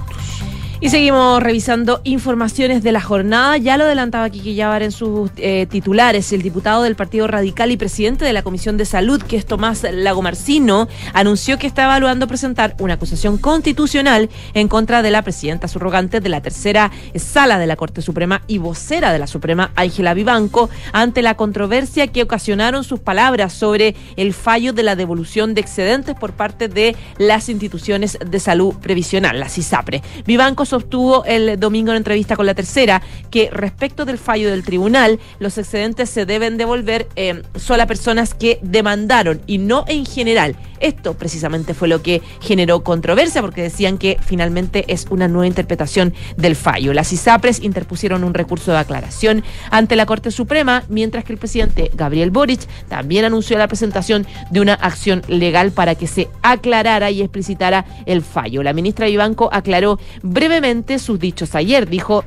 Y 0.83 0.89
seguimos 0.89 1.43
revisando 1.43 2.01
informaciones 2.05 2.83
de 2.83 2.91
la 2.91 3.03
jornada. 3.03 3.59
Ya 3.59 3.77
lo 3.77 3.85
adelantaba 3.85 4.31
Kiki 4.31 4.55
Yavar 4.55 4.83
en 4.83 4.93
sus 4.93 5.31
eh, 5.37 5.67
titulares. 5.69 6.33
El 6.33 6.41
diputado 6.41 6.85
del 6.85 6.97
Partido 6.97 7.27
Radical 7.27 7.71
y 7.71 7.77
presidente 7.77 8.25
de 8.25 8.33
la 8.33 8.43
Comisión 8.43 8.79
de 8.79 8.87
Salud, 8.87 9.21
que 9.21 9.37
es 9.37 9.45
Tomás 9.45 9.85
Lagomarcino, 9.93 10.89
anunció 11.13 11.59
que 11.59 11.67
está 11.67 11.85
evaluando 11.85 12.27
presentar 12.27 12.77
una 12.79 12.95
acusación 12.95 13.37
constitucional 13.37 14.31
en 14.55 14.69
contra 14.69 15.03
de 15.03 15.11
la 15.11 15.21
presidenta 15.21 15.69
subrogante 15.69 16.21
de 16.21 16.31
la 16.31 16.41
tercera 16.41 16.91
sala 17.15 17.59
de 17.59 17.67
la 17.67 17.77
Corte 17.77 18.01
Suprema 18.01 18.41
y 18.47 18.57
vocera 18.57 19.13
de 19.13 19.19
la 19.19 19.27
Suprema, 19.27 19.73
Ángela 19.77 20.15
Vivanco, 20.15 20.71
ante 20.95 21.21
la 21.21 21.37
controversia 21.37 22.07
que 22.07 22.23
ocasionaron 22.23 22.85
sus 22.85 23.01
palabras 23.01 23.53
sobre 23.53 23.97
el 24.17 24.33
fallo 24.33 24.73
de 24.73 24.85
la 24.85 24.97
devolución 24.97 25.53
de 25.53 25.61
excedentes 25.61 26.15
por 26.15 26.33
parte 26.33 26.69
de 26.69 26.97
las 27.19 27.51
instituciones 27.51 28.17
de 28.25 28.41
salud 28.41 28.77
previsional, 28.81 29.39
las 29.39 29.59
ISAPRE. 29.59 30.03
Vivanco 30.25 30.70
sostuvo 30.71 31.25
el 31.25 31.59
domingo 31.59 31.91
en 31.91 31.97
entrevista 31.97 32.37
con 32.37 32.47
la 32.47 32.55
tercera 32.55 33.03
que 33.31 33.51
respecto 33.51 34.05
del 34.05 34.19
fallo 34.19 34.51
del 34.51 34.63
tribunal, 34.63 35.19
los 35.41 35.59
excedentes 35.59 36.09
se 36.11 36.27
deben 36.27 36.57
devolver 36.57 37.09
eh, 37.17 37.43
solo 37.57 37.83
a 37.83 37.87
personas 37.87 38.35
que 38.35 38.61
demandaron 38.63 39.41
y 39.47 39.59
no 39.59 39.85
en 39.89 40.07
general. 40.07 40.57
Esto 40.79 41.13
precisamente 41.13 41.75
fue 41.75 41.89
lo 41.89 42.03
que 42.03 42.23
generó 42.41 42.83
controversia 42.83 43.43
porque 43.43 43.63
decían 43.63 43.99
que 43.99 44.17
finalmente 44.25 44.87
es 44.89 45.07
una 45.11 45.29
nueva 45.29 45.47
interpretación 45.47 46.15
del 46.39 46.57
fallo. 46.57 46.95
Las 46.95 47.13
ISAPRES 47.13 47.61
interpusieron 47.61 48.25
un 48.25 48.33
recurso 48.33 48.73
de 48.73 48.79
aclaración 48.79 49.45
ante 49.71 49.95
la 49.95 50.07
Corte 50.07 50.31
Suprema, 50.31 50.85
mientras 50.89 51.25
que 51.25 51.35
el 51.35 51.39
presidente 51.39 51.91
Gabriel 51.93 52.31
Boric 52.31 52.67
también 52.89 53.27
anunció 53.27 53.59
la 53.59 53.69
presentación 53.69 54.27
de 54.51 54.61
una 54.61 54.73
acción 54.73 55.23
legal 55.29 55.71
para 55.71 55.97
que 55.97 56.07
se 56.07 56.29
aclarara 56.41 57.11
y 57.11 57.21
explicitara 57.21 57.85
el 58.07 58.23
fallo. 58.23 58.63
La 58.63 58.73
ministra 58.73 59.07
Vivanco 59.07 59.51
aclaró 59.53 59.99
brevemente 60.23 60.60
sus 60.99 61.19
dichos 61.19 61.55
ayer. 61.55 61.89
Dijo 61.89 62.25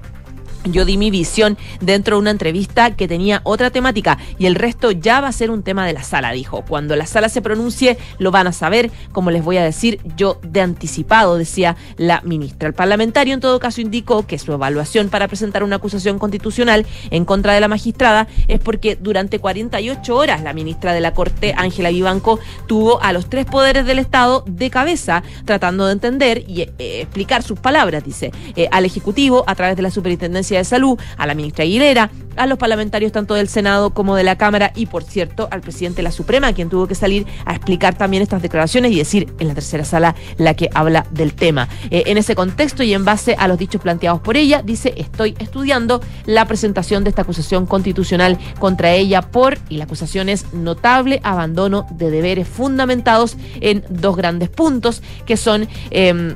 yo 0.65 0.85
di 0.85 0.97
mi 0.97 1.11
visión 1.11 1.57
dentro 1.81 2.15
de 2.15 2.21
una 2.21 2.31
entrevista 2.31 2.95
que 2.95 3.07
tenía 3.07 3.41
otra 3.43 3.69
temática 3.69 4.17
y 4.37 4.45
el 4.45 4.55
resto 4.55 4.91
ya 4.91 5.21
va 5.21 5.27
a 5.27 5.31
ser 5.31 5.51
un 5.51 5.63
tema 5.63 5.85
de 5.85 5.93
la 5.93 6.03
sala, 6.03 6.31
dijo. 6.31 6.63
Cuando 6.67 6.95
la 6.95 7.05
sala 7.05 7.29
se 7.29 7.41
pronuncie 7.41 7.97
lo 8.19 8.31
van 8.31 8.47
a 8.47 8.53
saber, 8.53 8.91
como 9.11 9.31
les 9.31 9.43
voy 9.43 9.57
a 9.57 9.63
decir 9.63 9.99
yo 10.15 10.39
de 10.43 10.61
anticipado, 10.61 11.37
decía 11.37 11.75
la 11.97 12.21
ministra. 12.21 12.67
El 12.67 12.73
parlamentario 12.73 13.33
en 13.33 13.39
todo 13.39 13.59
caso 13.59 13.81
indicó 13.81 14.25
que 14.25 14.39
su 14.39 14.53
evaluación 14.53 15.09
para 15.09 15.27
presentar 15.27 15.63
una 15.63 15.77
acusación 15.77 16.19
constitucional 16.19 16.85
en 17.11 17.25
contra 17.25 17.53
de 17.53 17.59
la 17.59 17.67
magistrada 17.67 18.27
es 18.47 18.59
porque 18.59 18.95
durante 18.95 19.39
48 19.39 20.15
horas 20.15 20.43
la 20.43 20.53
ministra 20.53 20.93
de 20.93 21.01
la 21.01 21.13
Corte, 21.13 21.53
Ángela 21.57 21.89
Vivanco, 21.89 22.39
tuvo 22.67 23.01
a 23.01 23.13
los 23.13 23.29
tres 23.29 23.45
poderes 23.45 23.85
del 23.85 23.99
Estado 23.99 24.43
de 24.47 24.69
cabeza 24.69 25.23
tratando 25.45 25.85
de 25.85 25.93
entender 25.93 26.43
y 26.47 26.61
eh, 26.61 26.73
explicar 27.01 27.43
sus 27.43 27.59
palabras, 27.59 28.03
dice, 28.03 28.31
eh, 28.55 28.67
al 28.71 28.85
Ejecutivo 28.85 29.43
a 29.47 29.55
través 29.55 29.75
de 29.75 29.81
la 29.81 29.91
Superintendencia 29.91 30.52
de 30.59 30.65
Salud, 30.65 30.99
a 31.17 31.27
la 31.27 31.35
ministra 31.35 31.63
Aguilera, 31.63 32.09
a 32.35 32.47
los 32.47 32.57
parlamentarios 32.57 33.11
tanto 33.11 33.33
del 33.33 33.47
Senado 33.47 33.91
como 33.91 34.15
de 34.15 34.23
la 34.23 34.37
Cámara 34.37 34.71
y, 34.75 34.87
por 34.87 35.03
cierto, 35.03 35.47
al 35.51 35.61
presidente 35.61 35.97
de 35.97 36.03
la 36.03 36.11
Suprema, 36.11 36.53
quien 36.53 36.69
tuvo 36.69 36.87
que 36.87 36.95
salir 36.95 37.25
a 37.45 37.53
explicar 37.53 37.95
también 37.95 38.23
estas 38.23 38.41
declaraciones 38.41 38.91
y 38.91 38.97
decir 38.97 39.33
en 39.39 39.47
la 39.47 39.53
tercera 39.53 39.85
sala 39.85 40.15
la 40.37 40.53
que 40.53 40.69
habla 40.73 41.05
del 41.11 41.33
tema. 41.33 41.67
Eh, 41.91 42.03
en 42.07 42.17
ese 42.17 42.35
contexto 42.35 42.83
y 42.83 42.93
en 42.93 43.05
base 43.05 43.35
a 43.37 43.47
los 43.47 43.57
dichos 43.57 43.81
planteados 43.81 44.21
por 44.21 44.37
ella, 44.37 44.61
dice, 44.63 44.93
estoy 44.97 45.35
estudiando 45.39 46.01
la 46.25 46.45
presentación 46.45 47.03
de 47.03 47.09
esta 47.09 47.23
acusación 47.23 47.65
constitucional 47.65 48.37
contra 48.59 48.91
ella 48.91 49.21
por, 49.21 49.57
y 49.69 49.77
la 49.77 49.85
acusación 49.85 50.29
es 50.29 50.53
notable 50.53 51.19
abandono 51.23 51.85
de 51.91 52.09
deberes 52.09 52.47
fundamentados 52.47 53.37
en 53.61 53.83
dos 53.89 54.15
grandes 54.15 54.49
puntos, 54.49 55.01
que 55.25 55.37
son... 55.37 55.67
Eh, 55.91 56.35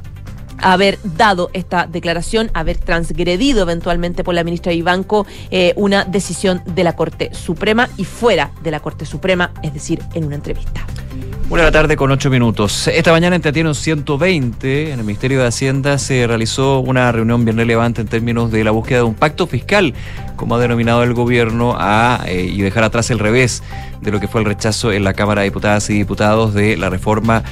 haber 0.59 0.99
dado 1.03 1.49
esta 1.53 1.87
declaración, 1.87 2.51
haber 2.53 2.77
transgredido 2.77 3.63
eventualmente 3.63 4.23
por 4.23 4.33
la 4.33 4.43
ministra 4.43 4.73
Ibanco 4.73 5.25
eh, 5.51 5.73
una 5.75 6.05
decisión 6.05 6.61
de 6.65 6.83
la 6.83 6.95
Corte 6.95 7.33
Suprema 7.33 7.89
y 7.97 8.05
fuera 8.05 8.51
de 8.63 8.71
la 8.71 8.79
Corte 8.79 9.05
Suprema, 9.05 9.51
es 9.63 9.73
decir, 9.73 9.99
en 10.13 10.25
una 10.25 10.35
entrevista. 10.35 10.85
Una 11.49 11.61
de 11.61 11.67
la 11.69 11.71
tarde 11.71 11.95
con 11.95 12.11
ocho 12.11 12.29
minutos. 12.29 12.89
Esta 12.89 13.13
mañana 13.13 13.37
en 13.37 13.41
Tatiano 13.41 13.73
120, 13.73 14.91
en 14.91 14.99
el 14.99 15.05
Ministerio 15.05 15.39
de 15.39 15.47
Hacienda, 15.47 15.97
se 15.97 16.27
realizó 16.27 16.79
una 16.79 17.09
reunión 17.13 17.45
bien 17.45 17.55
relevante 17.55 18.01
en 18.01 18.07
términos 18.07 18.51
de 18.51 18.65
la 18.65 18.71
búsqueda 18.71 18.97
de 18.97 19.03
un 19.05 19.13
pacto 19.13 19.47
fiscal, 19.47 19.93
como 20.35 20.55
ha 20.55 20.59
denominado 20.59 21.03
el 21.03 21.13
gobierno, 21.13 21.73
a, 21.79 22.25
eh, 22.27 22.51
y 22.53 22.61
dejar 22.61 22.83
atrás 22.83 23.11
el 23.11 23.19
revés 23.19 23.63
de 24.01 24.11
lo 24.11 24.19
que 24.19 24.27
fue 24.27 24.41
el 24.41 24.45
rechazo 24.45 24.91
en 24.91 25.05
la 25.05 25.13
Cámara 25.13 25.41
de 25.41 25.45
Diputadas 25.45 25.89
y 25.89 25.93
Diputados 25.93 26.53
de 26.53 26.75
la 26.75 26.89
reforma 26.89 27.43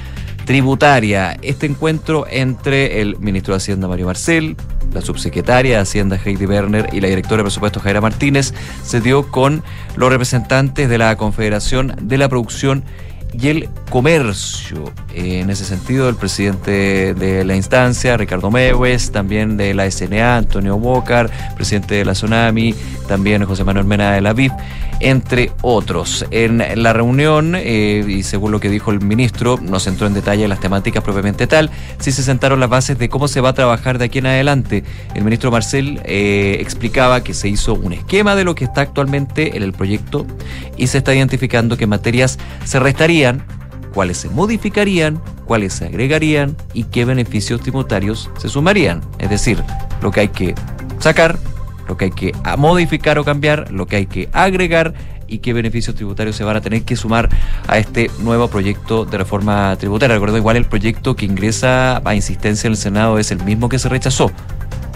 tributaria. 0.45 1.37
Este 1.41 1.65
encuentro 1.65 2.25
entre 2.29 3.01
el 3.01 3.17
ministro 3.19 3.53
de 3.53 3.57
Hacienda 3.57 3.87
Mario 3.87 4.05
Marcel, 4.05 4.55
la 4.93 5.01
subsecretaria 5.01 5.75
de 5.75 5.81
Hacienda 5.81 6.19
Heidi 6.23 6.45
Werner 6.45 6.89
y 6.93 7.01
la 7.01 7.07
directora 7.07 7.37
de 7.37 7.45
presupuesto 7.45 7.79
Jaira 7.79 8.01
Martínez 8.01 8.53
se 8.83 9.01
dio 9.01 9.29
con 9.29 9.63
los 9.95 10.09
representantes 10.09 10.87
de 10.87 10.97
la 10.97 11.15
Confederación 11.17 11.95
de 12.01 12.17
la 12.17 12.29
Producción 12.29 12.83
y 13.41 13.49
el 13.49 13.69
comercio. 13.89 14.91
En 15.13 15.49
ese 15.49 15.65
sentido, 15.65 16.09
el 16.09 16.15
presidente 16.15 17.13
de 17.13 17.43
la 17.45 17.55
instancia, 17.55 18.17
Ricardo 18.17 18.51
Mewes, 18.51 19.11
también 19.11 19.57
de 19.57 19.73
la 19.73 19.89
SNA, 19.89 20.38
Antonio 20.38 20.77
Bocar, 20.77 21.29
presidente 21.55 21.95
de 21.95 22.05
la 22.05 22.13
Tsunami, 22.13 22.75
también 23.07 23.45
José 23.45 23.63
Manuel 23.63 23.86
Mena 23.86 24.11
de 24.11 24.21
la 24.21 24.33
VIP, 24.33 24.51
entre 24.99 25.51
otros. 25.61 26.25
En 26.31 26.61
la 26.81 26.93
reunión, 26.93 27.55
eh, 27.55 28.03
y 28.07 28.23
según 28.23 28.51
lo 28.51 28.59
que 28.59 28.69
dijo 28.69 28.91
el 28.91 29.01
ministro, 29.01 29.59
no 29.61 29.79
se 29.79 29.89
entró 29.89 30.07
en 30.07 30.13
detalle 30.13 30.47
las 30.47 30.59
temáticas 30.59 31.03
propiamente 31.03 31.47
tal, 31.47 31.71
sí 31.99 32.11
se 32.11 32.23
sentaron 32.23 32.59
las 32.59 32.69
bases 32.69 32.97
de 32.97 33.09
cómo 33.09 33.27
se 33.27 33.41
va 33.41 33.49
a 33.49 33.53
trabajar 33.53 33.97
de 33.97 34.05
aquí 34.05 34.19
en 34.19 34.27
adelante. 34.27 34.83
El 35.13 35.23
ministro 35.23 35.51
Marcel 35.51 36.01
eh, 36.03 36.57
explicaba 36.59 37.23
que 37.23 37.33
se 37.33 37.47
hizo 37.47 37.73
un 37.73 37.93
esquema 37.93 38.36
de 38.36 38.43
lo 38.43 38.55
que 38.55 38.65
está 38.65 38.81
actualmente 38.81 39.55
en 39.55 39.63
el 39.63 39.73
proyecto 39.73 40.25
y 40.77 40.88
se 40.88 40.97
está 40.99 41.13
identificando 41.13 41.77
qué 41.77 41.88
materias 41.88 42.38
se 42.64 42.80
restarían 42.80 43.24
cuáles 43.93 44.18
se 44.18 44.30
modificarían, 44.30 45.22
cuáles 45.45 45.73
se 45.73 45.85
agregarían 45.85 46.56
y 46.73 46.84
qué 46.84 47.06
beneficios 47.06 47.61
tributarios 47.61 48.30
se 48.38 48.49
sumarían. 48.49 49.02
Es 49.19 49.30
decir, 49.30 49.64
lo 50.02 50.11
que 50.11 50.22
hay 50.22 50.27
que 50.27 50.56
sacar, 50.99 51.38
lo 51.88 51.97
que 51.97 52.06
hay 52.06 52.11
que 52.11 52.34
modificar 52.57 53.18
o 53.18 53.23
cambiar, 53.23 53.72
lo 53.72 53.85
que 53.85 53.95
hay 53.95 54.06
que 54.06 54.30
agregar 54.34 54.93
y 55.27 55.39
qué 55.39 55.53
beneficios 55.53 55.95
tributarios 55.95 56.35
se 56.35 56.43
van 56.43 56.57
a 56.57 56.61
tener 56.61 56.84
que 56.84 56.95
sumar 56.95 57.30
a 57.68 57.77
este 57.77 58.11
nuevo 58.19 58.47
proyecto 58.47 59.06
de 59.06 59.18
reforma 59.18 59.76
tributaria. 59.77 60.15
Recuerdo 60.15 60.38
igual 60.38 60.57
el 60.57 60.65
proyecto 60.65 61.15
que 61.15 61.26
ingresa 61.26 62.02
a 62.03 62.15
insistencia 62.15 62.68
en 62.68 62.73
el 62.73 62.77
Senado 62.77 63.18
es 63.18 63.31
el 63.31 63.43
mismo 63.43 63.69
que 63.69 63.80
se 63.80 63.89
rechazó 63.89 64.31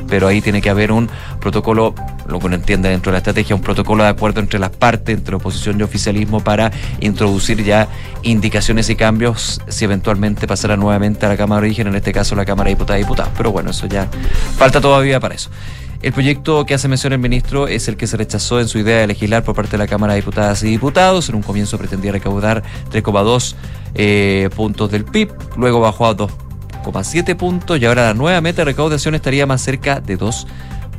pero 0.09 0.27
ahí 0.27 0.41
tiene 0.41 0.61
que 0.61 0.69
haber 0.69 0.91
un 0.91 1.09
protocolo, 1.39 1.93
lo 2.27 2.39
que 2.39 2.45
uno 2.47 2.55
entiende 2.55 2.89
dentro 2.89 3.11
de 3.11 3.13
la 3.13 3.17
estrategia, 3.19 3.55
un 3.55 3.61
protocolo 3.61 4.03
de 4.03 4.09
acuerdo 4.09 4.39
entre 4.39 4.59
las 4.59 4.71
partes, 4.71 5.17
entre 5.17 5.35
oposición 5.35 5.79
y 5.79 5.83
oficialismo, 5.83 6.43
para 6.43 6.71
introducir 6.99 7.63
ya 7.63 7.87
indicaciones 8.23 8.89
y 8.89 8.95
cambios 8.95 9.61
si 9.67 9.85
eventualmente 9.85 10.47
pasara 10.47 10.75
nuevamente 10.75 11.25
a 11.25 11.29
la 11.29 11.37
Cámara 11.37 11.61
de 11.61 11.67
Origen, 11.67 11.87
en 11.87 11.95
este 11.95 12.11
caso 12.11 12.35
la 12.35 12.45
Cámara 12.45 12.69
de 12.69 12.75
Diputadas 12.75 12.99
y 12.99 13.03
Diputados. 13.03 13.31
Pero 13.37 13.51
bueno, 13.51 13.71
eso 13.71 13.87
ya 13.87 14.07
falta 14.57 14.81
todavía 14.81 15.19
para 15.19 15.35
eso. 15.35 15.49
El 16.01 16.13
proyecto 16.13 16.65
que 16.65 16.73
hace 16.73 16.87
mención 16.87 17.11
el 17.11 17.19
ministro 17.19 17.67
es 17.67 17.89
el 17.89 17.97
que 17.97 18.07
se 18.07 18.15
rechazó 18.15 18.61
en 18.61 18.69
su 18.69 18.79
idea 18.79 18.99
de 18.99 19.07
legislar 19.07 19.43
por 19.43 19.53
parte 19.53 19.71
de 19.71 19.79
la 19.79 19.87
Cámara 19.87 20.13
de 20.13 20.21
Diputadas 20.21 20.63
y 20.63 20.67
Diputados. 20.67 21.27
En 21.27 21.35
un 21.35 21.41
comienzo 21.41 21.77
pretendía 21.77 22.13
recaudar 22.13 22.63
3,2 22.89 23.55
eh, 23.95 24.49
puntos 24.55 24.89
del 24.91 25.03
PIB, 25.03 25.33
luego 25.57 25.81
bajó 25.81 26.05
a 26.05 26.13
2 26.13 26.31
7 27.03 27.35
puntos 27.35 27.79
y 27.79 27.85
ahora 27.85 28.07
la 28.07 28.13
nueva 28.13 28.41
meta 28.41 28.61
de 28.61 28.65
recaudación 28.65 29.15
estaría 29.15 29.45
más 29.45 29.61
cerca 29.61 29.99
de 29.99 30.17
2 30.17 30.47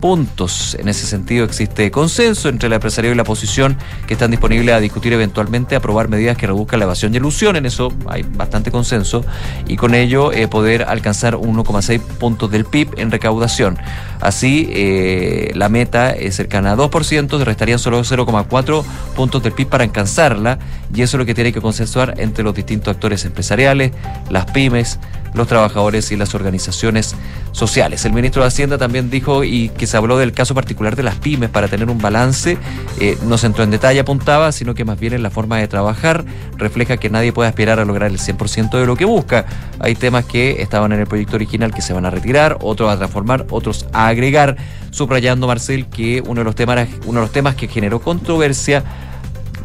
puntos. 0.01 0.77
En 0.81 0.89
ese 0.89 1.07
sentido 1.07 1.45
existe 1.45 1.91
consenso 1.91 2.49
entre 2.49 2.67
el 2.67 2.73
empresario 2.73 3.13
y 3.13 3.15
la 3.15 3.23
oposición 3.23 3.77
que 4.07 4.15
están 4.15 4.31
disponibles 4.31 4.75
a 4.75 4.81
discutir 4.81 5.13
eventualmente 5.13 5.77
aprobar 5.77 6.09
medidas 6.09 6.37
que 6.37 6.47
reduzcan 6.47 6.81
la 6.81 6.87
evasión 6.87 7.15
y 7.15 7.19
ilusión. 7.19 7.57
En 7.57 7.67
eso 7.67 7.93
hay 8.07 8.23
bastante 8.23 8.71
consenso 8.71 9.25
y 9.69 9.77
con 9.77 9.95
ello 9.95 10.33
eh, 10.33 10.49
poder 10.49 10.85
alcanzar 10.85 11.35
1,6 11.37 12.01
puntos 12.01 12.51
del 12.51 12.65
PIB 12.65 12.99
en 12.99 13.11
recaudación. 13.11 13.79
Así, 14.21 14.69
eh, 14.71 15.53
la 15.55 15.69
meta 15.69 16.11
es 16.11 16.37
cercana 16.37 16.73
a 16.73 16.77
2%, 16.77 17.39
se 17.39 17.45
restarían 17.45 17.79
solo 17.79 18.01
0,4 18.01 18.85
puntos 19.17 19.43
del 19.43 19.53
PIB 19.53 19.69
para 19.69 19.85
alcanzarla 19.85 20.59
y 20.95 21.03
eso 21.03 21.17
es 21.17 21.19
lo 21.19 21.27
que 21.27 21.35
tiene 21.35 21.53
que 21.53 21.61
consensuar 21.61 22.15
entre 22.19 22.45
los 22.45 22.55
distintos 22.55 22.95
actores 22.95 23.25
empresariales, 23.25 23.93
las 24.29 24.47
pymes, 24.47 24.99
los 25.35 25.47
trabajadores 25.47 26.11
y 26.11 26.17
las 26.17 26.35
organizaciones 26.35 27.15
sociales. 27.53 28.05
El 28.05 28.13
ministro 28.13 28.43
de 28.43 28.49
Hacienda 28.49 28.79
también 28.79 29.11
dijo 29.11 29.45
y 29.45 29.69
que 29.71 29.87
se 29.87 29.97
habló 29.97 30.19
del 30.19 30.33
caso 30.33 30.55
particular 30.55 30.97
de 30.97 31.03
las 31.03 31.17
pymes 31.17 31.51
para 31.51 31.69
tener 31.69 31.89
un 31.89 31.99
balance, 31.99 32.59
eh, 33.01 33.17
no 33.25 33.39
se 33.39 33.47
entró 33.47 33.65
en 33.65 33.71
detalle, 33.71 34.01
apuntaba, 34.01 34.53
sino 34.53 34.75
que 34.75 34.85
más 34.85 34.99
bien 34.99 35.13
en 35.13 35.23
la 35.23 35.31
forma 35.31 35.59
de 35.59 35.69
trabajar 35.69 36.25
refleja 36.57 36.97
que 36.97 37.11
nadie 37.11 37.33
puede 37.33 37.49
aspirar 37.49 37.79
a 37.81 37.85
lograr 37.85 38.11
el 38.11 38.19
100% 38.19 38.79
de 38.79 38.87
lo 38.87 38.97
que 38.97 39.05
busca. 39.05 39.47
Hay 39.79 39.95
temas 39.95 40.25
que 40.25 40.63
estaban 40.63 40.93
en 40.93 41.01
el 41.01 41.07
proyecto 41.07 41.37
original 41.37 41.73
que 41.73 41.83
se 41.83 41.93
van 41.93 42.07
a 42.07 42.11
retirar, 42.11 42.59
otros 42.61 42.91
a 42.91 42.97
transformar, 42.97 43.47
otros 43.51 43.87
a 43.93 44.10
agregar, 44.11 44.57
subrayando 44.91 45.47
Marcel 45.47 45.87
que 45.87 46.23
uno 46.27 46.41
de 46.41 46.45
los 46.45 46.55
temas, 46.55 46.89
uno 47.07 47.21
de 47.21 47.27
los 47.27 47.33
temas 47.33 47.55
que 47.55 47.69
generó 47.69 48.01
controversia 48.01 48.85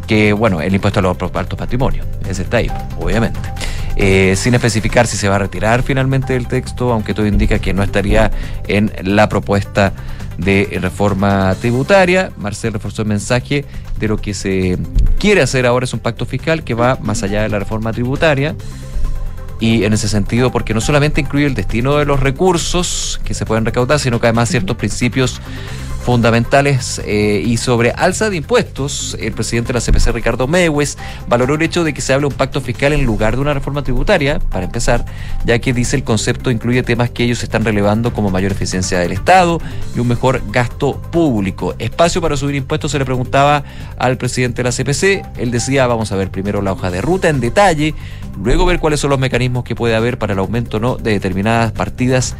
que, 0.08 0.34
bueno, 0.34 0.62
el 0.62 0.74
impuesto 0.74 1.00
a 1.00 1.04
los 1.04 1.18
altos 1.34 1.58
patrimonios, 1.58 2.06
ese 2.30 2.44
está 2.44 2.58
ahí, 2.58 2.72
obviamente. 3.00 3.40
Eh, 3.98 4.36
sin 4.36 4.54
especificar 4.54 5.08
si 5.08 5.16
se 5.16 5.30
va 5.30 5.36
a 5.36 5.40
retirar 5.40 5.82
finalmente 5.82 6.34
del 6.34 6.48
texto, 6.48 6.92
aunque 6.92 7.14
todo 7.14 7.26
indica 7.26 7.60
que 7.60 7.74
no 7.74 7.82
estaría 7.82 8.30
en 8.68 8.92
la 9.04 9.30
propuesta 9.30 9.94
de 10.38 10.78
reforma 10.82 11.56
tributaria. 11.62 12.32
Marcel 12.38 12.74
reforzó 12.74 13.04
el 13.04 13.08
mensaje 13.08 13.66
de 13.98 14.08
lo 14.08 14.18
que 14.18 14.34
se 14.34 14.78
quiere 15.18 15.42
hacer 15.42 15.66
ahora 15.66 15.86
es 15.86 15.94
un 15.94 16.00
pacto 16.00 16.26
fiscal 16.26 16.64
que 16.64 16.74
va 16.74 16.98
más 17.02 17.24
allá 17.24 17.44
de 17.44 17.50
la 17.50 17.60
reforma 17.60 17.94
tributaria. 17.94 18.56
Y 19.60 19.86
en 19.86 19.94
ese 19.94 20.08
sentido, 20.10 20.52
porque 20.52 20.74
no 20.74 20.82
solamente 20.82 21.22
incluye 21.22 21.46
el 21.46 21.56
destino 21.56 21.98
de 21.98 22.06
los 22.06 22.20
recursos 22.20 23.22
que 23.24 23.34
se 23.34 23.46
pueden 23.46 23.66
recaudar, 23.66 24.00
sino 24.00 24.20
que 24.20 24.28
además 24.28 24.50
ciertos 24.50 24.76
principios 24.76 25.40
fundamentales 26.06 27.02
eh, 27.04 27.42
y 27.44 27.58
sobre 27.58 27.90
alza 27.90 28.30
de 28.30 28.38
impuestos, 28.38 29.18
el 29.20 29.34
presidente 29.34 29.74
de 29.74 29.80
la 29.80 29.82
CPC, 29.82 30.14
Ricardo 30.14 30.48
Mewes, 30.48 31.00
valoró 31.28 31.56
el 31.56 31.64
hecho 31.64 31.84
de 31.84 31.96
que 31.96 32.02
se 32.02 32.14
hable 32.14 32.28
un 32.28 32.34
pacto 32.34 32.62
fiscal 32.62 32.94
en 32.94 33.04
lugar 33.06 33.36
de 33.36 33.42
una 33.42 33.56
reforma 33.56 33.82
tributaria, 33.82 34.38
para 34.38 34.66
empezar, 34.66 35.04
ya 35.46 35.58
que 35.58 35.74
dice 35.74 35.96
el 35.96 36.04
concepto 36.04 36.52
incluye 36.52 36.84
temas 36.84 37.10
que 37.10 37.24
ellos 37.24 37.42
están 37.42 37.66
relevando 37.66 38.14
como 38.14 38.30
mayor 38.30 38.52
eficiencia 38.52 39.00
del 39.00 39.14
Estado 39.14 39.60
y 39.96 40.00
un 40.00 40.08
mejor 40.08 40.44
gasto 40.52 41.02
público. 41.12 41.74
Espacio 41.80 42.22
para 42.22 42.38
subir 42.38 42.54
impuestos 42.54 42.92
se 42.92 43.00
le 43.00 43.06
preguntaba 43.06 43.64
al 43.98 44.18
presidente 44.18 44.62
de 44.62 44.70
la 44.70 44.76
CPC, 44.76 45.40
él 45.40 45.50
decía, 45.50 45.88
vamos 45.88 46.12
a 46.12 46.16
ver 46.16 46.30
primero 46.30 46.62
la 46.62 46.74
hoja 46.74 46.92
de 46.92 47.02
ruta 47.02 47.30
en 47.30 47.40
detalle, 47.40 47.96
luego 48.40 48.68
ver 48.68 48.80
cuáles 48.80 49.00
son 49.00 49.10
los 49.10 49.20
mecanismos 49.20 49.64
que 49.64 49.74
puede 49.74 49.96
haber 49.96 50.20
para 50.20 50.34
el 50.34 50.40
aumento 50.40 50.80
no 50.80 50.98
de 50.98 51.14
determinadas 51.14 51.72
partidas 51.72 52.36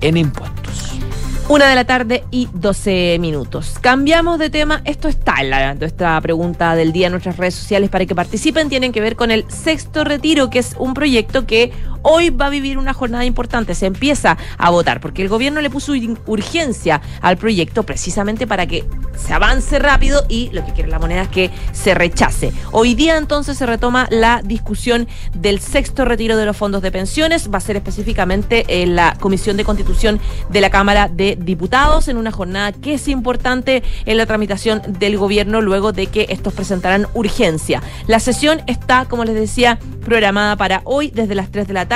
en 0.00 0.16
impuestos. 0.16 1.09
Una 1.50 1.66
de 1.68 1.74
la 1.74 1.84
tarde 1.84 2.22
y 2.30 2.48
12 2.52 3.18
minutos. 3.18 3.80
Cambiamos 3.80 4.38
de 4.38 4.50
tema. 4.50 4.82
Esto 4.84 5.08
está 5.08 5.40
en 5.40 5.50
la, 5.50 6.20
pregunta 6.20 6.76
del 6.76 6.92
día 6.92 7.08
en 7.08 7.10
nuestras 7.10 7.38
redes 7.38 7.56
sociales 7.56 7.90
para 7.90 8.06
que 8.06 8.14
participen. 8.14 8.68
Tienen 8.68 8.92
que 8.92 9.00
ver 9.00 9.16
con 9.16 9.32
el 9.32 9.44
sexto 9.50 10.04
retiro, 10.04 10.48
que 10.48 10.60
es 10.60 10.76
un 10.78 10.94
proyecto 10.94 11.48
que 11.48 11.72
hoy 12.02 12.30
va 12.30 12.46
a 12.46 12.50
vivir 12.50 12.78
una 12.78 12.94
jornada 12.94 13.24
importante. 13.24 13.74
Se 13.74 13.86
empieza 13.86 14.36
a 14.58 14.70
votar 14.70 15.00
porque 15.00 15.22
el 15.22 15.28
gobierno 15.28 15.60
le 15.60 15.70
puso 15.70 15.92
urgencia 16.26 17.00
al 17.20 17.36
proyecto 17.36 17.82
precisamente 17.84 18.46
para 18.46 18.66
que 18.66 18.84
se 19.16 19.34
avance 19.34 19.78
rápido 19.78 20.24
y 20.28 20.50
lo 20.52 20.64
que 20.64 20.72
quiere 20.72 20.88
la 20.88 20.98
moneda 20.98 21.22
es 21.22 21.28
que 21.28 21.50
se 21.72 21.94
rechace. 21.94 22.52
Hoy 22.72 22.94
día 22.94 23.16
entonces 23.16 23.58
se 23.58 23.66
retoma 23.66 24.08
la 24.10 24.40
discusión 24.42 25.08
del 25.34 25.60
sexto 25.60 26.04
retiro 26.04 26.36
de 26.36 26.46
los 26.46 26.56
fondos 26.56 26.82
de 26.82 26.90
pensiones. 26.90 27.50
Va 27.52 27.58
a 27.58 27.60
ser 27.60 27.76
específicamente 27.76 28.82
en 28.82 28.96
la 28.96 29.16
Comisión 29.20 29.56
de 29.56 29.64
Constitución 29.64 30.20
de 30.48 30.60
la 30.60 30.70
Cámara 30.70 31.08
de 31.08 31.36
Diputados 31.36 32.08
en 32.08 32.16
una 32.16 32.32
jornada 32.32 32.72
que 32.72 32.94
es 32.94 33.08
importante 33.08 33.82
en 34.06 34.16
la 34.16 34.26
tramitación 34.26 34.82
del 34.98 35.18
gobierno 35.18 35.60
luego 35.60 35.92
de 35.92 36.06
que 36.06 36.26
estos 36.30 36.54
presentarán 36.54 37.06
urgencia. 37.14 37.82
La 38.06 38.20
sesión 38.20 38.62
está, 38.66 39.04
como 39.04 39.24
les 39.24 39.34
decía, 39.34 39.78
programada 40.04 40.56
para 40.56 40.82
hoy 40.84 41.10
desde 41.10 41.34
las 41.34 41.50
3 41.50 41.68
de 41.68 41.74
la 41.74 41.86
tarde 41.86 41.89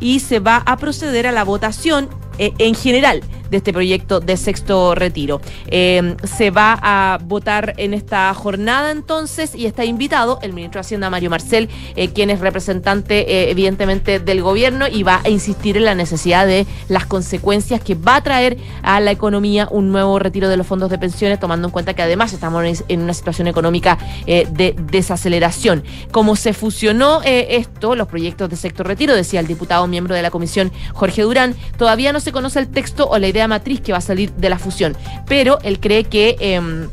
y 0.00 0.20
se 0.20 0.38
va 0.38 0.62
a 0.66 0.76
proceder 0.76 1.26
a 1.26 1.32
la 1.32 1.44
votación 1.44 2.08
eh, 2.38 2.52
en 2.58 2.74
general 2.74 3.22
de 3.54 3.58
este 3.58 3.72
proyecto 3.72 4.18
de 4.18 4.36
sexto 4.36 4.96
retiro. 4.96 5.40
Eh, 5.68 6.16
se 6.24 6.50
va 6.50 6.76
a 6.82 7.18
votar 7.22 7.74
en 7.76 7.94
esta 7.94 8.34
jornada 8.34 8.90
entonces 8.90 9.54
y 9.54 9.66
está 9.66 9.84
invitado 9.84 10.40
el 10.42 10.52
ministro 10.52 10.80
de 10.80 10.80
Hacienda 10.80 11.08
Mario 11.08 11.30
Marcel, 11.30 11.68
eh, 11.94 12.08
quien 12.08 12.30
es 12.30 12.40
representante 12.40 13.50
evidentemente 13.50 14.18
del 14.18 14.42
gobierno 14.42 14.88
y 14.88 15.04
va 15.04 15.20
a 15.24 15.28
insistir 15.28 15.76
en 15.76 15.84
la 15.84 15.94
necesidad 15.94 16.48
de 16.48 16.66
las 16.88 17.06
consecuencias 17.06 17.80
que 17.80 17.94
va 17.94 18.16
a 18.16 18.22
traer 18.24 18.58
a 18.82 18.98
la 18.98 19.12
economía 19.12 19.68
un 19.70 19.92
nuevo 19.92 20.18
retiro 20.18 20.48
de 20.48 20.56
los 20.56 20.66
fondos 20.66 20.90
de 20.90 20.98
pensiones, 20.98 21.38
tomando 21.38 21.68
en 21.68 21.72
cuenta 21.72 21.94
que 21.94 22.02
además 22.02 22.32
estamos 22.32 22.64
en 22.88 23.02
una 23.02 23.14
situación 23.14 23.46
económica 23.46 23.98
de 24.26 24.74
desaceleración. 24.90 25.84
Como 26.10 26.34
se 26.34 26.54
fusionó 26.54 27.20
esto, 27.24 27.94
los 27.94 28.08
proyectos 28.08 28.50
de 28.50 28.56
sexto 28.56 28.82
retiro, 28.82 29.14
decía 29.14 29.38
el 29.38 29.46
diputado 29.46 29.86
miembro 29.86 30.14
de 30.14 30.22
la 30.22 30.30
comisión 30.30 30.72
Jorge 30.92 31.22
Durán, 31.22 31.54
todavía 31.78 32.12
no 32.12 32.20
se 32.20 32.32
conoce 32.32 32.58
el 32.58 32.68
texto 32.68 33.06
o 33.08 33.18
la 33.18 33.28
idea 33.28 33.43
matriz 33.48 33.80
que 33.80 33.92
va 33.92 33.98
a 33.98 34.02
salir 34.02 34.32
de 34.32 34.48
la 34.48 34.58
fusión, 34.58 34.96
pero 35.26 35.58
él 35.62 35.80
cree 35.80 36.04
que... 36.04 36.36
Em, 36.40 36.88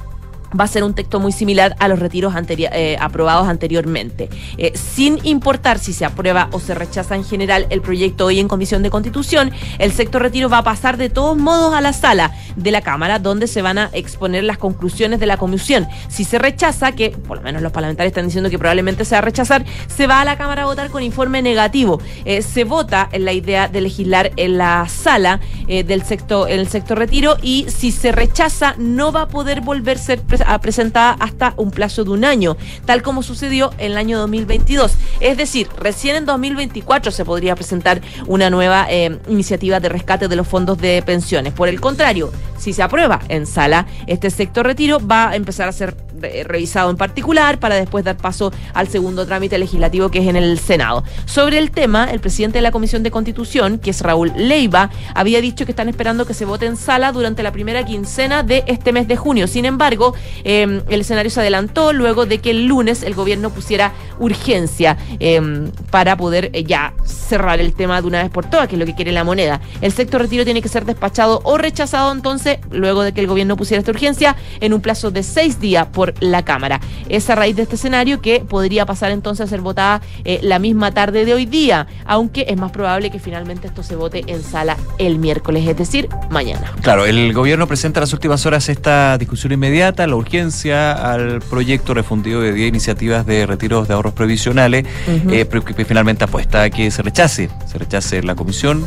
va 0.60 0.66
a 0.66 0.68
ser 0.68 0.84
un 0.84 0.94
texto 0.94 1.20
muy 1.20 1.32
similar 1.32 1.76
a 1.80 1.88
los 1.88 2.00
retiros 2.00 2.34
eh, 2.36 2.98
aprobados 3.00 3.48
anteriormente. 3.48 4.30
Eh, 4.58 4.74
sin 4.76 5.20
importar 5.24 5.80
si 5.80 5.94
se 5.94 6.06
aprueba 6.06 6.50
o 6.52 6.60
se 6.60 6.76
rechaza 6.76 7.16
en 7.16 7.24
general 7.24 7.68
el 7.70 7.82
proyecto 7.82 8.26
hoy 8.26 8.40
en 8.40 8.48
Comisión 8.48 8.84
de 8.84 8.90
Constitución, 8.90 9.52
el 9.80 9.92
sector 9.92 10.22
retiro 10.22 10.50
va 10.50 10.60
a 10.60 10.64
pasar 10.64 10.98
de 10.98 11.10
todos 11.10 11.38
modos 11.38 11.74
a 11.74 11.82
la 11.82 11.94
sala 11.94 12.32
de 12.56 12.72
la 12.72 12.82
Cámara, 12.82 13.20
donde 13.20 13.48
se 13.48 13.62
van 13.62 13.78
a 13.78 13.90
exponer 13.94 14.44
las 14.44 14.58
conclusiones 14.58 15.20
de 15.20 15.26
la 15.26 15.38
comisión. 15.38 15.88
Si 16.10 16.24
se 16.24 16.40
rechaza, 16.40 16.92
que 16.92 17.12
por 17.12 17.38
lo 17.38 17.44
menos 17.44 17.62
los 17.62 17.72
parlamentarios 17.72 18.12
están 18.12 18.26
diciendo 18.26 18.50
que 18.50 18.60
probablemente 18.60 19.06
se 19.06 19.16
va 19.16 19.20
a 19.20 19.22
rechazar, 19.22 19.66
se 19.88 20.08
va 20.08 20.22
a 20.22 20.26
la 20.26 20.38
Cámara 20.38 20.64
a 20.64 20.66
votar 20.66 20.90
con 20.90 21.04
informe 21.04 21.42
negativo. 21.42 22.02
Eh, 22.26 22.42
se 22.42 22.64
vota 22.64 23.08
en 23.12 23.26
la 23.26 23.34
idea 23.34 23.68
de 23.68 23.82
legislar 23.82 24.32
en 24.36 24.58
la 24.58 24.88
sala 24.88 25.40
del 25.68 26.04
sector, 26.04 26.50
en 26.50 26.60
el 26.60 26.68
sector 26.68 26.98
retiro 26.98 27.38
y 27.42 27.66
si 27.70 27.92
se 27.92 28.12
rechaza 28.12 28.76
no 28.78 29.12
va 29.12 29.22
a 29.22 29.28
poder 29.28 29.62
volver 29.62 29.98
a 29.98 30.00
ser 30.00 30.22
pre- 30.22 30.41
a 30.41 30.41
presentada 30.62 31.16
hasta 31.20 31.54
un 31.58 31.72
plazo 31.72 32.04
de 32.04 32.12
un 32.12 32.26
año, 32.26 32.58
tal 32.86 33.02
como 33.02 33.24
sucedió 33.24 33.72
en 33.78 33.94
el 33.94 33.98
año 33.98 34.20
2022. 34.20 34.94
Es 35.20 35.38
decir, 35.38 35.68
recién 35.78 36.16
en 36.16 36.26
2024 36.26 37.12
se 37.12 37.26
podría 37.26 37.56
presentar 37.56 38.02
una 38.28 38.50
nueva 38.50 38.88
eh, 38.90 39.20
iniciativa 39.28 39.80
de 39.80 39.90
rescate 39.90 40.28
de 40.28 40.36
los 40.36 40.48
fondos 40.48 40.78
de 40.78 41.02
pensiones. 41.04 41.54
Por 41.54 41.70
el 41.70 41.80
contrario, 41.82 42.32
si 42.58 42.74
se 42.74 42.84
aprueba 42.84 43.20
en 43.28 43.48
sala, 43.48 43.88
este 44.08 44.30
sector 44.30 44.66
retiro 44.66 45.00
va 45.06 45.30
a 45.30 45.36
empezar 45.36 45.68
a 45.68 45.72
ser 45.72 45.96
eh, 46.24 46.44
revisado 46.44 46.90
en 46.92 46.98
particular 46.98 47.60
para 47.60 47.76
después 47.76 48.06
dar 48.06 48.18
paso 48.18 48.52
al 48.74 48.88
segundo 48.88 49.26
trámite 49.26 49.58
legislativo 49.58 50.12
que 50.12 50.20
es 50.20 50.28
en 50.28 50.36
el 50.36 50.60
Senado. 50.60 51.04
Sobre 51.26 51.58
el 51.58 51.72
tema, 51.72 52.12
el 52.12 52.20
presidente 52.20 52.60
de 52.60 52.62
la 52.62 52.72
Comisión 52.72 53.02
de 53.04 53.12
Constitución, 53.12 53.80
que 53.80 53.90
es 53.90 54.02
Raúl 54.02 54.32
Leiva, 54.36 54.92
había 55.16 55.42
dicho 55.42 55.66
que 55.66 55.72
están 55.72 55.90
esperando 55.90 56.26
que 56.26 56.34
se 56.34 56.46
vote 56.46 56.66
en 56.66 56.78
sala 56.78 57.12
durante 57.12 57.44
la 57.44 57.52
primera 57.52 57.84
quincena 57.84 58.44
de 58.44 58.64
este 58.68 58.92
mes 58.92 59.08
de 59.08 59.18
junio. 59.18 59.48
Sin 59.48 59.66
embargo, 59.66 60.14
eh, 60.44 60.82
el 60.90 61.02
escenario 61.02 61.30
se 61.30 61.40
adelantó 61.40 61.94
luego 61.94 62.26
de 62.26 62.40
que 62.40 62.52
el 62.52 62.66
lunes 62.66 63.04
el 63.04 63.14
gobierno 63.14 63.50
pusiera 63.50 63.94
urgencia 64.20 64.98
eh, 65.20 65.70
para 65.90 66.18
poder 66.18 66.50
eh, 66.54 66.64
ya 66.64 66.94
cerrar 67.06 67.60
el 67.60 67.74
tema 67.74 68.02
de 68.02 68.08
una 68.08 68.22
vez 68.22 68.32
por 68.32 68.46
todas, 68.50 68.68
que 68.68 68.76
es 68.76 68.80
lo 68.80 68.86
que 68.86 68.96
quiere 68.96 69.12
la 69.12 69.24
moneda. 69.24 69.62
El 69.82 69.92
sector 69.92 70.22
retiro 70.22 70.46
tiene 70.46 70.62
que 70.62 70.70
ser 70.70 70.86
despachado 70.86 71.42
o 71.44 71.58
rechazado 71.58 72.12
entonces, 72.12 72.60
luego 72.72 73.04
de 73.04 73.14
que 73.14 73.22
el 73.22 73.28
gobierno 73.28 73.58
pusiera 73.58 73.80
esta 73.80 73.92
urgencia, 73.92 74.36
en 74.60 74.74
un 74.74 74.82
plazo 74.82 75.12
de 75.12 75.24
seis 75.24 75.60
días 75.60 75.88
por 75.88 76.14
la 76.22 76.44
Cámara. 76.44 76.80
Es 77.10 77.30
a 77.30 77.36
raíz 77.36 77.56
de 77.56 77.64
este 77.64 77.76
escenario 77.76 78.22
que 78.22 78.42
podría 78.42 78.86
pasar 78.86 79.12
entonces 79.12 79.46
a 79.46 79.50
ser 79.50 79.62
votada 79.62 80.02
eh, 80.24 80.40
la 80.44 80.60
misma 80.60 80.92
tarde 80.92 81.26
de 81.26 81.34
hoy 81.34 81.46
día, 81.46 81.88
aunque 82.06 82.46
es 82.48 82.58
más 82.58 82.72
probable 82.72 83.10
que 83.10 83.20
finalmente 83.20 83.68
esto 83.68 83.84
se 83.84 83.96
vote 83.96 84.24
en 84.28 84.44
sala 84.44 84.78
el 84.98 85.18
miércoles, 85.18 85.68
es 85.68 85.78
decir, 85.78 86.10
mañana. 86.30 86.72
Claro, 86.82 87.06
el 87.06 87.34
gobierno 87.34 87.68
presenta 87.68 88.00
en 88.00 88.02
las 88.02 88.14
últimas 88.14 88.46
horas 88.46 88.70
esta 88.70 89.18
discusión 89.18 89.54
inmediata, 89.54 90.06
la 90.08 90.16
urgencia 90.22 90.94
al 91.12 91.40
proyecto 91.42 91.94
refundido 91.94 92.42
de 92.42 92.54
10 92.54 92.70
iniciativas 92.70 93.26
de 93.26 93.46
retiros 93.46 93.88
de 93.88 93.94
ahorros 93.94 94.14
previsionales, 94.14 94.86
Ujú. 95.08 95.32
eh, 95.32 95.46
pero 95.46 95.64
que 95.66 95.86
finalmente 95.86 96.24
apuesta 96.24 96.64
a 96.64 96.70
que 96.70 96.90
se 96.92 97.02
rechace, 97.02 97.50
se 97.70 97.78
rechace 97.78 98.24
la 98.24 98.36
comisión, 98.36 98.86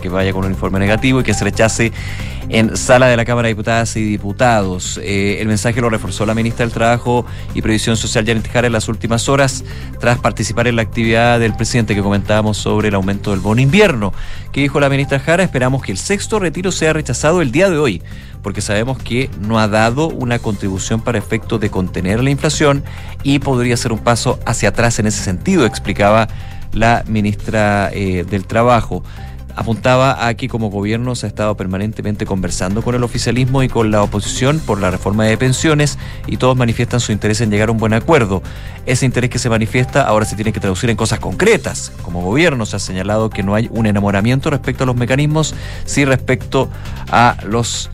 que 0.00 0.08
vaya 0.08 0.32
con 0.32 0.44
un 0.44 0.50
informe 0.50 0.80
negativo 0.80 1.20
y 1.20 1.22
que 1.22 1.32
se 1.32 1.44
rechace 1.44 1.92
en 2.48 2.76
sala 2.76 3.06
de 3.06 3.16
la 3.16 3.24
Cámara 3.24 3.46
de 3.46 3.54
Diputadas 3.54 3.94
y 3.96 4.02
Diputados. 4.02 4.98
Eh, 5.02 5.38
el 5.40 5.46
mensaje 5.46 5.80
lo 5.80 5.88
reforzó 5.90 6.26
la 6.26 6.34
ministra 6.34 6.66
del 6.66 6.72
Trabajo 6.74 7.24
y 7.54 7.62
Previsión 7.62 7.96
Social, 7.96 8.26
Janet 8.26 8.50
Jara, 8.50 8.66
en 8.66 8.72
las 8.72 8.88
últimas 8.88 9.28
horas, 9.28 9.64
tras 10.00 10.18
participar 10.18 10.66
en 10.66 10.74
la 10.74 10.82
actividad 10.82 11.38
del 11.38 11.54
presidente 11.54 11.94
que 11.94 12.02
comentábamos 12.02 12.58
sobre 12.58 12.88
el 12.88 12.94
aumento 12.96 13.30
del 13.30 13.38
bono 13.38 13.60
invierno. 13.60 14.12
que 14.50 14.60
dijo 14.60 14.80
la 14.80 14.90
ministra 14.90 15.18
Jara? 15.20 15.44
Esperamos 15.44 15.82
que 15.82 15.92
el 15.92 15.98
sexto 15.98 16.38
retiro 16.40 16.72
sea 16.72 16.92
rechazado 16.92 17.40
el 17.40 17.52
día 17.52 17.70
de 17.70 17.78
hoy, 17.78 18.02
porque 18.42 18.60
sabemos 18.60 18.98
que 18.98 19.30
no 19.40 19.58
ha 19.58 19.68
dado 19.68 20.08
una 20.08 20.38
contribución 20.38 21.00
para 21.00 21.18
efectos 21.18 21.60
de 21.60 21.70
contener 21.70 22.22
la 22.22 22.30
inflación 22.30 22.84
y 23.22 23.38
podría 23.38 23.76
ser 23.76 23.92
un 23.92 24.00
paso 24.00 24.38
hacia 24.46 24.70
atrás 24.70 24.98
en 24.98 25.06
ese 25.06 25.22
sentido, 25.22 25.64
explicaba 25.64 26.28
la 26.72 27.04
ministra 27.06 27.90
eh, 27.92 28.24
del 28.28 28.46
Trabajo 28.46 29.02
apuntaba 29.56 30.26
a 30.26 30.34
que 30.34 30.48
como 30.48 30.70
gobierno 30.70 31.14
se 31.14 31.26
ha 31.26 31.28
estado 31.28 31.56
permanentemente 31.56 32.26
conversando 32.26 32.82
con 32.82 32.94
el 32.94 33.02
oficialismo 33.02 33.62
y 33.62 33.68
con 33.68 33.90
la 33.90 34.02
oposición 34.02 34.60
por 34.60 34.80
la 34.80 34.90
reforma 34.90 35.24
de 35.24 35.36
pensiones 35.36 35.98
y 36.26 36.36
todos 36.36 36.56
manifiestan 36.56 37.00
su 37.00 37.12
interés 37.12 37.40
en 37.40 37.50
llegar 37.50 37.68
a 37.68 37.72
un 37.72 37.78
buen 37.78 37.92
acuerdo. 37.92 38.42
Ese 38.86 39.06
interés 39.06 39.30
que 39.30 39.38
se 39.38 39.50
manifiesta 39.50 40.02
ahora 40.02 40.24
se 40.24 40.36
tiene 40.36 40.52
que 40.52 40.60
traducir 40.60 40.90
en 40.90 40.96
cosas 40.96 41.20
concretas. 41.20 41.92
Como 42.02 42.22
gobierno 42.22 42.66
se 42.66 42.76
ha 42.76 42.78
señalado 42.78 43.30
que 43.30 43.42
no 43.42 43.54
hay 43.54 43.68
un 43.70 43.86
enamoramiento 43.86 44.50
respecto 44.50 44.84
a 44.84 44.86
los 44.86 44.96
mecanismos, 44.96 45.54
sí 45.84 46.04
respecto 46.04 46.68
a 47.10 47.36
los 47.44 47.90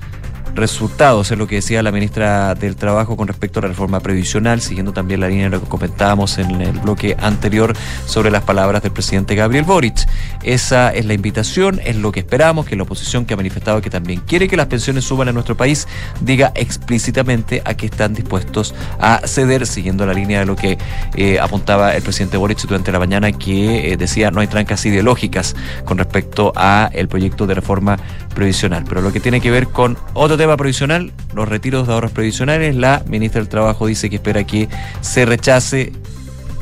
resultados, 0.54 1.30
es 1.30 1.38
lo 1.38 1.46
que 1.46 1.56
decía 1.56 1.82
la 1.82 1.92
ministra 1.92 2.54
del 2.54 2.76
Trabajo 2.76 3.16
con 3.16 3.28
respecto 3.28 3.58
a 3.58 3.62
la 3.62 3.68
reforma 3.68 4.00
previsional, 4.00 4.60
siguiendo 4.60 4.92
también 4.92 5.20
la 5.20 5.28
línea 5.28 5.44
de 5.44 5.50
lo 5.50 5.60
que 5.60 5.68
comentábamos 5.68 6.38
en 6.38 6.60
el 6.60 6.78
bloque 6.80 7.16
anterior 7.20 7.74
sobre 8.06 8.30
las 8.30 8.42
palabras 8.42 8.82
del 8.82 8.92
presidente 8.92 9.34
Gabriel 9.34 9.64
Boric. 9.64 10.08
Esa 10.42 10.90
es 10.90 11.04
la 11.04 11.14
invitación, 11.14 11.80
es 11.84 11.96
lo 11.96 12.12
que 12.12 12.20
esperamos, 12.20 12.66
que 12.66 12.76
la 12.76 12.84
oposición 12.84 13.24
que 13.24 13.34
ha 13.34 13.36
manifestado 13.36 13.80
que 13.80 13.90
también 13.90 14.20
quiere 14.20 14.48
que 14.48 14.56
las 14.56 14.66
pensiones 14.66 15.04
suban 15.04 15.28
en 15.28 15.34
nuestro 15.34 15.56
país, 15.56 15.86
diga 16.20 16.52
explícitamente 16.54 17.62
a 17.64 17.74
qué 17.74 17.86
están 17.86 18.14
dispuestos 18.14 18.74
a 19.00 19.20
ceder, 19.26 19.66
siguiendo 19.66 20.06
la 20.06 20.14
línea 20.14 20.40
de 20.40 20.46
lo 20.46 20.56
que 20.56 20.78
eh, 21.14 21.38
apuntaba 21.38 21.94
el 21.94 22.02
presidente 22.02 22.36
Boric 22.36 22.60
durante 22.62 22.92
la 22.92 22.98
mañana, 22.98 23.30
que 23.32 23.92
eh, 23.92 23.96
decía 23.96 24.30
no 24.30 24.40
hay 24.40 24.46
trancas 24.46 24.84
ideológicas 24.86 25.54
con 25.84 25.98
respecto 25.98 26.52
a 26.56 26.90
el 26.92 27.08
proyecto 27.08 27.46
de 27.46 27.54
reforma 27.54 27.98
previsional. 28.34 28.84
Pero 28.88 29.02
lo 29.02 29.12
que 29.12 29.20
tiene 29.20 29.40
que 29.40 29.50
ver 29.50 29.68
con 29.68 29.98
otro 30.14 30.36
tema 30.38 30.56
previsional, 30.56 31.12
los 31.34 31.48
retiros 31.48 31.86
de 31.86 31.92
ahorros 31.92 32.12
previsionales, 32.12 32.74
la 32.74 33.02
ministra 33.06 33.40
del 33.40 33.48
Trabajo 33.48 33.86
dice 33.86 34.08
que 34.08 34.16
espera 34.16 34.44
que 34.44 34.68
se 35.00 35.26
rechace 35.26 35.92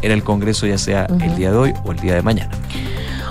en 0.02 0.10
el 0.12 0.22
Congreso, 0.22 0.66
ya 0.66 0.78
sea 0.78 1.06
el 1.06 1.36
día 1.36 1.50
de 1.50 1.56
hoy 1.56 1.74
o 1.84 1.92
el 1.92 1.98
día 1.98 2.14
de 2.14 2.22
mañana. 2.22 2.50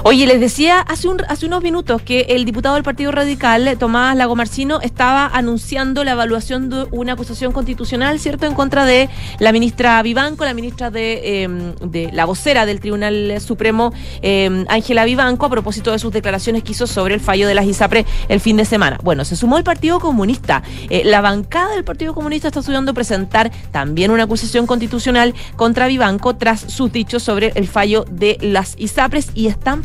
Oye, 0.07 0.27
les 0.27 0.39
decía 0.39 0.81
hace, 0.81 1.07
un, 1.07 1.19
hace 1.29 1.47
unos 1.47 1.63
minutos 1.63 1.99
que 1.99 2.27
el 2.29 2.45
diputado 2.45 2.75
del 2.75 2.83
Partido 2.83 3.11
Radical, 3.11 3.75
Tomás 3.79 4.15
Lagomarcino, 4.15 4.79
estaba 4.81 5.25
anunciando 5.25 6.03
la 6.03 6.11
evaluación 6.11 6.69
de 6.69 6.85
una 6.91 7.13
acusación 7.13 7.51
constitucional, 7.51 8.19
¿cierto?, 8.19 8.45
en 8.45 8.53
contra 8.53 8.85
de 8.85 9.09
la 9.39 9.51
ministra 9.51 9.99
Vivanco, 10.03 10.45
la 10.45 10.53
ministra 10.53 10.91
de, 10.91 11.73
de 11.81 12.11
la 12.13 12.25
vocera 12.25 12.67
del 12.67 12.81
Tribunal 12.81 13.41
Supremo, 13.41 13.93
eh, 14.21 14.65
Ángela 14.69 15.05
Vivanco, 15.05 15.47
a 15.47 15.49
propósito 15.49 15.91
de 15.91 15.97
sus 15.97 16.13
declaraciones 16.13 16.61
que 16.61 16.73
hizo 16.73 16.85
sobre 16.85 17.15
el 17.15 17.19
fallo 17.19 17.47
de 17.47 17.55
las 17.55 17.65
ISAPRE 17.65 18.05
el 18.29 18.39
fin 18.39 18.57
de 18.57 18.65
semana. 18.65 18.99
Bueno, 19.01 19.25
se 19.25 19.35
sumó 19.35 19.57
el 19.57 19.63
Partido 19.63 19.99
Comunista. 19.99 20.61
Eh, 20.91 21.01
la 21.03 21.21
bancada 21.21 21.73
del 21.73 21.83
Partido 21.83 22.13
Comunista 22.13 22.49
está 22.49 22.59
estudiando 22.59 22.93
presentar 22.93 23.51
también 23.71 24.11
una 24.11 24.25
acusación 24.25 24.67
constitucional 24.67 25.33
contra 25.55 25.87
Vivanco 25.87 26.35
tras 26.35 26.59
sus 26.59 26.91
dichos 26.91 27.23
sobre 27.23 27.53
el 27.55 27.67
fallo 27.67 28.05
de 28.07 28.37
las 28.39 28.75
ISAPRES 28.77 29.31
y 29.33 29.47
están 29.47 29.81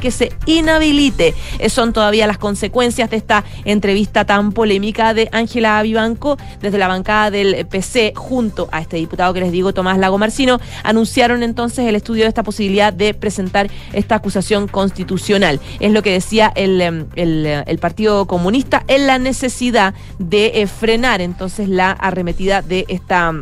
que 0.00 0.10
se 0.10 0.32
inhabilite. 0.46 1.34
Eh, 1.58 1.68
son 1.68 1.92
todavía 1.92 2.26
las 2.26 2.38
consecuencias 2.38 3.10
de 3.10 3.16
esta 3.16 3.44
entrevista 3.64 4.24
tan 4.24 4.52
polémica 4.52 5.14
de 5.14 5.28
Ángela 5.32 5.80
Vivanco 5.82 6.36
desde 6.60 6.78
la 6.78 6.88
bancada 6.88 7.30
del 7.30 7.66
PC 7.66 8.12
junto 8.16 8.68
a 8.72 8.80
este 8.80 8.96
diputado 8.96 9.32
que 9.32 9.40
les 9.40 9.52
digo, 9.52 9.72
Tomás 9.72 9.98
Lago 9.98 10.18
Marcino, 10.18 10.60
anunciaron 10.82 11.42
entonces 11.42 11.86
el 11.86 11.94
estudio 11.94 12.24
de 12.24 12.28
esta 12.28 12.42
posibilidad 12.42 12.92
de 12.92 13.14
presentar 13.14 13.70
esta 13.92 14.16
acusación 14.16 14.66
constitucional. 14.66 15.60
Es 15.80 15.92
lo 15.92 16.02
que 16.02 16.12
decía 16.12 16.52
el, 16.54 16.80
em, 16.80 17.06
el, 17.14 17.46
eh, 17.46 17.64
el 17.66 17.78
Partido 17.78 18.26
Comunista 18.26 18.84
en 18.88 19.06
la 19.06 19.18
necesidad 19.18 19.94
de 20.18 20.52
eh, 20.54 20.66
frenar 20.66 21.20
entonces 21.20 21.68
la 21.68 21.92
arremetida 21.92 22.62
de 22.62 22.84
esta 22.88 23.32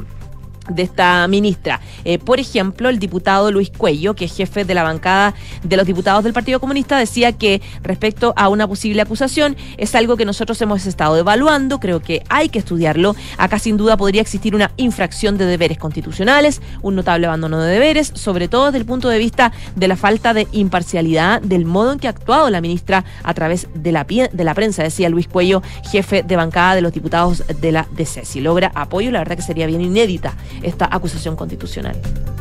de 0.69 0.83
esta 0.83 1.27
ministra. 1.29 1.81
Eh, 2.05 2.19
por 2.19 2.41
ejemplo, 2.41 2.89
el 2.89 2.99
diputado 2.99 3.51
Luis 3.51 3.71
Cuello, 3.71 4.15
que 4.15 4.27
es 4.27 4.37
jefe 4.37 4.65
de 4.65 4.75
la 4.75 4.83
bancada 4.83 5.35
de 5.63 5.77
los 5.77 5.87
diputados 5.87 6.25
del 6.25 6.33
Partido 6.33 6.61
Comunista, 6.61 6.99
decía 6.99 7.33
que 7.33 7.61
respecto 7.83 8.33
a 8.37 8.49
una 8.49 8.67
posible 8.69 9.03
acusación 9.03 9.57
es 9.77 9.95
algo 9.95 10.17
que 10.17 10.25
nosotros 10.25 10.61
hemos 10.63 10.87
estado 10.87 11.17
evaluando, 11.17 11.81
creo 11.81 12.01
que 12.01 12.23
hay 12.29 12.49
que 12.49 12.59
estudiarlo. 12.59 13.17
Acá 13.39 13.59
sin 13.59 13.77
duda 13.77 13.97
podría 13.97 14.23
existir 14.23 14.55
una 14.55 14.73
infracción 14.77 15.37
de 15.37 15.47
deberes 15.47 15.79
constitucionales, 15.79 16.61
un 16.83 16.95
notable 16.95 17.27
abandono 17.27 17.61
de 17.61 17.73
deberes, 17.73 18.13
sobre 18.15 18.49
todo 18.49 18.67
desde 18.67 18.79
el 18.79 18.87
punto 18.87 19.09
de 19.09 19.19
vista 19.19 19.53
de 19.77 19.89
la 19.89 19.97
falta 19.97 20.35
de 20.35 20.47
imparcialidad 20.53 21.41
del 21.43 21.65
modo 21.65 21.93
en 21.93 21.99
que 21.99 22.07
ha 22.07 22.11
actuado 22.11 22.51
la 22.51 22.61
ministra 22.61 23.05
a 23.23 23.35
través 23.35 23.69
de 23.75 23.93
la, 23.93 24.05
de 24.05 24.45
la 24.45 24.55
prensa, 24.55 24.83
decía 24.83 25.09
Luis 25.09 25.29
Cuello, 25.29 25.63
jefe 25.91 26.23
de 26.23 26.37
bancada 26.37 26.75
de 26.75 26.83
los 26.83 26.93
diputados 26.93 27.43
de 27.61 27.73
la 27.73 27.87
DC. 27.93 28.25
Si 28.25 28.41
logra 28.41 28.71
apoyo, 28.75 29.11
la 29.11 29.21
verdad 29.21 29.37
que 29.37 29.43
sería 29.43 29.67
bien 29.67 29.81
inédita 29.81 30.35
esta 30.63 30.89
acusación 30.91 31.37
constitucional. 31.37 31.97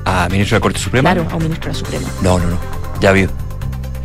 ¿A 0.05 0.27
ministro 0.29 0.55
de 0.55 0.59
la 0.59 0.61
Corte 0.63 0.79
Suprema? 0.79 1.13
Claro, 1.13 1.29
a 1.31 1.35
un 1.35 1.43
ministro 1.43 1.71
de 1.71 1.73
la 1.73 1.79
Suprema. 1.79 2.07
No, 2.21 2.39
no, 2.39 2.47
no. 2.49 2.57
Ya 2.99 3.09
ha 3.09 3.11
habido. 3.11 3.29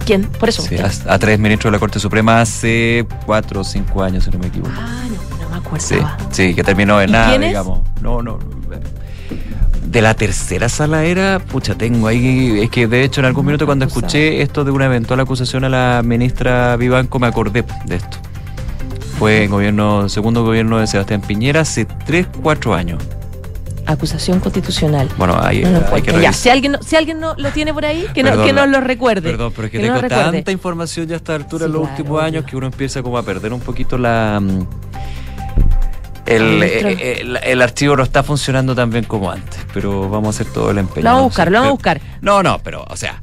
¿Quién? 0.04 0.24
Por 0.24 0.48
eso. 0.48 0.62
Sí, 0.62 0.76
a, 0.78 0.90
a 1.12 1.18
tres 1.18 1.38
ministros 1.38 1.70
de 1.70 1.76
la 1.76 1.80
Corte 1.80 1.98
Suprema 1.98 2.40
hace 2.40 3.06
cuatro 3.24 3.60
o 3.62 3.64
cinco 3.64 4.02
años, 4.02 4.24
si 4.24 4.30
no 4.30 4.38
me 4.38 4.46
equivoco. 4.46 4.72
Ah, 4.76 5.04
no, 5.08 5.44
no 5.44 5.50
me 5.50 5.56
acuerdo. 5.56 5.84
Sí, 5.84 5.96
sí, 6.30 6.54
que 6.54 6.62
terminó 6.62 7.00
en 7.00 7.08
¿Y 7.08 7.12
nada, 7.12 7.38
digamos. 7.38 7.80
No, 8.00 8.22
no. 8.22 8.38
De 9.84 10.02
la 10.02 10.14
tercera 10.14 10.68
sala 10.68 11.04
era, 11.04 11.38
pucha, 11.38 11.74
tengo 11.76 12.08
ahí, 12.08 12.60
es 12.60 12.70
que 12.70 12.86
de 12.86 13.02
hecho 13.04 13.20
en 13.20 13.26
algún 13.26 13.46
minuto 13.46 13.66
cuando 13.66 13.84
escuché 13.86 14.42
esto 14.42 14.64
de 14.64 14.70
una 14.70 14.86
eventual 14.86 15.20
acusación 15.20 15.64
a 15.64 15.68
la 15.68 16.02
ministra 16.04 16.76
Vivanco 16.76 17.18
me 17.18 17.28
acordé 17.28 17.64
de 17.86 17.94
esto. 17.96 18.18
fue 19.18 19.44
en 19.44 19.50
gobierno, 19.50 20.08
segundo 20.08 20.44
gobierno 20.44 20.78
de 20.78 20.86
Sebastián 20.86 21.22
Piñera 21.22 21.60
hace 21.60 21.86
3, 21.86 22.26
4 22.42 22.74
años. 22.74 23.02
Acusación 23.86 24.40
constitucional. 24.40 25.08
Bueno, 25.16 25.38
hay, 25.40 25.62
No 25.62 25.70
lo 25.80 25.94
hay 25.94 26.02
que 26.02 26.20
ya, 26.20 26.32
si 26.32 26.48
alguien, 26.48 26.72
no- 26.72 26.82
si 26.82 26.96
alguien 26.96 27.20
no 27.20 27.34
lo 27.36 27.50
tiene 27.50 27.72
por 27.72 27.84
ahí, 27.84 28.06
que, 28.12 28.22
no, 28.22 28.42
que 28.44 28.52
nos 28.52 28.68
lo 28.68 28.80
recuerde. 28.80 29.30
Perdón, 29.30 29.52
pero 29.54 29.66
es 29.66 29.72
que, 29.72 29.78
Que 29.78 29.84
tengo 29.84 30.00
tanta 30.08 30.50
información 30.50 31.06
ya 31.06 31.14
a 31.14 31.18
esta 31.18 31.34
altura 31.36 31.60
Sí, 31.60 31.66
en 31.66 31.72
los 31.72 31.82
claro, 31.82 31.96
últimos 31.96 32.22
años 32.22 32.44
que 32.44 32.56
uno 32.56 32.66
empieza 32.66 33.02
como 33.02 33.16
a 33.16 33.22
perder 33.22 33.52
un 33.52 33.60
poquito 33.60 33.96
la... 33.96 34.40
mm, 34.42 34.66
El, 36.26 36.42
Administra- 36.42 36.90
eh, 36.90 37.18
el, 37.20 37.36
el 37.36 37.62
archivo 37.62 37.96
no 37.96 38.02
está 38.02 38.22
funcionando 38.24 38.74
tan 38.74 38.90
bien 38.90 39.04
como 39.04 39.30
antes, 39.30 39.60
pero 39.72 40.10
vamos 40.10 40.26
a 40.26 40.30
hacer 40.42 40.52
todo 40.52 40.70
el 40.72 40.78
empeño. 40.78 41.04
Lo 41.04 41.10
vamos 41.10 41.22
a 41.22 41.26
buscar, 41.28 41.46
lo 41.52 41.58
vamos 41.58 41.68
a 41.68 41.72
buscar. 41.72 42.00
No, 42.20 42.42
no, 42.42 42.58
pero, 42.64 42.84
o 42.88 42.96
sea, 42.96 43.20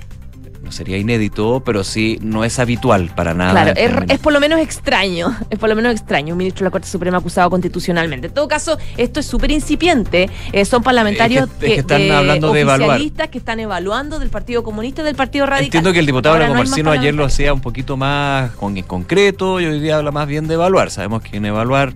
sería 0.73 0.97
inédito, 0.97 1.61
pero 1.65 1.83
sí 1.83 2.19
no 2.21 2.43
es 2.43 2.59
habitual 2.59 3.11
para 3.15 3.33
nada. 3.33 3.73
Claro, 3.73 3.73
es, 4.05 4.11
es 4.11 4.19
por 4.19 4.33
lo 4.33 4.39
menos 4.39 4.59
extraño, 4.59 5.35
es 5.49 5.57
por 5.59 5.69
lo 5.69 5.75
menos 5.75 5.93
extraño 5.93 6.33
un 6.33 6.37
ministro 6.37 6.63
de 6.63 6.67
la 6.67 6.71
Corte 6.71 6.87
Suprema 6.87 7.17
acusado 7.19 7.49
constitucionalmente. 7.49 8.27
En 8.27 8.33
todo 8.33 8.47
caso, 8.47 8.77
esto 8.97 9.19
es 9.19 9.25
súper 9.25 9.51
incipiente. 9.51 10.29
Eh, 10.51 10.65
son 10.65 10.83
parlamentarios 10.83 11.47
Es 11.49 11.55
que- 11.59 11.65
es 11.67 11.73
que 11.73 11.79
están 11.81 12.11
hablando 12.11 12.51
de 12.51 12.61
evaluar. 12.61 12.99
que 13.31 13.37
están 13.37 13.59
evaluando 13.59 14.19
del 14.19 14.29
Partido 14.29 14.63
Comunista 14.63 15.01
y 15.01 15.05
del 15.05 15.15
Partido 15.15 15.45
Radical. 15.45 15.65
Entiendo 15.65 15.93
que 15.93 15.99
el 15.99 16.05
diputado 16.05 16.35
Ahora 16.35 16.47
Lago 16.47 16.55
no 16.63 16.69
Marcino 16.69 16.91
ayer 16.91 17.13
lo 17.13 17.25
hacía 17.25 17.53
un 17.53 17.61
poquito 17.61 17.95
más 17.97 18.51
con, 18.51 18.77
en 18.77 18.83
concreto 18.83 19.61
y 19.61 19.65
hoy 19.65 19.79
día 19.79 19.97
habla 19.97 20.11
más 20.11 20.27
bien 20.27 20.47
de 20.47 20.55
evaluar. 20.55 20.91
Sabemos 20.91 21.21
que 21.21 21.37
en 21.37 21.45
evaluar 21.45 21.93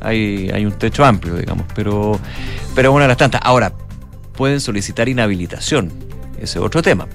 hay, 0.00 0.50
hay 0.52 0.64
un 0.66 0.72
techo 0.72 1.04
amplio, 1.04 1.34
digamos, 1.36 1.66
pero, 1.74 2.18
pero 2.74 2.92
una 2.92 3.04
de 3.04 3.08
las 3.08 3.16
tantas. 3.16 3.40
Ahora, 3.44 3.72
pueden 4.34 4.60
solicitar 4.60 5.08
inhabilitación. 5.08 5.92
Ese 6.36 6.58
es 6.58 6.64
otro 6.64 6.80
tema. 6.82 7.06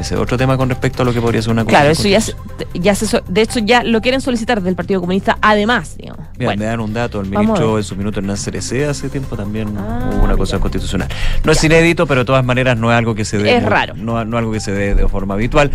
Ese 0.00 0.14
es 0.14 0.20
otro 0.20 0.36
tema 0.36 0.56
con 0.56 0.68
respecto 0.68 1.02
a 1.02 1.04
lo 1.04 1.12
que 1.12 1.20
podría 1.20 1.40
ser 1.42 1.52
una 1.52 1.64
Claro, 1.64 1.90
eso 1.90 2.06
ya 2.06 2.20
se, 2.20 2.34
ya 2.74 2.94
se 2.94 3.22
de 3.28 3.42
hecho 3.42 3.60
ya 3.60 3.82
lo 3.82 4.00
quieren 4.00 4.20
solicitar 4.20 4.60
del 4.62 4.74
Partido 4.76 5.00
Comunista 5.00 5.38
además, 5.40 5.96
digamos. 5.96 6.20
Mira, 6.38 6.50
Bueno, 6.50 6.60
me 6.60 6.66
dan 6.66 6.80
un 6.80 6.92
dato, 6.92 7.20
el 7.20 7.28
ministro 7.30 7.78
en 7.78 7.84
su 7.84 7.96
minuto 7.96 8.20
Hernán 8.20 8.36
Cereceda 8.36 8.90
hace 8.90 9.08
tiempo 9.08 9.36
también 9.36 9.74
Ah, 9.78 10.10
hubo 10.14 10.24
una 10.24 10.34
acusación 10.34 10.60
constitucional. 10.60 11.08
No 11.44 11.52
es 11.52 11.64
inédito, 11.64 12.06
pero 12.06 12.20
de 12.20 12.24
todas 12.26 12.44
maneras 12.44 12.76
no 12.78 12.90
es 12.92 12.98
algo 12.98 13.14
que 13.14 13.24
se 13.24 13.38
dé 13.38 13.56
Es 13.56 13.62
muy- 13.62 13.70
raro. 13.70 13.94
No, 13.96 14.22
no 14.24 14.36
algo 14.38 14.52
que 14.52 14.60
se 14.60 14.72
dé 14.72 14.94
de 14.94 15.08
forma 15.08 15.34
habitual. 15.34 15.70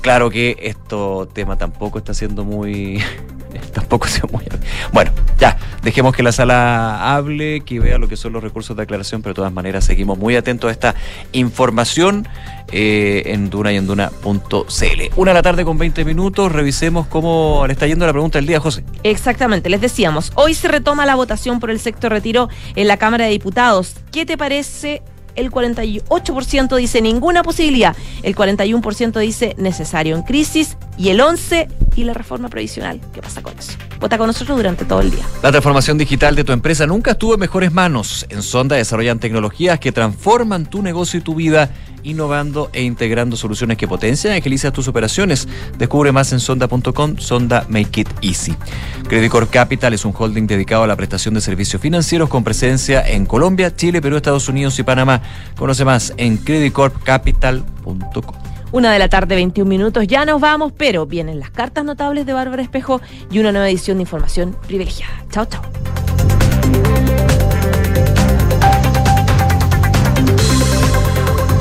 Claro 0.00 0.30
que 0.30 0.56
esto 0.60 1.28
tema 1.32 1.56
tampoco 1.56 1.98
está 1.98 2.14
siendo 2.14 2.44
muy 2.44 3.02
tampoco 3.72 4.06
sido 4.06 4.28
muy 4.28 4.44
bueno 4.92 5.10
ya 5.38 5.56
dejemos 5.82 6.14
que 6.14 6.22
la 6.22 6.32
sala 6.32 7.14
hable 7.14 7.60
que 7.62 7.80
vea 7.80 7.98
lo 7.98 8.08
que 8.08 8.16
son 8.16 8.32
los 8.32 8.42
recursos 8.42 8.76
de 8.76 8.82
aclaración 8.82 9.22
pero 9.22 9.32
de 9.32 9.36
todas 9.36 9.52
maneras 9.52 9.84
seguimos 9.84 10.18
muy 10.18 10.36
atentos 10.36 10.68
a 10.68 10.72
esta 10.72 10.94
información 11.32 12.26
eh, 12.72 13.22
en 13.26 13.50
duna 13.50 13.72
y 13.72 13.76
en 13.76 13.86
duna.cl 13.86 15.02
una 15.16 15.30
de 15.30 15.34
la 15.34 15.42
tarde 15.42 15.64
con 15.64 15.78
20 15.78 16.04
minutos 16.04 16.52
revisemos 16.52 17.06
cómo 17.06 17.64
le 17.66 17.72
está 17.72 17.86
yendo 17.86 18.06
la 18.06 18.12
pregunta 18.12 18.38
del 18.38 18.46
día 18.46 18.60
José 18.60 18.84
Exactamente, 19.02 19.68
les 19.70 19.80
decíamos, 19.80 20.32
hoy 20.34 20.54
se 20.54 20.68
retoma 20.68 21.06
la 21.06 21.14
votación 21.14 21.60
por 21.60 21.70
el 21.70 21.78
sexto 21.78 22.08
retiro 22.08 22.48
en 22.74 22.88
la 22.88 22.96
Cámara 22.96 23.24
de 23.24 23.30
Diputados. 23.30 23.96
¿Qué 24.12 24.26
te 24.26 24.36
parece? 24.36 25.02
El 25.34 25.50
48% 25.50 26.76
dice 26.76 27.00
ninguna 27.00 27.42
posibilidad, 27.42 27.96
el 28.22 28.34
41% 28.34 29.18
dice 29.20 29.54
necesario 29.58 30.16
en 30.16 30.22
crisis 30.22 30.76
y 30.96 31.08
el 31.08 31.20
11% 31.20 31.68
y 31.96 32.04
la 32.04 32.14
reforma 32.14 32.48
previsional. 32.48 33.00
¿Qué 33.12 33.22
pasa 33.22 33.42
con 33.42 33.56
eso? 33.58 33.72
Vota 34.00 34.18
con 34.18 34.26
nosotros 34.26 34.56
durante 34.56 34.84
todo 34.84 35.00
el 35.00 35.10
día. 35.10 35.24
La 35.42 35.50
transformación 35.50 35.98
digital 35.98 36.34
de 36.34 36.44
tu 36.44 36.52
empresa 36.52 36.86
nunca 36.86 37.12
estuvo 37.12 37.34
en 37.34 37.40
mejores 37.40 37.72
manos. 37.72 38.26
En 38.28 38.42
Sonda 38.42 38.76
desarrollan 38.76 39.18
tecnologías 39.18 39.78
que 39.78 39.92
transforman 39.92 40.66
tu 40.66 40.82
negocio 40.82 41.20
y 41.20 41.22
tu 41.22 41.34
vida, 41.34 41.70
innovando 42.04 42.70
e 42.72 42.82
integrando 42.82 43.36
soluciones 43.36 43.76
que 43.76 43.88
potencian 43.88 44.34
y 44.34 44.38
agilizan 44.38 44.72
tus 44.72 44.88
operaciones. 44.88 45.48
Descubre 45.76 46.12
más 46.12 46.32
en 46.32 46.40
sonda.com, 46.40 47.18
Sonda 47.18 47.66
Make 47.68 48.02
It 48.02 48.08
Easy. 48.22 48.54
Credit 49.08 49.30
Corp 49.30 49.50
Capital 49.50 49.94
es 49.94 50.04
un 50.04 50.14
holding 50.16 50.46
dedicado 50.46 50.84
a 50.84 50.86
la 50.86 50.96
prestación 50.96 51.34
de 51.34 51.40
servicios 51.40 51.82
financieros 51.82 52.28
con 52.28 52.44
presencia 52.44 53.06
en 53.06 53.26
Colombia, 53.26 53.74
Chile, 53.74 54.00
Perú, 54.00 54.16
Estados 54.16 54.48
Unidos 54.48 54.78
y 54.78 54.82
Panamá. 54.82 55.22
Conoce 55.56 55.84
más 55.84 56.14
en 56.16 56.36
creditcorpcapital.com. 56.36 58.44
Una 58.74 58.92
de 58.92 58.98
la 58.98 59.08
tarde, 59.08 59.36
21 59.36 59.68
minutos. 59.68 60.04
Ya 60.08 60.24
nos 60.24 60.40
vamos, 60.40 60.72
pero 60.76 61.06
vienen 61.06 61.38
las 61.38 61.50
cartas 61.50 61.84
notables 61.84 62.26
de 62.26 62.32
Bárbara 62.32 62.60
Espejo 62.60 63.00
y 63.30 63.38
una 63.38 63.52
nueva 63.52 63.68
edición 63.68 63.98
de 63.98 64.02
información 64.02 64.56
privilegiada. 64.66 65.14
Chao, 65.30 65.46
chao. 65.46 65.62